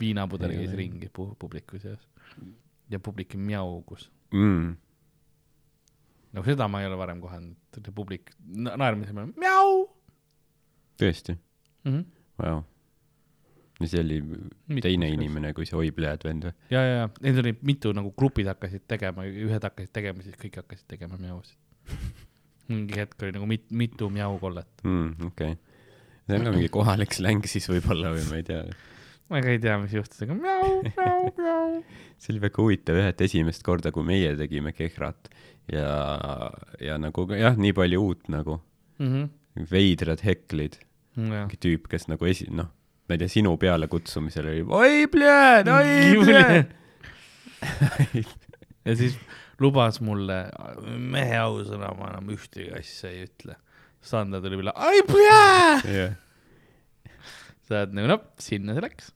viinapudel 0.00 0.54
käis 0.54 0.74
ringi 0.78 1.10
pu 1.12 1.30
publiku 1.38 1.80
seas 1.82 2.02
ja 2.90 3.00
publik 3.02 3.34
mjaugus. 3.34 4.10
mm.. 4.34 4.76
no 6.32 6.46
seda 6.46 6.68
ma 6.68 6.82
ei 6.82 6.90
ole 6.90 6.98
varem 6.98 7.20
kohanud, 7.20 7.58
et 7.76 7.92
publik 7.94 8.32
na- 8.46 8.76
naermise 8.76 9.14
peale 9.16 9.32
mjau 9.36 9.86
tõesti, 11.00 11.36
mm. 11.84 11.92
-hmm. 11.92 12.04
vau. 12.42 12.62
ja 13.80 13.88
see 13.88 14.00
oli 14.00 14.22
teine. 14.82 15.10
inimene 15.12 15.52
kui 15.54 15.66
see 15.68 15.78
Oi 15.78 15.90
pljääd 15.96 16.24
vend 16.24 16.48
või? 16.48 16.54
ja, 16.70 16.84
ja, 16.84 16.94
ja 17.02 17.10
neid 17.20 17.42
oli 17.42 17.56
mitu 17.62 17.92
nagu 17.96 18.14
grupid 18.16 18.48
hakkasid 18.52 18.86
tegema, 18.88 19.26
ühed 19.26 19.68
hakkasid 19.70 19.92
tegema, 19.92 20.22
siis 20.22 20.38
kõik 20.40 20.62
hakkasid 20.62 20.88
tegema 20.94 21.18
mjausid. 21.20 21.58
mingi 22.72 22.98
hetk 22.98 23.22
oli 23.22 23.36
nagu 23.36 23.46
mit, 23.50 23.64
mitu 23.70 24.10
mjaukollet. 24.12 24.68
mm,. 24.84 25.30
okei 25.30 25.54
okay.. 25.54 25.58
see 26.26 26.38
on 26.40 26.46
ka 26.48 26.52
mingi 26.56 26.72
kohalik 26.74 27.14
släng 27.16 27.46
siis 27.50 27.68
võib-olla 27.70 28.12
või 28.16 28.24
ma 28.30 28.40
ei 28.40 28.46
tea. 28.46 28.62
ma 29.30 29.42
ka 29.44 29.52
ei 29.54 29.60
tea, 29.62 29.76
mis 29.82 29.94
juhtus, 29.96 30.22
aga 30.26 30.36
mjau, 30.38 30.70
mjau, 30.88 31.32
mjau. 31.38 31.68
see 32.18 32.34
oli 32.34 32.42
väga 32.46 32.62
huvitav 32.62 33.00
jah, 33.00 33.10
et 33.14 33.26
esimest 33.28 33.64
korda, 33.66 33.92
kui 33.94 34.06
meie 34.06 34.32
tegime 34.38 34.72
Kehrat 34.76 35.30
ja, 35.72 35.90
ja 36.82 36.98
nagu 37.02 37.26
jah, 37.34 37.58
nii 37.58 37.74
palju 37.76 38.02
uut 38.08 38.32
nagu, 38.32 38.60
Mhm. 39.02 39.28
veidrad 39.68 40.22
heklid, 40.24 40.78
jah, 41.16 41.44
mingi 41.44 41.58
tüüp, 41.60 41.86
kes 41.92 42.06
nagu 42.08 42.24
esi-, 42.28 42.48
noh, 42.52 42.70
ma 43.06 43.16
ei 43.16 43.20
tea, 43.20 43.28
sinu 43.28 43.54
pealekutsumisel 43.60 44.48
oli 44.50 44.62
oi 44.64 45.06
pljääd, 45.12 45.68
oi 45.68 46.24
pljääd. 46.24 46.72
ja 48.86 48.96
siis 48.96 49.16
lubas 49.62 50.00
mulle, 50.04 50.42
mehe 51.00 51.38
ausõna, 51.40 51.92
ma 51.96 52.10
enam 52.12 52.28
ühtegi 52.34 52.70
asja 52.76 53.10
ei 53.14 53.24
ütle. 53.28 53.56
Sandra 54.06 54.38
tuli 54.44 54.58
peale, 54.60 54.74
ai 54.76 55.00
pljää. 55.08 55.80
jah, 55.96 56.16
sa 57.66 57.80
oled 57.82 57.94
nagu 57.98 58.10
noh, 58.12 58.20
sinna 58.38 58.76
see 58.76 58.84
läks. 58.84 59.08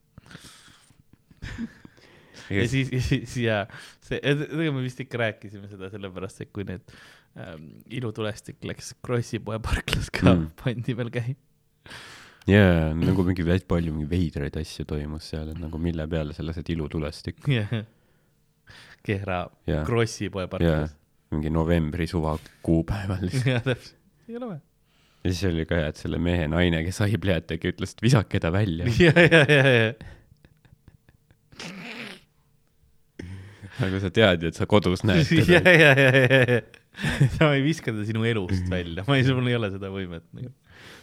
ja 2.51 2.65
siis, 2.69 2.91
ja 2.93 3.01
siis 3.05 3.37
ja 3.45 3.59
see, 4.05 4.19
ega 4.23 4.73
me 4.75 4.83
vist 4.85 5.01
ikka 5.05 5.21
rääkisime 5.23 5.69
seda 5.71 5.91
sellepärast, 5.93 6.43
et 6.45 6.51
kui 6.55 6.65
need 6.69 6.83
ähm, 7.39 7.69
ilutulestik 7.95 8.59
läks 8.67 8.95
Krossi 9.05 9.39
poe 9.45 9.61
parklas 9.63 10.11
ka 10.15 10.33
Mm. 10.35 10.49
pandi 10.61 10.97
veel 10.99 11.13
käima. 11.15 11.39
jaa, 12.51 12.91
nagu 12.99 13.23
mingi 13.29 13.45
palju 13.71 13.95
mingi 13.95 14.09
veidraid 14.11 14.57
asju 14.61 14.85
toimus 14.89 15.31
seal, 15.33 15.53
et 15.55 15.61
nagu 15.63 15.79
mille 15.79 16.07
peale 16.11 16.35
sa 16.35 16.43
lased 16.47 16.69
ilutulestik 16.75 17.39
Kehra 19.07 19.45
ja, 19.67 19.85
Krossi 19.87 20.29
poe 20.33 20.45
ja 20.45 20.51
parklas. 20.53 20.97
mingi 21.33 21.53
novembri 21.53 22.07
suva 22.11 22.37
kuupäeval 22.67 23.23
lihtsalt. 23.27 23.51
jah, 23.55 23.65
täpselt, 23.65 23.97
ei 24.29 24.37
ole 24.37 24.53
vaja. 24.53 24.61
ja 25.25 25.33
siis 25.33 25.45
oli 25.51 25.67
ka 25.69 25.81
hea, 25.81 25.91
et 25.95 26.01
selle 26.01 26.21
mehe 26.23 26.49
naine, 26.51 26.85
kes 26.87 27.03
sai 27.03 27.21
pleetegi, 27.21 27.75
ütles, 27.75 27.97
et 27.97 28.05
visake 28.05 28.43
ta 28.43 28.53
välja. 28.55 28.89
ja, 29.07 29.15
ja, 29.17 29.45
ja, 29.49 29.77
ja, 29.77 29.93
nagu 33.81 34.01
sa 34.03 34.11
tead 34.13 34.45
ju, 34.45 34.53
et 34.53 34.59
sa 34.59 34.69
kodus 34.71 35.05
näed 35.09 35.29
ja, 35.39 35.61
teda. 35.61 35.73
ja, 35.73 35.93
ja, 35.97 36.11
ja, 36.15 36.41
ja. 36.57 37.29
sa 37.37 37.53
ei 37.55 37.63
viska 37.65 37.95
ta 37.97 38.05
sinu 38.07 38.25
elust 38.29 38.67
välja, 38.71 39.05
ma 39.09 39.19
ei, 39.19 39.27
mul 39.37 39.51
ei 39.51 39.57
ole 39.59 39.71
seda 39.73 39.93
võimet 39.93 40.27
nagu.. 40.37 40.53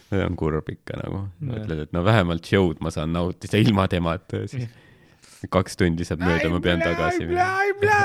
see 0.08 0.24
on 0.24 0.36
kurb 0.40 0.68
ikka 0.72 1.00
nagu. 1.02 1.24
Mõtled, 1.44 1.86
et 1.86 1.96
no 1.96 2.04
vähemalt 2.06 2.46
show'd 2.48 2.78
ma 2.84 2.92
saan 2.94 3.12
nautida 3.16 3.60
ilma 3.60 3.88
temata 3.90 4.44
ja 4.44 4.50
siis 4.50 4.68
kaks 5.46 5.78
tundi 5.78 6.06
saab 6.08 6.24
mööda, 6.24 6.50
ma 6.52 6.60
pean 6.64 6.82
tagasi 6.82 7.28
minema. 7.28 8.02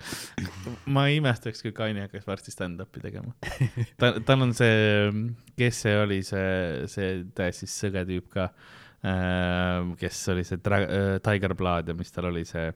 ma 0.94 1.06
ei 1.10 1.18
imestaks, 1.20 1.60
kui 1.64 1.74
Kanye 1.76 2.06
hakkas 2.06 2.26
varsti 2.28 2.54
stand-up'i 2.54 3.02
tegema. 3.04 3.34
ta, 4.00 4.14
tal 4.26 4.46
on 4.46 4.54
see, 4.56 5.10
kes 5.60 5.82
see 5.84 5.96
oli, 6.00 6.22
see, 6.26 6.86
see 6.90 7.20
täiesti 7.36 7.68
sõge 7.70 8.06
tüüp 8.08 8.30
ka, 8.32 8.48
kes 10.00 10.24
oli 10.32 10.46
see 10.48 10.60
Dra-, 10.64 10.86
Tiger 11.24 11.56
Blood 11.58 11.92
ja 11.92 11.96
mis 11.98 12.12
tal 12.14 12.30
oli 12.30 12.46
see, 12.48 12.70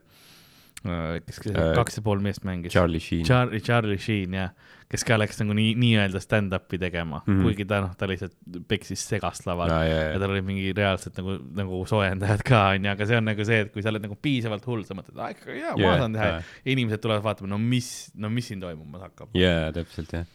kes 1.25 1.41
kes 1.41 1.51
Äh, 1.53 1.73
kaks 1.77 1.99
ja 1.99 2.05
pool 2.05 2.21
meest 2.21 2.45
mängis. 2.45 2.73
Charlie 2.73 3.01
Sheen. 3.01 3.25
Charlie, 3.25 3.61
Charlie 3.65 3.97
Sheen 4.01 4.37
jah, 4.37 4.51
kes 4.91 5.03
ka 5.07 5.17
läks 5.17 5.39
nagu 5.41 5.55
nii, 5.57 5.71
nii-öelda 5.81 6.19
stand-up'i 6.21 6.77
tegema 6.81 7.21
mm. 7.23 7.31
-hmm. 7.33 7.43
kuigi 7.47 7.65
ta 7.69 7.79
noh, 7.81 7.95
ta 7.97 8.07
lihtsalt 8.09 8.35
peksis 8.69 9.01
segast 9.09 9.47
laval 9.49 9.71
aa, 9.73 9.83
ja 9.87 9.95
jaa, 10.03 10.19
tal 10.21 10.33
oli 10.35 10.43
mingi 10.45 10.73
reaalselt 10.77 11.17
nagu, 11.17 11.37
nagu 11.57 11.79
soojendajad 11.89 12.43
ka 12.45 12.61
onju, 12.75 12.91
aga 12.93 13.07
see 13.09 13.17
on 13.17 13.25
nagu 13.31 13.47
see, 13.49 13.63
et 13.65 13.71
kui 13.73 13.81
sa 13.81 13.89
oled 13.93 14.05
nagu 14.05 14.17
piisavalt 14.21 14.67
hull, 14.69 14.85
sa 14.85 14.97
mõtled, 14.97 15.17
aa 15.17 15.31
ikka 15.33 15.55
jaa, 15.57 15.73
ma 15.79 15.87
jaa, 15.87 15.97
saan 16.03 16.17
teha 16.17 16.27
ja 16.35 16.75
inimesed 16.75 17.01
tulevad 17.01 17.25
vaatama, 17.25 17.49
no 17.55 17.57
mis, 17.61 17.89
no 18.15 18.29
mis 18.29 18.51
siin 18.51 18.61
toimumas 18.61 19.01
hakkab. 19.07 19.33
jaa, 19.33 19.71
täpselt 19.75 20.13
jah. 20.19 20.29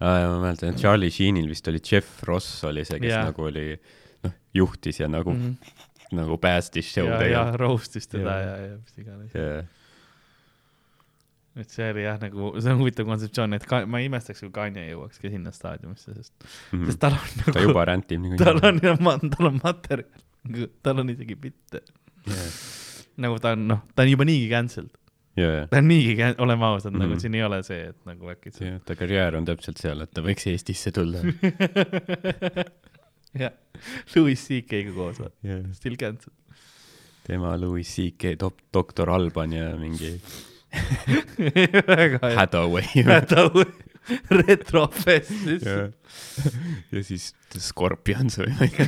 ma 0.00 0.38
mäletan, 0.40 0.72
et 0.72 0.80
Charlie 0.80 1.12
Sheenil 1.12 1.48
vist 1.52 1.68
oli 1.68 1.82
Jeff 1.92 2.24
Ross 2.28 2.64
oli 2.64 2.84
see, 2.88 2.98
kes 3.02 3.12
Jaa. 3.12 3.26
nagu 3.28 3.44
oli, 3.50 3.66
noh, 4.24 4.32
juhtis 4.54 4.98
ja 5.04 5.08
nagu 5.08 5.36
Mhm. 5.36 5.52
nagu 6.16 6.36
päästis 6.40 6.88
show'd 6.94 7.12
ja, 7.22 7.28
ja 7.28 7.44
roast'is 7.60 8.08
teda 8.08 8.40
Jaa. 8.40 8.40
ja, 8.40 8.56
ja 8.72 8.76
mis 8.80 8.98
iganes. 8.98 9.34
jaa, 9.36 9.62
et 11.56 11.68
see 11.70 11.90
oli 11.92 12.02
jah, 12.06 12.16
nagu 12.22 12.52
see 12.60 12.72
on 12.72 12.78
huvitav 12.80 13.06
kontseptsioon, 13.10 13.52
et 13.58 13.66
ka, 13.68 13.82
ma 13.86 13.98
ei 14.00 14.06
imestaks, 14.08 14.40
kui 14.40 14.50
Kanye 14.56 14.86
jõuaks 14.88 15.20
ka 15.20 15.28
sinna 15.32 15.52
staadiumisse, 15.52 16.14
sest, 16.16 16.32
sest 16.72 17.00
tal 17.02 17.12
on 17.18 17.26
Mhm. 17.26 17.44
ta 17.44 17.52
nagu, 17.52 17.66
juba 17.68 17.84
rändib 17.90 18.20
nagu 18.24 18.36
tal 18.40 18.58
on, 18.70 18.80
tal 19.36 19.46
on 19.50 19.60
materjal, 19.62 20.08
tal 20.82 20.98
on 21.04 21.10
isegi 21.12 21.34
bitte. 21.36 21.82
jaa, 22.26 22.48
nagu 23.26 23.38
ta 23.42 23.52
on, 23.56 23.66
noh, 23.68 23.80
ta 23.94 24.02
on 24.06 24.10
juba 24.14 24.24
niigi 24.24 24.48
cancelled, 24.50 24.90
jaa, 25.36 25.66
ta 25.68 25.76
on 25.82 25.88
niigi, 25.92 26.16
oleme 26.38 26.64
ausad 26.70 26.92
mm, 26.92 26.96
-hmm. 26.96 27.02
Mhm. 27.02 27.10
nagu 27.12 27.20
siin 27.20 27.34
ei 27.34 27.42
ole 27.44 27.62
see, 27.62 27.82
et 27.92 28.00
nagu 28.08 28.24
äkki 28.32 28.50
jah, 28.58 28.80
ta 28.88 28.94
karjäär 28.96 29.36
on 29.36 29.44
täpselt 29.44 29.76
seal, 29.78 30.00
et 30.00 30.10
ta 30.14 30.22
võiks 30.24 30.46
Eestisse 30.48 30.90
tulla. 30.92 31.18
jah, 33.42 33.52
Louis 34.16 34.40
CK-ga 34.48 34.92
koos, 34.96 35.20
Jaa. 35.42 35.60
still 35.72 35.96
cancelled. 35.96 36.36
tema, 37.26 37.56
Louis 37.60 37.86
CK, 37.88 38.24
dok-, 38.40 38.64
doktor 38.74 39.10
Alban 39.10 39.52
ja 39.52 39.76
mingi 39.76 40.20
väga 41.86 42.18
hea. 42.22 42.36
Hathaway. 42.36 42.86
Hathaway, 43.06 43.72
retrofest 44.42 45.30
lihtsalt. 45.46 45.94
ja 46.92 47.02
siis 47.06 47.34
Scorpions 47.58 48.38
või 48.40 48.50
ma 48.56 48.66
ei 48.66 48.72
tea. 48.76 48.86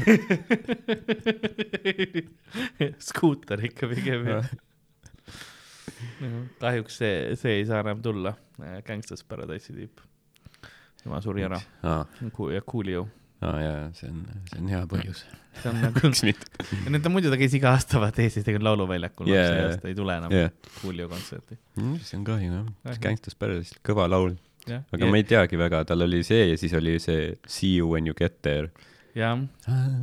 skuuter 3.09 3.65
ikka 3.69 3.89
pigem 3.93 4.27
jah. 4.31 4.49
kahjuks 6.63 6.99
see, 7.03 7.37
see 7.41 7.61
ei 7.61 7.67
saa 7.69 7.81
enam 7.85 8.03
tulla, 8.05 8.35
Gangsters 8.87 9.25
Paradise'i 9.29 9.77
tüüp. 9.77 10.03
tema 11.03 11.21
suri 11.25 11.45
ära, 11.47 11.61
ja 11.85 12.63
Coolio. 12.65 13.07
Aa 13.45 13.57
jaa, 13.63 13.81
see 13.99 14.11
on, 14.11 14.21
see 14.51 14.61
on 14.63 14.71
hea 14.73 14.83
põhjus. 14.91 15.25
see 15.61 15.71
on 15.71 15.81
nagu, 15.85 16.11
need 16.95 17.07
on 17.11 17.15
muidu 17.15 17.33
ta 17.33 17.39
käis 17.41 17.55
iga 17.59 17.75
aasta 17.75 18.01
vaata 18.03 18.25
Eestis 18.25 18.47
tegelikult 18.47 18.69
lauluväljakul 18.71 19.31
yeah,, 19.31 19.51
see 19.51 19.67
aasta 19.69 19.91
ei 19.93 19.99
tule 19.99 20.17
enam 20.21 20.35
jah, 20.35 20.51
Coolio 20.81 21.09
kontserti. 21.13 21.59
see 21.77 22.19
on 22.19 22.25
kahju 22.31 22.51
jah 22.53 22.65
Kahju.. 22.89 23.03
Gangsters 23.09 23.39
Paradise, 23.39 23.77
kõva 23.87 24.09
laul. 24.11 24.35
jah, 24.71 24.83
aga 24.95 25.11
ma 25.11 25.21
ei 25.21 25.29
teagi 25.35 25.61
väga, 25.61 25.85
tal 25.91 26.07
oli 26.09 26.23
see 26.27 26.49
ja 26.53 26.57
siis 26.61 26.75
oli 26.81 26.97
see 27.03 27.35
See 27.47 27.77
you 27.79 27.91
when 27.93 28.09
you 28.11 28.17
get 28.19 28.41
there. 28.47 28.71
jah, 29.15 29.39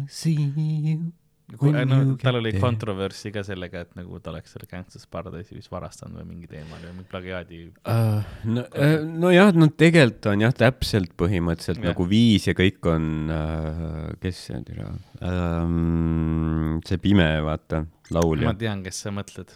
See 0.08 0.38
you. 0.38 1.12
No 1.52 2.16
tal 2.22 2.38
oli 2.40 2.54
there. 2.54 2.62
kontroverssi 2.64 3.32
ka 3.36 3.44
sellega, 3.44 3.84
et 3.86 3.96
nagu 4.00 4.20
ta 4.24 4.32
oleks 4.32 4.54
selle 4.56 4.68
Gangsters 4.72 5.08
Paradise'i 5.12 5.58
vist 5.58 5.72
varastanud 5.72 6.22
või 6.22 6.28
mingi 6.30 6.50
teema 6.52 6.80
või 6.80 6.94
mingi 6.96 7.10
plagiaadi. 7.12 7.60
Uh, 7.84 8.30
no 8.48 8.64
uh,, 8.70 8.96
nojah, 9.26 9.52
no 9.58 9.68
tegelikult 9.76 10.30
on 10.32 10.46
jah, 10.46 10.56
täpselt 10.56 11.16
põhimõtteliselt 11.20 11.82
yeah. 11.82 11.92
nagu 11.92 12.08
viis 12.10 12.48
ja 12.48 12.56
kõik 12.58 12.92
on 12.92 13.10
uh,, 13.28 14.06
kes 14.24 14.46
see 14.48 14.60
oli 14.62 14.80
um,, 14.86 16.80
see 16.88 17.02
pime, 17.04 17.28
vaata, 17.46 17.84
laulja 18.16 18.52
ma. 18.52 18.56
tean, 18.58 18.86
kes 18.86 19.04
sa 19.06 19.16
mõtled. 19.16 19.52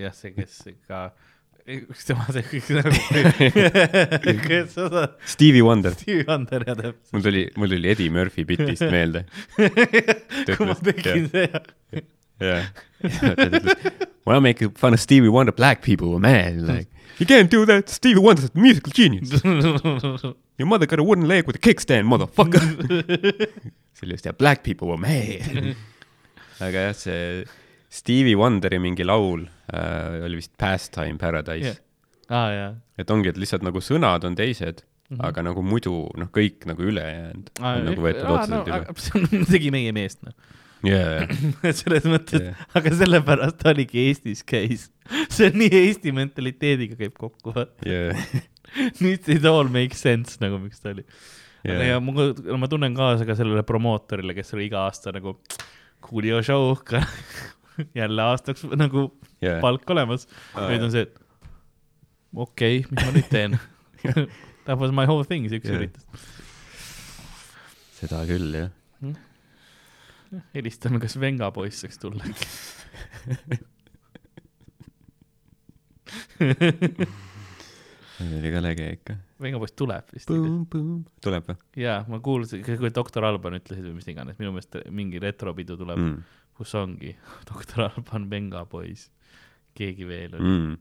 jah, 0.00 0.16
see, 0.16 0.32
kes 0.36 0.62
ka, 0.88 1.08
üks 1.12 1.37
tema 2.08 2.24
see 2.32 2.44
kõik 2.48 2.68
nagu, 2.78 2.92
kes 4.46 4.76
saad, 4.76 5.16
Stevie 5.28 5.64
Wonder. 5.64 5.92
Stevie 5.96 6.24
Wonder 6.28 6.64
ja 6.64 6.76
täpselt. 6.78 7.12
mul 7.12 7.24
tuli, 7.26 7.42
mul 7.60 7.72
tuli 7.74 7.90
Eddie 7.92 8.12
Murphy 8.12 8.44
bitist 8.48 8.86
meelde. 8.88 9.24
kui 10.48 10.68
ma 10.68 10.76
tegin 10.80 11.28
seda, 11.32 11.60
jah. 12.40 12.70
ta 13.02 13.48
ütles, 13.48 13.74
when 14.24 14.36
I 14.36 14.40
make 14.40 14.70
fun 14.80 14.96
of 14.96 15.00
Stevie 15.00 15.32
Wonder, 15.32 15.52
black 15.52 15.82
people 15.84 16.08
were 16.08 16.22
mad, 16.22 16.62
like 16.64 16.88
you 17.18 17.26
can't 17.26 17.50
do 17.50 17.66
that, 17.66 17.88
Stevie 17.88 18.20
Wonder's 18.20 18.48
a 18.54 18.58
musical 18.58 18.92
genius. 18.92 19.42
Your 20.58 20.66
mother 20.66 20.86
got 20.86 20.98
a 20.98 21.04
wooden 21.04 21.28
leg 21.28 21.46
with 21.46 21.56
a 21.56 21.58
kickstand, 21.58 22.08
motherfucker. 22.08 22.62
sellist 23.98 24.24
ja 24.26 24.32
black 24.32 24.62
people 24.62 24.88
were 24.88 24.98
mad. 24.98 25.76
aga 26.60 26.88
jah, 26.88 26.94
see 26.94 27.44
Stevie 27.90 28.36
Wonderi 28.36 28.78
mingi 28.78 29.04
laul 29.04 29.48
äh, 29.74 30.24
oli 30.24 30.40
vist 30.40 30.54
Pastime 30.58 31.18
Paradise 31.18 31.74
Jah. 31.74 31.80
aa 32.28 32.52
jaa. 32.52 32.70
et 32.98 33.10
ongi, 33.10 33.32
et 33.32 33.40
lihtsalt 33.40 33.66
nagu 33.66 33.82
sõnad 33.84 34.24
on 34.28 34.36
teised 34.38 34.84
mm. 35.08 35.16
-hmm. 35.16 35.26
aga 35.28 35.44
nagu 35.48 35.64
muidu 35.64 35.94
noh, 36.16 36.30
kõik 36.34 36.66
nagu 36.68 36.84
ülejäänud 36.84 37.50
on 37.60 37.88
nagu 37.90 38.04
võetud 38.04 38.30
otseselt 38.34 38.70
üle. 38.70 38.84
see 39.04 39.20
on, 39.20 39.44
tegi 39.54 39.72
meie 39.74 39.94
meest 39.96 40.22
noh. 40.26 40.36
jaa, 40.86 41.26
selles 41.80 42.06
mõttes 42.08 42.44
Jah. 42.44 42.68
aga 42.80 42.94
sellepärast 43.02 43.58
ta 43.62 43.72
oligi 43.74 44.06
Eestis 44.08 44.44
käis. 44.46 44.88
see 45.34 45.50
on 45.50 45.58
nii 45.62 45.72
Eesti 45.84 46.14
mentaliteediga 46.16 46.98
käib 47.00 47.16
kokku, 47.18 47.54
vaata. 47.56 47.88
jaa, 47.88 48.14
nüüd 49.02 49.28
it 49.32 49.48
all 49.48 49.68
makes 49.72 50.04
sense 50.04 50.38
nagu, 50.44 50.60
miks 50.62 50.84
ta 50.84 50.92
oli. 50.94 51.06
jaa, 51.66 51.82
ja 51.94 52.02
ma, 52.04 52.30
ma 52.60 52.70
tunnen 52.70 52.96
kaasa 52.96 53.28
ka 53.28 53.36
sellele 53.38 53.64
promootorile, 53.66 54.36
kes 54.36 54.54
oli 54.56 54.68
iga 54.70 54.86
aasta 54.86 55.14
nagu 55.16 55.38
Coolio 56.08 56.38
show, 56.46 56.76
jälle 57.98 58.22
aastaks 58.22 58.62
nagu 58.78 59.08
jaa, 59.44 59.60
palk 59.64 59.90
olemas. 59.94 60.28
Aa, 60.54 60.68
nüüd 60.72 60.86
on 60.88 60.94
see, 60.94 61.06
et 61.08 61.14
okei 62.34 62.82
okay,, 62.82 62.90
mis 62.90 63.04
ma 63.04 63.14
nüüd 63.16 63.30
teen 63.32 63.58
That 64.68 64.78
was 64.78 64.92
my 64.92 65.06
whole 65.08 65.24
thing, 65.24 65.46
üks 65.48 65.64
Jah. 65.64 65.78
üritus. 65.78 66.04
seda 67.96 68.20
küll 68.28 68.52
jah. 68.52 68.68
helistame, 70.52 71.00
kas 71.00 71.16
Venga 71.16 71.48
poiss 71.56 71.80
saaks 71.80 71.96
tulla. 72.02 72.28
see 78.18 78.28
oli 78.38 78.52
ka 78.52 78.60
lege 78.60 78.90
ikka. 78.98 79.16
Venga 79.40 79.62
poiss 79.62 79.72
tuleb 79.78 80.12
vist 80.12 80.28
tuleb 80.28 81.48
või 81.48 81.56
jaa, 81.80 82.02
ma 82.12 82.20
kuulsin, 82.20 82.60
kui 82.68 82.92
doktor 82.94 83.24
Alban 83.24 83.56
ütlesid 83.62 83.88
või 83.88 83.96
mis 84.02 84.12
iganes, 84.12 84.36
minu 84.42 84.52
meelest 84.52 84.82
mingi 84.92 85.22
retropidu 85.22 85.80
tuleb 85.80 85.96
mm., 85.96 86.12
mm.? 86.12 86.52
kus 86.60 86.76
ongi 86.76 87.16
doktor 87.50 87.88
Alban, 87.88 88.28
Venga 88.28 88.66
poiss, 88.68 89.08
keegi 89.78 90.08
veel 90.08 90.38
oli 90.38 90.44
mm.. 90.44 90.78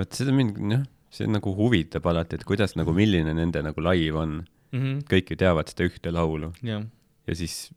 vot 0.00 0.18
seda 0.20 0.34
mind 0.36 0.60
jah, 0.74 0.86
see 1.10 1.30
nagu 1.30 1.54
huvitab 1.56 2.06
alati, 2.10 2.38
et 2.38 2.46
kuidas 2.48 2.76
nagu, 2.78 2.94
milline 2.96 3.34
nende 3.36 3.62
nagu 3.66 3.86
live 3.86 4.18
on. 4.18 4.40
mm. 4.72 4.80
-hmm. 4.80 5.00
kõik 5.10 5.34
ju 5.34 5.40
teavad 5.44 5.72
seda 5.72 5.88
ühte 5.90 6.14
laulu 6.14 6.52
jah, 6.66 6.84
ja 7.26 7.38
siis 7.38 7.70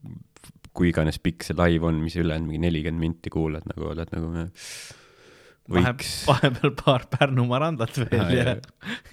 kui 0.74 0.90
iganes 0.90 1.20
pikk 1.22 1.46
see 1.46 1.58
live 1.58 1.86
on, 1.86 2.02
mis 2.02 2.18
ülejäänud 2.18 2.50
mingi 2.50 2.66
nelikümmend 2.66 3.08
minti 3.08 3.34
kuulad 3.34 3.66
nagu 3.70 3.92
oled 3.94 4.14
nagu 4.14 4.48
võiks, 5.72 6.12
vahepeal 6.28 6.74
paar 6.80 7.06
Pärnu 7.12 7.46
marandat 7.48 7.98
veel 8.02 8.20
Aa, 8.20 8.32
ja 8.34 8.46
jah., 8.50 8.62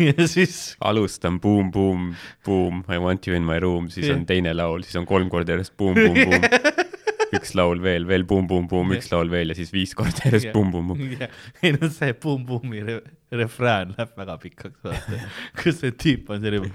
ja 0.08 0.26
siis 0.30 0.74
alustan 0.82 1.38
Boom, 1.42 1.70
Boom, 1.74 2.14
Boom, 2.46 2.82
I 2.90 2.98
want 3.02 3.28
you 3.28 3.36
in 3.36 3.46
my 3.46 3.60
room, 3.62 3.90
siis 3.92 4.08
Jah. 4.08 4.18
on 4.18 4.26
teine 4.26 4.54
laul, 4.56 4.82
siis 4.86 4.98
on 5.00 5.06
kolm 5.08 5.30
korda 5.32 5.54
järjest 5.54 5.76
Boom, 5.78 5.94
Boom, 5.94 6.16
Boom. 6.16 6.48
üks 7.36 7.54
laul 7.58 7.80
veel, 7.82 8.06
veel 8.08 8.24
Boom, 8.28 8.48
Boom, 8.50 8.66
Boom, 8.70 8.90
üks 8.96 9.10
laul 9.12 9.30
veel 9.32 9.52
ja 9.52 9.58
siis 9.58 9.70
viis 9.74 9.94
korda 9.98 10.24
järjest 10.26 10.50
Jah. 10.50 10.56
Boom, 10.56 10.72
Boom, 10.74 10.90
Boom. 10.92 11.28
ei 11.62 11.74
no 11.76 11.90
see 11.92 12.14
Boom 12.22 12.46
Boomi 12.48 12.82
re 12.86 13.00
refrään 13.30 13.94
läheb 13.94 14.16
väga 14.18 14.36
pikaks, 14.42 14.80
vaata, 14.82 15.20
kus 15.60 15.78
see 15.82 15.94
tüüp 15.94 16.32
on 16.34 16.42
selline 16.42 16.72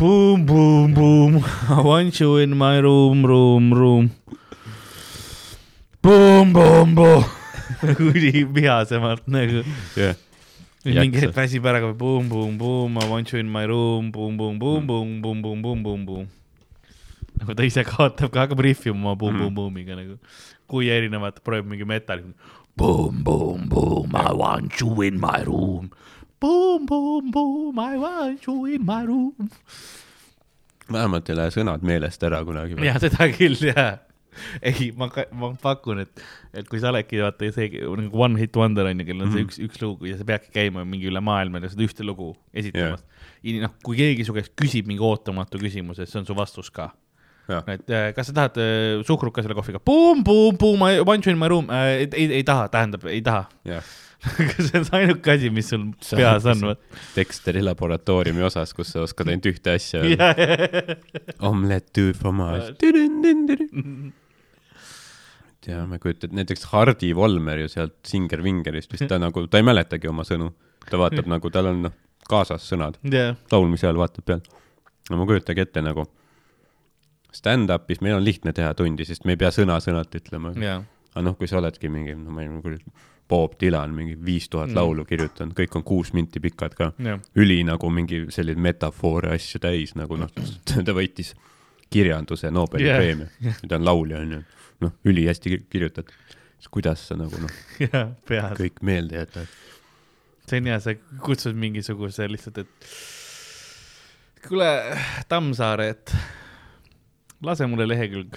Boom, 0.00 0.46
boom, 0.46 0.94
boom, 0.94 1.34
I 1.68 1.82
want 1.84 2.20
you 2.20 2.38
in 2.40 2.56
my 2.56 2.80
room, 2.80 3.20
room, 3.26 3.66
room. 3.74 4.06
Boom, 6.00 6.54
boom, 6.54 6.94
boom. 6.94 7.24
üli 8.08 8.46
vihasemalt 8.54 9.26
nagu. 9.28 9.60
jah, 10.00 10.16
mingi 10.84 11.20
hetk 11.20 11.36
väsib 11.36 11.68
ära, 11.68 11.92
boom, 11.92 12.30
boom, 12.32 12.56
boom, 12.56 12.96
I 12.96 13.08
want 13.10 13.32
you 13.34 13.40
in 13.44 13.52
my 13.52 13.66
room, 13.68 14.08
boom, 14.10 14.38
boom, 14.40 14.56
boom, 14.58 14.86
boom, 14.88 15.20
boom, 15.20 15.42
boom, 15.42 15.62
boom, 15.62 15.82
boom, 15.84 16.06
boom. 16.06 16.28
Nagu 17.40 17.56
ta 17.56 17.66
ise 17.66 17.84
kaotab 17.88 18.30
ka, 18.34 18.44
hakkab 18.46 18.60
rihvima 18.66 19.16
boom, 19.18 19.38
boom, 19.40 19.54
boom'iga 19.56 19.96
nagu. 19.98 20.18
kui 20.70 20.86
erinevat, 20.92 21.40
proovib 21.44 21.66
mingi 21.72 21.86
metalli. 21.88 22.30
Boom, 22.78 23.24
boom, 23.26 23.66
boom, 23.68 24.14
I 24.14 24.30
want 24.32 24.78
you 24.80 25.02
in 25.02 25.18
my 25.20 25.40
room. 25.44 25.90
Boom, 26.40 26.86
boom, 26.86 27.30
boom, 27.34 27.78
I 27.82 27.96
want 28.00 28.46
you 28.46 28.66
in 28.66 28.86
my 28.86 29.02
room. 29.08 29.50
vähemalt 30.90 31.28
ei 31.30 31.36
lähe 31.38 31.50
sõnad 31.54 31.84
meelest 31.86 32.22
ära 32.26 32.40
kunagi. 32.46 32.78
ja 32.86 32.96
seda 33.02 33.28
küll, 33.34 33.58
jaa. 33.68 33.98
ei, 34.62 34.88
ma, 34.96 35.08
ma 35.38 35.50
pakun, 35.62 36.00
et, 36.04 36.22
et 36.54 36.66
kui 36.70 36.80
sa 36.82 36.90
oledki 36.92 37.18
vaata 37.22 37.50
see 37.54 37.68
nagu 37.82 38.22
One 38.24 38.38
Hit 38.40 38.56
Wonder 38.58 38.86
on 38.90 39.02
ju, 39.02 39.06
kellel 39.10 39.26
on 39.26 39.32
see 39.34 39.42
Mhm. 39.42 39.48
üks, 39.50 39.58
üks 39.66 39.82
lugu 39.82 40.06
ja 40.10 40.16
sa 40.18 40.26
peadki 40.26 40.50
käima 40.54 40.84
mingi 40.86 41.10
üle 41.10 41.20
maailma 41.22 41.60
ja 41.62 41.70
seda 41.72 41.82
ühte 41.86 42.06
lugu 42.06 42.32
esitamas 42.54 43.02
yeah.. 43.42 43.62
noh, 43.66 43.74
kui 43.86 43.98
keegi 43.98 44.26
su 44.26 44.34
käest 44.34 44.54
küsib 44.58 44.86
mingi 44.90 45.02
ootamatu 45.02 45.58
küsimuse, 45.62 46.06
siis 46.06 46.14
see 46.14 46.22
on 46.22 46.26
su 46.30 46.34
vastus 46.38 46.70
ka. 46.74 46.88
Et 47.50 47.90
äh, 47.90 48.10
kas 48.16 48.30
sa 48.30 48.36
tahad 48.36 48.60
äh, 48.60 49.00
suhkruka 49.06 49.44
selle 49.44 49.56
kohviga? 49.58 49.80
Boom, 49.82 50.22
boom, 50.26 50.58
boom, 50.60 50.84
I 50.86 51.00
want 51.06 51.26
you 51.26 51.34
in 51.34 51.40
my 51.40 51.50
room 51.50 51.70
äh,. 51.70 52.06
ei, 52.06 52.30
ei 52.40 52.44
taha, 52.46 52.68
tähendab, 52.72 53.04
ei 53.10 53.22
taha. 53.26 53.48
jah. 53.68 53.84
see 54.60 54.76
on 54.76 54.84
ainuke 54.98 55.32
asi, 55.32 55.48
mis 55.54 55.70
sul 55.72 55.86
peas 56.04 56.44
on. 56.50 56.74
Dexteri 57.14 57.62
laboratooriumi 57.64 58.44
osas, 58.44 58.74
kus 58.76 58.92
sa 58.92 59.04
oskad 59.06 59.30
ainult 59.32 59.48
ühte 59.48 59.72
asja. 59.72 60.02
ja, 60.04 60.34
Omelette 61.48 62.02
du 62.02 62.12
fromage. 62.16 62.74
ja 65.70 65.86
ma 65.88 65.96
ei 65.96 66.02
kujuta 66.02 66.26
ette, 66.26 66.36
näiteks 66.36 66.68
Hardi 66.72 67.14
Volmer 67.16 67.64
ju 67.64 67.68
sealt 67.72 67.96
Singer 68.08 68.44
Vingerist 68.44 68.92
vist 68.92 69.08
ta 69.08 69.18
nagu, 69.24 69.46
ta 69.48 69.60
ei 69.60 69.66
mäletagi 69.66 70.08
oma 70.10 70.24
sõnu. 70.28 70.52
ta 70.90 71.00
vaatab 71.00 71.28
nagu, 71.30 71.52
tal 71.52 71.72
on 71.72 71.84
noh, 71.88 71.96
kaasas 72.28 72.64
sõnad, 72.68 72.96
ja, 73.12 73.34
laulmise 73.52 73.88
ajal 73.88 74.00
vaatab 74.00 74.24
peal. 74.26 74.40
no 75.10 75.20
ma 75.20 75.26
kujutage 75.28 75.64
ette 75.68 75.80
nagu 75.84 76.06
stand-up'is 77.34 78.00
meil 78.04 78.16
on 78.18 78.24
lihtne 78.24 78.52
teha 78.56 78.72
tundi, 78.78 79.06
sest 79.08 79.26
me 79.28 79.36
ei 79.36 79.40
pea 79.40 79.52
sõna-sõnalt 79.54 80.16
ütlema. 80.18 80.52
ja, 80.60 80.80
aga 81.14 81.24
noh, 81.26 81.36
kui 81.38 81.50
sa 81.50 81.60
oledki 81.60 81.90
mingi, 81.92 82.16
no 82.18 82.34
ma 82.34 82.44
ei 82.44 82.50
tea, 82.64 83.06
Bob 83.30 83.54
Dylan 83.60 83.92
mingi 83.94 84.16
viis 84.26 84.48
tuhat 84.50 84.72
laulu 84.74 85.04
kirjutanud, 85.06 85.54
kõik 85.54 85.76
on 85.78 85.84
kuus 85.86 86.10
minti 86.16 86.42
pikad 86.42 86.74
ka. 86.78 86.90
ja, 86.98 87.18
üli 87.38 87.60
nagu 87.66 87.90
mingi 87.94 88.24
selline 88.34 88.60
metafoore 88.62 89.34
asju 89.36 89.62
täis 89.62 89.94
nagu 89.98 90.18
noh, 90.18 90.32
ta 90.86 90.96
võitis 90.96 91.34
kirjanduse 91.90 92.50
Nobeli 92.54 92.86
yeah. 92.86 92.98
preemia, 92.98 93.54
ta 93.66 93.78
on 93.78 93.86
laulja 93.86 94.22
onju, 94.24 94.42
noh, 94.84 94.96
ülihästi 95.06 95.54
ki- 95.54 95.64
kirjutatud. 95.70 96.36
siis 96.58 96.70
kuidas 96.70 97.06
sa 97.08 97.18
nagu 97.18 97.38
noh, 97.42 97.54
peas. 98.28 98.58
kõik 98.58 98.82
meelde 98.86 99.22
jätad? 99.22 99.56
see 100.50 100.58
on 100.58 100.66
hea, 100.66 100.80
sa 100.82 100.96
kutsud 101.22 101.54
mingisuguse 101.54 102.26
lihtsalt, 102.26 102.58
et 102.64 102.90
kuule, 104.48 104.70
Tammsaare, 105.30 105.88
et 105.94 106.14
lase 107.46 107.66
mulle 107.70 107.86
lehekülg 107.88 108.36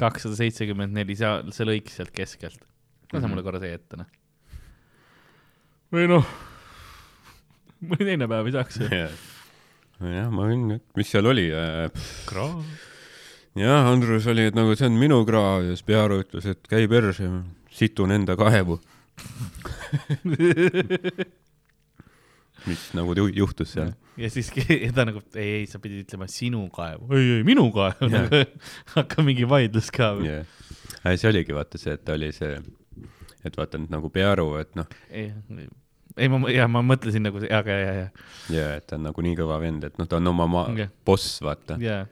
kakssada 0.00 0.36
seitsekümmend 0.38 0.92
neli, 0.96 1.14
see, 1.16 1.30
see 1.56 1.66
lõik 1.68 1.88
sealt 1.92 2.12
keskelt. 2.14 2.58
lase 3.12 3.22
Mhm. 3.22 3.30
mulle 3.32 3.44
korra 3.46 3.60
see 3.62 3.72
ette, 3.76 3.96
noh. 4.00 4.08
või 5.94 6.08
noh, 6.10 6.26
mõni 7.86 8.04
teine 8.08 8.26
päev 8.28 8.46
ei 8.50 8.56
saaks 8.56 8.80
ju. 8.82 8.88
jah, 8.90 10.26
ma 10.30 10.48
võin, 10.50 10.80
mis 10.98 11.08
seal 11.12 11.26
oli 11.30 11.46
äh,? 11.54 11.86
kraav. 12.26 12.58
jah, 13.56 13.86
Andrus 13.92 14.26
oli, 14.32 14.48
et 14.50 14.58
nagu 14.58 14.74
see 14.76 14.88
on 14.90 14.98
minu 15.00 15.22
kraav 15.28 15.62
ja 15.64 15.72
siis 15.76 15.86
Pearu 15.86 16.20
ütles, 16.24 16.44
et 16.50 16.66
käi 16.68 16.88
perse, 16.90 17.30
situn 17.72 18.10
enda 18.12 18.36
kaevu. 18.36 18.80
mis 22.66 22.82
nagu 22.96 23.14
ju- 23.18 23.32
juhtus 23.36 23.74
seal? 23.76 23.92
ja 24.16 24.30
siis 24.32 24.48
ja 24.56 24.92
ta 24.96 25.04
nagu, 25.08 25.20
ei, 25.36 25.60
ei, 25.60 25.66
sa 25.70 25.78
pidid 25.82 26.06
ütlema 26.06 26.28
sinu 26.30 26.64
kaevu. 26.72 27.08
ei, 27.14 27.38
ei, 27.38 27.44
minu 27.46 27.68
kaev 27.74 28.00
Jah. 28.06 28.26
nagu 28.26 28.42
hakkab 28.96 29.26
mingi 29.28 29.44
vaidlus 29.48 29.90
ka. 29.94 30.14
jah, 30.24 30.44
see 31.14 31.28
oligi 31.30 31.54
vaata 31.56 31.78
see, 31.80 31.94
et 31.98 32.08
oli 32.14 32.30
see, 32.34 32.56
et 33.44 33.58
vaata 33.58 33.78
nüüd 33.82 33.92
nagu 33.94 34.10
Pearu, 34.12 34.48
et 34.62 34.72
noh, 34.78 34.88
ei, 35.12 36.28
ma, 36.32 36.40
ja 36.50 36.66
ma 36.72 36.82
mõtlesin 36.86 37.26
nagu, 37.28 37.42
aga 37.44 37.76
ja, 37.76 37.94
ja, 38.00 38.10
ja 38.54 38.66
et 38.80 38.86
ta 38.88 38.96
on 38.98 39.04
nagu 39.10 39.24
nii 39.26 39.36
kõva 39.38 39.60
vend, 39.62 39.84
et 39.84 39.98
noh, 40.00 40.08
ta 40.08 40.18
on 40.20 40.32
oma 40.32 40.48
maa 40.50 40.68
Jah. 40.80 40.92
boss, 41.06 41.38
vaata. 41.44 41.76
ja. 41.82 42.04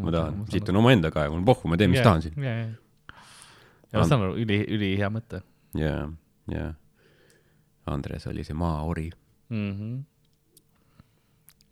ma 0.00 0.10
tahan, 0.10 0.44
situn 0.52 0.80
omaenda 0.80 1.10
kaevu, 1.14 1.38
pohhu, 1.46 1.68
ma 1.70 1.76
teen, 1.80 1.92
mis 1.94 2.02
tahan 2.04 2.24
siin. 2.24 2.34
ja, 2.42 2.54
ja, 2.64 2.70
ja 3.92 4.00
ma 4.00 4.06
saan 4.08 4.24
aru, 4.26 4.38
üli, 4.42 4.62
ülihea 4.74 5.10
mõte 5.12 5.42
ja, 5.78 6.08
ja 6.50 6.72
Andres 7.86 8.24
oli 8.30 8.40
see 8.46 8.56
maaori. 8.56 9.10
mm. 9.48 9.72
-hmm. 9.72 10.04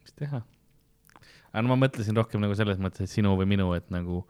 mis 0.03 0.19
teha? 0.19 0.43
aga 1.53 1.63
no 1.65 1.75
ma 1.75 1.79
mõtlesin 1.85 2.17
rohkem 2.17 2.43
nagu 2.43 2.57
selles 2.59 2.81
mõttes, 2.83 3.05
et 3.05 3.13
sinu 3.13 3.35
või 3.39 3.47
minu, 3.53 3.69
et 3.77 3.89
nagu, 3.93 4.23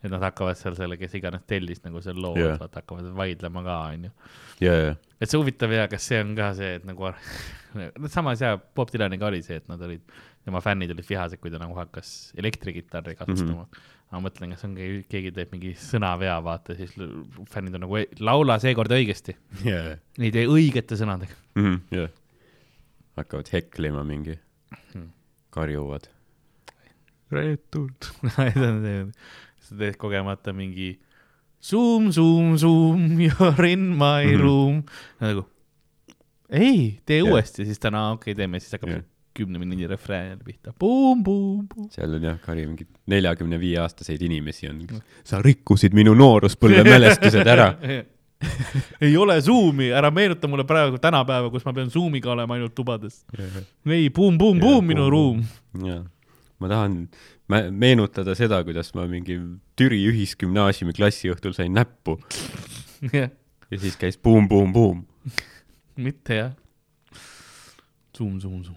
et 0.00 0.08
nad 0.12 0.22
hakkavad 0.24 0.58
seal 0.58 0.76
selle, 0.78 0.96
kes 1.00 1.14
iganes 1.18 1.44
tellis 1.48 1.82
nagu 1.84 2.00
seal 2.04 2.18
loo 2.20 2.32
yeah., 2.38 2.56
vaata 2.60 2.80
hakkavad 2.80 3.10
vaidlema 3.16 3.62
ka, 3.66 3.78
onju. 3.92 4.12
et 5.20 5.28
see 5.28 5.40
huvitav 5.40 5.76
ja 5.76 5.86
kas 5.92 6.08
see 6.10 6.20
on 6.24 6.34
ka 6.38 6.50
see, 6.56 6.74
et 6.80 6.88
nagu, 6.88 7.12
samas 8.16 8.44
ja 8.44 8.56
Bob 8.56 8.92
Dylaniga 8.92 9.28
oli 9.28 9.42
see, 9.44 9.60
et 9.60 9.68
nad 9.70 9.82
olid, 9.84 10.04
tema 10.46 10.62
fännid 10.64 10.92
olid 10.94 11.08
vihased, 11.08 11.40
kui 11.42 11.52
ta 11.52 11.60
nagu 11.60 11.76
hakkas 11.76 12.32
elektrikitarri 12.40 13.16
kasutama 13.18 13.66
mm. 13.66 13.68
-hmm. 13.68 13.90
ma 14.14 14.22
mõtlen, 14.24 14.56
kas 14.56 14.64
on 14.64 14.78
keegi, 14.78 15.02
keegi 15.12 15.34
teeb 15.36 15.52
mingi 15.52 15.74
sõnavea, 15.78 16.38
vaata, 16.44 16.78
siis 16.80 16.96
fännid 17.52 17.76
on 17.76 17.84
nagu, 17.84 18.00
laula 18.24 18.56
seekord 18.62 18.96
õigesti, 18.96 19.36
ja, 19.68 19.84
ei 20.18 20.32
tee 20.32 20.48
õigete 20.48 20.96
sõnadega. 20.96 21.36
ja. 21.92 22.08
Hakkavad 23.22 23.50
heklima 23.52 24.04
mingi, 24.04 24.38
karjuvad. 25.50 26.08
reetud. 27.30 27.94
sa 29.60 29.76
teed 29.78 29.96
kogemata 30.00 30.52
mingi 30.56 30.96
zoom, 31.62 32.10
zoom, 32.12 32.56
zoom, 32.58 33.06
you 33.24 33.32
are 33.46 33.70
in 33.72 33.90
my 33.94 34.24
mm 34.24 34.30
Mhm. 34.30 34.34
-hmm. 34.34 34.42
room. 34.42 34.82
nagu 35.20 35.44
ei, 36.50 37.00
tee 37.06 37.18
Jah. 37.20 37.28
uuesti, 37.30 37.64
siis 37.64 37.78
täna 37.78 38.10
okei 38.10 38.32
okay,, 38.32 38.34
teeme, 38.34 38.58
siis 38.60 38.72
hakkab 38.72 38.88
yeah. 38.90 39.02
kümne 39.34 39.58
minuti 39.58 39.86
refrään 39.86 40.26
jälle 40.28 40.42
pihta. 40.44 40.72
Boom, 40.78 41.22
boom, 41.24 41.68
boom. 41.68 41.88
seal 41.90 42.14
on 42.14 42.22
jah, 42.22 42.40
kari 42.40 42.66
mingi 42.66 42.86
neljakümne 43.06 43.60
viie 43.60 43.78
aastaseid 43.78 44.22
inimesi 44.22 44.68
on. 44.68 44.80
sa 45.24 45.38
rikkusid 45.42 45.94
minu 45.94 46.14
nooruspõlve 46.14 46.82
mälestused 46.84 47.46
ära. 47.46 47.74
ei 49.04 49.16
ole 49.20 49.36
Zoomi, 49.44 49.90
ära 49.92 50.10
meenuta 50.14 50.48
mulle 50.48 50.64
praegu 50.68 50.98
tänapäeva, 51.02 51.50
kus 51.52 51.64
ma 51.66 51.74
pean 51.76 51.90
Zoomiga 51.92 52.32
olema 52.32 52.56
ainult 52.56 52.74
tubades. 52.74 53.20
ei, 53.86 54.08
boom, 54.10 54.38
boom, 54.40 54.56
Jah, 54.56 54.64
boom, 54.64 54.86
minu 54.88 55.04
boom, 55.10 55.42
ruum. 55.76 56.06
ma 56.60 56.68
tahan 56.72 56.96
meenutada 57.72 58.34
seda, 58.38 58.62
kuidas 58.64 58.92
ma 58.96 59.06
mingi 59.10 59.36
Türi 59.76 60.00
ühisgümnaasiumi 60.10 60.94
klassiõhtul 60.96 61.54
sain 61.56 61.72
näppu 61.76 62.18
ja 63.16 63.28
siis 63.80 63.96
käis 64.00 64.18
buum-buum-buum. 64.20 65.04
mitte 65.96 66.36
jah. 66.40 66.52
Zoom, 68.16 68.36
zoom, 68.40 68.60
zoom. 68.64 68.76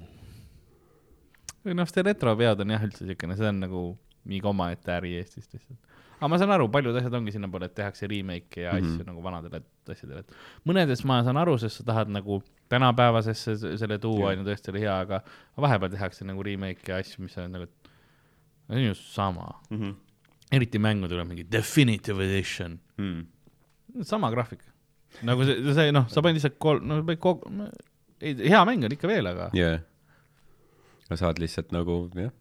või 1.63 1.75
noh, 1.75 1.87
see 1.87 2.03
retropeod 2.07 2.63
on 2.63 2.71
jah 2.75 2.83
üldse 2.87 3.07
siukene, 3.07 3.35
see 3.39 3.47
on 3.49 3.59
nagu 3.63 3.81
mingi 4.27 4.47
omaette 4.47 4.91
äri 4.95 5.17
Eestis 5.19 5.49
lihtsalt. 5.51 5.79
Aga 6.23 6.31
ma 6.31 6.37
saan 6.39 6.53
aru, 6.55 6.69
paljud 6.71 6.95
asjad 6.95 7.15
ongi 7.17 7.33
sinnapoole, 7.35 7.67
et 7.67 7.75
tehakse 7.75 8.07
remake'e 8.07 8.63
ja 8.63 8.71
asju 8.77 8.87
mm 8.87 8.99
-hmm. 8.99 9.07
nagu 9.11 9.23
vanadele 9.25 9.59
asjadele, 9.91 10.19
et 10.23 10.31
mõnedes 10.69 11.03
ma 11.09 11.19
saan 11.27 11.37
aru, 11.37 11.57
sest 11.59 11.81
sa 11.81 11.83
tahad 11.89 12.07
nagu 12.15 12.39
tänapäevasesse 12.71 13.77
selle 13.77 13.97
tuua, 13.99 14.31
on 14.31 14.39
ju 14.39 14.45
tõesti 14.47 14.77
hea, 14.79 14.95
aga 14.99 15.19
vahepeal 15.57 15.91
tehakse 15.91 16.25
nagu 16.25 16.43
remake'e 16.43 16.89
ja 16.93 17.01
asju, 17.03 17.23
mis 17.23 17.37
on 17.37 17.51
nagu, 17.51 17.67
see 18.67 18.75
on 18.77 18.85
ju 18.87 18.93
sama. 18.95 19.49
eriti 20.51 20.79
mängu 20.79 21.07
tuleb 21.09 21.27
mingi 21.27 21.43
definitive 21.51 22.23
edition, 22.23 22.79
Mm. 22.97 23.25
sama 24.01 24.31
graafika. 24.31 24.65
nagu 25.23 25.43
see, 25.45 25.73
see 25.73 25.91
noh, 25.91 26.07
sa 26.09 26.21
panid 26.21 26.35
lihtsalt 26.39 26.59
kolm, 26.59 26.87
no 26.87 27.03
kogu, 27.15 27.49
ei, 28.21 28.33
hea 28.49 28.65
mäng 28.65 28.85
on 28.85 28.91
ikka 28.95 29.07
veel, 29.07 29.27
aga 29.27 29.49
jaa. 29.53 29.79
sa 31.09 31.15
saad 31.15 31.39
lihtsalt 31.39 31.71
nagu 31.71 32.09
jah, 32.15 32.31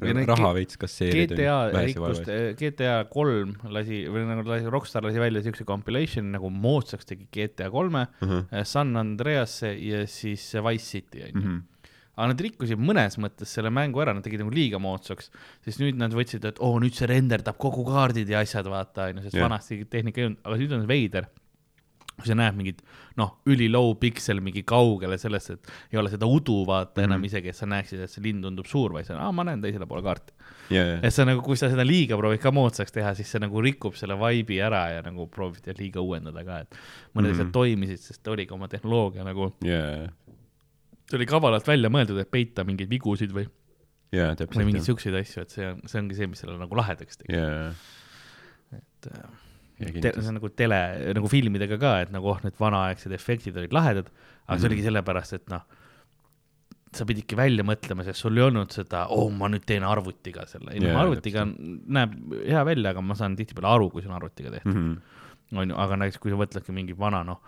raha 0.00 0.52
veits 0.56 0.76
kasseerida. 0.80 1.34
GTA 1.34 1.84
rikkus, 1.86 2.20
GTA 2.58 2.98
kolm 3.10 3.56
lasi 3.74 4.04
või 4.10 4.26
nagu 4.28 4.44
lasi, 4.48 4.68
Rockstar 4.70 5.02
lasi 5.06 5.18
välja 5.22 5.42
siukse 5.44 5.66
compilation 5.68 6.30
nagu 6.34 6.50
moodsaks 6.50 7.08
tegi 7.08 7.26
GTA 7.34 7.70
kolme 7.70 8.06
Mhm. 8.20 8.46
äh, 8.52 8.64
San 8.64 8.96
Andreasse 8.96 9.72
ja 9.74 10.06
siis 10.06 10.54
Wise 10.54 10.86
City 10.86 11.22
onju. 11.28 11.42
Mhm. 11.42 11.62
aga 12.18 12.26
nad 12.32 12.40
rikkusid 12.42 12.80
mõnes 12.82 13.14
mõttes 13.22 13.46
selle 13.46 13.70
mängu 13.70 14.00
ära, 14.02 14.12
nad 14.12 14.24
tegid 14.24 14.40
nagu 14.42 14.50
liiga 14.50 14.80
moodsaks, 14.82 15.28
sest 15.62 15.78
nüüd 15.78 15.94
nad 15.94 16.10
võtsid, 16.10 16.42
et 16.44 16.56
oo, 16.58 16.80
nüüd 16.82 16.92
see 16.92 17.06
renderdab 17.06 17.54
kogu 17.62 17.84
kaardid 17.86 18.26
ja 18.28 18.40
asjad, 18.42 18.66
vaata 18.66 19.04
onju, 19.12 19.22
sest 19.22 19.36
yeah. 19.36 19.46
vanasti 19.46 19.84
tehnika 19.86 20.18
ei 20.18 20.26
olnud, 20.26 20.40
aga 20.42 20.56
nüüd 20.58 20.72
on 20.74 20.86
veider. 20.88 21.28
Kui 22.18 22.26
sa 22.26 22.34
näed 22.34 22.56
mingit 22.58 22.80
noh, 23.16 23.36
ülilow 23.46 23.92
piksel 23.98 24.40
mingi 24.42 24.64
kaugele 24.66 25.16
sellest, 25.18 25.50
et 25.54 25.70
ei 25.92 25.98
ole 26.00 26.10
seda 26.10 26.26
udu 26.26 26.64
vaata 26.66 27.02
enam 27.04 27.20
Mhm. 27.20 27.24
isegi, 27.30 27.48
et 27.52 27.56
sa 27.56 27.66
näeksid, 27.66 28.00
et 28.02 28.10
see 28.10 28.22
lind 28.24 28.42
tundub 28.42 28.66
suur, 28.66 28.92
vaid 28.92 29.06
sa, 29.06 29.14
aa, 29.22 29.32
ma 29.32 29.44
näen 29.46 29.62
teisele 29.62 29.86
poole 29.86 30.02
kaarti. 30.02 30.32
ja, 30.70 30.82
ja, 30.84 30.96
et 31.02 31.14
sa 31.14 31.24
nagu, 31.24 31.40
kui 31.42 31.56
sa 31.56 31.70
seda 31.70 31.84
liiga 31.86 32.16
proovid 32.18 32.40
ka 32.42 32.50
moodsaks 32.50 32.92
teha, 32.92 33.14
siis 33.14 33.30
see 33.30 33.38
nagu 33.40 33.60
rikub 33.64 33.94
selle 33.96 34.14
vibe'i 34.20 34.58
ära 34.60 34.82
ja 34.96 35.02
nagu 35.02 35.26
proovid 35.32 35.66
liiga 35.78 36.00
uuendada 36.02 36.44
ka, 36.44 36.58
et 36.66 36.74
mõned 37.14 37.32
asjad 37.32 37.46
Mhm. 37.48 37.52
toimisid, 37.52 37.98
sest 38.02 38.28
oligi 38.28 38.52
oma 38.52 38.68
tehnoloogia 38.68 39.24
nagu, 39.24 39.52
ja, 39.64 40.08
see 41.08 41.16
oli 41.16 41.26
kavalalt 41.26 41.64
välja 41.66 41.88
mõeldud, 41.88 42.18
et 42.20 42.30
peita 42.30 42.64
mingeid 42.64 42.90
vigusid 42.90 43.30
või, 43.32 43.46
ja 44.12 44.34
või 44.34 44.64
mingeid 44.68 44.84
siukseid 44.84 45.14
asju, 45.14 45.42
et 45.42 45.50
see 45.50 45.66
on, 45.66 45.80
see 45.86 46.00
ongi 46.00 46.14
see, 46.16 46.26
mis 46.26 46.38
selle 46.40 46.58
nagu 46.58 46.74
lahedaks 46.76 47.16
tegi. 47.22 47.32
ja, 47.34 47.72
et 48.72 49.06
äh, 49.12 49.28
see 50.22 50.28
on 50.28 50.34
nagu 50.40 50.48
tele, 50.58 50.78
nagu 51.14 51.28
filmidega 51.30 51.78
ka, 51.78 51.92
et 52.04 52.10
nagu 52.14 52.26
oh, 52.32 52.38
need 52.44 52.56
vanaaegsed 52.58 53.12
efektid 53.14 53.56
olid 53.56 53.72
lahedad, 53.72 54.08
aga 54.48 54.58
see 54.58 54.66
Mhm. 54.66 54.72
oligi 54.72 54.86
sellepärast, 54.88 55.32
et 55.38 55.48
noh, 55.52 55.62
sa 56.92 57.04
pididki 57.04 57.36
välja 57.36 57.62
mõtlema, 57.68 58.02
sest 58.04 58.18
sul 58.24 58.36
ei 58.40 58.42
olnud 58.48 58.72
seda, 58.72 59.06
oo, 59.12 59.28
ma 59.30 59.46
nüüd 59.52 59.64
teen 59.68 59.84
arvutiga 59.84 60.46
selle, 60.48 60.72
ei 60.72 60.80
noh 60.80 60.96
arvutiga 60.98 61.44
näeb 61.46 62.14
hea 62.48 62.64
välja, 62.64 62.90
aga 62.94 63.00
ma 63.04 63.14
saan 63.14 63.36
tihtipeale 63.36 63.68
aru, 63.74 63.90
kui 63.92 64.02
see 64.02 64.08
on 64.10 64.16
arvutiga 64.16 64.50
tehtud. 64.50 64.74
Mhm. 64.74 64.98
on 65.56 65.68
ju, 65.70 65.76
aga 65.80 65.96
näiteks 65.96 66.18
kui 66.20 66.30
sa 66.30 66.36
mõtledki 66.36 66.72
mingi 66.76 66.92
vana 66.98 67.22
noh, 67.24 67.38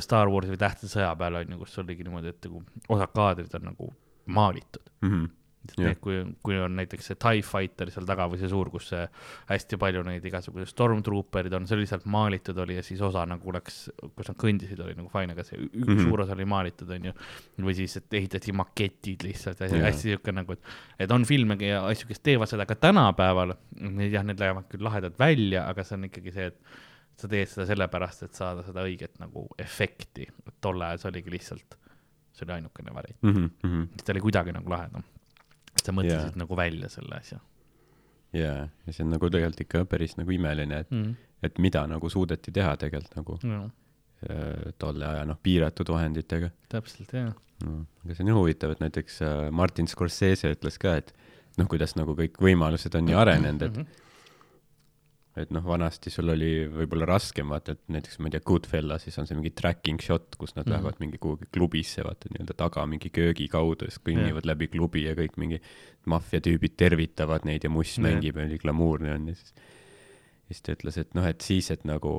Star 0.00 0.28
Warsi 0.28 0.50
või 0.52 0.58
Tähtede 0.60 0.88
sõja 0.92 1.10
peale 1.16 1.40
on 1.44 1.50
ju, 1.52 1.58
kus 1.58 1.78
oligi 1.78 2.04
niimoodi, 2.04 2.28
et 2.28 2.44
nagu 2.44 2.62
osad 2.88 3.12
kaadrid 3.16 3.54
on 3.54 3.62
nagu 3.72 3.90
maalitud. 4.28 4.82
Mhm. 5.02 5.24
Jah. 5.24 5.43
Need, 5.78 5.96
kui, 6.04 6.18
kui 6.44 6.58
on 6.60 6.74
näiteks 6.76 7.06
see 7.10 7.16
TIE 7.16 7.42
Fighter 7.42 7.90
seal 7.90 8.04
taga 8.08 8.26
või 8.28 8.38
see 8.38 8.50
suur, 8.52 8.68
kus 8.70 8.90
see 8.92 9.02
hästi 9.48 9.78
palju 9.80 10.02
neid 10.04 10.24
igasuguseid 10.28 10.68
Stormtrooperid 10.68 11.52
on, 11.56 11.66
see 11.66 11.78
lihtsalt 11.80 12.04
maalitud 12.04 12.58
oli 12.64 12.76
ja 12.76 12.82
siis 12.84 13.00
osa 13.00 13.24
nagu 13.26 13.52
läks, 13.56 13.78
kus 14.16 14.28
nad 14.28 14.36
kõndisid, 14.40 14.80
oli 14.84 14.94
nagu 14.98 15.08
fine, 15.12 15.32
aga 15.32 15.44
see 15.46 15.58
üks 15.62 15.72
mm. 15.72 15.88
-hmm. 15.88 16.08
suur 16.08 16.20
osa 16.26 16.36
oli 16.36 16.44
maalitud, 16.44 16.90
on 16.90 17.04
ju. 17.10 17.12
või 17.64 17.74
siis, 17.74 17.96
et 17.96 18.14
ehitati 18.20 18.52
maketid 18.52 19.24
lihtsalt 19.24 19.60
ja 19.60 19.66
Jaa. 19.72 19.86
hästi 19.88 20.10
siuke 20.14 20.32
nagu, 20.36 20.52
et, 20.52 20.60
et 20.98 21.10
on 21.10 21.24
filme 21.24 21.56
ja 21.64 21.84
asju, 21.86 22.08
kes 22.08 22.20
teevad 22.20 22.48
seda 22.50 22.66
ka 22.66 22.74
tänapäeval. 22.74 23.54
jah, 24.10 24.24
need 24.24 24.38
lähevad 24.40 24.68
küll 24.68 24.84
lahedalt 24.84 25.18
välja, 25.18 25.64
aga 25.68 25.84
see 25.84 25.96
on 25.96 26.04
ikkagi 26.10 26.32
see, 26.32 26.46
et 26.52 26.60
sa 27.16 27.28
teed 27.30 27.48
seda 27.48 27.66
sellepärast, 27.66 28.22
et 28.26 28.34
saada 28.34 28.62
seda 28.66 28.82
õiget 28.84 29.18
nagu 29.22 29.46
efekti. 29.58 30.26
tol 30.60 30.80
ajal 30.82 30.98
see 30.98 31.08
oligi 31.12 31.30
lihtsalt, 31.30 31.76
see 32.34 32.44
oli 32.46 32.52
ainukene 32.58 32.94
variant, 32.94 33.22
Mhm. 33.22 33.50
Mhm. 33.64 33.84
ta 34.04 34.12
oli 34.12 34.20
kuidagi 34.20 34.52
nagu 34.52 34.70
lahedam. 34.70 35.04
Sa 35.84 35.92
mõtlesid 35.96 36.32
Jaa. 36.32 36.40
nagu 36.40 36.56
välja 36.58 36.88
selle 36.92 37.18
asja 37.20 37.38
ja, 38.34 38.52
ja 38.86 38.92
see 38.92 39.04
on 39.06 39.12
nagu 39.14 39.30
tegelikult 39.30 39.64
ikka 39.66 39.84
päris 39.90 40.16
nagu 40.18 40.32
imeline, 40.34 40.82
et, 40.84 40.90
mm.. 40.90 41.14
et 41.46 41.58
mida 41.62 41.84
nagu 41.90 42.10
suudeti 42.10 42.52
teha 42.54 42.74
tegelikult 42.80 43.16
nagu 43.20 43.38
No, 43.46 43.60
äh, 44.28 44.72
tolle 44.80 45.06
aja 45.06 45.24
noh, 45.28 45.38
piiratud 45.42 45.90
vahenditega 45.94 46.50
täpselt 46.72 47.12
jah. 47.14 47.32
no,. 47.64 47.84
aga 48.04 48.16
see 48.16 48.24
on 48.26 48.32
ju 48.32 48.38
huvitav, 48.40 48.74
et 48.74 48.82
näiteks 48.84 49.20
äh, 49.22 49.50
Martin 49.54 49.86
Scorsese 49.90 50.50
ütles 50.56 50.80
ka, 50.82 50.96
et 51.02 51.12
noh, 51.60 51.68
kuidas 51.70 51.94
nagu 51.98 52.16
kõik 52.18 52.40
võimalused 52.42 52.96
on 52.98 53.06
nii 53.10 53.14
arenenud, 53.20 53.62
et 53.68 53.76
Mhm. 53.84 54.00
Et 55.36 55.50
noh, 55.50 55.64
vanasti 55.66 56.12
sul 56.14 56.30
oli 56.30 56.68
võib-olla 56.70 57.08
raskem 57.10 57.48
vaata, 57.50 57.74
et 57.74 57.80
näiteks 57.90 58.20
ma 58.22 58.28
ei 58.28 58.34
tea, 58.36 58.42
Goodfellasis 58.46 59.18
on 59.18 59.26
see 59.26 59.34
mingi 59.38 59.50
tracking 59.50 59.98
shot, 60.02 60.36
kus 60.38 60.54
nad 60.54 60.66
mm 60.68 60.74
lähevad 60.74 61.00
mingi 61.02 61.18
kuhugi 61.18 61.48
klubisse, 61.54 62.04
vaata 62.06 62.30
nii-öelda 62.30 62.54
taga 62.58 62.84
mingi 62.86 63.10
köögi 63.14 63.48
kaudu, 63.50 63.88
siis 63.90 63.98
kõnnivad 64.06 64.46
läbi 64.46 64.68
klubi 64.70 65.04
ja 65.08 65.14
kõik 65.18 65.36
mingi 65.42 65.58
maffiatüübid 66.10 66.76
tervitavad 66.78 67.44
neid 67.48 67.64
ja 67.66 67.70
muss 67.70 67.96
Jah. 67.96 68.04
mängib 68.06 68.38
ja 68.38 68.46
nii 68.46 68.58
glamuurne 68.62 69.12
on 69.14 69.28
ja 69.32 69.34
siis, 69.34 69.54
siis 70.48 70.62
ta 70.62 70.72
ütles, 70.76 70.98
et 71.02 71.14
noh, 71.18 71.26
et 71.26 71.40
siis, 71.40 71.70
et 71.74 71.84
nagu 71.84 72.14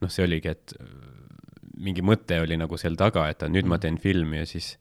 noh, 0.00 0.10
see 0.10 0.24
oligi, 0.26 0.48
et 0.54 0.74
äh, 0.80 0.86
mingi 1.82 2.02
mõte 2.02 2.38
oli 2.42 2.56
nagu 2.60 2.78
seal 2.78 2.96
taga, 2.96 3.28
et 3.28 3.42
nüüd 3.42 3.66
ma 3.66 3.76
Mhm. 3.76 3.80
teen 3.80 3.98
filmi 3.98 4.38
ja 4.42 4.46
siis 4.46 4.76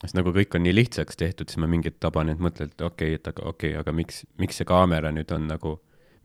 siis 0.00 0.14
nagu 0.16 0.32
kõik 0.32 0.54
on 0.56 0.62
nii 0.64 0.74
lihtsaks 0.74 1.16
tehtud, 1.20 1.50
siis 1.50 1.60
ma 1.60 1.68
mingit 1.68 1.98
taban, 2.00 2.30
et 2.32 2.38
mõtlen, 2.40 2.70
et 2.72 2.80
okei 2.80 3.14
okay,, 3.14 3.14
et 3.20 3.28
aga 3.28 3.42
okei 3.42 3.70
okay,, 3.74 3.80
aga 3.80 3.92
miks, 3.92 4.24
miks 4.40 4.56
see 4.56 4.64
kaamera 4.64 5.10
nüüd 5.12 5.30
on 5.36 5.46
nagu, 5.50 5.74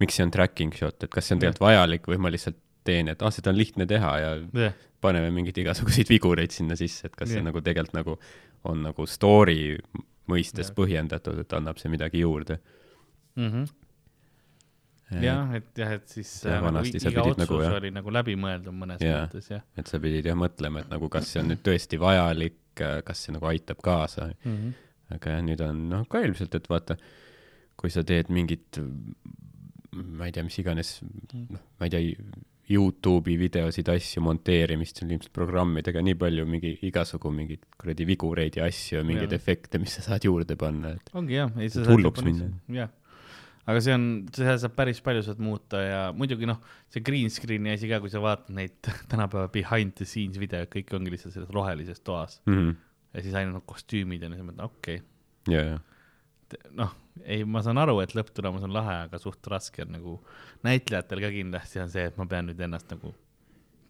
miks 0.02 0.18
see 0.18 0.26
on 0.26 0.32
tracking 0.34 0.74
shot, 0.76 1.04
et 1.04 1.12
kas 1.12 1.28
see 1.28 1.38
on 1.38 1.44
tegelikult 1.44 1.68
vajalik 1.68 2.10
või 2.12 2.20
ma 2.22 2.32
lihtsalt 2.34 2.60
teen, 2.86 3.10
et 3.12 3.24
ah, 3.26 3.34
seda 3.34 3.52
on 3.54 3.60
lihtne 3.60 3.88
teha 3.90 4.12
ja 4.22 4.34
jah, 4.38 4.76
paneme 5.04 5.32
mingeid 5.34 5.58
igasuguseid 5.64 6.12
vigureid 6.16 6.54
sinna 6.56 6.78
sisse, 6.80 7.10
et 7.10 7.16
kas 7.18 7.32
see 7.32 7.42
Jah. 7.42 7.48
nagu 7.48 7.64
tegelikult 7.66 7.98
nagu 7.98 8.18
on 8.66 8.84
nagu 8.86 9.08
story 9.10 9.78
mõistes 10.32 10.70
Jah. 10.72 10.78
põhjendatud, 10.78 11.42
et 11.42 11.58
annab 11.58 11.82
see 11.82 11.92
midagi 11.94 12.24
juurde. 12.24 12.60
jah, 15.22 15.52
et 15.58 15.68
jah, 15.78 15.92
et 16.00 16.08
siis 16.10 16.32
Jah, 16.44 16.60
äh, 16.60 16.72
nagu 16.74 16.90
iga 16.90 17.00
pidid 17.00 17.20
otsus 17.22 17.42
nagu, 17.44 17.60
jah. 17.62 17.76
oli 17.80 17.92
nagu 17.94 18.14
läbimõeldud 18.16 18.74
mõnes 18.74 19.04
Jaa. 19.06 19.26
mõttes 19.26 19.52
jah 19.52 19.62
et 19.78 19.92
sa 19.92 20.00
pidid 20.02 20.26
jah 20.26 20.38
mõtlema, 20.40 20.82
et 20.82 20.94
nagu 20.94 21.10
kas 21.14 21.30
see 21.32 21.44
on 21.44 21.52
nüüd 21.54 21.62
tõesti 21.66 22.00
vajalik, 22.02 22.58
kas 22.76 23.26
see 23.26 23.36
nagu 23.36 23.48
aitab 23.52 23.84
kaasa 23.86 24.32
mm. 24.32 24.56
-hmm. 24.56 24.74
aga 25.18 25.38
jah, 25.38 25.46
nüüd 25.46 25.62
on 25.66 25.86
noh 25.94 26.08
ka 26.10 26.24
ilmselt, 26.26 26.58
et 26.58 26.70
vaata, 26.70 26.98
kui 27.78 27.94
sa 27.94 28.04
teed 28.04 28.32
mingit, 28.34 28.82
ma 29.96 30.28
ei 30.28 30.36
tea, 30.36 30.44
mis 30.44 30.58
iganes, 30.62 30.98
noh, 31.04 31.64
ma 31.80 31.88
ei 31.88 31.94
tea, 31.94 32.04
Youtube'i 32.66 33.36
videosid, 33.38 33.90
asju, 33.94 34.24
monteerimist, 34.26 34.98
sul 34.98 35.12
ilmselt 35.14 35.34
programmidega 35.36 36.02
nii 36.02 36.16
palju 36.18 36.46
mingi 36.50 36.72
igasugu 36.88 37.30
mingeid 37.34 37.62
kuradi 37.78 38.08
vigureid 38.10 38.58
ja 38.58 38.66
asju 38.66 38.98
ja 38.98 39.04
mingeid 39.06 39.36
Jaa. 39.36 39.42
efekte, 39.42 39.82
mis 39.82 39.94
sa 40.00 40.06
saad 40.08 40.26
juurde 40.26 40.58
panna, 40.58 40.96
et 40.98 41.12
ongi 41.14 41.38
jah, 41.38 41.52
ei 41.62 41.70
sa 41.70 41.84
saad 41.84 41.94
hulluks 41.94 42.26
minna. 42.26 42.50
jah, 42.74 42.90
aga 43.70 43.84
see 43.86 43.94
on, 43.94 44.08
seda 44.34 44.58
saab 44.64 44.74
päris 44.80 45.04
palju 45.06 45.22
saad 45.28 45.44
muuta 45.46 45.84
ja 45.84 46.02
muidugi 46.18 46.50
noh, 46.50 46.58
see 46.94 47.06
green 47.06 47.30
screen'i 47.34 47.76
asi 47.76 47.92
ka, 47.92 48.02
kui 48.02 48.14
sa 48.14 48.24
vaatad 48.24 48.50
neid 48.58 48.80
tänapäeva 49.14 49.52
behind 49.54 49.94
the 50.02 50.10
scenes 50.10 50.42
videoid, 50.42 50.72
kõik 50.74 50.96
ongi 50.98 51.14
lihtsalt 51.14 51.38
selles 51.38 51.54
rohelises 51.54 52.02
toas 52.02 52.40
mm 52.50 52.56
-hmm. 52.58 52.78
ja 53.14 53.28
siis 53.28 53.38
ainult 53.38 53.60
noh, 53.60 53.68
kostüümid 53.70 54.26
ja 54.26 54.34
mõtled, 54.34 54.66
okei 54.66 55.04
okay., 55.04 55.54
ja, 55.54 55.62
ja, 55.76 55.80
noh, 56.78 56.92
ei, 57.24 57.44
ma 57.48 57.62
saan 57.66 57.80
aru, 57.82 58.00
et 58.04 58.16
lõpptulemus 58.18 58.66
on 58.68 58.74
lahe, 58.76 58.98
aga 59.08 59.20
suht 59.22 59.48
raske 59.52 59.86
on 59.86 59.96
nagu 59.96 60.18
näitlejatel 60.68 61.24
ka 61.24 61.32
kindlasti 61.34 61.82
on 61.84 61.94
see, 61.94 62.06
et 62.12 62.20
ma 62.20 62.28
pean 62.30 62.50
nüüd 62.50 62.62
ennast 62.68 62.92
nagu 62.94 63.14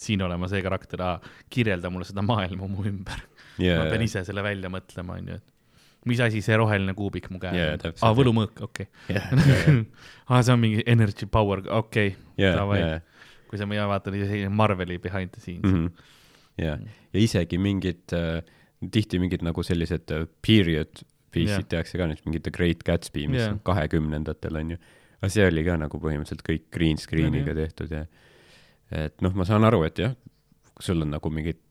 siin 0.02 0.22
olema 0.26 0.48
see 0.52 0.62
karakter, 0.64 1.04
kirjelda 1.52 1.92
mulle 1.94 2.08
seda 2.08 2.24
maailma 2.26 2.68
mu 2.68 2.86
ümber. 2.88 3.22
Ja, 3.62 3.80
ma 3.80 3.92
pean 3.92 4.04
ise 4.04 4.26
selle 4.28 4.44
välja 4.44 4.72
mõtlema, 4.72 5.20
onju, 5.20 5.38
et 5.40 6.10
mis 6.10 6.22
asi 6.22 6.42
see 6.46 6.58
roheline 6.60 6.94
kuubik 6.98 7.30
mu 7.34 7.40
käes 7.42 7.56
Jaa, 7.58 7.78
on? 7.78 7.96
aa, 8.04 8.18
võlumõõk, 8.18 8.62
okei. 8.68 8.90
Aa, 10.30 10.42
see 10.42 10.54
on 10.54 10.62
mingi 10.62 10.84
energy 10.92 11.28
power, 11.32 11.64
okei. 11.64 12.12
Okay., 12.14 12.42
ja, 12.42 12.52
Davai. 12.60 12.82
ja, 12.82 13.00
kui 13.50 13.62
sa 13.62 13.68
mina 13.70 13.88
vaatan 13.90 14.20
selline 14.20 14.52
Marveli 14.54 15.00
behind 15.02 15.34
the 15.34 15.42
scenes. 15.42 15.66
Mm. 15.66 15.88
Mhm. 15.88 16.14
ja, 16.62 16.78
ja 17.12 17.24
isegi 17.24 17.60
mingid 17.60 18.14
äh,, 18.16 18.44
tihti 18.92 19.20
mingid 19.20 19.44
nagu 19.46 19.64
sellised 19.66 20.12
äh, 20.14 20.28
period 20.46 21.02
yeah. 21.44 21.66
tehakse 21.76 22.00
ka, 22.00 22.08
näiteks 22.10 22.28
mingi 22.30 22.42
The 22.46 22.54
Great 22.56 22.86
Gatsby, 22.88 23.28
mis 23.32 23.44
yeah. 23.44 23.54
on 23.56 23.60
kahekümnendatel 23.68 24.62
on 24.62 24.76
ju. 24.76 24.80
aga 25.20 25.32
see 25.34 25.46
oli 25.50 25.66
ka 25.68 25.76
nagu 25.82 26.00
põhimõtteliselt 26.02 26.46
kõik 26.46 26.66
green 26.74 27.02
screen'iga 27.02 27.52
Jah, 27.52 27.62
tehtud 27.64 27.94
ja 27.94 28.06
et 29.06 29.22
noh, 29.26 29.34
ma 29.36 29.48
saan 29.48 29.66
aru, 29.68 29.84
et 29.88 30.00
jah, 30.00 30.16
sul 30.84 31.02
on 31.06 31.14
nagu 31.16 31.32
mingid 31.34 31.62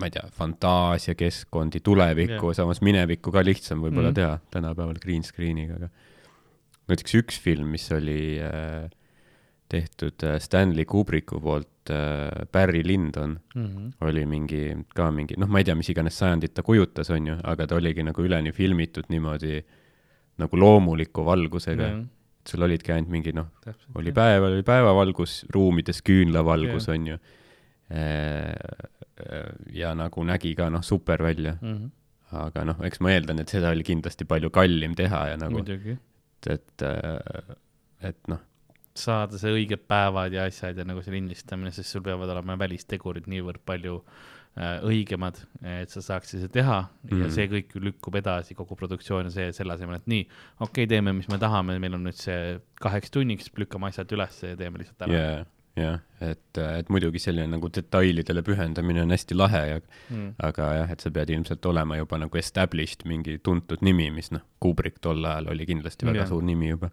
ma 0.00 0.08
ei 0.08 0.14
tea, 0.14 0.24
fantaasiakeskkondi, 0.36 1.82
tulevikku 1.84 2.48
yeah., 2.48 2.56
samas 2.62 2.80
minevikku 2.84 3.32
ka 3.34 3.42
lihtsam 3.44 3.82
võib-olla 3.84 4.12
mm. 4.12 4.18
teha 4.18 4.38
tänapäeval 4.54 5.00
green 5.02 5.24
screen'iga, 5.26 5.76
aga 5.80 5.90
näiteks 6.90 7.16
üks 7.20 7.38
film, 7.42 7.68
mis 7.74 7.84
oli 7.94 8.38
äh, 8.42 8.88
tehtud 9.72 10.24
äh, 10.26 10.38
Stanley 10.42 10.84
Kubricku 10.88 11.40
poolt 11.40 11.90
äh,, 11.90 12.46
Barry 12.52 12.82
Lyndon 12.86 13.38
mm. 13.54 13.66
-hmm. 13.66 13.92
oli 14.06 14.24
mingi, 14.26 14.64
ka 14.94 15.10
mingi, 15.10 15.38
noh, 15.40 15.48
ma 15.48 15.62
ei 15.62 15.68
tea, 15.68 15.76
mis 15.78 15.90
iganes 15.92 16.18
sajandit 16.18 16.54
ta 16.54 16.64
kujutas, 16.66 17.10
on 17.10 17.30
ju, 17.32 17.36
aga 17.52 17.66
ta 17.66 17.78
oligi 17.80 18.04
nagu 18.06 18.24
üleni 18.24 18.52
filmitud 18.52 19.08
niimoodi 19.12 19.62
nagu 20.42 20.58
loomuliku 20.58 21.24
valgusega 21.24 21.88
yeah.. 21.88 22.04
sul 22.48 22.66
olidki 22.66 22.92
ainult 22.92 23.12
mingi 23.12 23.32
noh, 23.36 23.48
oli 23.94 24.12
päev, 24.16 24.48
oli 24.50 24.66
päevavalgus, 24.66 25.42
ruumides 25.54 26.02
küünlavalgus 26.02 26.88
Jah. 26.88 26.94
on 26.94 27.06
ju. 27.06 27.18
ja 29.80 29.90
nagu 29.94 30.24
nägi 30.24 30.54
ka 30.56 30.70
noh, 30.72 30.82
super 30.82 31.22
välja, 31.22 31.56
mm. 31.60 31.74
-hmm. 31.74 31.90
aga 32.44 32.64
noh, 32.64 32.80
eks 32.88 33.00
ma 33.04 33.12
eeldan, 33.12 33.42
et 33.42 33.52
seda 33.52 33.70
oli 33.70 33.84
kindlasti 33.84 34.24
palju 34.24 34.50
kallim 34.50 34.94
teha 34.96 35.26
ja 35.32 35.36
nagu, 35.36 35.60
muidugi, 35.60 35.98
et, 36.46 36.86
et 38.00 38.32
noh, 38.32 38.40
saada 38.98 39.38
see 39.40 39.52
õiged 39.56 39.86
päevad 39.88 40.34
ja 40.34 40.44
asjad 40.50 40.78
ja 40.78 40.84
nagu 40.88 41.02
see 41.04 41.14
lindistamine, 41.14 41.72
sest 41.72 41.94
sul 41.94 42.04
peavad 42.04 42.30
olema 42.34 42.58
välistegurid 42.60 43.28
niivõrd 43.30 43.62
palju 43.68 43.94
äh, 44.00 44.82
õigemad, 44.84 45.38
et 45.64 45.92
sa 45.92 46.02
saaksid 46.04 46.42
seda 46.42 46.52
teha 46.58 46.80
mm 46.82 47.08
-hmm. 47.08 47.22
ja 47.22 47.26
Mhm. 47.26 47.34
see 47.34 47.46
kõik 47.48 47.74
lükkub 47.88 48.20
edasi, 48.20 48.54
kogu 48.54 48.76
produktsioon 48.76 49.24
ja 49.24 49.30
see 49.30 49.52
selle 49.52 49.72
asemel, 49.72 49.96
et 49.96 50.06
nii, 50.06 50.28
okei 50.60 50.84
okay,, 50.84 50.86
teeme, 50.86 51.12
mis 51.12 51.28
me 51.28 51.38
tahame, 51.38 51.78
meil 51.78 51.94
on 51.94 52.04
nüüd 52.04 52.20
see 52.20 52.60
kaheks 52.80 53.10
tunniks, 53.10 53.50
lükkame 53.56 53.88
asjad 53.88 54.12
üles 54.12 54.42
ja 54.42 54.56
teeme 54.56 54.78
lihtsalt 54.78 55.08
ära 55.08 55.12
jaa, 55.14 55.44
jah, 55.76 56.00
et, 56.20 56.58
et 56.58 56.90
muidugi 56.92 57.20
selline 57.22 57.48
nagu 57.54 57.70
detailidele 57.72 58.42
pühendamine 58.44 59.02
on 59.02 59.14
hästi 59.14 59.36
lahe 59.36 59.62
ja 59.70 59.80
mm.. 60.10 60.34
aga 60.42 60.68
jah, 60.82 60.92
et 60.92 61.00
sa 61.00 61.10
pead 61.10 61.32
ilmselt 61.32 61.64
olema 61.66 61.96
juba 61.96 62.18
nagu 62.20 62.38
established 62.38 63.06
mingi 63.08 63.38
tuntud 63.38 63.80
nimi, 63.80 64.10
mis 64.12 64.30
noh, 64.34 64.44
Kubrick 64.60 65.00
tol 65.00 65.24
ajal 65.24 65.48
oli 65.54 65.66
kindlasti 65.66 66.06
väga 66.06 66.24
Jah. 66.24 66.28
suur 66.28 66.44
nimi 66.44 66.68
juba. 66.68 66.90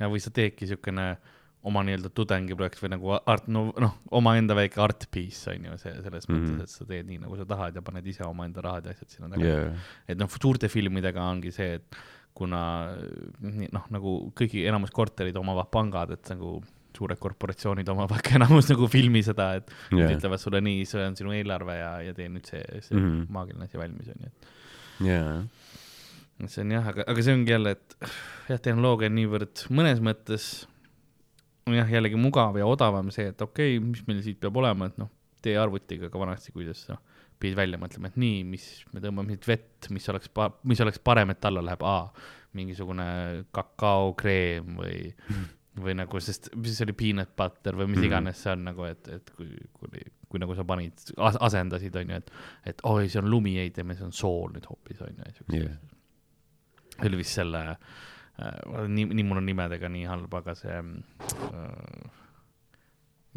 Ja 0.00 0.08
või 0.10 0.20
sa 0.22 0.30
teedki 0.34 0.66
siukene 0.70 1.16
oma 1.64 1.80
nii-öelda 1.86 2.10
tudengiprojekt 2.12 2.80
või 2.82 2.90
nagu 2.92 3.12
art, 3.16 3.46
no 3.48 3.70
noh, 3.80 3.94
omaenda 4.12 4.52
väike 4.54 4.80
art 4.84 5.06
piece 5.10 5.48
on 5.54 5.64
ju 5.70 5.78
see 5.80 5.94
selles 6.02 6.28
mm 6.28 6.34
Mhm. 6.34 6.44
-hmm. 6.44 6.58
mõttes, 6.58 6.62
et 6.62 6.68
sa 6.68 6.84
teed 6.84 7.06
nii 7.08 7.18
nagu 7.22 7.36
sa 7.36 7.44
tahad 7.48 7.74
ja 7.74 7.82
paned 7.82 8.06
ise 8.06 8.24
omaenda 8.28 8.60
rahad 8.60 8.84
ja 8.84 8.90
asjad 8.92 9.08
sinna 9.08 9.28
taga 9.32 9.44
jaa, 9.48 9.72
et 10.08 10.18
noh, 10.18 10.28
suurte 10.28 10.68
filmidega 10.68 11.22
ongi 11.24 11.50
see, 11.52 11.74
et 11.80 11.96
kuna 12.34 12.60
noh, 13.72 13.84
nagu 13.90 14.32
kõigi 14.36 14.66
enamus 14.68 14.90
korterid 14.90 15.36
omavad 15.36 15.70
pangad, 15.70 16.10
et 16.10 16.28
nagu 16.34 16.60
suured 16.94 17.18
korporatsioonid 17.18 17.88
omavad 17.88 18.20
ka 18.22 18.36
enamus 18.36 18.68
nagu 18.70 18.86
filmi 18.86 19.22
seda, 19.22 19.54
et 19.58 19.70
Jaa. 19.90 19.98
yeah. 19.98 20.12
ütlevad 20.18 20.38
sulle 20.38 20.60
nii, 20.60 20.84
see 20.86 21.02
on 21.06 21.16
sinu 21.16 21.32
eelarve 21.34 21.74
ja, 21.78 22.00
ja 22.02 22.12
tee 22.14 22.28
nüüd 22.28 22.44
see, 22.46 22.60
see 22.80 22.94
mm 22.96 23.00
Mhm. 23.02 23.20
-hmm. 23.22 23.30
maagiline 23.30 23.64
asi 23.64 23.78
valmis 23.78 24.08
on 24.08 24.20
ju, 24.26 24.30
jaa, 25.08 25.40
et 25.40 25.63
see 26.50 26.64
on 26.64 26.72
jah, 26.74 26.86
aga, 26.92 27.04
aga 27.08 27.22
see 27.24 27.34
ongi 27.36 27.52
jälle, 27.54 27.74
et 27.78 27.96
jah, 28.50 28.60
tehnoloogia 28.60 29.10
on 29.10 29.18
niivõrd 29.20 29.66
mõnes 29.70 30.00
mõttes 30.04 30.48
on 31.68 31.76
jah, 31.78 31.88
jällegi 31.88 32.18
mugav 32.20 32.58
ja 32.60 32.66
odavam 32.68 33.10
see, 33.14 33.30
et 33.32 33.40
okei 33.44 33.78
okay,, 33.78 33.84
mis 33.86 34.02
meil 34.08 34.22
siit 34.24 34.40
peab 34.42 34.56
olema, 34.60 34.90
et 34.90 34.98
noh, 35.00 35.10
tee 35.44 35.54
arvutiga 35.60 36.10
ka 36.12 36.20
vanasti, 36.20 36.52
kuidas 36.52 36.84
noh, 36.90 37.00
pidid 37.40 37.56
välja 37.58 37.78
mõtlema, 37.80 38.10
et 38.10 38.18
nii, 38.20 38.42
mis, 38.48 38.66
me 38.92 39.00
tõmbame 39.04 39.34
siit 39.34 39.48
vett, 39.48 39.90
mis 39.94 40.08
oleks, 40.12 40.30
mis 40.70 40.80
oleks 40.84 41.00
parem, 41.04 41.32
et 41.34 41.44
alla 41.48 41.62
läheb 41.64 41.82
A, 41.88 41.96
mingisugune 42.54 43.06
kakaokreem 43.54 44.76
või, 44.78 44.98
või 45.80 45.96
nagu, 45.98 46.20
sest 46.22 46.52
mis 46.54 46.76
see 46.78 46.86
oli, 46.86 46.94
peanut 46.98 47.32
butter 47.36 47.74
või 47.78 47.88
mis 47.90 47.98
Mhm. 47.98 48.06
iganes 48.10 48.42
see 48.44 48.52
on 48.52 48.62
nagu, 48.68 48.84
et, 48.86 49.08
et 49.08 49.32
kui, 49.36 49.48
kui, 49.72 50.04
kui 50.30 50.42
nagu 50.42 50.54
sa 50.54 50.64
panid, 50.68 50.92
asendasid, 51.18 51.96
on 51.96 52.14
ju, 52.14 52.20
et, 52.22 52.30
et 52.72 52.84
oi, 52.90 53.08
see 53.08 53.20
on 53.22 53.30
lumi, 53.30 53.56
ei 53.58 53.70
teeme, 53.74 53.96
see 53.98 54.06
on 54.06 54.12
sool 54.14 54.54
nüüd 54.54 54.68
hoopis, 54.70 55.02
on 55.02 55.18
ju, 55.18 55.32
siukse 55.40 55.64
Jah. 55.64 55.82
Vist 57.20 57.38
selle 57.38 57.62
äh,, 57.70 58.86
nii, 58.88 59.08
nii 59.12 59.26
mul 59.26 59.40
on 59.42 59.48
nimedega 59.48 59.90
nii 59.92 60.06
halb, 60.10 60.34
aga 60.40 60.54
see 60.58 60.74
äh, 60.74 62.10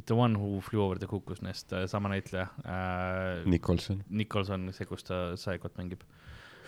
The 0.05 0.13
One 0.13 0.37
Who 0.37 0.61
Flew 0.61 0.83
Over 0.83 0.99
the 1.01 1.07
Cuckoo's 1.09 1.41
Nest, 1.41 1.73
sama 1.87 2.09
näitleja 2.13 2.47
äh,, 2.63 3.45
Nicholson, 3.49 4.03
Nicholson, 4.09 4.69
see, 4.73 4.89
kus 4.89 5.07
ta 5.07 5.23
Psychot 5.35 5.77
mängib 5.79 6.03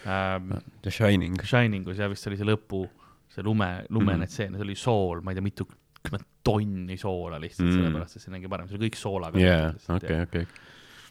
ähm,. 0.06 0.56
The 0.82 0.92
Shining. 0.92 1.38
Shiningus 1.44 2.00
ja 2.00 2.10
vist 2.10 2.28
oli 2.28 2.40
see 2.40 2.48
lõpu, 2.48 2.86
see 3.30 3.46
lume, 3.46 3.86
lumene 3.90 4.18
mm. 4.18 4.24
-hmm. 4.24 4.34
tseen, 4.34 4.58
see 4.58 4.68
oli 4.68 4.76
sool, 4.80 5.22
ma 5.22 5.32
ei 5.32 5.40
tea, 5.40 5.46
mitukümmend 5.46 6.28
tonni 6.44 6.98
soola 6.98 7.40
lihtsalt 7.40 7.68
mm. 7.68 7.72
-hmm. 7.76 7.86
sellepärast, 7.86 8.16
et 8.16 8.26
see 8.26 8.34
nägi 8.34 8.50
parem, 8.50 8.68
see 8.68 8.80
oli 8.80 8.90
kõik 8.90 9.00
soolaga. 9.00 9.40
jaa, 9.40 9.74
okei, 9.96 10.22
okei. 10.26 10.48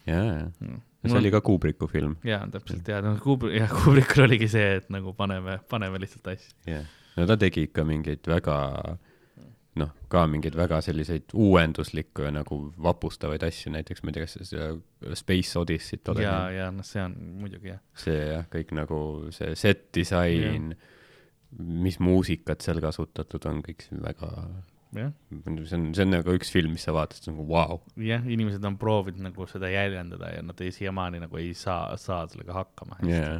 jaa, 0.07 0.51
Mm. 0.59 0.79
see 1.07 1.15
oli 1.17 1.29
ka 1.31 1.39
Kubricku 1.41 1.87
film. 1.87 2.17
jaa, 2.27 2.45
täpselt 2.51 2.87
ja 2.87 3.01
noh, 3.01 3.19
Kubrick, 3.23 3.55
jah, 3.59 3.69
Kubrickul 3.71 4.23
oligi 4.25 4.47
see, 4.51 4.75
et 4.81 4.89
nagu 4.91 5.13
paneme, 5.15 5.59
paneme 5.69 5.99
lihtsalt 6.01 6.27
asju. 6.33 6.55
jah, 6.67 6.83
no 7.17 7.25
ta 7.29 7.37
tegi 7.39 7.67
ikka 7.69 7.83
mingeid 7.87 8.27
väga 8.27 8.57
noh, 9.79 9.91
ka 10.11 10.25
mingeid 10.27 10.55
väga 10.59 10.81
selliseid 10.83 11.31
uuenduslikke 11.39 12.25
ja 12.27 12.31
nagu 12.35 12.57
vapustavaid 12.83 13.43
asju, 13.47 13.71
näiteks 13.71 14.03
ma 14.03 14.11
ei 14.11 14.17
tea, 14.17 14.25
kas 14.25 14.49
seda 14.49 15.15
Space 15.15 15.55
Odyssey't 15.61 16.09
oled 16.11 16.25
ja, 16.25 16.33
näinud? 16.35 16.57
ja 16.57 16.71
noh, 16.75 16.83
see 16.87 17.03
on 17.05 17.13
muidugi 17.39 17.71
jah. 17.71 17.79
see 17.95 18.17
jah, 18.33 18.47
kõik 18.51 18.73
nagu 18.75 18.99
see 19.35 19.53
set 19.55 19.85
disain, 19.95 20.73
mis 21.55 21.99
muusikat 22.03 22.61
seal 22.65 22.81
kasutatud 22.83 23.45
on, 23.49 23.61
kõik 23.65 23.87
see 23.87 24.01
väga, 24.03 24.33
jah, 24.97 25.11
see 25.29 25.77
on, 25.77 25.91
see 25.93 26.05
on 26.05 26.13
nagu 26.15 26.33
üks 26.37 26.49
film, 26.53 26.73
mis 26.77 26.87
sa 26.87 26.95
vaatad, 26.95 27.21
see 27.21 27.31
on 27.31 27.37
nagu 27.37 27.47
vau 27.51 27.77
wow.. 27.77 27.83
jah, 28.05 28.25
inimesed 28.25 28.65
on 28.65 28.79
proovinud 28.81 29.29
nagu 29.29 29.47
seda 29.51 29.69
jäljendada 29.71 30.33
ja 30.33 30.43
nad 30.45 30.65
ei, 30.65 30.73
siiamaani 30.75 31.21
nagu 31.25 31.41
ei 31.41 31.53
saa, 31.57 31.93
saa 32.01 32.25
sellega 32.31 32.55
hakkama 32.61 32.97
hästi 33.01 33.13
jaa, 33.13 33.39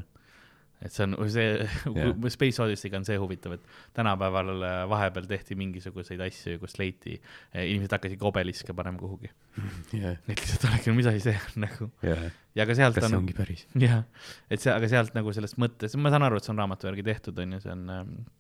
et 0.86 0.94
see 0.96 1.06
on 1.08 1.16
see 1.34 1.48
yeah., 1.92 2.14
Space 2.32 2.62
Odyssey'ga 2.64 3.00
on 3.02 3.08
see 3.08 3.18
huvitav, 3.20 3.58
et 3.58 3.66
tänapäeval 3.98 4.52
äh, 4.58 4.78
vahepeal 4.92 5.28
tehti 5.30 5.58
mingisuguseid 5.60 6.22
asju, 6.24 6.60
kus 6.62 6.78
leiti, 6.80 7.18
inimesed 7.54 7.98
hakkasid 7.98 8.22
ka 8.22 8.30
obeliske 8.30 8.76
panema 8.78 9.02
kuhugi. 9.02 9.32
jah, 10.04 10.16
et 10.16 10.32
lihtsalt 10.36 10.70
olegi, 10.70 10.96
mis 10.96 11.10
asi 11.12 11.26
see 11.28 11.38
on 11.40 11.66
nagu 11.66 11.90
jah, 12.06 12.28
ja 12.56 12.68
ka 12.70 12.78
sealt 12.78 12.98
kas 12.98 13.08
see 13.08 13.14
on, 13.14 13.22
ongi 13.24 13.38
päris? 13.38 13.66
jah, 13.80 14.04
et 14.48 14.62
see, 14.62 14.74
aga 14.74 14.92
sealt 14.92 15.18
nagu 15.18 15.34
sellest 15.36 15.60
mõttes, 15.62 15.98
ma 16.00 16.14
saan 16.14 16.28
aru, 16.30 16.40
et 16.40 16.48
see 16.48 16.54
on 16.56 16.62
raamatu 16.64 16.92
järgi 16.92 17.10
tehtud, 17.10 17.42
on 17.44 17.58
ju, 17.58 17.64
see 17.66 17.76
on 17.76 17.88
ähm, 17.96 18.14
äh, 18.22 18.36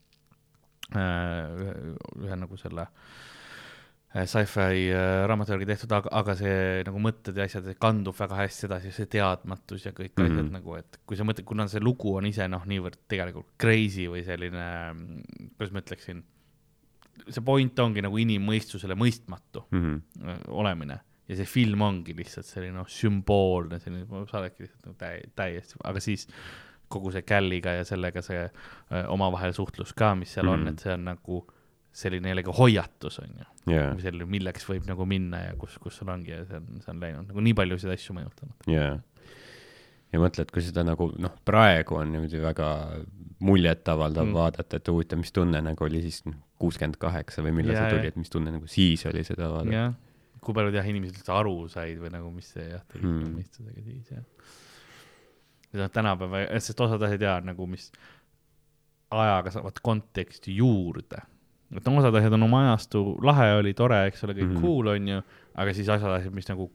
ühe, 0.95 1.73
ühe 2.25 2.37
nagu 2.39 2.57
selle 2.57 2.87
äh, 2.87 4.25
sci-fi 4.25 4.87
äh, 4.89 5.27
raamatu 5.29 5.53
järgi 5.53 5.67
tehtud, 5.69 5.91
aga, 5.99 6.09
aga 6.21 6.35
see 6.39 6.55
nagu 6.87 7.01
mõtted 7.03 7.37
ja 7.37 7.45
asjad 7.45 7.67
kandub 7.81 8.17
väga 8.17 8.39
hästi 8.41 8.65
edasi, 8.69 8.93
see 8.95 9.09
teadmatus 9.17 9.85
ja 9.85 9.93
kõik 9.93 10.15
mm 10.15 10.23
-hmm. 10.23 10.29
Mhm. 10.29 10.39
asjad 10.39 10.51
nagu, 10.57 10.75
et 10.79 10.99
kui 11.05 11.17
sa 11.17 11.23
mõtled, 11.23 11.45
kuna 11.45 11.67
see 11.67 11.79
lugu 11.83 12.15
on 12.15 12.25
ise 12.25 12.47
noh, 12.47 12.65
niivõrd 12.65 12.97
tegelikult 13.07 13.53
crazy 13.57 14.07
või 14.09 14.25
selline, 14.25 14.65
kuidas 15.57 15.71
ma 15.73 15.83
ütleksin, 15.85 16.23
see 17.27 17.41
point 17.45 17.79
ongi 17.79 18.01
nagu 18.01 18.17
inimmõistusele 18.17 18.95
mõistmatu 18.95 19.65
Mhm. 19.71 20.01
äh, 20.25 20.39
olemine 20.47 20.99
ja 21.29 21.35
see 21.35 21.45
film 21.45 21.81
ongi 21.85 22.15
lihtsalt 22.17 22.45
selline 22.49 22.73
noh, 22.73 22.87
sümboolne, 22.89 23.79
selline, 23.79 24.07
sa 24.31 24.39
oledki 24.39 24.65
lihtsalt 24.65 24.85
nagu 24.87 24.97
täi-, 24.97 25.29
täiesti, 25.35 25.77
aga 25.83 25.99
siis 25.99 26.27
kogu 26.89 27.11
see 27.13 27.21
Calliga 27.21 27.73
ja 27.79 27.83
sellega 27.85 28.21
see 28.25 28.41
öö, 28.43 29.03
omavahel 29.13 29.53
suhtlus 29.53 29.93
ka, 29.93 30.15
mis 30.15 30.33
seal 30.33 30.45
mm. 30.45 30.53
on, 30.53 30.59
Mhm. 30.65 30.67
et 30.73 30.79
see 30.85 30.93
on 30.93 31.05
nagu 31.13 31.39
selline 31.99 32.29
jällegi 32.29 32.53
hoiatus 32.53 33.19
on 33.23 33.31
ju, 33.39 33.45
või 33.95 34.01
selline, 34.01 34.25
milleks 34.29 34.65
võib 34.69 34.85
nagu 34.87 35.05
minna 35.09 35.39
ja 35.47 35.53
kus, 35.57 35.77
kus 35.81 35.95
sul 35.97 36.09
ongi 36.13 36.31
ja 36.31 36.43
see 36.45 36.57
on, 36.61 36.67
see 36.83 36.91
on 36.93 36.99
läinud 37.01 37.27
nagu 37.31 37.41
nii 37.41 37.53
paljusid 37.57 37.89
asju 37.95 38.13
mõjutanud. 38.17 38.67
jaa. 38.69 38.99
ja 40.13 40.19
mõtle, 40.21 40.41
et 40.45 40.51
kui 40.53 40.61
seda 40.65 40.83
nagu 40.85 41.09
noh, 41.21 41.33
praegu 41.45 41.97
on 41.97 42.11
niimoodi 42.13 42.39
väga 42.41 42.69
muljetavaldav 43.39 44.25
Mm. 44.27 44.33
vaadata, 44.35 44.77
et 44.77 44.87
huvitav, 44.91 45.17
mis 45.21 45.31
tunne 45.31 45.61
nagu 45.63 45.83
oli 45.85 46.01
siis 46.03 46.23
kuuskümmend 46.59 46.97
kaheksa 46.99 47.41
või 47.45 47.53
millal 47.55 47.75
Jaa, 47.75 47.89
see 47.89 47.97
tuli, 47.97 48.07
et 48.07 48.15
mis 48.19 48.29
tunne 48.29 48.51
nagu 48.51 48.67
siis 48.67 49.05
oli 49.05 49.23
seda 49.23 49.47
vaadata. 49.49 49.75
jah, 49.75 49.93
kui 50.41 50.53
paljud 50.53 50.73
jah, 50.75 50.85
inimesed 50.87 51.15
üldse 51.21 51.31
aru 51.35 51.67
said 51.71 51.97
või 52.01 52.11
nagu, 52.11 52.31
mis 52.31 52.49
see 52.53 52.69
jah, 52.69 52.83
tegi 52.91 53.05
Hmm. 53.05 53.23
mm. 53.23 53.37
mõistusega 53.39 53.83
siis 53.85 54.11
jah. 54.11 54.23
Ja 55.73 55.79
noh, 55.83 55.89
tänapäeva, 55.93 56.45
sest 56.59 56.79
osad 56.81 57.01
asjad 57.03 57.21
jaa, 57.21 57.39
nagu 57.41 57.67
mis 57.67 57.91
ajaga 59.11 59.51
saavad 59.53 59.79
konteksti 59.83 60.55
juurde. 60.57 61.21
et 61.75 61.85
no 61.85 61.99
osad 62.01 62.15
asjad 62.17 62.33
on 62.33 62.43
oma 62.47 62.63
ajastu, 62.65 63.01
lahe 63.21 63.51
oli, 63.59 63.73
tore, 63.77 63.99
eks 64.09 64.23
ole, 64.25 64.33
kõik 64.33 64.43
mm 64.47 64.49
Mhm. 64.49 64.57
-hmm. 64.57 64.61
cool 64.65 64.87
on 64.87 65.07
ju, 65.07 65.21
aga 65.55 65.73
siis 65.73 65.89
asjad, 65.89 66.11
asjad, 66.15 66.33
mis 66.33 66.47
nagu 66.49 66.71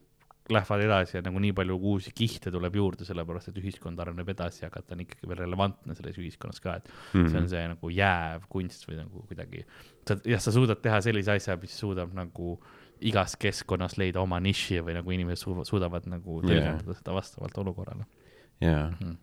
lähevad 0.49 0.81
edasi 0.85 1.17
ja 1.17 1.21
nagu 1.25 1.39
nii 1.39 1.51
palju 1.53 1.75
uusi 1.81 2.11
kihte 2.15 2.51
tuleb 2.51 2.75
juurde, 2.75 3.03
sellepärast 3.05 3.47
et 3.49 3.55
ühiskond 3.57 3.99
areneb 3.99 4.29
edasi, 4.29 4.65
aga 4.65 4.81
ta 4.81 4.93
on 4.95 4.99
ikkagi 5.01 5.27
veel 5.27 5.37
relevantne 5.39 5.95
selles 5.95 6.15
ühiskonnas 6.17 6.61
ka, 6.61 6.75
et 6.75 6.89
Mhm. 7.13 7.27
see 7.29 7.37
on 7.39 7.49
see 7.49 7.67
nagu 7.67 7.89
jääv 7.89 8.41
kunst 8.49 8.85
või 8.87 8.95
nagu 8.97 9.25
kuidagi, 9.27 9.65
sa, 10.07 10.15
jah, 10.25 10.39
sa 10.39 10.51
suudad 10.51 10.81
teha 10.81 11.01
sellise 11.01 11.31
asja, 11.31 11.57
mis 11.61 11.71
suudab 11.79 12.13
nagu 12.13 12.59
igas 13.01 13.35
keskkonnas 13.35 13.97
leida 13.97 14.21
oma 14.21 14.39
niši 14.39 14.79
või 14.81 14.93
nagu 14.93 15.09
inimesed 15.11 15.43
su- 15.43 15.65
suudavad 15.65 16.05
nagu 16.07 16.41
tõlgendada 16.41 16.93
seda 16.95 17.11
vastavalt 17.13 17.57
olukorrale 17.57 18.05
jaa 18.63 18.89
mm.. 18.91 19.15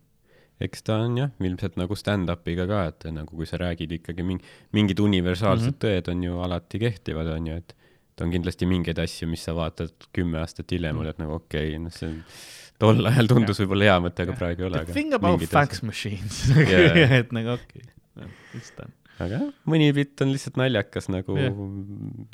eks 0.63 0.83
ta 0.87 0.99
on 1.03 1.17
jah, 1.17 1.31
ilmselt 1.39 1.77
nagu 1.81 1.95
stand-up'iga 1.97 2.67
ka, 2.69 2.81
et 2.91 3.07
nagu 3.11 3.35
kui 3.35 3.47
sa 3.49 3.57
räägid 3.61 3.97
ikkagi 3.99 4.25
mingi, 4.27 4.45
mingid 4.75 4.99
universaalsed 4.99 5.71
mm. 5.71 5.77
-hmm. 5.77 5.85
tõed 5.85 6.11
on 6.13 6.23
ju 6.27 6.43
alati 6.47 6.83
kehtivad, 6.83 7.31
on 7.37 7.47
ju, 7.47 7.61
et 7.63 7.75
et 8.13 8.21
on 8.21 8.29
kindlasti 8.29 8.67
mingeid 8.69 8.99
asju, 9.01 9.27
mis 9.29 9.41
sa 9.41 9.55
vaatad 9.57 9.93
kümme 10.13 10.37
aastat 10.37 10.69
hiljem, 10.71 10.93
Mhm. 10.95 11.01
oled 11.01 11.21
nagu 11.23 11.33
okei 11.39 11.71
okay,, 11.73 11.79
noh, 11.81 11.93
see 11.93 12.09
on 12.11 12.19
tol 12.83 13.05
ajal 13.09 13.29
tundus 13.31 13.61
võib-olla 13.63 13.87
hea 13.89 13.99
mõte, 14.05 14.25
aga 14.25 14.35
praegu 14.37 14.61
ei 14.61 14.67
ole. 14.69 14.83
The 14.85 14.93
thing 14.93 15.13
about 15.17 15.45
fax 15.49 15.81
machines 15.81 16.43
Jaa. 16.73 17.07
et 17.19 17.31
nagu 17.33 17.55
okei 17.55 17.81
okay., 17.81 18.29
mis 18.53 18.69
ta 18.77 18.85
on. 18.85 18.93
aga 19.25 19.39
jah, 19.39 19.47
mõni 19.65 19.89
bitt 19.97 20.21
on 20.25 20.33
lihtsalt 20.33 20.59
naljakas 20.61 21.09
nagu 21.09 21.37
Jah. 21.39 21.57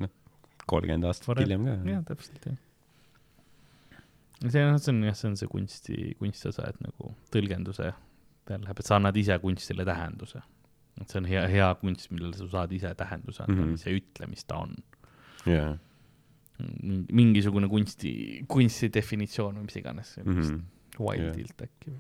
noh, 0.03 0.11
kolmkümmend 0.65 1.07
aastat 1.09 1.30
Forever. 1.31 1.47
hiljem 1.47 1.65
ka. 1.69 1.77
jah, 1.93 2.03
täpselt 2.11 2.49
jah. 2.51 2.57
See 4.48 4.64
on, 4.64 4.80
see 4.80 4.94
on 4.94 5.03
jah, 5.03 5.16
see 5.16 5.28
on 5.30 5.36
see 5.38 5.48
kunsti, 5.52 5.98
kunstiosa, 6.20 6.70
et 6.70 6.80
nagu 6.86 7.11
tõlgenduse 7.34 7.91
peale 8.48 8.64
läheb, 8.64 8.80
et 8.80 8.86
sa 8.88 8.95
annad 8.98 9.18
ise 9.20 9.36
kunstile 9.44 9.86
tähenduse. 9.86 10.41
et 11.02 11.07
see 11.11 11.20
on 11.22 11.26
hea, 11.30 11.44
hea 11.48 11.68
kunst, 11.82 12.10
millele 12.11 12.34
sa 12.36 12.48
saad 12.48 12.72
ise 12.76 12.94
tähenduse 12.95 13.44
anda 13.44 13.53
mm, 13.53 13.60
Mhm. 13.60 13.68
-hmm. 13.68 13.72
mis 13.72 13.88
ei 13.88 13.99
ütle, 13.99 14.28
mis 14.28 14.44
ta 14.45 14.56
on. 14.64 14.76
jaa, 15.45 15.78
mingisugune 17.11 17.68
kunsti, 17.72 18.11
kunsti 18.48 18.90
definitsioon 18.94 19.56
või 19.56 19.64
mis 19.70 19.76
iganes 19.80 20.18
mm. 20.18 20.32
Mhm. 20.32 20.41
-hmm. 20.41 20.61
Wildilt 20.99 21.61
äkki. 21.61 21.91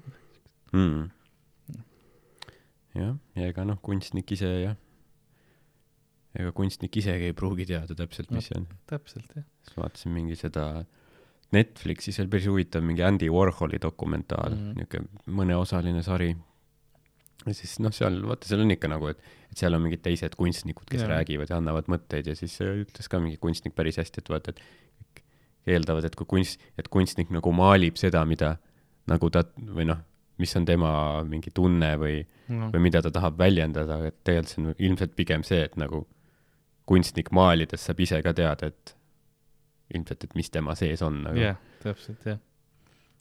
mm.. 0.73 1.09
jah, 2.95 3.15
ja 3.35 3.47
ega 3.47 3.65
noh, 3.65 3.79
kunstnik 3.81 4.31
ise 4.31 4.49
jah, 4.61 4.75
ega 6.35 6.51
kunstnik 6.51 6.97
isegi 6.97 7.29
ei 7.31 7.33
pruugi 7.33 7.65
teada 7.65 7.95
täpselt, 7.95 8.31
mis 8.31 8.49
see 8.49 8.59
on. 8.59 8.67
täpselt 8.87 9.31
jah. 9.35 9.45
siis 9.63 9.77
vaatasin 9.77 10.11
mingi 10.11 10.35
seda 10.35 10.85
Netflixis 11.55 12.19
oli 12.21 12.29
päris 12.29 12.47
huvitav 12.49 12.83
mingi 12.85 13.03
Andy 13.03 13.29
Warholi 13.33 13.79
dokumentaal 13.81 14.53
mm. 14.53 14.59
-hmm. 14.59 14.77
niisugune 14.77 15.39
mõneosaline 15.41 16.03
sari 16.05 16.29
ja 17.45 17.55
siis 17.55 17.77
noh 17.83 17.93
seal 17.95 18.19
vaata 18.27 18.49
seal 18.49 18.63
on 18.65 18.75
ikka 18.75 18.91
nagu 18.91 19.09
et 19.11 19.21
et 19.49 19.61
seal 19.61 19.73
on 19.73 19.81
mingid 19.85 20.03
teised 20.05 20.35
kunstnikud 20.37 20.89
kes 20.89 21.01
yeah. 21.01 21.13
räägivad 21.15 21.49
ja 21.49 21.57
annavad 21.57 21.87
mõtteid 21.91 22.27
ja 22.29 22.35
siis 22.35 22.59
äh, 22.61 22.83
ütles 22.83 23.09
ka 23.09 23.21
mingi 23.23 23.39
kunstnik 23.41 23.75
päris 23.75 23.97
hästi 24.01 24.23
et 24.23 24.29
vaata 24.29 24.53
et 24.53 25.23
eeldavad 25.69 26.05
et 26.05 26.15
kui 26.19 26.27
kunst 26.37 26.61
et 26.77 26.87
kunstnik 26.91 27.31
nagu 27.33 27.53
maalib 27.55 27.97
seda 28.01 28.25
mida 28.25 28.57
nagu 29.09 29.29
ta 29.33 29.45
või 29.57 29.87
noh 29.89 30.03
mis 30.39 30.55
on 30.55 30.65
tema 30.65 30.91
mingi 31.27 31.51
tunne 31.55 31.95
või 31.99 32.21
no. 32.47 32.69
või 32.73 32.85
mida 32.87 33.01
ta 33.03 33.11
tahab 33.11 33.39
väljendada 33.39 33.99
aga 33.99 34.13
et 34.13 34.19
tegelikult 34.23 34.53
see 34.53 34.63
on 34.63 34.75
ilmselt 34.77 35.15
pigem 35.17 35.43
see 35.47 35.63
et 35.65 35.75
nagu 35.79 36.05
kunstnik 36.89 37.31
maalides 37.35 37.83
saab 37.85 37.99
ise 38.05 38.21
ka 38.25 38.33
teada 38.33 38.71
et 38.71 38.95
ilmselt 39.95 40.23
et 40.27 40.35
mis 40.37 40.49
tema 40.53 40.75
sees 40.77 41.01
on 41.05 41.23
nagu 41.25 41.39
jah, 41.41 41.57
täpselt 41.83 42.25
jah. 42.27 42.39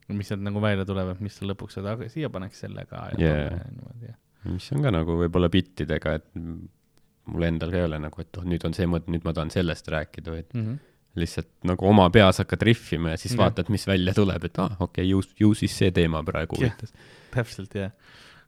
mis 0.09 0.29
sealt 0.31 0.43
nagu 0.45 0.61
välja 0.65 0.85
tulevad, 0.89 1.21
mis 1.25 1.37
sa 1.39 1.47
lõpuks 1.49 1.79
seda 1.79 1.95
aga 1.97 2.09
siia 2.13 2.31
paneks 2.33 2.65
selle 2.65 2.85
ka 2.89 3.07
ja 3.17 3.33
toome 3.35 3.63
niimoodi 3.75 4.11
jah. 4.11 4.19
mis 4.53 4.69
on 4.73 4.85
ka 4.85 4.93
nagu 4.95 5.17
võib-olla 5.23 5.51
bittidega, 5.53 6.15
et 6.21 6.29
mul 7.29 7.49
endal 7.49 7.73
ka 7.73 7.81
ei 7.83 7.89
ole 7.89 7.99
nagu, 8.01 8.21
et 8.25 8.39
oh, 8.41 8.47
nüüd 8.49 8.65
on 8.65 8.77
see 8.77 8.87
mõte, 8.89 9.11
nüüd 9.13 9.27
ma 9.27 9.35
tahan 9.37 9.51
sellest 9.53 9.89
rääkida, 9.93 10.33
vaid 10.33 10.55
Mhm. 10.55 10.79
lihtsalt 11.19 11.51
nagu 11.67 11.87
oma 11.89 12.07
peas 12.15 12.39
hakkad 12.39 12.63
rihvima 12.63 13.11
ja 13.11 13.17
siis 13.19 13.33
Jah. 13.35 13.41
vaatad, 13.43 13.69
mis 13.75 13.87
välja 13.89 14.15
tuleb, 14.15 14.45
et 14.45 14.59
aa 14.59 14.69
ah,, 14.71 14.77
okei 14.87 15.03
okay,, 15.05 15.11
ju, 15.11 15.23
ju 15.41 15.55
siis 15.55 15.75
see 15.77 15.91
teema 15.91 16.23
praegu 16.25 16.57
huvitas. 16.57 16.93
täpselt 17.35 17.75
jah, 17.75 17.91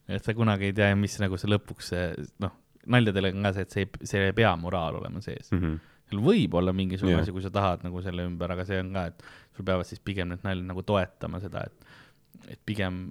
et 0.09 0.25
sa 0.25 0.35
kunagi 0.35 0.71
ei 0.71 0.73
tea, 0.77 0.95
mis 0.97 1.19
nagu 1.21 1.37
see 1.41 1.51
lõpuks 1.51 1.91
see 1.93 2.05
noh, 2.45 2.53
naljadel 2.87 3.31
on 3.33 3.43
ka 3.49 3.53
see, 3.57 3.63
et 3.67 3.71
see 3.75 3.89
see 4.13 4.27
ei 4.29 4.33
pea 4.37 4.55
moraal 4.57 5.01
olema 5.01 5.21
sees. 5.21 5.51
Mhm. 5.53 5.75
seal 5.77 5.90
võib 6.19 6.55
olla 6.59 6.73
mingisugune 6.75 7.21
asi, 7.23 7.33
kui 7.33 7.45
sa 7.45 7.53
tahad 7.55 7.85
nagu 7.87 8.03
selle 8.03 8.27
ümber, 8.27 8.51
aga 8.51 8.65
see 8.67 8.81
on 8.83 8.93
ka, 8.97 9.07
et 9.13 9.23
sul 9.57 9.65
peavad 9.65 9.87
siis 9.87 10.03
pigem 10.03 10.33
need 10.33 10.43
naljad 10.43 10.67
nagu 10.67 10.83
toetama 10.83 11.41
seda, 11.41 11.63
et, 11.71 11.91
et 12.57 12.61
pigem 12.67 13.07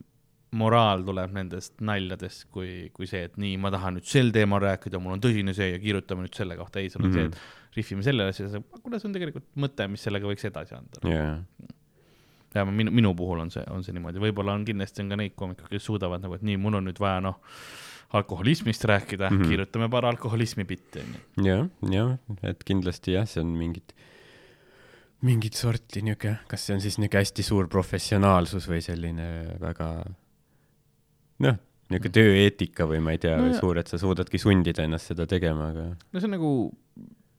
moraal 0.59 1.03
tuleb 1.05 1.33
nendest 1.33 1.79
naljadest 1.85 2.47
kui, 2.53 2.89
kui 2.93 3.07
see, 3.07 3.27
et 3.29 3.35
nii, 3.37 3.57
ma 3.61 3.69
tahan 3.71 3.99
nüüd 3.99 4.07
sel 4.09 4.31
teemal 4.33 4.61
rääkida, 4.63 4.99
mul 5.01 5.15
on 5.15 5.21
tõsine 5.23 5.53
see 5.55 5.71
ja 5.75 5.81
kirjutame 5.81 6.25
nüüd 6.25 6.35
selle 6.35 6.57
kohta, 6.57 6.81
ei, 6.81 6.89
sul 6.89 7.03
on 7.03 7.11
mm 7.11 7.15
-hmm. 7.15 7.25
Mhm. 7.25 7.33
see, 7.33 7.71
et 7.71 7.77
rihvime 7.77 8.03
selle 8.03 8.29
asja, 8.31 8.63
kuule, 8.81 8.99
see 8.99 9.07
on 9.07 9.13
tegelikult 9.13 9.45
mõte, 9.55 9.87
mis 9.87 10.03
sellega 10.03 10.25
võiks 10.25 10.45
edasi 10.49 10.75
anda. 10.75 11.03
jaa, 11.05 11.37
ja 12.55 12.65
minu, 12.65 12.91
minu 12.91 13.13
puhul 13.15 13.39
on 13.39 13.51
see, 13.53 13.63
on 13.69 13.83
see 13.85 13.93
niimoodi, 13.93 14.21
võib-olla 14.23 14.55
on 14.57 14.65
kindlasti 14.65 15.03
on 15.03 15.13
ka 15.13 15.19
neid 15.21 15.35
koomikuid, 15.37 15.69
kes 15.69 15.85
suudavad 15.85 16.23
nagu, 16.23 16.33
et 16.37 16.45
nii, 16.45 16.57
mul 16.57 16.79
on 16.79 16.89
nüüd 16.89 17.01
vaja 17.01 17.21
noh, 17.21 17.37
alkoholismist 18.09 18.83
rääkida 18.83 19.29
mm. 19.29 19.37
-hmm. 19.37 19.49
kirjutame 19.49 19.89
paar 19.89 20.05
alkoholismi 20.05 20.65
bitti, 20.65 20.99
onju. 20.99 21.49
jah, 21.49 21.67
jah, 21.91 22.17
et 22.43 22.63
kindlasti 22.65 23.13
jah, 23.13 23.27
see 23.29 23.41
on 23.43 23.53
mingit, 23.57 23.93
mingit 25.21 25.53
sorti 25.53 26.01
niisugune, 26.01 26.39
kas 26.47 26.65
see 26.65 26.75
on 26.75 26.81
siis 26.81 26.97
niisugune 26.97 27.21
hästi 27.21 27.45
suur 27.45 27.69
professionaalsus 27.69 28.69
või 28.69 28.81
selline 28.81 29.29
väga 29.61 29.89
noh, 31.45 31.59
niisugune 31.89 32.15
tööeetika 32.17 32.89
või 32.89 33.01
ma 33.05 33.13
ei 33.13 33.21
tea 33.21 33.37
No 33.37 33.53
suur, 33.53 33.77
et 33.77 33.87
sa 33.91 34.01
suudadki 34.01 34.41
sundida 34.41 34.83
ennast 34.83 35.13
seda 35.13 35.29
tegema, 35.29 35.69
aga 35.69 35.87
no 35.93 36.19
see 36.19 36.25
on 36.25 36.37
nagu, 36.37 36.53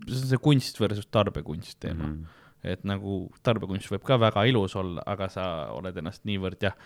see 0.07 0.23
on 0.23 0.35
see 0.35 0.45
kunst 0.47 0.81
versus 0.81 1.11
tarbekunst 1.11 1.81
teema 1.81 2.07
mm. 2.07 2.15
-hmm. 2.15 2.73
et 2.77 2.85
nagu 2.87 3.23
tarbekunst 3.43 3.91
võib 3.91 4.07
ka 4.07 4.21
väga 4.23 4.47
ilus 4.47 4.77
olla, 4.77 5.03
aga 5.07 5.29
sa 5.29 5.45
oled 5.75 5.97
ennast 5.97 6.23
niivõrd 6.25 6.63
jah, 6.63 6.79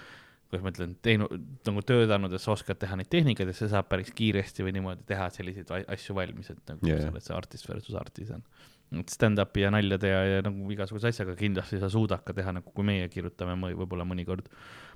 kuidas 0.51 0.65
ma 0.65 0.73
ütlen, 0.75 0.95
teinud, 1.03 1.33
nagu 1.67 1.83
töötanud 1.89 2.35
ja 2.35 2.39
sa 2.43 2.53
oskad 2.55 2.79
teha 2.81 2.99
neid 3.01 3.11
tehnikaid 3.13 3.51
ja 3.51 3.57
sa 3.57 3.71
saad 3.73 3.89
päris 3.91 4.13
kiiresti 4.15 4.67
või 4.67 4.77
niimoodi 4.77 5.07
teha 5.09 5.27
selliseid 5.35 5.73
asju 5.83 6.17
valmis, 6.17 6.53
et 6.53 6.63
nagu 6.71 6.89
yeah. 6.89 7.03
sa 7.03 7.11
oled 7.11 7.27
see 7.27 7.37
artist 7.37 7.69
versus 7.71 7.99
artisan. 7.99 8.45
et 8.95 9.11
stand-up'i 9.11 9.65
ja 9.65 9.71
naljade 9.75 10.11
ja, 10.11 10.21
ja 10.37 10.43
nagu 10.45 10.71
igasuguse 10.71 11.11
asjaga 11.11 11.35
kindlasti 11.39 11.81
sa 11.83 11.89
suudad 11.91 12.23
ka 12.25 12.37
teha, 12.37 12.53
nagu 12.61 12.71
kui 12.77 12.87
meie 12.87 13.09
kirjutame 13.11 13.57
mõi- 13.59 13.75
võib-olla 13.75 14.07
mõnikord 14.07 14.51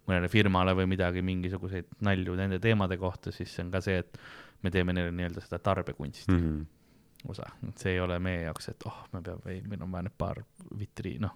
mõnele 0.09 0.29
firmale 0.33 0.75
või 0.79 0.87
midagi, 0.95 1.23
mingisuguseid 1.25 1.99
nalju 2.07 2.37
nende 2.39 2.61
teemade 2.63 2.99
kohta, 3.01 3.33
siis 3.35 3.51
see 3.55 3.65
on 3.65 3.73
ka 3.75 3.83
see, 3.85 3.99
et 4.05 4.21
me 4.63 4.71
teeme 4.75 4.95
neile 4.95 5.13
nii-öelda 5.15 5.43
seda 5.45 5.59
tarbekunsti 5.63 6.33
mm. 6.33 6.39
Mhm. 6.39 7.31
osa, 7.33 7.51
et 7.69 7.83
see 7.83 7.97
ei 7.97 8.01
ole 8.01 8.19
meie 8.23 8.45
jaoks, 8.47 8.71
et 8.73 8.89
oh, 8.89 9.05
me 9.13 9.23
peame, 9.23 9.45
ei, 9.53 9.63
meil 9.67 9.83
on 9.85 9.93
vaja 9.93 10.07
nüüd 10.07 10.19
paar 10.19 10.43
vitri, 10.79 11.17
noh, 11.23 11.35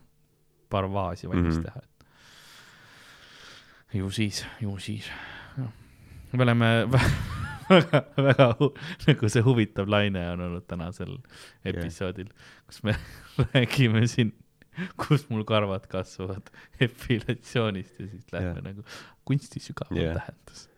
paar 0.73 0.89
vaasi 0.91 1.29
valmis 1.29 1.57
mm. 1.57 1.59
-hmm. 1.59 1.67
teha, 1.67 1.83
et 1.83 1.92
ju 3.95 4.11
siis, 4.11 4.45
ju 4.61 4.79
siis, 4.81 5.09
noh. 5.57 5.73
me 6.33 6.43
oleme 6.47 6.71
vä- 6.93 7.11
väga, 7.73 8.03
väga 8.17 8.49
nagu 9.07 9.31
see 9.33 9.45
huvitav 9.45 9.91
laine 9.91 10.23
on 10.33 10.45
olnud 10.47 10.67
tänasel 10.69 11.19
episoodil 11.65 12.29
yeah., 12.31 12.51
kus 12.67 12.83
me 12.87 12.97
räägime 13.53 14.07
siin, 14.11 14.33
kus 14.97 15.29
mul 15.31 15.45
karvad 15.49 15.87
kasvavad 15.93 16.53
epilatsioonist 16.89 18.01
ja 18.01 18.09
siis 18.09 18.29
lähme 18.33 18.47
Jah. 18.47 18.61
yeah. 18.61 18.69
nagu 18.71 18.87
kunsti 19.29 19.63
sügavam 19.63 20.01
yeah. 20.01 20.21
tähendus. 20.21 20.69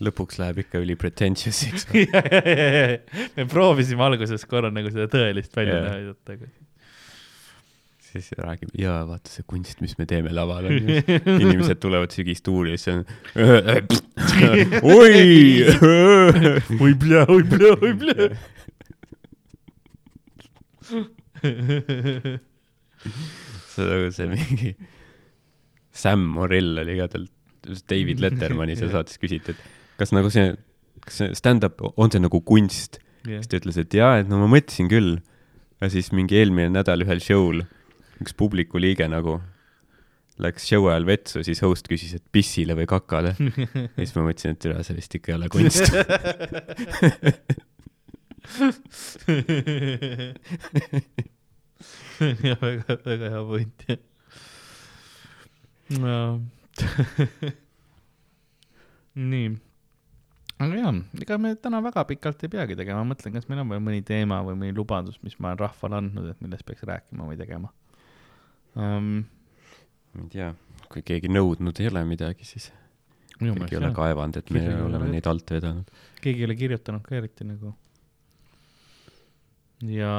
lõpuks 0.00 0.40
läheb 0.40 0.62
ikka 0.64 0.80
üli 0.80 0.96
pretentious'iks. 0.96 1.86
me 3.36 3.46
proovisime 3.50 4.06
alguses 4.06 4.46
korra 4.48 4.72
nagu 4.72 4.90
seda 4.92 5.06
tõelist 5.12 5.56
välja 5.56 5.82
näidata, 5.86 6.38
aga 6.38 6.50
siis 8.12 8.30
räägime, 8.38 8.72
jaa, 8.78 9.00
vaata 9.08 9.30
see 9.30 9.44
kunst, 9.48 9.80
mis 9.84 9.96
me 9.98 10.06
teeme 10.10 10.32
laval 10.34 10.66
on. 10.70 10.78
inimesed 11.44 11.78
tulevad 11.82 12.14
sügistuuri 12.14 12.74
ja 12.74 12.80
siis 12.80 12.96
on 12.96 13.04
oi. 14.90 15.20
oi 16.80 16.94
plee, 16.98 17.24
oi 17.28 17.44
plee, 17.52 17.72
oi 17.76 17.92
plee. 18.00 18.30
see 23.70 23.86
nagu 23.86 24.10
see 24.12 24.28
mingi 24.32 24.74
Sam 26.00 26.24
Morell 26.34 26.82
oli 26.82 26.98
ka 26.98 27.08
tal, 27.12 27.28
David 27.90 28.20
Lettermani 28.24 28.76
seal 28.78 28.92
saates 28.92 29.20
küsiti, 29.22 29.54
et 29.54 30.00
kas 30.00 30.14
nagu 30.16 30.32
see, 30.32 30.52
kas 31.04 31.22
see 31.22 31.38
stand-up, 31.38 31.82
on 31.96 32.12
see 32.12 32.22
nagu 32.22 32.42
kunst? 32.46 33.00
siis 33.20 33.50
ta 33.52 33.58
ütles, 33.60 33.76
et 33.76 33.92
jaa, 33.94 34.14
et 34.22 34.28
no 34.30 34.38
ma 34.40 34.46
mõtlesin 34.48 34.88
küll. 34.88 35.18
ja 35.80 35.88
siis 35.92 36.08
mingi 36.16 36.38
eelmine 36.40 36.72
nädal 36.72 37.04
ühel 37.04 37.20
show'l 37.24 37.62
üks 38.20 38.36
publiku 38.36 38.82
liige 38.82 39.06
nagu 39.08 39.38
läks 40.40 40.64
show 40.68 40.86
ajal 40.88 41.04
vetsu, 41.08 41.42
siis 41.46 41.60
host 41.64 41.88
küsis, 41.90 42.12
et 42.16 42.24
pissile 42.32 42.74
või 42.78 42.86
kakale. 42.90 43.30
ja 43.84 43.98
siis 43.98 44.14
ma 44.16 44.22
mõtlesin, 44.26 44.50
et 44.56 44.66
üle 44.68 44.76
see 44.86 44.96
vist 44.96 45.16
ikka 45.18 45.28
ei 45.32 45.38
ole 45.38 45.48
kunst. 45.52 45.84
ja 52.48 52.54
väga, 52.60 52.92
väga 53.06 53.26
hea 53.34 53.42
point 53.48 53.78
jah. 53.90 54.00
nii, 59.30 59.48
aga 60.62 60.74
jaa, 60.78 60.92
ega 61.20 61.34
me 61.42 61.48
täna 61.58 61.78
väga 61.84 62.00
pikalt 62.08 62.40
ei 62.46 62.52
peagi 62.52 62.74
tegema, 62.78 63.02
ma 63.02 63.10
mõtlen, 63.12 63.32
kas 63.34 63.46
meil 63.50 63.60
on 63.64 63.70
veel 63.74 63.84
mõni 63.84 64.00
teema 64.06 64.36
või 64.46 64.56
mõni 64.60 64.72
lubadus, 64.76 65.16
mis 65.26 65.36
ma 65.38 65.44
olen 65.50 65.62
rahvale 65.64 65.94
andnud, 65.98 66.26
et 66.30 66.40
millest 66.44 66.64
peaks 66.68 66.84
rääkima 66.86 67.22
või 67.26 67.38
tegema 67.40 67.68
um,. 68.76 69.24
ma 70.14 70.22
ei 70.24 70.28
tea, 70.32 70.50
kui 70.90 71.02
keegi 71.06 71.28
nõudnud 71.30 71.78
ei 71.80 71.86
ole 71.90 72.02
midagi, 72.04 72.44
siis 72.44 72.70
minu 73.40 73.54
keegi 73.58 73.76
ei 73.76 73.80
ole 73.82 73.92
kaevanud, 73.94 74.36
et 74.40 74.50
me 74.50 74.60
Keegi 74.64 74.82
oleme 74.88 75.08
neid 75.12 75.26
alt 75.30 75.50
vedanud. 75.54 75.90
keegi 76.20 76.42
ei 76.42 76.48
ole 76.48 76.56
kirjutanud 76.58 77.02
ka 77.06 77.14
eriti 77.16 77.44
nagu. 77.46 77.74
ja 79.88 80.10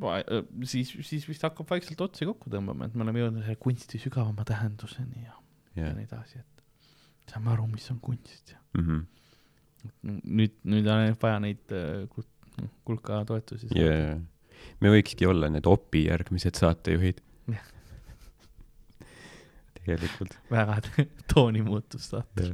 va- 0.00 0.22
siis, 0.64 0.94
siis 1.04 1.26
vist 1.28 1.42
hakkab 1.44 1.68
vaikselt 1.68 2.00
otsi 2.06 2.24
kokku 2.28 2.48
tõmbama, 2.52 2.86
et 2.88 2.94
me 2.96 3.04
oleme 3.04 3.20
jõudnud 3.24 3.44
selle 3.44 3.58
kunsti 3.60 3.98
sügavama 4.00 4.44
tähenduseni 4.48 5.26
ja 5.26 5.34
ja 5.76 5.90
jah 5.90 5.96
nii 5.98 6.06
edasi, 6.08 6.38
et 6.40 7.32
saame 7.34 7.50
aru, 7.52 7.66
mis 7.74 7.90
on 7.92 7.98
kunst 8.00 8.54
ja 8.54 8.62
Mhm. 8.78 9.02
nüüd, 10.24 10.54
nüüd 10.64 10.86
on 10.90 11.12
vaja 11.22 11.38
neid 11.40 11.72
äh, 11.72 12.06
kul- 12.12 12.24
noh, 12.62 12.70
kulka 12.88 13.20
toetusi 13.28 13.68
saada 13.68 13.84
jaa, 13.84 14.16
me 14.80 14.88
võikski 14.94 15.28
olla 15.28 15.48
need 15.52 15.66
opi 15.68 16.06
järgmised 16.08 16.56
saatejuhid. 16.58 17.20
tegelikult. 19.86 20.36
väga 20.52 20.80
toonimuutust 21.32 22.10
saata. 22.16 22.50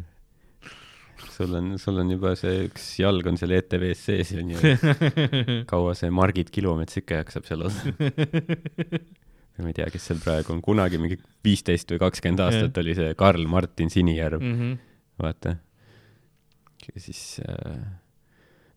sul 1.32 1.54
on, 1.54 1.72
sul 1.78 1.98
on 2.02 2.10
juba 2.12 2.34
see 2.38 2.66
üks 2.68 2.86
jalg 3.00 3.26
on 3.30 3.36
seal 3.40 3.54
ETV-s 3.56 4.04
sees 4.10 4.32
on 4.38 4.50
ju. 4.52 4.58
kaua 5.70 5.94
see 5.98 6.10
Margit 6.10 6.50
Kilumets 6.54 6.98
ikka 7.00 7.22
jaksab 7.22 7.46
seal 7.48 7.62
olla? 7.68 7.92
ma 9.62 9.68
ei 9.70 9.76
tea, 9.76 9.86
kes 9.94 10.06
seal 10.10 10.18
praegu 10.22 10.50
on, 10.54 10.62
kunagi 10.64 10.98
mingi 10.98 11.18
viisteist 11.46 11.90
või 11.92 12.00
kakskümmend 12.02 12.40
aastat 12.42 12.78
oli 12.82 12.94
see 12.98 13.12
Karl 13.20 13.44
Martin 13.50 13.90
Sinijärv, 13.92 14.42
Mhm. 14.42 14.72
vaata. 15.22 15.56
ja 16.82 17.00
siis 17.00 17.38
äh, 17.46 17.76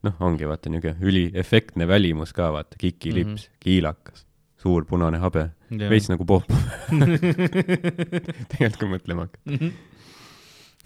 noh, 0.05 0.13
ongi 0.21 0.45
vaata 0.45 0.69
niisugune 0.69 1.01
üliefektne 1.09 1.87
välimus 1.89 2.35
ka, 2.37 2.51
vaata, 2.53 2.77
kikilips 2.77 3.25
mm, 3.25 3.37
-hmm. 3.47 3.59
kiilakas, 3.65 4.25
suur 4.61 4.85
punane 4.89 5.17
habe, 5.21 5.49
veits 5.69 6.07
nagu 6.09 6.25
Popov. 6.25 6.55
tegelikult 8.51 8.79
kui 8.79 8.89
mõtlema 8.93 9.25
hakata. 9.27 9.69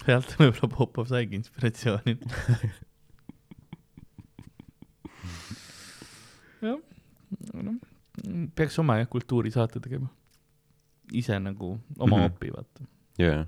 sealt 0.04 0.30
võib-olla 0.40 0.68
Popov 0.74 1.04
saigi 1.12 1.38
inspiratsiooni. 1.40 2.16
jah, 6.64 6.78
noh, 7.56 7.76
peaks 8.56 8.78
oma 8.82 8.98
jah 9.00 9.08
kultuurisaate 9.10 9.80
tegema. 9.84 10.08
ise 11.12 11.34
nagu 11.42 11.72
oma 11.98 12.16
Mhm. 12.16 12.24
opi, 12.30 12.50
vaata. 12.54 12.84
jaa, 13.18 13.46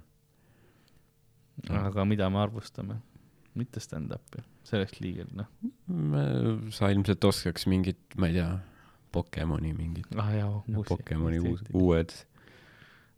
aga 1.71 2.05
mida 2.05 2.29
me 2.31 2.39
arvustame? 2.43 2.97
mitte 3.55 3.81
stand-up'i, 3.85 4.41
see 4.65 4.79
oleks 4.79 4.95
liiga, 5.01 5.27
noh, 5.37 5.47
sa 6.73 6.89
ilmselt 6.89 7.21
oskaks 7.29 7.67
mingit, 7.69 7.99
ma 8.17 8.27
ei 8.31 8.33
tea, 8.39 8.47
Pokemoni 9.13 9.73
mingit, 9.77 10.07
ah 10.17 10.31
Pokemoni 10.89 11.41
uus, 11.41 11.63
uued 11.75 12.13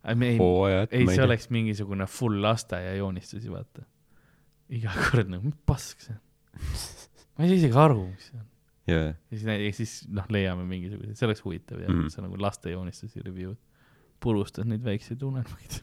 ei, 0.05 0.37
hooajad, 0.37 0.91
ei, 0.93 1.07
see 1.09 1.23
oleks 1.25 1.47
mingisugune 1.49 2.05
full 2.09 2.41
lasteaia 2.43 2.95
joonistusi, 2.99 3.49
vaata. 3.51 3.85
iga 4.69 4.91
kord 5.09 5.29
nagu, 5.31 5.49
mis 5.49 5.57
pask 5.65 6.01
see 6.05 6.13
on. 6.15 6.21
ma 7.37 7.45
ei 7.45 7.49
saa 7.49 7.57
isegi 7.61 7.79
aru, 7.85 8.03
mis 8.11 8.27
see 8.29 8.39
on. 8.39 8.45
jaa, 8.91 9.07
ja 9.07 9.15
siis, 9.31 9.47
ja 9.49 9.71
siis 9.79 9.95
noh, 10.13 10.27
leiame 10.29 10.67
mingisuguseid, 10.69 11.17
see 11.17 11.27
oleks 11.29 11.43
huvitav 11.45 11.81
ja 11.81 11.89
Mhm. 11.89 12.03
mm. 12.05 12.13
see 12.13 12.21
on 12.21 12.29
nagu 12.29 12.41
laste 12.41 12.71
joonistusi 12.75 13.23
review'd. 13.25 13.57
purustad 14.19 14.65
neid 14.69 14.83
väikseid 14.85 15.21
unelmaid. 15.23 15.81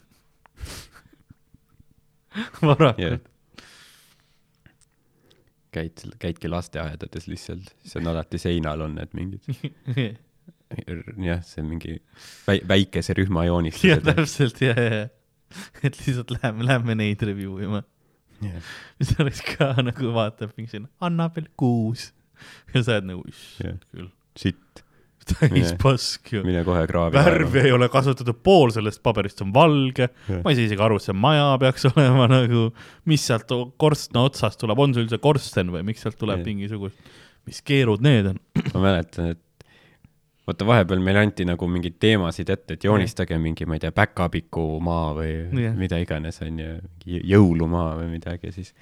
varakult 2.63 3.29
käid, 5.73 6.05
käidki 6.23 6.51
lasteaedades 6.51 7.29
lihtsalt, 7.31 7.73
siis 7.83 7.97
on 8.01 8.11
alati 8.13 8.41
seinal 8.41 8.85
on 8.87 8.97
need 8.99 9.17
mingid, 9.17 9.49
jah, 11.29 11.43
see 11.47 11.65
mingi 11.67 11.99
väi-, 12.47 12.63
väikese 12.69 13.17
rühma 13.19 13.47
joonistused. 13.49 14.05
täpselt 14.09 14.63
ja, 14.65 14.77
ja, 14.77 15.03
ja. 15.03 15.09
et 15.83 15.99
lihtsalt 16.01 16.33
läheme, 16.39 16.67
läheme 16.69 16.97
neid 17.01 17.25
review 17.29 17.61
ima. 17.65 17.83
mis 18.99 19.13
oleks 19.23 19.45
ka 19.53 19.71
nagu 19.85 20.11
vaatab 20.17 20.57
mingi 20.57 20.73
selline 20.73 20.91
Annabel 21.05 21.47
kuus 21.57 22.09
ja 22.75 22.83
sa 22.83 22.97
oled 22.97 23.13
nagu 23.13 23.23
issand 23.31 23.69
Jah. 23.69 23.85
küll, 23.95 24.09
sitt, 24.39 24.82
täis 25.29 25.53
Mine. 25.53 25.77
pask 25.83 26.33
ju. 26.35 26.43
mine 26.47 26.65
kohe 26.67 26.83
kraavi. 26.91 27.17
värvi 27.19 27.63
ei 27.67 27.75
ole 27.75 27.89
kasutatud, 27.93 28.41
pool 28.45 28.73
sellest 28.75 29.03
paberist 29.05 29.43
on 29.45 29.53
valge, 29.55 30.09
ma 30.33 30.53
ei 30.53 30.59
saa 30.59 30.67
isegi 30.67 30.83
aru, 30.83 30.99
et 30.99 31.07
see 31.07 31.17
maja 31.17 31.53
peaks 31.63 31.87
olema 31.93 32.29
nagu, 32.31 32.69
mis 33.11 33.27
sealt 33.29 33.53
korstna 33.81 34.27
otsast 34.29 34.61
tuleb, 34.63 34.83
on 34.83 34.97
see 34.97 35.07
üldse 35.07 35.21
korsten 35.23 35.73
või 35.75 35.85
miks 35.93 36.05
sealt 36.07 36.19
tuleb 36.21 36.45
mingisugust, 36.47 37.15
mis 37.49 37.63
keerud 37.67 38.05
need 38.05 38.33
on? 38.33 38.43
ma 38.75 38.87
mäletan, 38.89 39.35
et 39.37 39.43
vaata 40.47 40.67
vahepeal 40.67 41.03
meile 41.05 41.23
anti 41.23 41.47
nagu 41.47 41.69
mingeid 41.71 42.01
teemasid 42.03 42.51
ette, 42.51 42.77
et 42.77 42.87
joonistage 42.89 43.39
mingi, 43.39 43.67
ma 43.69 43.79
ei 43.79 43.85
tea, 43.85 43.93
päkapikumaa 43.95 45.13
või 45.19 45.37
Jah. 45.63 45.77
mida 45.79 46.01
iganes 46.03 46.43
onju, 46.43 46.75
jõulumaa 47.07 47.95
või 48.01 48.11
midagi 48.17 48.51
siis 48.55 48.75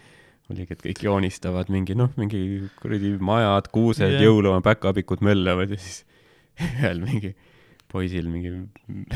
oligi, 0.51 0.75
et 0.75 0.85
kõik 0.85 1.03
joonistavad 1.05 1.71
mingi 1.73 1.97
noh, 1.99 2.11
mingi 2.21 2.41
kuradi 2.81 3.12
majad, 3.23 3.69
kuused 3.75 4.09
yeah., 4.09 4.25
jõulumaa, 4.25 4.62
päkapikud 4.65 5.23
möllavad 5.27 5.75
ja 5.75 5.79
siis 5.81 6.03
ühel 6.59 7.01
mingi 7.05 7.35
poisil 7.90 8.27
mingi, 8.31 8.51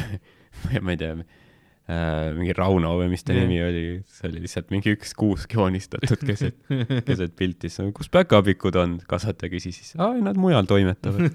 ma 0.85 0.95
ei 0.95 0.99
tea 0.99 1.13
äh,, 1.15 2.33
mingi 2.35 2.55
Rauno 2.57 2.95
või 2.99 3.11
mis 3.13 3.23
ta 3.27 3.35
Jah. 3.37 3.45
nimi 3.45 3.61
oli, 3.63 3.85
see 4.09 4.31
oli 4.31 4.41
lihtsalt 4.47 4.73
mingi 4.75 4.95
üks 4.97 5.13
kuusk 5.19 5.53
joonistatud 5.55 6.25
keset, 6.27 6.57
keset 7.09 7.37
pilti, 7.39 7.71
siis 7.71 7.93
kus 7.95 8.11
päkapikud 8.15 8.79
on, 8.81 8.97
kasvataja 9.11 9.53
küsis 9.53 9.79
siis, 9.83 9.95
aa, 10.01 10.15
nad 10.25 10.39
mujal 10.41 10.67
toimetavad. 10.71 11.31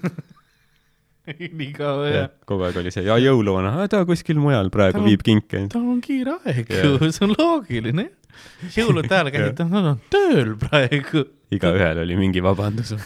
nii 1.30 1.72
kaua 1.76 2.06
jah 2.08 2.14
jah., 2.24 2.30
kogu 2.48 2.64
aeg 2.66 2.78
oli 2.80 2.90
see, 2.92 3.04
ja 3.06 3.16
jõuluvana, 3.22 3.74
ta 3.92 4.00
kuskil 4.08 4.40
mujal 4.42 4.68
praegu 4.74 4.98
Tal 4.98 5.04
on- 5.04 5.10
viib 5.12 5.22
kinke. 5.24 5.66
tal 5.70 5.84
on 5.94 6.00
kiire 6.04 6.38
aeg 6.48 6.72
ju, 6.74 6.96
see 7.12 7.24
on 7.28 7.36
loogiline. 7.38 8.08
jõulude 8.74 9.12
ajal 9.14 9.30
käisid, 9.34 9.60
nad 9.70 9.90
on 9.94 10.00
tööl 10.10 10.56
praegu. 10.58 11.24
igaühel 11.54 12.02
oli 12.04 12.16
mingi 12.18 12.42
vabandus. 12.42 12.96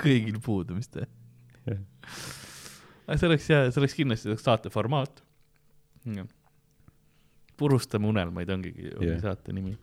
Kõigil 0.00 0.38
puudumist. 0.44 0.96
Jah. 1.68 1.78
aga 3.06 3.18
see 3.18 3.28
oleks 3.28 3.44
hea, 3.52 3.66
see 3.70 3.80
oleks 3.82 3.94
kindlasti 3.94 4.26
see 4.26 4.32
oleks 4.32 4.46
saate 4.46 4.70
formaat. 4.74 5.22
purustame 7.58 8.08
unelmaid 8.10 8.50
ongi 8.50 8.72
ongi 8.96 9.12
Jah. 9.12 9.20
saate 9.22 9.54
nimi. 9.54 9.76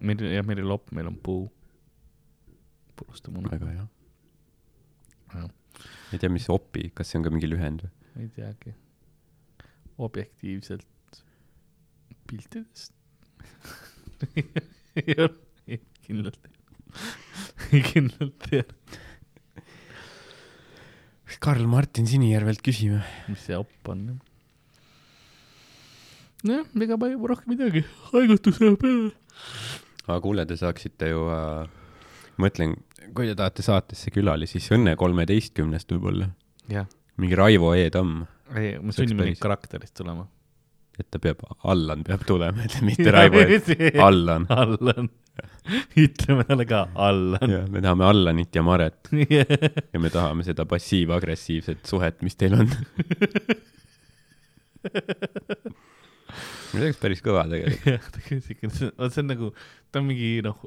meil, 0.00 0.24
jah, 0.32 0.46
meil 0.46 0.62
ei 0.62 0.68
lopp, 0.68 0.92
meil 0.96 1.10
on 1.10 1.18
puu. 1.20 1.50
purustame 2.96 3.42
unelmaid, 3.42 3.60
väga 3.60 3.76
hea. 3.76 3.86
Jah. 5.34 5.52
ei 6.12 6.22
tea, 6.22 6.32
mis 6.32 6.48
opi, 6.48 6.88
kas 6.94 7.12
see 7.12 7.20
on 7.20 7.28
ka 7.28 7.34
mingi 7.34 7.50
lühend 7.50 7.84
või? 7.84 7.92
ei 8.24 8.32
teagi. 8.32 8.74
objektiivselt 9.98 11.22
piltidest. 12.26 12.94
ei 15.02 15.16
ole, 15.18 15.80
kindlalt 16.06 16.38
ei, 16.48 16.54
kindlalt 17.90 18.48
ei 18.52 18.62
ole. 18.62 19.00
Karl 21.44 21.66
Martin 21.68 22.06
Sinijärvelt 22.06 22.62
küsime. 22.64 23.02
mis 23.28 23.42
see 23.48 23.56
opp 23.58 23.90
on? 23.90 24.06
nojah, 26.44 26.66
ega 26.86 26.98
ma 27.00 27.08
ei 27.08 27.16
juba 27.16 27.32
rohkem 27.32 27.54
midagi, 27.54 27.84
haigutus 28.12 28.60
läheb 28.62 28.78
peale. 28.80 29.12
aga 30.06 30.18
kuule, 30.24 30.44
te 30.48 30.58
saaksite 30.60 31.10
ju 31.10 31.24
äh,, 31.32 31.64
mõtlen, 32.40 32.76
kui 33.16 33.28
te 33.30 33.36
tahate 33.38 33.64
saatesse 33.64 34.12
külalisi, 34.14 34.60
siis 34.60 34.76
Õnne 34.76 34.94
kolmeteistkümnest 35.00 35.96
võib-olla. 35.96 36.30
jah, 36.72 36.88
mingi 37.20 37.38
Raivo 37.40 37.72
E. 37.76 37.88
Tamm, 37.94 38.24
ei, 38.54 38.76
me 38.80 38.94
sunnime 38.94 39.30
neid 39.30 39.40
karakterist 39.42 39.96
tulema. 39.96 40.28
Et 41.00 41.08
ta 41.10 41.18
peab, 41.22 41.42
Allan 41.70 42.04
peab 42.06 42.22
tulema, 42.28 42.64
et 42.64 42.80
mitte 42.86 43.10
Raivo 43.14 43.42
E.. 43.42 43.90
Allan. 43.98 44.46
Allan, 44.52 45.08
ütleme 46.04 46.44
talle 46.48 46.66
ka 46.70 46.84
Allan. 46.94 47.50
jah, 47.50 47.66
me 47.70 47.82
tahame 47.84 48.04
Allanit 48.08 48.54
ja 48.54 48.62
Maret 48.66 49.10
ja 49.94 50.00
me 50.00 50.10
tahame 50.12 50.46
seda 50.46 50.66
passiiv-agressiivset 50.70 51.82
suhet, 51.88 52.22
mis 52.26 52.38
teil 52.38 52.54
on. 52.60 52.70
see 56.74 56.82
oleks 56.82 57.00
päris 57.02 57.22
kõva 57.24 57.44
tegelikult. 57.50 57.86
jah, 57.94 58.08
tegelikult 58.18 58.78
see 58.78 58.90
on, 58.94 59.10
see 59.10 59.22
on 59.24 59.30
nagu, 59.32 59.52
ta 59.90 60.02
on 60.02 60.10
mingi 60.10 60.30
noh, 60.44 60.58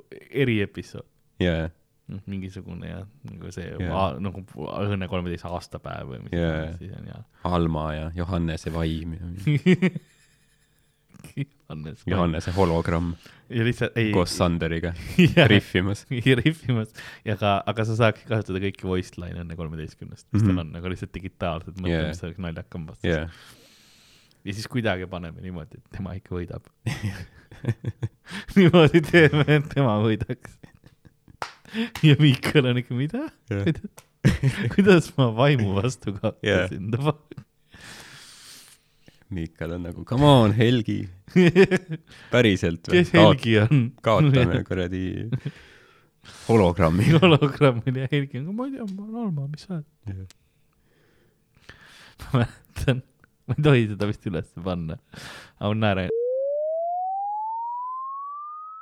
eriepisood. 0.44 1.08
jaa, 1.44 1.70
noh, 2.12 2.22
mingisugune 2.32 2.92
jah, 2.92 3.08
nagu 3.30 3.54
see 3.54 3.70
yeah. 3.70 4.20
nagu 4.24 4.44
Õnne 4.58 5.10
kolmeteist 5.12 5.48
aastapäev 5.50 6.14
või 6.14 6.24
mis 6.26 6.36
iganes 6.36 6.78
siis 6.82 6.94
on 6.98 7.10
ja. 7.12 7.24
Alma 7.48 7.88
ja 7.96 8.12
Johannese 8.18 8.74
vaim 8.76 9.18
ja 9.18 9.26
Hannes. 11.70 12.04
Johannese 12.12 12.52
hologramm 12.56 13.14
ja 13.50 13.64
lihtsalt 13.64 13.96
ei. 14.00 14.10
koos 14.16 14.34
Sanderiga 14.38 14.94
rihvimas. 15.52 16.06
rihvimas 16.10 16.90
ja 17.26 17.36
ka, 17.40 17.58
aga 17.66 17.86
sa 17.88 17.96
saaksid 18.00 18.28
kasutada 18.28 18.60
kõiki 18.66 18.88
voice 18.90 19.16
line'e 19.22 19.44
enne 19.46 19.56
kolmeteistkümnest, 19.60 20.28
mis 20.34 20.42
mm 20.42 20.48
Mhm. 20.48 20.52
-hmm. 20.52 20.58
tal 20.58 20.66
on, 20.68 20.76
aga 20.82 20.90
lihtsalt 20.94 21.14
digitaalselt, 21.14 21.78
mõtle 21.78 21.94
Jaa. 21.94 22.02
yeah., 22.02 22.12
mis 22.16 22.24
oleks 22.28 22.42
naljakam 22.48 22.88
vastus 22.88 23.08
yeah.. 23.12 23.30
ja 24.46 24.54
siis 24.54 24.68
kuidagi 24.68 25.08
paneme 25.08 25.42
niimoodi, 25.42 25.78
et 25.78 25.90
tema 25.98 26.14
ikka 26.18 26.36
võidab. 26.36 26.68
niimoodi 28.58 29.02
teeme, 29.12 29.46
et 29.48 29.70
tema 29.74 29.98
võidaks. 30.04 30.58
ja 32.08 32.16
Miikal 32.20 32.66
on 32.72 32.78
ikka, 32.84 32.96
mida? 32.98 33.28
Jah. 33.52 33.68
kuidas 34.76 35.12
ma 35.18 35.30
vaimu 35.36 35.76
vastu 35.78 36.14
kaotasin 36.18 36.90
yeah.? 36.92 37.46
Miikal 39.30 39.74
on 39.76 39.84
nagu, 39.84 40.06
come 40.08 40.24
on, 40.24 40.54
Helgi, 40.56 41.02
päriselt 42.34 42.88
kes? 42.88 43.10
Helgi 43.12 43.58
on? 43.60 43.82
kaotame 44.04 44.62
kuradi 44.70 45.02
hologrammi. 46.48 47.10
hologrammil 47.22 48.04
ja 48.04 48.08
Helgi 48.12 48.40
on, 48.40 48.54
ma 48.56 48.70
ei 48.70 48.78
tea, 48.78 48.88
ma 48.94 49.04
olen 49.04 49.26
Alma, 49.26 49.48
mis 49.52 49.66
sa 49.68 49.80
oled? 49.80 50.22
ma 52.24 52.40
mäletan, 52.40 53.02
ma 53.50 53.58
ei 53.58 53.66
tohi 53.68 53.84
seda 53.92 54.10
vist 54.10 54.30
ülesse 54.32 54.64
panna, 54.64 54.96
aga 55.60 55.74
ma 55.74 55.80
naeran. 55.82 56.16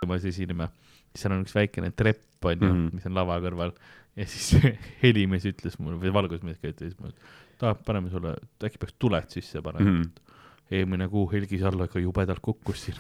me 0.06 0.20
siis 0.22 0.36
esineme, 0.36 0.70
seal 1.18 1.34
on 1.34 1.42
üks 1.42 1.58
väikene 1.58 1.90
trepp 1.98 2.46
onju 2.46 2.62
mm. 2.62 2.76
-hmm. 2.76 3.00
mis 3.00 3.10
on 3.10 3.18
lava 3.18 3.40
kõrval 3.42 3.74
ja 4.16 4.28
siis 4.30 4.62
helimees 5.02 5.50
ütles 5.50 5.80
mulle 5.82 5.98
või 6.04 6.14
valgusmees 6.14 6.62
ka 6.62 6.70
ütles 6.70 6.94
mulle, 7.00 7.18
et 7.18 7.58
tahab, 7.64 7.82
paneme 7.88 8.14
sulle, 8.14 8.36
äkki 8.62 8.78
peaks 8.84 8.94
tuled 9.02 9.34
sisse 9.34 9.66
panema 9.66 9.90
mm. 9.90 10.02
-hmm. 10.04 10.25
Eelmine 10.72 11.08
kuu 11.12 11.28
Helgi 11.32 11.60
Sallo 11.62 11.86
ikka 11.90 12.02
jubedalt 12.02 12.42
kukkus 12.46 12.88
siin 12.88 13.00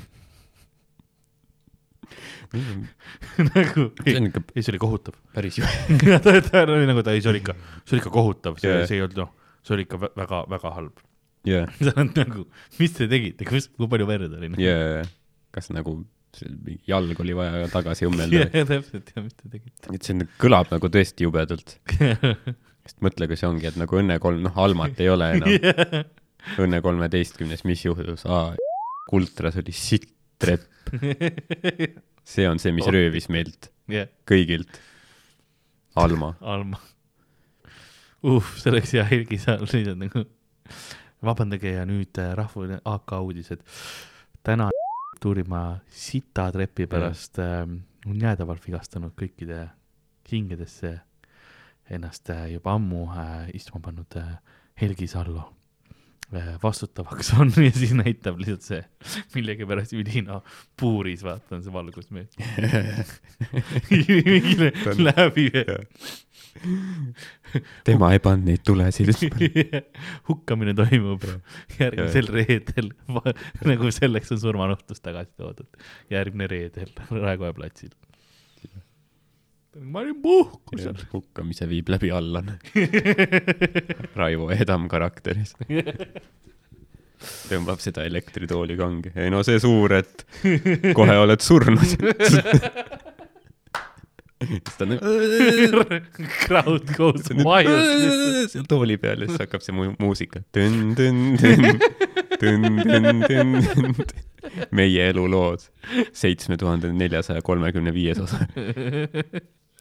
nagu, 2.55 3.87
see 4.05 4.15
on, 4.19 4.27
ikka 4.29 4.41
ei 4.53 4.63
see 4.63 4.71
oli 4.73 4.79
kohutav. 4.81 5.15
päris 5.35 5.57
ju. 5.59 5.65
ja 6.11 6.19
ta, 6.23 6.35
ta 6.45 6.63
oli 6.67 6.87
nagu, 6.89 7.03
ta 7.05 7.15
ei, 7.15 7.23
see 7.23 7.31
oli 7.31 7.41
ikka, 7.41 7.55
see 7.83 7.95
oli 7.97 8.03
ikka 8.03 8.13
kohutav, 8.13 8.59
see 8.61 8.71
yeah., 8.71 8.87
see 8.89 8.99
ei 8.99 9.05
olnud 9.05 9.21
noh, 9.23 9.31
see 9.65 9.75
oli 9.77 9.85
ikka 9.87 9.99
vä- 10.03 10.11
väga, 10.21 10.41
väga 10.53 10.73
halb. 10.77 11.01
jaa, 11.49 11.65
sa 11.79 11.93
oled 11.95 12.19
nagu, 12.21 12.45
mis 12.81 12.93
te 12.97 13.07
tegite, 13.11 13.47
kus, 13.49 13.69
kui 13.73 13.89
palju 13.91 14.07
verd 14.09 14.37
oli? 14.37 14.51
jaa, 14.61 15.01
kas 15.55 15.71
nagu 15.75 15.97
see 16.35 16.51
mingi 16.51 16.91
jalg 16.91 17.19
oli 17.23 17.35
vaja 17.37 17.69
tagasi 17.73 18.05
õmmelda 18.09 18.45
jah, 18.45 18.67
täpselt 18.69 19.13
ja 19.15 19.23
mis 19.25 19.37
te 19.39 19.49
tegite. 19.49 19.95
et 19.95 20.05
see 20.05 20.17
nüüd 20.19 20.33
kõlab 20.41 20.71
nagu 20.73 20.91
tõesti 20.91 21.27
jubedalt. 21.27 21.77
sest 22.85 23.01
mõtle, 23.05 23.29
kui 23.31 23.39
see 23.39 23.49
ongi, 23.49 23.69
et 23.71 23.81
nagu 23.81 24.01
Õnne 24.01 24.19
kolm, 24.21 24.43
noh, 24.45 24.61
Almat 24.61 24.99
ei 25.01 25.09
ole 25.09 25.31
enam. 25.39 26.05
Õnne 26.61 26.81
kolmeteistkümnes, 26.85 27.63
mis 27.67 27.85
juhtus? 27.85 28.25
Kultras 29.09 29.57
oli 29.61 29.73
sitt 29.75 30.11
trepp. 30.41 30.65
see 32.35 32.47
on 32.49 32.59
see, 32.61 32.73
mis 32.75 32.85
Oh. 32.85 32.93
röövis 32.93 33.29
meilt 33.29 33.69
jah, 33.91 34.09
kõigilt. 34.27 34.79
Alma. 35.95 36.33
Alma. 36.55 36.79
uh, 38.25 38.51
see 38.57 38.71
oleks 38.71 38.93
hea 38.97 39.05
Helgi 39.09 39.37
seal 39.41 39.65
lihtsalt 39.65 40.01
nagu. 40.01 40.25
vabandage 41.25 41.71
ja 41.71 41.85
nüüd 41.89 42.17
äh, 42.21 42.33
rahva 42.37 42.79
AK 42.85 43.15
uudised. 43.21 43.63
täna 44.43 44.69
tuurima 45.21 45.79
sita 45.89 46.51
trepi 46.51 46.87
pärast 46.87 47.39
äh, 47.39 47.63
on 48.05 48.21
jäädavalt 48.21 48.65
vigastanud 48.67 49.15
kõikide 49.17 49.69
hingedesse 50.31 50.99
ennast 51.89 52.29
äh, 52.29 52.51
juba 52.53 52.75
ammu 52.77 53.07
äh, 53.13 53.49
istuma 53.53 53.81
pannud 53.81 54.17
Helgi 54.81 55.07
Sallo 55.07 55.47
vastutavaks 56.63 57.33
on 57.39 57.51
ja 57.57 57.71
siis 57.71 57.93
näitab 57.93 58.39
lihtsalt 58.41 58.65
see 58.65 58.81
millegipärast 59.35 59.93
ülina 59.93 60.41
puuris, 60.79 61.23
vaata 61.23 61.57
on 61.57 61.63
see 61.63 61.73
valgusmees. 61.73 62.37
mingile 63.91 64.71
läbi 64.97 65.49
tema 67.85 68.11
ei 68.15 68.21
pannud 68.23 68.47
neid 68.49 68.63
tulesid 68.65 69.11
hukkamine 70.29 70.73
toimub 70.77 71.25
järgmisel 71.79 72.31
reedel, 72.33 72.89
nagu 73.67 73.91
selleks 73.93 74.33
on 74.35 74.41
surmanuhtlus 74.41 75.03
tagasi 75.03 75.33
toodud, 75.37 75.69
järgmine 76.11 76.47
reedel 76.51 76.91
Raekoja 77.11 77.53
platsil. 77.57 77.91
Ma 79.81 79.99
olin 80.03 80.21
puhkusel. 80.23 80.95
hukkamise 81.13 81.67
viib 81.69 81.89
läbi 81.91 82.11
Allan. 82.15 82.53
Raivo 84.19 84.49
Edam 84.55 84.87
karakteris. 84.91 85.55
tõmbab 87.49 87.79
seda 87.83 88.03
elektritooli 88.07 88.75
kange. 88.79 89.11
ei 89.15 89.29
no 89.33 89.43
see 89.47 89.59
suur, 89.59 89.93
et 89.99 90.25
kohe 90.97 91.15
oled 91.25 91.41
surnud. 91.43 91.85
siis 94.45 94.75
ta 94.77 94.85
nagu 94.85 95.01
Crowd 96.45 96.91
goes 96.97 97.29
wild. 97.33 98.49
seal 98.51 98.67
tooli 98.69 98.97
peal 99.01 99.23
ja 99.25 99.29
siis 99.31 99.41
hakkab 99.45 99.63
see 99.65 99.73
mu- 99.75 99.95
muusika. 99.99 100.43
meie 104.75 105.07
elulood, 105.09 105.63
seitsme 106.13 106.57
tuhande 106.61 106.91
neljasaja 106.93 107.41
kolmekümne 107.45 107.93
viies 107.95 108.19
osa. 108.21 108.43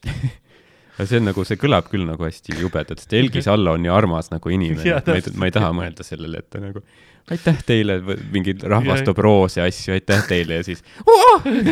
aga 0.94 1.08
see 1.10 1.18
on 1.20 1.28
nagu, 1.30 1.46
see 1.48 1.58
kõlab 1.60 1.88
küll 1.90 2.06
nagu 2.06 2.26
hästi 2.26 2.60
jubedalt, 2.60 3.02
sest 3.02 3.16
Helgi 3.16 3.42
Sallo 3.44 3.74
on 3.74 3.82
nii 3.84 3.92
armas 3.92 4.30
nagu 4.32 4.52
inimene 4.54 5.00
ma 5.00 5.18
ei, 5.18 5.34
ma 5.40 5.50
ei 5.50 5.54
taha 5.54 5.72
mõelda 5.76 6.06
sellele, 6.06 6.44
et 6.44 6.50
ta 6.52 6.62
nagu 6.62 6.84
aitäh 7.32 7.60
teile, 7.66 7.98
mingi 8.32 8.54
rahvas 8.60 9.02
toob 9.06 9.20
roose 9.24 9.62
asju, 9.64 9.94
aitäh 9.96 10.26
teile 10.28 10.60
ja 10.60 10.66
siis 10.66 10.84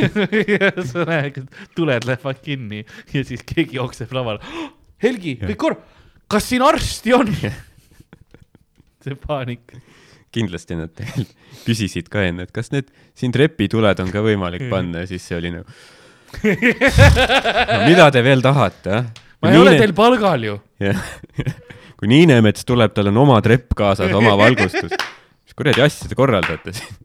sa 0.92 1.04
näed, 1.08 1.42
tuled 1.76 2.08
lähevad 2.08 2.40
kinni 2.44 2.84
ja 3.12 3.24
siis 3.24 3.44
keegi 3.46 3.76
jookseb 3.76 4.14
lavale. 4.16 4.40
Helgi, 5.02 5.36
kõik 5.42 5.60
korra, 5.60 5.78
kas 6.30 6.48
siin 6.48 6.64
arsti 6.64 7.16
on? 7.16 7.32
see 9.04 9.18
paanika. 9.26 9.80
kindlasti 10.32 10.78
nad 10.78 11.02
küsisid 11.66 12.08
ka 12.12 12.24
enne, 12.24 12.46
et 12.46 12.54
kas 12.54 12.72
need 12.72 12.88
siin 13.18 13.34
trepituled 13.34 14.00
on 14.00 14.12
ka 14.14 14.22
võimalik 14.24 14.70
panna 14.72 15.04
ja 15.04 15.10
siis 15.10 15.26
see 15.28 15.36
oli 15.36 15.52
nagu 15.52 15.68
no,. 15.68 15.80
Mida 17.88 18.08
te 18.14 18.22
veel 18.24 18.42
tahate, 18.44 18.98
ah? 18.98 19.04
ma 19.42 19.52
ei 19.52 19.60
ole 19.60 19.76
teil 19.78 19.94
palgal 19.96 20.46
ju. 20.46 20.58
kui 22.02 22.10
Niinemets 22.10 22.66
tuleb, 22.66 22.94
tal 22.96 23.12
on 23.12 23.20
oma 23.22 23.38
trepp 23.44 23.76
kaasas, 23.78 24.12
oma 24.16 24.34
valgustus. 24.40 24.94
mis 25.42 25.58
kuradi 25.58 25.84
asja 25.84 26.08
te 26.10 26.18
korraldate 26.18 26.74
siin 26.74 26.96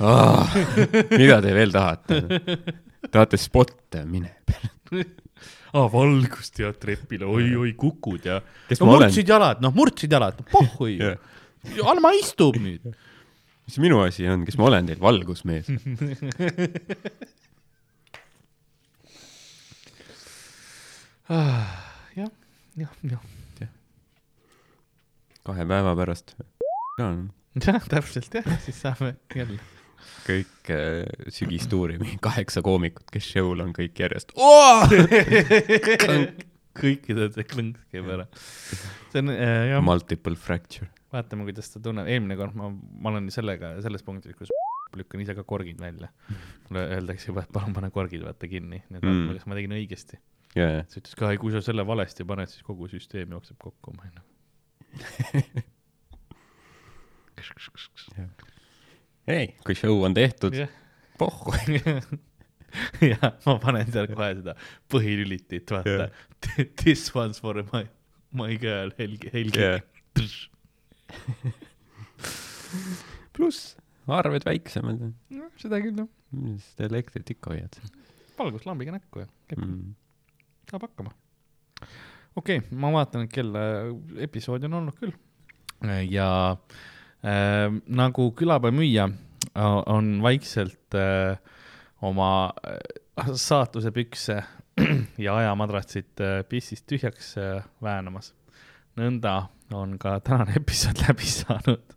ah,? 0.00 0.48
mida 1.12 1.40
te 1.44 1.52
veel 1.54 1.74
tahate? 1.74 2.22
tahate 3.12 3.40
spotte, 3.40 4.04
mine. 4.08 4.32
aa, 5.72 5.86
valgust 5.92 6.62
ja 6.62 6.72
trepile, 6.72 7.28
oi-oi, 7.28 7.72
kukud 7.78 8.28
ja. 8.28 8.40
No 8.78 8.88
ma 8.88 8.96
olen? 8.96 9.08
murdsid 9.08 9.32
jalad, 9.34 9.62
noh, 9.64 9.74
murdsid 9.76 10.12
jalad, 10.12 10.40
pohhui 10.52 10.96
ju. 10.96 11.14
Alma 11.86 12.10
istub 12.18 12.56
nüüd. 12.58 12.94
mis 13.68 13.78
minu 13.82 14.00
asi 14.02 14.26
on, 14.30 14.46
kes 14.48 14.58
ma 14.58 14.70
olen 14.70 14.88
teil, 14.90 15.00
valgusmees? 15.02 15.70
jah, 21.30 22.30
jah, 22.76 22.96
jah, 23.06 23.68
kahe 25.46 25.64
päeva 25.66 25.94
pärast 25.98 26.34
jah, 26.98 27.86
täpselt 27.90 28.34
jah, 28.38 28.48
siis 28.64 28.78
saame 28.82 29.14
jälle. 29.34 29.58
kõik 30.26 30.70
äh, 30.74 31.06
sügistuuri, 31.34 31.98
mingi 32.02 32.18
kaheksa 32.22 32.62
koomikut, 32.62 33.08
kes 33.14 33.26
show'l 33.32 33.62
on 33.64 33.72
kõik 33.76 33.98
järjest. 34.02 34.34
kõikidel 36.82 37.28
see 37.34 37.44
klõnks 37.46 37.82
käib 37.92 38.08
ära. 38.14 38.26
see 39.12 39.20
on 39.22 39.32
äh, 39.34 39.68
jah, 39.74 39.82
Multiple 39.84 40.36
fracture. 40.40 40.88
vaatame, 41.12 41.44
kuidas 41.48 41.68
ta 41.74 41.82
tunneb, 41.84 42.08
eelmine 42.10 42.38
kord 42.40 42.56
ma, 42.58 42.70
ma 42.72 43.12
olen 43.12 43.28
sellega, 43.34 43.74
selles 43.84 44.02
punktis, 44.06 44.34
kus 44.38 44.50
lükkan 44.98 45.22
ise 45.24 45.34
ka 45.38 45.44
korgid 45.48 45.78
välja. 45.80 46.08
mulle 46.68 46.86
öeldakse 46.98 47.30
juba, 47.30 47.44
et 47.46 47.52
palun 47.54 47.74
pane 47.76 47.90
korgid 47.94 48.24
vaata 48.26 48.48
kinni, 48.50 48.82
nii 48.88 48.98
et 48.98 49.02
Mm. 49.02 49.08
vaatame, 49.10 49.36
kas 49.38 49.46
ma 49.50 49.58
tegin 49.58 49.76
õigesti. 49.78 50.18
ja, 50.58 50.82
siis 50.88 51.02
ütles 51.02 51.16
ka, 51.18 51.30
ei 51.32 51.40
kui 51.40 51.52
sa 51.54 51.62
selle 51.64 51.84
valesti 51.86 52.26
paned, 52.28 52.50
siis 52.52 52.64
kogu 52.66 52.88
süsteem 52.90 53.32
jookseb 53.36 53.58
kokku, 53.62 53.94
ma 53.96 54.06
olin 54.06 54.20
ei, 59.32 59.48
kui 59.66 59.74
show 59.78 60.04
on 60.06 60.14
tehtud, 60.14 60.54
Jah. 60.56 60.70
pohhu. 61.18 61.54
ja 63.12 63.32
ma 63.46 63.56
panen 63.62 63.90
seal 63.92 64.08
kohe 64.12 64.30
seda 64.38 64.56
põhilülitit, 64.92 65.72
vaata 65.72 65.96
Jah. 66.06 66.24
This 66.82 67.08
one's 67.16 67.40
for 67.42 67.62
my, 67.72 67.86
my 68.36 68.56
girl 68.60 68.92
Helgi, 68.98 69.32
Helgi 69.32 69.60
Jah. 69.62 69.80
pluss 73.32 73.76
arved 74.12 74.44
väiksemad, 74.46 74.98
no,. 75.00 75.48
seda 75.60 75.78
küll 75.82 76.02
jah, 76.02 76.08
sest 76.60 76.80
elektrit 76.88 77.28
ikka 77.36 77.52
hoiad 77.54 77.76
valguslambiga 78.38 78.96
näkku 78.96 79.22
ja 79.22 79.28
mm., 79.56 79.62
mm.. 79.62 79.92
Saab 80.72 80.88
hakkama. 80.88 81.12
okei 82.36 82.62
okay,, 82.62 82.72
ma 82.72 82.92
vaatan, 82.96 83.28
et 83.28 83.34
kell 83.34 83.52
äh, 83.58 83.92
episoodi 84.24 84.70
on 84.70 84.80
olnud 84.80 84.98
küll. 85.00 85.14
ja 86.08 86.28
äh, 86.52 87.68
nagu 87.86 88.30
külapäevamüüja 88.38 89.08
äh, 89.08 89.78
on 89.86 90.14
vaikselt 90.24 90.96
äh, 90.96 91.38
oma 92.02 92.52
äh, 92.66 93.32
saatuse 93.34 93.92
pükse 93.92 94.42
ja 95.18 95.36
ajamadratsit 95.36 96.20
äh, 96.20 96.44
pissist 96.48 96.86
tühjaks 96.90 97.34
äh, 97.38 97.64
väänamas. 97.82 98.32
nõnda 98.96 99.48
on 99.72 99.98
ka 99.98 100.18
tänane 100.20 100.56
episood 100.60 101.04
läbi 101.06 101.28
saanud. 101.28 101.94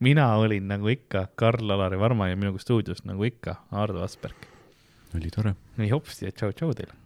mina 0.00 0.28
olin 0.36 0.68
nagu 0.68 0.88
ikka 0.88 1.26
Karl-Alari 1.36 1.98
Varma 1.98 2.28
ja 2.28 2.36
minuga 2.36 2.58
stuudios 2.58 3.04
nagu 3.04 3.24
ikka 3.24 3.56
Ardo 3.70 4.04
Asperg. 4.04 4.46
oli 5.16 5.30
tore. 5.30 5.54
nii 5.76 5.90
hopsti 5.90 6.28
ja 6.28 6.32
tšau-tšau 6.32 6.74
teile. 6.74 7.05